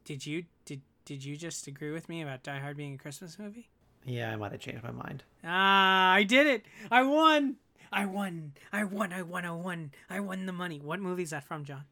Did 0.06 0.28
you 0.28 0.46
did 0.66 0.82
did 1.04 1.26
you 1.26 1.36
just 1.36 1.66
agree 1.66 1.90
with 1.90 2.08
me 2.10 2.22
about 2.22 2.44
Die 2.44 2.60
Hard 2.60 2.78
being 2.78 2.94
a 2.94 2.98
Christmas 3.00 3.40
movie? 3.40 3.70
Yeah, 4.06 4.32
I 4.32 4.36
might 4.36 4.52
have 4.52 4.62
changed 4.62 4.84
my 4.84 4.92
mind. 4.92 5.24
Ah, 5.44 6.12
I 6.12 6.22
did 6.22 6.46
it! 6.46 6.66
I 6.92 7.02
won! 7.02 7.56
I 7.92 8.06
won! 8.06 8.54
I 8.72 8.84
won! 8.84 9.12
I 9.12 9.24
won! 9.24 9.46
I 9.46 9.52
won! 9.52 9.92
I 10.12 10.20
won 10.20 10.46
the 10.46 10.54
money. 10.54 10.80
What 10.80 11.00
movie 11.00 11.24
is 11.24 11.32
that 11.32 11.44
from, 11.44 11.66
John? 11.66 11.86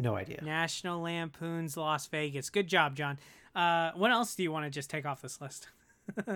No 0.00 0.16
idea. 0.16 0.40
National 0.42 1.02
Lampoon's 1.02 1.76
Las 1.76 2.06
Vegas. 2.06 2.50
Good 2.50 2.66
job, 2.66 2.96
John. 2.96 3.18
Uh, 3.54 3.90
what 3.94 4.10
else 4.10 4.34
do 4.34 4.42
you 4.42 4.52
want 4.52 4.64
to 4.66 4.70
just 4.70 4.90
take 4.90 5.04
off 5.06 5.20
this 5.22 5.40
list? 5.40 5.68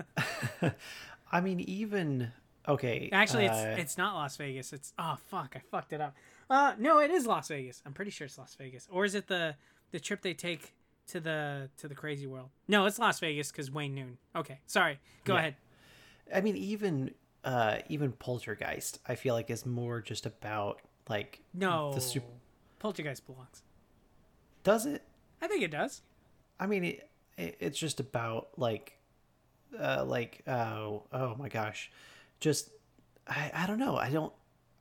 I 1.31 1.41
mean, 1.41 1.59
even 1.61 2.31
okay. 2.67 3.09
Actually, 3.11 3.45
it's 3.45 3.57
uh, 3.57 3.75
it's 3.77 3.97
not 3.97 4.15
Las 4.15 4.37
Vegas. 4.37 4.73
It's 4.73 4.93
oh 4.97 5.15
fuck, 5.27 5.55
I 5.55 5.59
fucked 5.71 5.93
it 5.93 6.01
up. 6.01 6.15
Uh, 6.49 6.73
no, 6.77 6.99
it 6.99 7.11
is 7.11 7.25
Las 7.25 7.47
Vegas. 7.47 7.81
I'm 7.85 7.93
pretty 7.93 8.11
sure 8.11 8.25
it's 8.25 8.37
Las 8.37 8.55
Vegas. 8.55 8.87
Or 8.91 9.05
is 9.05 9.15
it 9.15 9.27
the 9.27 9.55
the 9.91 9.99
trip 9.99 10.21
they 10.21 10.33
take 10.33 10.73
to 11.07 11.19
the 11.19 11.69
to 11.77 11.87
the 11.87 11.95
crazy 11.95 12.27
world? 12.27 12.49
No, 12.67 12.85
it's 12.85 12.99
Las 12.99 13.19
Vegas 13.19 13.51
because 13.51 13.71
Wayne 13.71 13.95
Noon. 13.95 14.17
Okay, 14.35 14.59
sorry. 14.67 14.99
Go 15.23 15.33
Yeah. 15.33 15.39
ahead. 15.39 15.55
I 16.33 16.41
mean, 16.41 16.55
even 16.57 17.11
uh, 17.43 17.77
even 17.89 18.11
Poltergeist, 18.13 18.99
I 19.07 19.15
feel 19.15 19.35
like 19.35 19.49
is 19.49 19.65
more 19.65 20.01
just 20.01 20.25
about 20.25 20.81
like 21.09 21.41
No, 21.53 21.93
the 21.93 22.01
super. 22.01 22.25
Poltergeist 22.79 23.25
belongs. 23.25 23.63
Does 24.63 24.85
it? 24.85 25.03
I 25.41 25.47
think 25.47 25.63
it 25.63 25.71
does. 25.71 26.01
I 26.59 26.67
mean, 26.67 26.83
it, 26.83 27.09
it 27.37 27.57
it's 27.59 27.77
just 27.79 27.99
about 27.99 28.49
like, 28.57 28.97
uh, 29.79 30.05
like 30.05 30.41
oh 30.47 31.03
oh 31.11 31.35
my 31.37 31.49
gosh, 31.49 31.91
just 32.39 32.69
I 33.27 33.51
I 33.53 33.67
don't 33.67 33.79
know. 33.79 33.97
I 33.97 34.09
don't. 34.09 34.33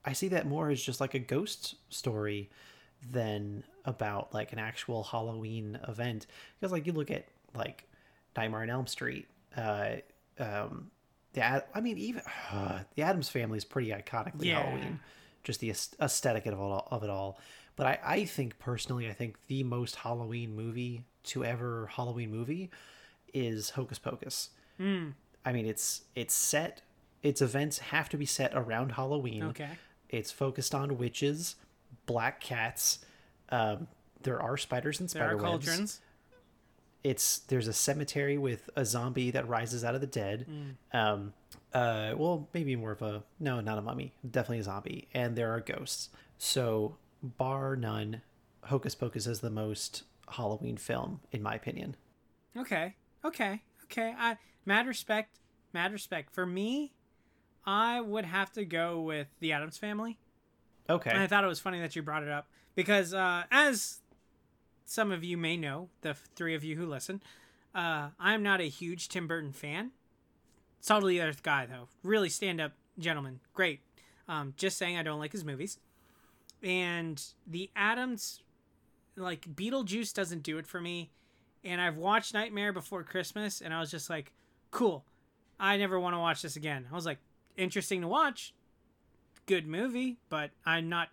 I 0.05 0.13
see 0.13 0.29
that 0.29 0.47
more 0.47 0.71
as 0.71 0.83
just 0.83 1.01
like 1.01 1.15
a 1.15 1.19
ghost 1.19 1.77
story 1.89 2.51
than 3.11 3.65
about 3.85 4.33
like 4.35 4.53
an 4.53 4.59
actual 4.59 5.03
Halloween 5.03 5.79
event. 5.89 6.27
Because 6.61 6.73
like 6.73 6.87
you 6.87 6.93
look 6.93 7.11
at 7.11 7.27
like 7.55 7.89
Nightmare 8.37 8.63
on 8.63 8.71
Elm 8.71 8.87
Street, 8.87 9.27
uh, 9.57 9.97
um, 10.39 10.91
the 11.33 11.43
Ad- 11.43 11.65
I 11.75 11.81
mean 11.81 11.99
even 11.99 12.23
uh, 12.53 12.81
the 12.95 13.03
Addams 13.03 13.29
Family 13.29 13.59
is 13.59 13.65
pretty 13.65 13.91
iconically 13.91 14.47
Yeah. 14.47 14.63
Halloween, 14.63 15.01
just 15.43 15.61
the 15.61 15.71
aesthetic 15.71 16.47
of 16.47 16.53
it 16.53 16.57
all. 16.57 16.87
Of 16.91 17.03
it 17.03 17.11
all. 17.11 17.39
But 17.77 17.87
I, 17.87 17.99
I 18.05 18.25
think 18.25 18.59
personally, 18.59 19.09
I 19.09 19.13
think 19.13 19.37
the 19.49 19.65
most 19.65 19.97
Halloween 19.97 20.55
movie 20.55 21.03
to 21.25 21.45
ever 21.45 21.89
Halloween 21.93 22.31
movie 22.31 22.71
is 23.33 23.71
Hocus 23.71 23.99
Pocus. 23.99 24.51
I 24.81 25.53
mean, 25.53 25.67
it's 25.67 26.03
it's 26.15 26.35
set. 26.35 26.83
Its 27.23 27.41
events 27.41 27.79
have 27.79 28.09
to 28.11 28.17
be 28.17 28.27
set 28.27 28.53
around 28.55 28.93
Halloween. 28.93 29.45
Okay. 29.45 29.71
It's 30.09 30.31
focused 30.31 30.75
on 30.75 30.99
witches, 30.99 31.57
black 32.07 32.41
cats. 32.41 32.99
Um, 33.51 33.89
there 34.23 34.41
are 34.41 34.57
spiders 34.57 35.01
and 35.01 35.09
There 35.09 35.23
are 35.23 35.27
spider 35.31 35.37
webs. 35.37 35.67
cauldrons. 35.67 36.01
It's 37.03 37.39
there's 37.41 37.69
a 37.69 37.73
cemetery 37.73 38.39
with 38.39 38.71
a 38.77 38.85
zombie 38.85 39.31
that 39.33 39.47
rises 39.47 39.85
out 39.85 39.95
of 39.95 40.01
the 40.01 40.07
dead. 40.07 40.47
Mm. 40.51 40.99
Um, 40.99 41.33
uh, 41.73 42.15
well, 42.17 42.49
maybe 42.55 42.77
more 42.77 42.93
of 42.93 43.03
a 43.03 43.23
no, 43.39 43.61
not 43.61 43.77
a 43.79 43.83
mummy, 43.83 44.13
definitely 44.29 44.61
a 44.61 44.63
zombie, 44.65 45.09
and 45.13 45.37
there 45.37 45.53
are 45.53 45.61
ghosts. 45.61 46.09
So, 46.39 46.97
bar 47.23 47.77
none, 47.77 48.23
Hocus 48.65 48.95
Pocus 48.95 49.27
is 49.27 49.41
the 49.41 49.51
most 49.51 50.05
Halloween 50.29 50.77
film 50.77 51.21
in 51.33 51.43
my 51.43 51.55
opinion. 51.55 51.97
Okay. 52.57 52.95
Okay. 53.25 53.63
Okay. 53.85 54.15
I 54.19 54.37
mad 54.65 54.87
respect. 54.87 55.39
Mad 55.73 55.93
respect. 55.93 56.33
For 56.33 56.47
me, 56.47 56.93
I 57.67 58.01
would 58.01 58.25
have 58.25 58.53
to 58.53 58.65
go 58.65 59.01
with 59.01 59.29
the 59.41 59.53
Addams 59.53 59.79
Family. 59.79 60.19
Okay. 60.89 61.11
And 61.11 61.21
I 61.21 61.27
thought 61.27 61.45
it 61.45 61.49
was 61.49 61.61
funny 61.61 61.81
that 61.81 61.97
you 61.97 62.03
brought 62.03 62.23
it 62.23 62.29
up 62.29 62.49
because, 62.75 63.15
uh, 63.15 63.45
as 63.51 64.01
some 64.85 65.11
of 65.11 65.25
you 65.25 65.37
may 65.37 65.57
know, 65.57 65.89
the 66.03 66.15
three 66.37 66.55
of 66.55 66.63
you 66.63 66.77
who 66.77 66.87
listen, 66.87 67.23
uh, 67.75 68.11
I'm 68.21 68.43
not 68.43 68.61
a 68.61 68.69
huge 68.69 69.09
Tim 69.09 69.27
Burton 69.27 69.53
fan. 69.53 69.93
Solid 70.81 71.19
Earth 71.19 71.43
guy, 71.43 71.67
though. 71.67 71.89
Really 72.03 72.29
stand 72.29 72.61
up 72.61 72.73
gentleman. 72.99 73.41
Great. 73.55 73.81
Um, 74.29 74.53
just 74.57 74.77
saying 74.77 74.99
I 74.99 75.03
don't 75.03 75.19
like 75.19 75.33
his 75.33 75.45
movies. 75.45 75.79
And 76.63 77.23
the 77.47 77.71
Addams, 77.75 78.43
like, 79.17 79.47
Beetlejuice 79.55 80.13
doesn't 80.15 80.43
do 80.43 80.59
it 80.59 80.67
for 80.67 80.81
me. 80.81 81.11
And 81.63 81.81
I've 81.81 81.97
watched 81.97 82.35
Nightmare 82.35 82.73
Before 82.73 83.03
Christmas, 83.03 83.61
and 83.61 83.73
I 83.73 83.81
was 83.81 83.91
just 83.91 84.11
like, 84.11 84.33
cool. 84.71 85.05
I 85.59 85.77
never 85.77 85.99
want 85.99 86.15
to 86.15 86.19
watch 86.19 86.43
this 86.43 86.57
again. 86.57 86.87
I 86.91 86.95
was 86.95 87.07
like, 87.07 87.19
interesting 87.57 88.01
to 88.03 88.09
watch 88.09 88.55
good 89.47 89.67
movie, 89.67 90.19
but 90.29 90.51
I'm 90.65 90.89
not 90.89 91.09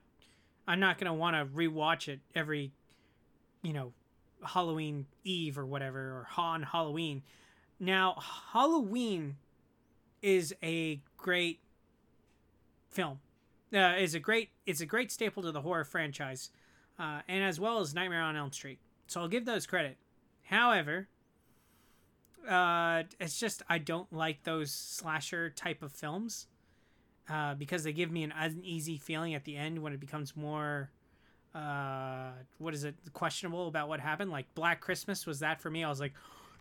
I'm 0.68 0.80
not 0.80 0.98
gonna 0.98 1.14
want 1.14 1.36
to 1.36 1.46
rewatch 1.46 2.08
it 2.08 2.20
every 2.36 2.72
you 3.62 3.74
know 3.74 3.94
Halloween 4.44 5.06
Eve 5.24 5.58
or 5.58 5.66
whatever 5.66 6.00
or 6.00 6.28
on 6.38 6.64
Halloween. 6.64 7.24
Now 7.80 8.18
Halloween 8.54 9.38
is 10.22 10.54
a 10.64 11.02
great 11.18 11.60
film. 12.90 13.20
Uh, 13.74 13.96
is 13.98 14.16
a 14.16 14.20
great 14.20 14.50
it's 14.66 14.82
a 14.82 14.86
great 14.86 15.12
staple 15.12 15.44
to 15.44 15.52
the 15.52 15.62
horror 15.62 15.86
franchise, 15.86 16.52
uh, 17.00 17.22
and 17.28 17.44
as 17.44 17.60
well 17.60 17.80
as 17.80 17.94
Nightmare 17.94 18.22
on 18.22 18.36
Elm 18.36 18.52
Street. 18.52 18.80
So 19.08 19.22
I'll 19.22 19.28
give 19.28 19.46
those 19.46 19.66
credit. 19.66 19.98
However, 20.44 21.08
uh, 22.48 23.04
it's 23.20 23.40
just 23.40 23.62
I 23.70 23.78
don't 23.78 24.12
like 24.12 24.44
those 24.44 24.72
slasher 24.72 25.50
type 25.50 25.84
of 25.84 25.92
films 25.92 26.48
uh, 27.30 27.54
because 27.56 27.84
they 27.84 27.94
give 27.94 28.12
me 28.12 28.24
an 28.24 28.34
uneasy 28.36 28.98
feeling 28.98 29.36
at 29.36 29.44
the 29.44 29.56
end 29.56 29.80
when 29.80 29.94
it 29.94 30.00
becomes 30.00 30.36
more 30.36 30.90
uh, 31.54 32.32
what 32.58 32.74
is 32.74 32.84
it 32.84 32.96
questionable 33.14 33.68
about 33.68 33.90
what 33.90 34.00
happened 34.00 34.32
like 34.32 34.46
black 34.56 34.80
christmas 34.80 35.26
was 35.26 35.40
that 35.40 35.60
for 35.60 35.70
me 35.70 35.84
i 35.84 35.90
was 35.90 36.00
like 36.00 36.14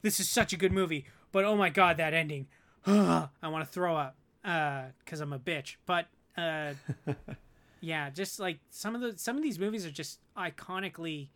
this 0.03 0.19
is 0.19 0.29
such 0.29 0.53
a 0.53 0.57
good 0.57 0.73
movie 0.73 1.05
but 1.31 1.45
oh 1.45 1.57
my 1.57 1.71
god 1.71 1.97
that 1.97 2.13
ending 2.13 2.47
i 2.87 3.29
want 3.45 3.65
to 3.65 3.71
throw 3.71 3.97
up 3.97 4.17
because 4.43 5.21
i'm 5.21 5.33
a 5.33 5.39
bitch 5.39 5.77
but 5.87 6.07
uh, 6.37 6.73
yeah 7.81 8.11
just 8.11 8.39
like 8.39 8.59
some 8.71 8.95
of 8.95 9.01
the 9.01 9.17
some 9.19 9.37
of 9.37 9.43
these 9.43 9.59
movies 9.59 9.87
are 9.87 9.91
just 9.91 10.21
iconically 10.37 11.29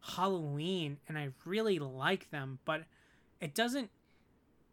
halloween 0.00 0.98
and 1.08 1.18
i 1.18 1.28
really 1.44 1.78
like 1.78 2.30
them 2.30 2.58
but 2.64 2.82
it 3.40 3.54
doesn't 3.54 3.90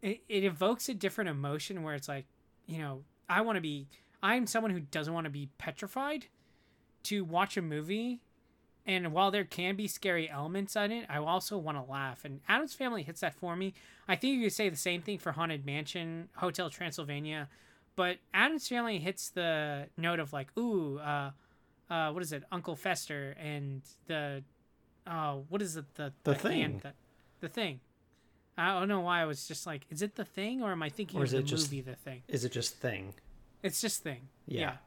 it, 0.01 0.21
it 0.29 0.43
evokes 0.43 0.87
a 0.87 0.93
different 0.93 1.29
emotion 1.29 1.83
where 1.83 1.95
it's 1.95 2.07
like 2.07 2.25
you 2.67 2.77
know 2.77 3.03
i 3.27 3.41
want 3.41 3.55
to 3.55 3.61
be 3.61 3.87
i'm 4.21 4.45
someone 4.45 4.71
who 4.71 4.79
doesn't 4.79 5.13
want 5.13 5.25
to 5.25 5.31
be 5.31 5.49
petrified 5.57 6.27
to 7.03 7.23
watch 7.23 7.57
a 7.57 7.61
movie 7.61 8.21
and 8.85 9.11
while 9.11 9.31
there 9.31 9.43
can 9.43 9.75
be 9.75 9.87
scary 9.87 10.29
elements 10.29 10.75
in 10.75 10.91
it 10.91 11.05
i 11.09 11.17
also 11.17 11.57
want 11.57 11.77
to 11.77 11.91
laugh 11.91 12.23
and 12.23 12.39
Addams 12.47 12.73
family 12.73 13.03
hits 13.03 13.21
that 13.21 13.33
for 13.33 13.55
me. 13.55 13.73
I 14.07 14.15
think 14.15 14.35
you 14.35 14.43
could 14.43 14.53
say 14.53 14.69
the 14.69 14.75
same 14.75 15.01
thing 15.01 15.17
for 15.17 15.31
haunted 15.31 15.65
mansion 15.65 16.29
hotel 16.35 16.69
transylvania 16.69 17.49
but 17.95 18.17
Addams 18.33 18.67
family 18.67 18.99
hits 18.99 19.29
the 19.29 19.87
note 19.97 20.19
of 20.19 20.33
like 20.33 20.47
ooh 20.57 20.97
uh 20.99 21.31
uh 21.89 22.11
what 22.11 22.21
is 22.23 22.31
it 22.31 22.43
uncle 22.51 22.75
fester 22.75 23.35
and 23.39 23.81
the 24.07 24.43
uh 25.07 25.35
what 25.49 25.61
is 25.61 25.75
it 25.77 25.85
the 25.95 26.13
The 26.23 26.33
hand 26.33 26.41
Thing. 26.41 26.79
that 26.83 26.95
the 27.41 27.49
thing 27.49 27.79
i 28.57 28.79
don't 28.79 28.87
know 28.87 29.01
why 29.01 29.21
i 29.21 29.25
was 29.25 29.47
just 29.47 29.67
like 29.67 29.85
is 29.89 30.01
it 30.01 30.15
the 30.15 30.25
thing 30.25 30.63
or 30.63 30.71
am 30.71 30.81
i 30.81 30.89
thinking 30.89 31.19
Or 31.19 31.23
of 31.23 31.27
is 31.27 31.31
the 31.33 31.43
just- 31.43 31.71
movie 31.71 31.81
the 31.81 31.95
thing 31.95 32.23
Is 32.27 32.43
it 32.45 32.51
just 32.51 32.75
thing? 32.77 33.13
it's 33.63 33.81
just 33.81 34.03
Thing. 34.03 34.27
Yeah. 34.47 34.59
Yeah. 34.61 34.77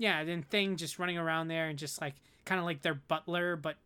Yeah, 0.00 0.24
then 0.24 0.42
Thing 0.42 0.76
just 0.76 0.98
running 0.98 1.18
around 1.18 1.48
there 1.48 1.68
and 1.68 1.78
just 1.78 2.00
like 2.00 2.14
kind 2.44 2.58
of 2.60 2.64
like 2.64 2.82
their 2.82 2.94
butler, 2.94 3.56
but 3.56 3.76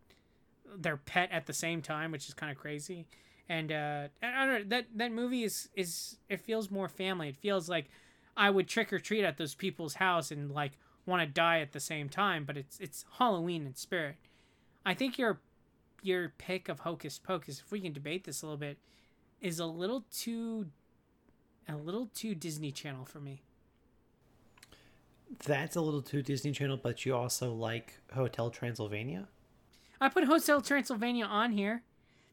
their 0.75 0.97
pet 0.97 1.29
at 1.31 1.45
the 1.47 1.53
same 1.53 1.81
time, 1.81 2.11
which 2.11 2.27
is 2.27 2.33
kind 2.35 2.51
of 2.51 2.57
crazy. 2.57 3.05
And 3.49 3.71
uh, 3.71 4.07
I 4.21 4.27
I 4.27 4.45
don't 4.45 4.53
know 4.53 4.63
that 4.69 4.85
that 4.95 5.11
movie 5.11 5.43
is 5.43 5.69
is 5.75 6.17
it 6.29 6.39
feels 6.39 6.69
more 6.71 6.87
family. 6.87 7.29
It 7.29 7.35
feels 7.35 7.67
like 7.67 7.89
I 8.35 8.49
would 8.49 8.67
trick 8.67 8.91
or 8.91 8.99
treat 8.99 9.23
at 9.23 9.37
those 9.37 9.55
people's 9.55 9.95
house 9.95 10.31
and 10.31 10.51
like 10.51 10.73
want 11.05 11.21
to 11.21 11.27
die 11.27 11.59
at 11.59 11.71
the 11.71 11.79
same 11.79 12.09
time, 12.09 12.45
but 12.45 12.57
it's 12.57 12.79
it's 12.79 13.05
Halloween 13.17 13.65
in 13.65 13.75
spirit. 13.75 14.15
I 14.85 14.93
think 14.93 15.17
your 15.17 15.39
your 16.01 16.33
pick 16.37 16.69
of 16.69 16.79
Hocus 16.79 17.19
Pocus, 17.19 17.59
if 17.59 17.71
we 17.71 17.79
can 17.79 17.93
debate 17.93 18.25
this 18.25 18.41
a 18.41 18.45
little 18.45 18.57
bit, 18.57 18.77
is 19.41 19.59
a 19.59 19.65
little 19.65 20.05
too 20.11 20.67
a 21.67 21.75
little 21.75 22.07
too 22.13 22.35
Disney 22.35 22.71
Channel 22.71 23.05
for 23.05 23.19
me. 23.19 23.41
That's 25.45 25.75
a 25.75 25.81
little 25.81 26.01
too 26.01 26.21
Disney 26.21 26.51
Channel, 26.51 26.77
but 26.81 27.05
you 27.05 27.15
also 27.15 27.53
like 27.53 27.99
Hotel 28.13 28.49
Transylvania. 28.49 29.27
I 30.01 30.09
put 30.09 30.25
Hotel 30.25 30.61
Transylvania 30.61 31.25
on 31.25 31.51
here. 31.51 31.83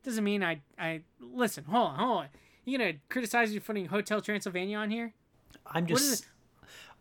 Doesn't 0.02 0.24
mean 0.24 0.42
I 0.42 0.60
I 0.78 1.02
listen. 1.20 1.64
Hold 1.64 1.90
on, 1.90 1.98
hold 1.98 2.18
on. 2.18 2.26
You 2.64 2.78
gonna 2.78 2.94
criticize 3.08 3.52
me 3.52 3.58
for 3.58 3.66
putting 3.66 3.86
Hotel 3.86 4.20
Transylvania 4.20 4.76
on 4.76 4.90
here? 4.90 5.14
I'm 5.66 5.86
just 5.86 6.26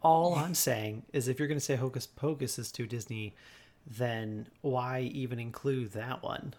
all 0.02 0.36
I'm 0.36 0.54
saying 0.54 1.04
is 1.14 1.28
if 1.28 1.40
you're 1.40 1.48
going 1.48 1.60
to 1.60 1.64
say 1.64 1.76
Hocus 1.76 2.08
Pocus 2.08 2.58
is 2.58 2.72
too 2.72 2.88
Disney, 2.88 3.34
then 3.86 4.48
why 4.62 5.02
even 5.14 5.40
include 5.40 5.92
that 5.94 6.24
one? 6.24 6.54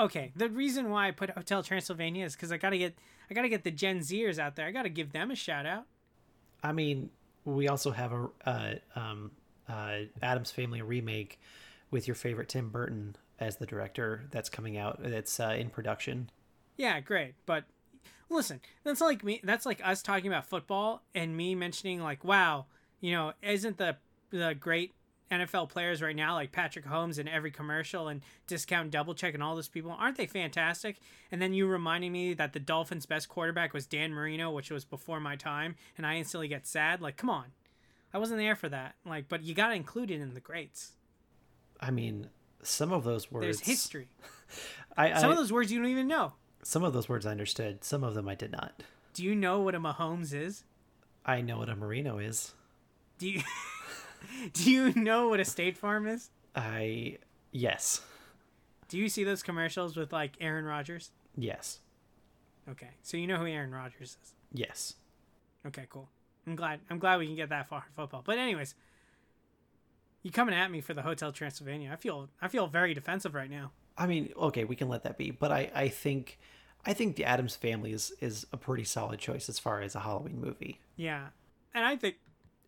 okay, 0.00 0.32
the 0.34 0.48
reason 0.48 0.90
why 0.90 1.08
I 1.08 1.10
put 1.10 1.30
Hotel 1.30 1.62
Transylvania 1.62 2.24
is 2.24 2.34
because 2.34 2.50
I 2.50 2.56
gotta 2.56 2.78
get 2.78 2.96
I 3.30 3.34
gotta 3.34 3.48
get 3.48 3.64
the 3.64 3.70
Gen 3.70 4.00
Zers 4.00 4.38
out 4.38 4.56
there. 4.56 4.66
I 4.66 4.72
gotta 4.72 4.88
give 4.88 5.12
them 5.12 5.30
a 5.30 5.36
shout 5.36 5.66
out. 5.66 5.84
I 6.62 6.72
mean, 6.72 7.10
we 7.44 7.68
also 7.68 7.90
have 7.90 8.12
a 8.12 8.28
uh, 8.44 8.74
um, 8.96 9.30
uh, 9.68 9.98
Addams 10.22 10.50
Family 10.50 10.82
remake 10.82 11.38
with 11.90 12.08
your 12.08 12.14
favorite 12.14 12.48
Tim 12.48 12.70
Burton 12.70 13.16
as 13.38 13.56
the 13.56 13.66
director 13.66 14.24
that's 14.30 14.48
coming 14.48 14.76
out. 14.76 14.98
That's 15.02 15.38
uh, 15.38 15.56
in 15.58 15.70
production. 15.70 16.30
Yeah, 16.76 17.00
great. 17.00 17.34
But 17.46 17.64
listen, 18.28 18.60
that's 18.84 19.00
like 19.00 19.24
me. 19.24 19.40
That's 19.42 19.66
like 19.66 19.80
us 19.84 20.02
talking 20.02 20.28
about 20.28 20.46
football 20.46 21.02
and 21.14 21.36
me 21.36 21.54
mentioning 21.54 22.00
like, 22.00 22.24
wow, 22.24 22.66
you 23.00 23.12
know, 23.12 23.32
isn't 23.42 23.78
the 23.78 23.96
the 24.30 24.54
great 24.58 24.92
NFL 25.30 25.68
players 25.68 26.02
right 26.02 26.16
now, 26.16 26.34
like 26.34 26.50
Patrick 26.52 26.84
Mahomes 26.84 27.18
in 27.18 27.28
every 27.28 27.50
commercial 27.50 28.08
and 28.08 28.20
Discount 28.46 28.90
Double 28.90 29.14
Check 29.14 29.34
and 29.34 29.42
all 29.42 29.54
those 29.54 29.68
people, 29.68 29.94
aren't 29.96 30.16
they 30.16 30.26
fantastic? 30.26 30.96
And 31.30 31.40
then 31.40 31.54
you 31.54 31.66
reminding 31.66 32.12
me 32.12 32.34
that 32.34 32.52
the 32.52 32.58
Dolphins' 32.58 33.06
best 33.06 33.28
quarterback 33.28 33.72
was 33.72 33.86
Dan 33.86 34.12
Marino, 34.12 34.50
which 34.50 34.70
was 34.70 34.84
before 34.84 35.20
my 35.20 35.36
time, 35.36 35.76
and 35.96 36.06
I 36.06 36.16
instantly 36.16 36.48
get 36.48 36.66
sad. 36.66 37.00
Like, 37.00 37.16
come 37.16 37.30
on, 37.30 37.46
I 38.12 38.18
wasn't 38.18 38.40
there 38.40 38.56
for 38.56 38.68
that. 38.68 38.96
Like, 39.06 39.28
but 39.28 39.42
you 39.42 39.54
got 39.54 39.68
to 39.68 39.74
include 39.74 40.10
it 40.10 40.20
in 40.20 40.34
the 40.34 40.40
greats. 40.40 40.92
I 41.80 41.90
mean, 41.90 42.28
some 42.62 42.92
of 42.92 43.04
those 43.04 43.30
words. 43.30 43.44
There's 43.44 43.60
history. 43.60 44.08
I, 44.96 45.20
some 45.20 45.30
of 45.30 45.36
those 45.36 45.52
words 45.52 45.70
you 45.70 45.78
don't 45.78 45.88
even 45.90 46.08
know. 46.08 46.32
Some 46.62 46.84
of 46.84 46.92
those 46.92 47.08
words 47.08 47.26
I 47.26 47.30
understood. 47.30 47.84
Some 47.84 48.04
of 48.04 48.14
them 48.14 48.28
I 48.28 48.34
did 48.34 48.52
not. 48.52 48.82
Do 49.14 49.24
you 49.24 49.34
know 49.34 49.60
what 49.60 49.74
a 49.74 49.80
Mahomes 49.80 50.32
is? 50.32 50.64
I 51.24 51.40
know 51.40 51.58
what 51.58 51.68
a 51.68 51.76
Marino 51.76 52.18
is. 52.18 52.52
Do 53.18 53.28
you? 53.28 53.42
Do 54.52 54.70
you 54.70 54.92
know 54.94 55.28
what 55.28 55.40
a 55.40 55.44
State 55.44 55.76
Farm 55.76 56.06
is? 56.06 56.30
I 56.54 57.18
yes. 57.52 58.02
Do 58.88 58.98
you 58.98 59.08
see 59.08 59.24
those 59.24 59.42
commercials 59.42 59.96
with 59.96 60.12
like 60.12 60.32
Aaron 60.40 60.64
Rodgers? 60.64 61.10
Yes. 61.36 61.80
Okay, 62.68 62.90
so 63.02 63.16
you 63.16 63.26
know 63.26 63.36
who 63.36 63.46
Aaron 63.46 63.72
Rodgers 63.72 64.16
is. 64.22 64.34
Yes. 64.52 64.94
Okay, 65.66 65.86
cool. 65.88 66.08
I'm 66.46 66.56
glad. 66.56 66.80
I'm 66.90 66.98
glad 66.98 67.18
we 67.18 67.26
can 67.26 67.36
get 67.36 67.48
that 67.50 67.68
far 67.68 67.84
in 67.86 67.92
football. 67.94 68.22
But 68.24 68.38
anyways, 68.38 68.74
you 70.22 70.30
coming 70.30 70.54
at 70.54 70.70
me 70.70 70.80
for 70.80 70.94
the 70.94 71.02
Hotel 71.02 71.32
Transylvania? 71.32 71.90
I 71.92 71.96
feel 71.96 72.28
I 72.40 72.48
feel 72.48 72.66
very 72.66 72.94
defensive 72.94 73.34
right 73.34 73.50
now. 73.50 73.72
I 73.96 74.06
mean, 74.06 74.32
okay, 74.36 74.64
we 74.64 74.76
can 74.76 74.88
let 74.88 75.02
that 75.04 75.18
be, 75.18 75.30
but 75.30 75.52
I 75.52 75.70
I 75.74 75.88
think 75.88 76.38
I 76.84 76.92
think 76.92 77.16
the 77.16 77.24
Addams 77.24 77.56
Family 77.56 77.92
is 77.92 78.12
is 78.20 78.46
a 78.52 78.56
pretty 78.56 78.84
solid 78.84 79.20
choice 79.20 79.48
as 79.48 79.58
far 79.58 79.82
as 79.82 79.94
a 79.94 80.00
Halloween 80.00 80.40
movie. 80.40 80.80
Yeah, 80.96 81.28
and 81.74 81.84
I 81.84 81.96
think 81.96 82.16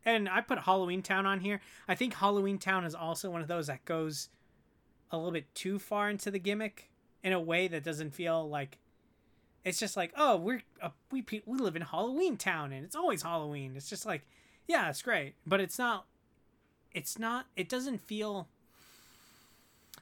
and 0.05 0.29
I 0.29 0.41
put 0.41 0.61
Halloween 0.61 1.03
Town 1.03 1.27
on 1.27 1.41
here. 1.41 1.61
I 1.89 1.95
think 1.95 2.15
Halloween 2.15 2.59
Town 2.59 2.85
is 2.85 2.95
also 2.95 3.31
one 3.31 3.41
of 3.41 3.49
those 3.49 3.69
that 3.69 3.85
goes 3.85 4.29
a 5.11 5.17
little 5.17 5.33
bit 5.33 5.55
too 5.55 5.79
far 5.79 6.11
into 6.11 6.31
the 6.31 6.39
gimmick 6.39 6.91
in 7.23 7.33
a 7.33 7.41
way 7.41 7.69
that 7.69 7.85
doesn't 7.85 8.15
feel 8.15 8.49
like 8.49 8.79
it's 9.65 9.79
just 9.79 9.97
like 9.97 10.13
oh 10.17 10.37
we're 10.37 10.63
uh, 10.81 10.91
we 11.11 11.25
we 11.47 11.59
live 11.59 11.77
in 11.77 11.83
Halloween 11.83 12.37
Town 12.37 12.73
and 12.73 12.85
it's 12.85 12.97
always 12.97 13.23
Halloween. 13.23 13.75
It's 13.77 13.89
just 13.89 14.05
like 14.05 14.27
yeah 14.67 14.91
it's 14.91 15.03
great, 15.03 15.35
but 15.47 15.61
it's 15.61 15.79
not. 15.79 16.07
It's 16.93 17.19
not. 17.19 17.47
It 17.57 17.69
doesn't 17.69 18.03
feel. 18.03 18.49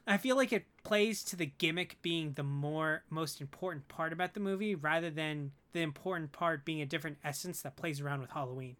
I 0.07 0.17
feel 0.17 0.35
like 0.35 0.51
it 0.51 0.65
plays 0.83 1.23
to 1.25 1.35
the 1.35 1.45
gimmick 1.45 1.97
being 2.01 2.33
the 2.33 2.43
more 2.43 3.03
most 3.09 3.39
important 3.39 3.87
part 3.87 4.13
about 4.13 4.33
the 4.33 4.39
movie 4.39 4.75
rather 4.75 5.09
than 5.09 5.51
the 5.73 5.81
important 5.81 6.31
part 6.31 6.65
being 6.65 6.81
a 6.81 6.85
different 6.85 7.17
essence 7.23 7.61
that 7.61 7.75
plays 7.75 8.01
around 8.01 8.21
with 8.21 8.31
Halloween. 8.31 8.75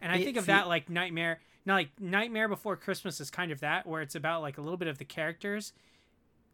And 0.00 0.12
I 0.12 0.22
think 0.22 0.36
of 0.36 0.46
that 0.46 0.68
like 0.68 0.88
Nightmare, 0.88 1.40
not 1.66 1.74
like 1.74 1.90
Nightmare 2.00 2.48
Before 2.48 2.76
Christmas 2.76 3.20
is 3.20 3.30
kind 3.30 3.50
of 3.50 3.60
that, 3.60 3.86
where 3.86 4.00
it's 4.00 4.14
about 4.14 4.42
like 4.42 4.58
a 4.58 4.60
little 4.60 4.76
bit 4.76 4.88
of 4.88 4.98
the 4.98 5.04
characters 5.04 5.72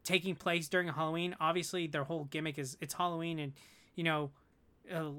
taking 0.03 0.35
place 0.35 0.68
during 0.68 0.89
Halloween. 0.89 1.37
Obviously, 1.41 1.87
their 1.87 2.05
whole 2.05 2.24
gimmick 2.24 2.59
is 2.59 2.76
it's 2.80 2.95
Halloween, 2.95 3.39
and 3.39 3.53
you 3.97 4.05
know, 4.05 4.30
uh, 4.93 5.11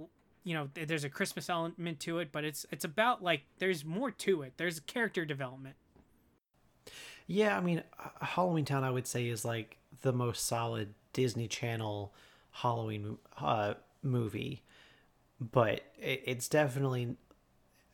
you 0.43 0.53
know, 0.53 0.69
there's 0.73 1.03
a 1.03 1.09
Christmas 1.09 1.49
element 1.49 1.99
to 2.01 2.19
it, 2.19 2.31
but 2.31 2.43
it's 2.43 2.65
it's 2.71 2.85
about 2.85 3.23
like 3.23 3.43
there's 3.59 3.85
more 3.85 4.11
to 4.11 4.41
it. 4.41 4.53
There's 4.57 4.79
character 4.79 5.23
development. 5.23 5.75
Yeah, 7.27 7.57
I 7.57 7.61
mean, 7.61 7.83
Halloween 8.21 8.65
Town, 8.65 8.83
I 8.83 8.91
would 8.91 9.07
say, 9.07 9.27
is 9.27 9.43
like 9.43 9.77
the 10.01 10.13
most 10.13 10.45
solid 10.45 10.93
Disney 11.13 11.47
Channel 11.47 12.13
Halloween 12.51 13.17
uh, 13.39 13.75
movie, 14.03 14.63
but 15.39 15.81
it, 15.99 16.23
it's 16.25 16.47
definitely 16.47 17.15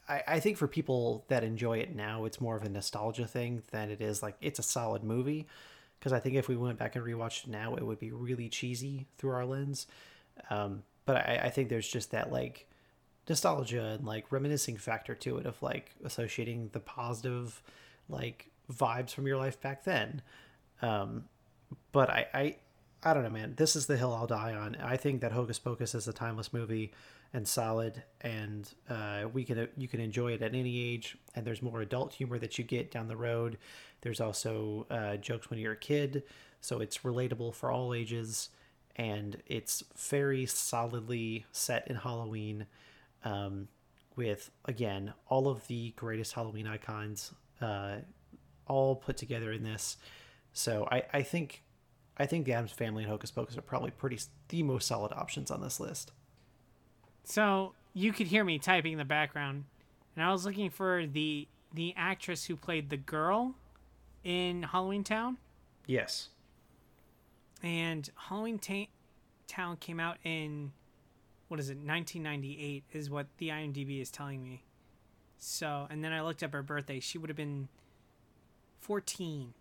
I, 0.07 0.23
I 0.27 0.39
think 0.39 0.57
for 0.57 0.67
people 0.67 1.25
that 1.29 1.43
enjoy 1.43 1.77
it 1.79 1.95
now, 1.95 2.25
it's 2.25 2.41
more 2.41 2.55
of 2.55 2.63
a 2.63 2.69
nostalgia 2.69 3.25
thing 3.25 3.63
than 3.71 3.89
it 3.89 4.01
is 4.01 4.21
like 4.21 4.35
it's 4.41 4.59
a 4.59 4.63
solid 4.63 5.03
movie. 5.03 5.47
Because 5.99 6.13
I 6.13 6.19
think 6.19 6.35
if 6.35 6.47
we 6.49 6.55
went 6.57 6.79
back 6.79 6.95
and 6.95 7.05
rewatched 7.05 7.45
it 7.45 7.51
now, 7.51 7.75
it 7.75 7.85
would 7.85 7.99
be 7.99 8.11
really 8.11 8.49
cheesy 8.49 9.05
through 9.17 9.31
our 9.31 9.45
lens. 9.45 9.85
Um, 10.49 10.83
but 11.05 11.17
I, 11.17 11.41
I 11.45 11.49
think 11.49 11.69
there's 11.69 11.87
just 11.87 12.11
that 12.11 12.31
like 12.31 12.67
nostalgia 13.29 13.97
and 13.99 14.05
like 14.05 14.31
reminiscing 14.31 14.77
factor 14.77 15.13
to 15.15 15.37
it 15.37 15.45
of 15.45 15.61
like 15.61 15.91
associating 16.03 16.69
the 16.73 16.79
positive 16.79 17.61
like 18.09 18.50
vibes 18.71 19.11
from 19.11 19.27
your 19.27 19.37
life 19.37 19.59
back 19.61 19.83
then. 19.83 20.21
Um, 20.81 21.25
but 21.91 22.09
I, 22.09 22.27
I 22.33 22.55
I 23.03 23.13
don't 23.13 23.23
know, 23.23 23.29
man. 23.29 23.55
This 23.57 23.75
is 23.75 23.87
the 23.87 23.97
hill 23.97 24.13
I'll 24.13 24.27
die 24.27 24.53
on. 24.53 24.75
I 24.75 24.95
think 24.95 25.21
that 25.21 25.31
Hocus 25.31 25.57
Pocus 25.57 25.95
is 25.95 26.07
a 26.07 26.13
timeless 26.13 26.53
movie 26.53 26.93
and 27.33 27.47
solid, 27.47 28.03
and 28.21 28.71
uh, 28.89 29.23
we 29.31 29.43
can 29.43 29.67
you 29.75 29.87
can 29.87 29.99
enjoy 29.99 30.33
it 30.33 30.41
at 30.41 30.53
any 30.53 30.93
age. 30.93 31.17
And 31.35 31.45
there's 31.45 31.61
more 31.61 31.81
adult 31.81 32.13
humor 32.13 32.37
that 32.37 32.57
you 32.59 32.63
get 32.63 32.91
down 32.91 33.07
the 33.07 33.17
road. 33.17 33.57
There's 34.01 34.21
also 34.21 34.85
uh, 34.91 35.17
jokes 35.17 35.49
when 35.49 35.59
you're 35.59 35.73
a 35.73 35.77
kid, 35.77 36.23
so 36.59 36.79
it's 36.79 36.99
relatable 36.99 37.55
for 37.55 37.71
all 37.71 37.93
ages, 37.93 38.49
and 38.95 39.41
it's 39.47 39.83
very 39.97 40.45
solidly 40.45 41.45
set 41.51 41.87
in 41.87 41.95
Halloween, 41.95 42.67
um, 43.23 43.67
with 44.15 44.51
again 44.65 45.13
all 45.27 45.47
of 45.47 45.65
the 45.67 45.91
greatest 45.95 46.33
Halloween 46.33 46.67
icons, 46.67 47.31
uh, 47.61 47.97
all 48.67 48.95
put 48.95 49.17
together 49.17 49.51
in 49.51 49.63
this. 49.63 49.97
So 50.53 50.87
I, 50.91 51.03
I 51.13 51.21
think 51.23 51.63
I 52.17 52.25
think 52.25 52.45
the 52.45 52.53
Addams 52.53 52.71
Family 52.71 53.03
and 53.03 53.11
Hocus 53.11 53.31
Pocus 53.31 53.57
are 53.57 53.61
probably 53.61 53.91
pretty 53.91 54.19
the 54.49 54.63
most 54.63 54.87
solid 54.87 55.11
options 55.13 55.49
on 55.49 55.61
this 55.61 55.79
list. 55.79 56.11
So 57.23 57.73
you 57.93 58.13
could 58.13 58.27
hear 58.27 58.43
me 58.43 58.59
typing 58.59 58.93
in 58.93 58.97
the 58.97 59.05
background, 59.05 59.65
and 60.15 60.25
I 60.25 60.31
was 60.31 60.45
looking 60.45 60.69
for 60.69 61.05
the 61.05 61.47
the 61.73 61.93
actress 61.95 62.45
who 62.45 62.55
played 62.55 62.89
the 62.89 62.97
girl 62.97 63.55
in 64.23 64.63
Halloween 64.63 65.03
Town. 65.03 65.37
Yes. 65.87 66.29
And 67.63 68.09
Halloween 68.15 68.59
Ta- 68.59 68.91
Town 69.47 69.77
came 69.77 69.99
out 69.99 70.17
in 70.23 70.71
what 71.47 71.59
is 71.59 71.69
it? 71.69 71.77
1998 71.77 72.85
is 72.93 73.09
what 73.09 73.27
the 73.37 73.49
IMDb 73.49 74.01
is 74.01 74.09
telling 74.09 74.41
me. 74.41 74.63
So, 75.37 75.85
and 75.89 76.03
then 76.03 76.13
I 76.13 76.21
looked 76.21 76.43
up 76.43 76.53
her 76.53 76.63
birthday. 76.63 77.01
She 77.01 77.17
would 77.17 77.29
have 77.29 77.35
been 77.35 77.67
14. 78.81 79.53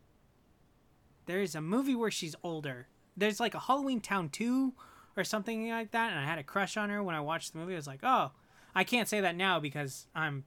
There's 1.26 1.54
a 1.54 1.60
movie 1.60 1.94
where 1.94 2.10
she's 2.10 2.34
older. 2.42 2.88
There's 3.16 3.38
like 3.38 3.54
a 3.54 3.60
Halloween 3.60 4.00
Town 4.00 4.28
2 4.30 4.72
or 5.16 5.24
something 5.24 5.68
like 5.68 5.92
that, 5.92 6.10
and 6.10 6.18
I 6.18 6.24
had 6.24 6.38
a 6.38 6.42
crush 6.42 6.76
on 6.76 6.90
her 6.90 7.02
when 7.02 7.14
I 7.14 7.20
watched 7.20 7.52
the 7.52 7.58
movie. 7.58 7.74
I 7.74 7.76
was 7.76 7.86
like, 7.86 8.00
oh, 8.02 8.32
I 8.74 8.84
can't 8.84 9.08
say 9.08 9.20
that 9.20 9.36
now 9.36 9.60
because 9.60 10.06
I'm 10.14 10.44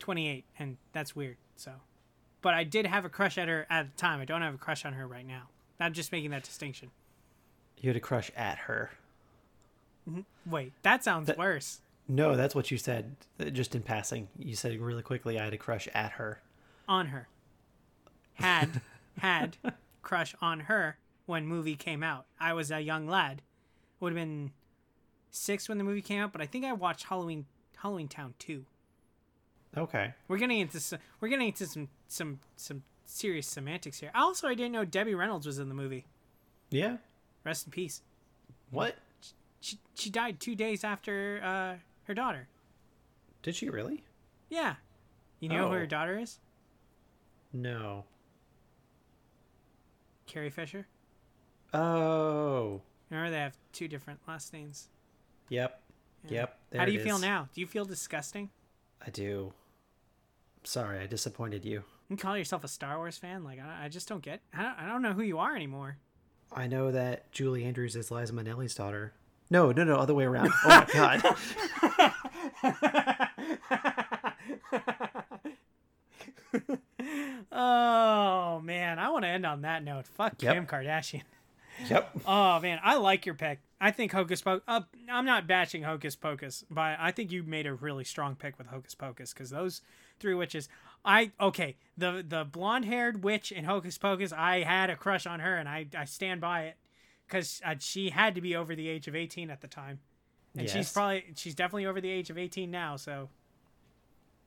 28, 0.00 0.44
and 0.58 0.76
that's 0.92 1.14
weird. 1.14 1.36
So, 1.56 1.72
but 2.42 2.54
I 2.54 2.64
did 2.64 2.86
have 2.86 3.04
a 3.04 3.08
crush 3.08 3.38
at 3.38 3.48
her 3.48 3.66
at 3.70 3.90
the 3.90 3.96
time. 3.96 4.20
I 4.20 4.24
don't 4.24 4.42
have 4.42 4.54
a 4.54 4.58
crush 4.58 4.84
on 4.84 4.94
her 4.94 5.06
right 5.06 5.26
now. 5.26 5.48
I'm 5.78 5.92
just 5.92 6.12
making 6.12 6.30
that 6.30 6.42
distinction. 6.42 6.90
You 7.78 7.88
had 7.88 7.96
a 7.96 8.00
crush 8.00 8.30
at 8.36 8.58
her. 8.58 8.90
Mm-hmm. 10.08 10.50
Wait, 10.50 10.72
that 10.82 11.04
sounds 11.04 11.28
that, 11.28 11.38
worse. 11.38 11.80
No, 12.08 12.36
that's 12.36 12.54
what 12.54 12.70
you 12.70 12.76
said 12.76 13.16
just 13.52 13.74
in 13.74 13.82
passing. 13.82 14.28
You 14.38 14.56
said 14.56 14.78
really 14.78 15.02
quickly 15.02 15.38
I 15.38 15.44
had 15.44 15.54
a 15.54 15.58
crush 15.58 15.88
at 15.94 16.12
her. 16.12 16.40
On 16.88 17.06
her. 17.06 17.28
Had 18.34 18.80
had 19.18 19.56
crush 20.02 20.34
on 20.40 20.60
her 20.60 20.98
when 21.26 21.46
movie 21.46 21.76
came 21.76 22.02
out. 22.02 22.26
I 22.38 22.52
was 22.52 22.70
a 22.70 22.80
young 22.80 23.06
lad. 23.06 23.42
Would 24.00 24.12
have 24.12 24.16
been 24.16 24.52
6 25.30 25.68
when 25.68 25.78
the 25.78 25.84
movie 25.84 26.02
came 26.02 26.20
out, 26.20 26.32
but 26.32 26.40
I 26.40 26.46
think 26.46 26.64
I 26.64 26.72
watched 26.72 27.04
Halloween 27.04 27.46
Halloween 27.76 28.08
Town 28.08 28.34
2. 28.38 28.64
Okay. 29.76 30.14
We're 30.26 30.38
getting 30.38 30.60
into 30.60 30.80
some 30.80 30.98
we're 31.20 31.28
getting 31.28 31.48
into 31.48 31.66
some 31.66 31.88
some 32.08 32.40
some 32.56 32.82
serious 33.04 33.46
semantics 33.46 34.00
here. 34.00 34.10
Also, 34.14 34.48
I 34.48 34.54
didn't 34.54 34.72
know 34.72 34.84
Debbie 34.84 35.14
Reynolds 35.14 35.46
was 35.46 35.58
in 35.58 35.68
the 35.68 35.74
movie. 35.74 36.06
Yeah. 36.70 36.96
Rest 37.44 37.66
in 37.66 37.72
peace. 37.72 38.02
What? 38.70 38.96
She 39.60 39.78
she 39.94 40.10
died 40.10 40.40
two 40.40 40.54
days 40.54 40.84
after 40.84 41.40
uh, 41.44 41.74
her 42.04 42.14
daughter. 42.14 42.48
Did 43.42 43.54
she 43.54 43.68
really? 43.68 44.04
Yeah. 44.48 44.76
You 45.38 45.48
know 45.48 45.66
oh. 45.66 45.68
who 45.68 45.74
her 45.74 45.86
daughter 45.86 46.18
is? 46.18 46.38
No. 47.52 48.04
Carrie 50.30 50.50
Fisher. 50.50 50.86
Oh. 51.74 52.80
Remember 53.10 53.30
they 53.30 53.38
have 53.38 53.56
two 53.72 53.88
different 53.88 54.20
last 54.28 54.52
names. 54.52 54.88
Yep. 55.48 55.80
Yeah. 56.28 56.32
Yep. 56.32 56.58
How 56.76 56.84
do 56.84 56.92
you 56.92 57.00
feel 57.00 57.18
now? 57.18 57.48
Do 57.52 57.60
you 57.60 57.66
feel 57.66 57.84
disgusting? 57.84 58.50
I 59.04 59.10
do. 59.10 59.52
Sorry, 60.62 61.00
I 61.00 61.06
disappointed 61.06 61.64
you. 61.64 61.82
You 62.08 62.16
call 62.16 62.36
yourself 62.36 62.62
a 62.62 62.68
Star 62.68 62.96
Wars 62.98 63.18
fan? 63.18 63.42
Like 63.42 63.58
I, 63.58 63.86
I 63.86 63.88
just 63.88 64.08
don't 64.08 64.22
get. 64.22 64.40
I 64.54 64.62
don't, 64.62 64.78
I 64.78 64.86
don't 64.86 65.02
know 65.02 65.14
who 65.14 65.22
you 65.22 65.38
are 65.38 65.56
anymore. 65.56 65.96
I 66.52 66.68
know 66.68 66.92
that 66.92 67.32
Julie 67.32 67.64
Andrews 67.64 67.96
is 67.96 68.10
Liza 68.10 68.32
Minnelli's 68.32 68.74
daughter. 68.74 69.12
No, 69.50 69.72
no, 69.72 69.82
no, 69.82 69.96
other 69.96 70.14
way 70.14 70.24
around. 70.24 70.50
Oh 70.64 70.68
my 70.68 70.86
god. 70.92 71.22
oh 77.52 78.60
man, 78.60 78.98
I 78.98 79.10
want 79.10 79.24
to 79.24 79.28
end 79.28 79.46
on 79.46 79.62
that 79.62 79.84
note. 79.84 80.06
Fuck 80.06 80.42
Yep. 80.42 80.54
Kim 80.54 80.66
Kardashian. 80.66 81.22
Yep. 81.88 82.10
Oh 82.26 82.60
man, 82.60 82.78
I 82.82 82.96
like 82.96 83.24
your 83.26 83.34
pick. 83.34 83.60
I 83.80 83.90
think 83.90 84.12
Hocus 84.12 84.42
Pocus. 84.42 84.62
Uh, 84.68 84.82
I'm 85.10 85.24
not 85.24 85.46
bashing 85.46 85.82
Hocus 85.82 86.14
Pocus, 86.14 86.64
but 86.70 86.96
I 87.00 87.10
think 87.12 87.32
you 87.32 87.42
made 87.42 87.66
a 87.66 87.72
really 87.72 88.04
strong 88.04 88.34
pick 88.36 88.58
with 88.58 88.66
Hocus 88.66 88.94
Pocus 88.94 89.32
because 89.32 89.50
those 89.50 89.80
three 90.18 90.34
witches. 90.34 90.68
I 91.02 91.32
okay 91.40 91.76
the 91.96 92.22
the 92.26 92.44
blonde 92.44 92.84
haired 92.84 93.24
witch 93.24 93.50
in 93.52 93.64
Hocus 93.64 93.96
Pocus. 93.96 94.32
I 94.32 94.62
had 94.64 94.90
a 94.90 94.96
crush 94.96 95.26
on 95.26 95.40
her, 95.40 95.56
and 95.56 95.66
I 95.68 95.86
I 95.96 96.04
stand 96.04 96.42
by 96.42 96.64
it 96.64 96.76
because 97.26 97.62
uh, 97.64 97.76
she 97.78 98.10
had 98.10 98.34
to 98.34 98.42
be 98.42 98.54
over 98.54 98.74
the 98.76 98.88
age 98.88 99.08
of 99.08 99.16
18 99.16 99.50
at 99.50 99.62
the 99.62 99.68
time, 99.68 100.00
and 100.54 100.68
she's 100.68 100.92
probably 100.92 101.24
she's 101.36 101.54
definitely 101.54 101.86
over 101.86 102.02
the 102.02 102.10
age 102.10 102.28
of 102.28 102.36
18 102.36 102.70
now. 102.70 102.96
So 102.96 103.30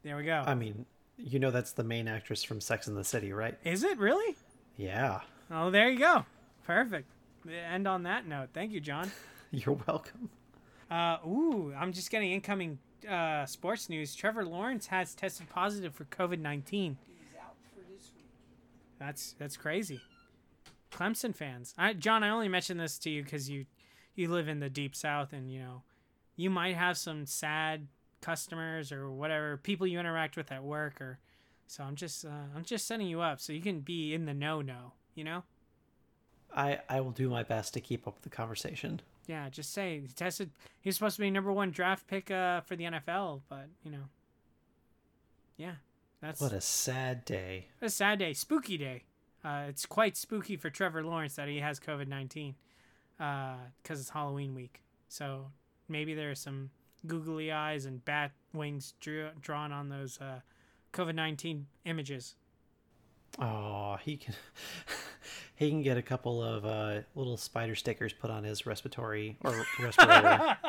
there 0.04 0.16
we 0.16 0.26
go. 0.26 0.44
I 0.46 0.54
mean, 0.54 0.86
you 1.18 1.40
know 1.40 1.52
that's 1.52 1.72
the 1.72 1.84
main 1.84 2.08
actress 2.08 2.44
from 2.44 2.62
Sex 2.62 2.88
and 2.88 2.98
the 2.98 3.04
City, 3.04 3.34
right? 3.34 3.58
Is 3.64 3.84
it 3.84 3.98
really? 3.98 4.36
Yeah. 4.78 5.22
Oh, 5.52 5.70
there 5.70 5.90
you 5.90 6.00
go. 6.00 6.26
Perfect. 6.66 7.08
End 7.50 7.88
on 7.88 8.04
that 8.04 8.28
note. 8.28 8.50
Thank 8.54 8.72
you, 8.72 8.80
John. 8.80 9.12
You're 9.52 9.78
welcome. 9.88 10.30
Uh, 10.90 11.18
ooh, 11.26 11.74
I'm 11.78 11.94
just 11.94 12.10
getting 12.10 12.32
incoming 12.32 12.80
uh, 13.10 13.46
sports 13.46 13.90
news. 13.90 14.16
Trevor 14.16 14.46
Lawrence 14.46 14.88
has 14.88 15.14
tested 15.14 15.50
positive 15.50 15.94
for 15.94 16.06
COVID 16.06 16.40
nineteen. 16.40 16.98
He's 17.06 17.40
out 17.40 17.56
for 17.74 17.82
this 17.94 18.12
week. 18.16 18.26
That's 19.00 19.36
that's 19.38 19.58
crazy. 19.58 20.02
Clemson 20.92 21.36
fans, 21.36 21.74
I, 21.78 21.94
John, 21.94 22.24
I 22.24 22.30
only 22.30 22.48
mentioned 22.48 22.80
this 22.80 23.00
to 23.00 23.10
you 23.10 23.24
because 23.24 23.50
you 23.50 23.66
you 24.16 24.30
live 24.30 24.48
in 24.48 24.60
the 24.60 24.70
deep 24.70 24.96
south, 24.96 25.34
and 25.34 25.52
you 25.52 25.60
know 25.60 25.84
you 26.36 26.50
might 26.50 26.76
have 26.76 26.98
some 26.98 27.26
sad 27.26 27.88
customers 28.24 28.92
or 28.92 29.12
whatever 29.12 29.58
people 29.58 29.86
you 29.86 30.00
interact 30.00 30.38
with 30.38 30.52
at 30.52 30.64
work, 30.64 31.00
or 31.02 31.20
so 31.68 31.84
I'm 31.84 31.96
just 31.96 32.26
uh, 32.26 32.48
I'm 32.56 32.64
just 32.64 32.88
setting 32.88 33.08
you 33.08 33.22
up 33.22 33.40
so 33.40 33.54
you 33.54 33.62
can 33.62 33.82
be 33.82 34.14
in 34.14 34.26
the 34.26 34.34
know 34.34 34.62
know. 34.62 34.94
You 35.14 35.24
know. 35.26 35.44
I 36.56 36.80
I 36.90 37.02
will 37.02 37.12
do 37.12 37.30
my 37.30 37.44
best 37.44 37.74
to 37.76 37.82
keep 37.82 38.08
up 38.08 38.16
with 38.16 38.24
the 38.24 38.30
conversation. 38.30 39.02
Yeah, 39.28 39.50
just 39.50 39.74
say 39.74 40.00
he 40.02 40.08
tested. 40.08 40.52
He 40.82 40.90
was 40.90 40.96
supposed 40.96 41.16
to 41.16 41.22
be 41.22 41.32
number 41.32 41.52
one 41.52 41.72
draft 41.72 42.08
pick 42.08 42.30
uh, 42.32 42.62
for 42.62 42.76
the 42.76 42.84
NFL, 42.86 43.42
but 43.50 43.68
you 43.84 43.92
know, 43.92 44.06
yeah, 45.58 45.76
that's 46.22 46.42
What 46.42 46.52
a 46.54 46.62
sad 46.62 47.26
day. 47.26 47.68
a 47.82 47.90
sad 47.90 48.20
day, 48.20 48.34
spooky 48.34 48.78
day. 48.78 49.04
Uh, 49.44 49.66
it's 49.68 49.86
quite 49.86 50.16
spooky 50.18 50.56
for 50.56 50.70
Trevor 50.70 51.04
Lawrence 51.04 51.36
that 51.36 51.48
he 51.48 51.60
has 51.60 51.80
COVID 51.80 52.08
nineteen, 52.08 52.56
because 53.18 54.00
it's 54.00 54.10
Halloween 54.10 54.54
week. 54.54 54.82
So 55.08 55.52
maybe 55.88 56.14
there 56.14 56.32
are 56.32 56.36
some 56.36 56.70
googly 57.06 57.52
eyes 57.52 57.86
and 57.86 58.04
bat 58.04 58.32
wings 58.54 58.94
drew, 59.00 59.30
drawn 59.42 59.72
on 59.72 59.90
those 59.90 60.20
uh, 60.20 60.40
COVID 60.94 61.16
nineteen 61.16 61.68
images. 61.86 62.36
Oh, 63.40 63.98
he 64.04 64.18
can 64.18 64.36
he 65.56 65.70
can 65.70 65.82
get 65.82 65.98
a 65.98 66.02
couple 66.02 66.44
of 66.44 66.66
uh, 66.66 67.02
little 67.16 67.38
spider 67.38 67.76
stickers 67.76 68.14
put 68.14 68.30
on 68.30 68.44
his 68.44 68.66
respiratory 68.66 69.38
or 69.44 69.66
respirator. 69.80 70.58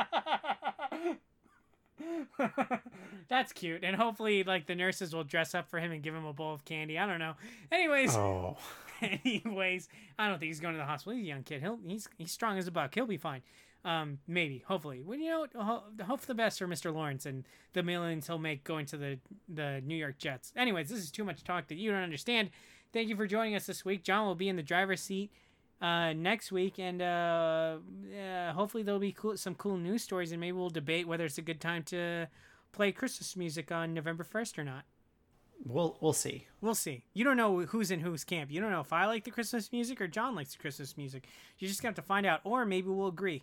That's 3.29 3.53
cute, 3.53 3.85
and 3.85 3.97
hopefully, 3.97 4.45
like 4.45 4.67
the 4.67 4.75
nurses 4.75 5.15
will 5.15 5.25
dress 5.25 5.55
up 5.55 5.69
for 5.69 5.79
him 5.79 5.93
and 5.93 6.03
give 6.03 6.15
him 6.15 6.25
a 6.25 6.33
bowl 6.33 6.55
of 6.55 6.65
candy. 6.65 6.99
I 6.99 7.07
don't 7.07 7.19
know. 7.19 7.35
Anyways, 7.73 8.15
oh, 8.17 8.57
anyways, 9.03 9.89
I 10.19 10.29
don't 10.29 10.39
think 10.39 10.49
he's 10.49 10.61
going 10.61 10.75
to 10.75 10.79
the 10.79 10.85
hospital. 10.85 11.17
He's 11.17 11.25
a 11.25 11.29
young 11.29 11.43
kid. 11.43 11.63
He'll 11.63 11.79
he's 11.87 12.09
he's 12.19 12.33
strong 12.33 12.59
as 12.59 12.67
a 12.67 12.71
buck. 12.71 12.95
He'll 12.95 13.07
be 13.07 13.17
fine. 13.17 13.43
Um, 13.85 14.19
maybe, 14.27 14.65
hopefully. 14.67 15.03
Well, 15.03 15.19
you 15.19 15.29
know, 15.29 15.47
ho- 15.55 15.83
hope 16.07 16.21
for 16.21 16.27
the 16.27 16.35
best 16.35 16.59
for 16.59 16.67
Mr. 16.67 16.93
Lawrence 16.93 17.27
and 17.27 17.45
the 17.75 17.83
millions 17.83 18.27
he'll 18.27 18.39
make 18.39 18.65
going 18.65 18.87
to 18.87 18.97
the 18.97 19.19
the 19.49 19.83
New 19.85 19.97
York 19.97 20.17
Jets. 20.19 20.53
Anyways, 20.57 20.89
this 20.89 21.01
is 21.01 21.11
too 21.11 21.25
much 21.25 21.45
talk 21.45 21.69
that 21.69 21.75
you 21.77 21.91
don't 21.91 22.03
understand. 22.03 22.49
Thank 22.95 23.09
you 23.09 23.17
for 23.17 23.27
joining 23.27 23.55
us 23.57 23.67
this 23.67 23.85
week. 23.85 24.03
John 24.03 24.27
will 24.27 24.35
be 24.37 24.49
in 24.49 24.57
the 24.57 24.63
driver's 24.63 25.03
seat 25.03 25.31
uh, 25.83 26.15
next 26.15 26.51
week, 26.51 26.79
and 26.79 27.03
uh, 27.03 27.77
uh, 28.19 28.53
hopefully 28.53 28.83
there'll 28.85 29.01
be 29.01 29.13
cool, 29.13 29.37
some 29.37 29.55
cool 29.55 29.77
news 29.77 30.03
stories, 30.03 30.33
and 30.33 30.41
maybe 30.41 30.57
we'll 30.57 30.71
debate 30.71 31.07
whether 31.07 31.27
it's 31.27 31.37
a 31.37 31.43
good 31.43 31.61
time 31.61 31.83
to 31.85 32.29
play 32.73 32.91
Christmas 32.91 33.37
music 33.37 33.71
on 33.71 33.93
November 33.93 34.25
first 34.25 34.59
or 34.59 34.65
not. 34.65 34.85
we'll 35.67 35.99
we'll 36.01 36.13
see. 36.13 36.47
We'll 36.61 36.75
see. 36.75 37.05
You 37.13 37.25
don't 37.25 37.37
know 37.37 37.61
who's 37.67 37.91
in 37.91 38.01
whose 38.01 38.25
camp. 38.25 38.51
You 38.51 38.61
don't 38.63 38.71
know 38.71 38.81
if 38.81 38.93
I 38.93 39.07
like 39.07 39.25
the 39.25 39.31
Christmas 39.31 39.71
music 39.73 40.01
or 40.01 40.09
John 40.09 40.35
likes 40.35 40.53
the 40.55 40.59
Christmas 40.59 40.97
music. 40.97 41.27
You 41.59 41.69
just 41.69 41.83
have 41.83 41.95
to 41.97 42.03
find 42.03 42.25
out, 42.27 42.41
or 42.45 42.65
maybe 42.65 42.89
we'll 42.89 43.09
agree, 43.09 43.43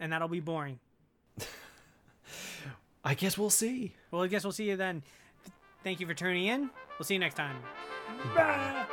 and 0.00 0.12
that'll 0.12 0.28
be 0.28 0.40
boring. 0.40 0.78
I 3.04 3.14
guess 3.14 3.36
we'll 3.36 3.50
see. 3.50 3.94
Well, 4.10 4.22
I 4.22 4.28
guess 4.28 4.44
we'll 4.44 4.52
see 4.52 4.68
you 4.68 4.76
then. 4.76 5.02
Thank 5.82 6.00
you 6.00 6.06
for 6.06 6.14
tuning 6.14 6.46
in. 6.46 6.70
We'll 6.98 7.04
see 7.04 7.14
you 7.14 7.20
next 7.20 7.34
time. 7.34 7.56
Bye. 8.34 8.83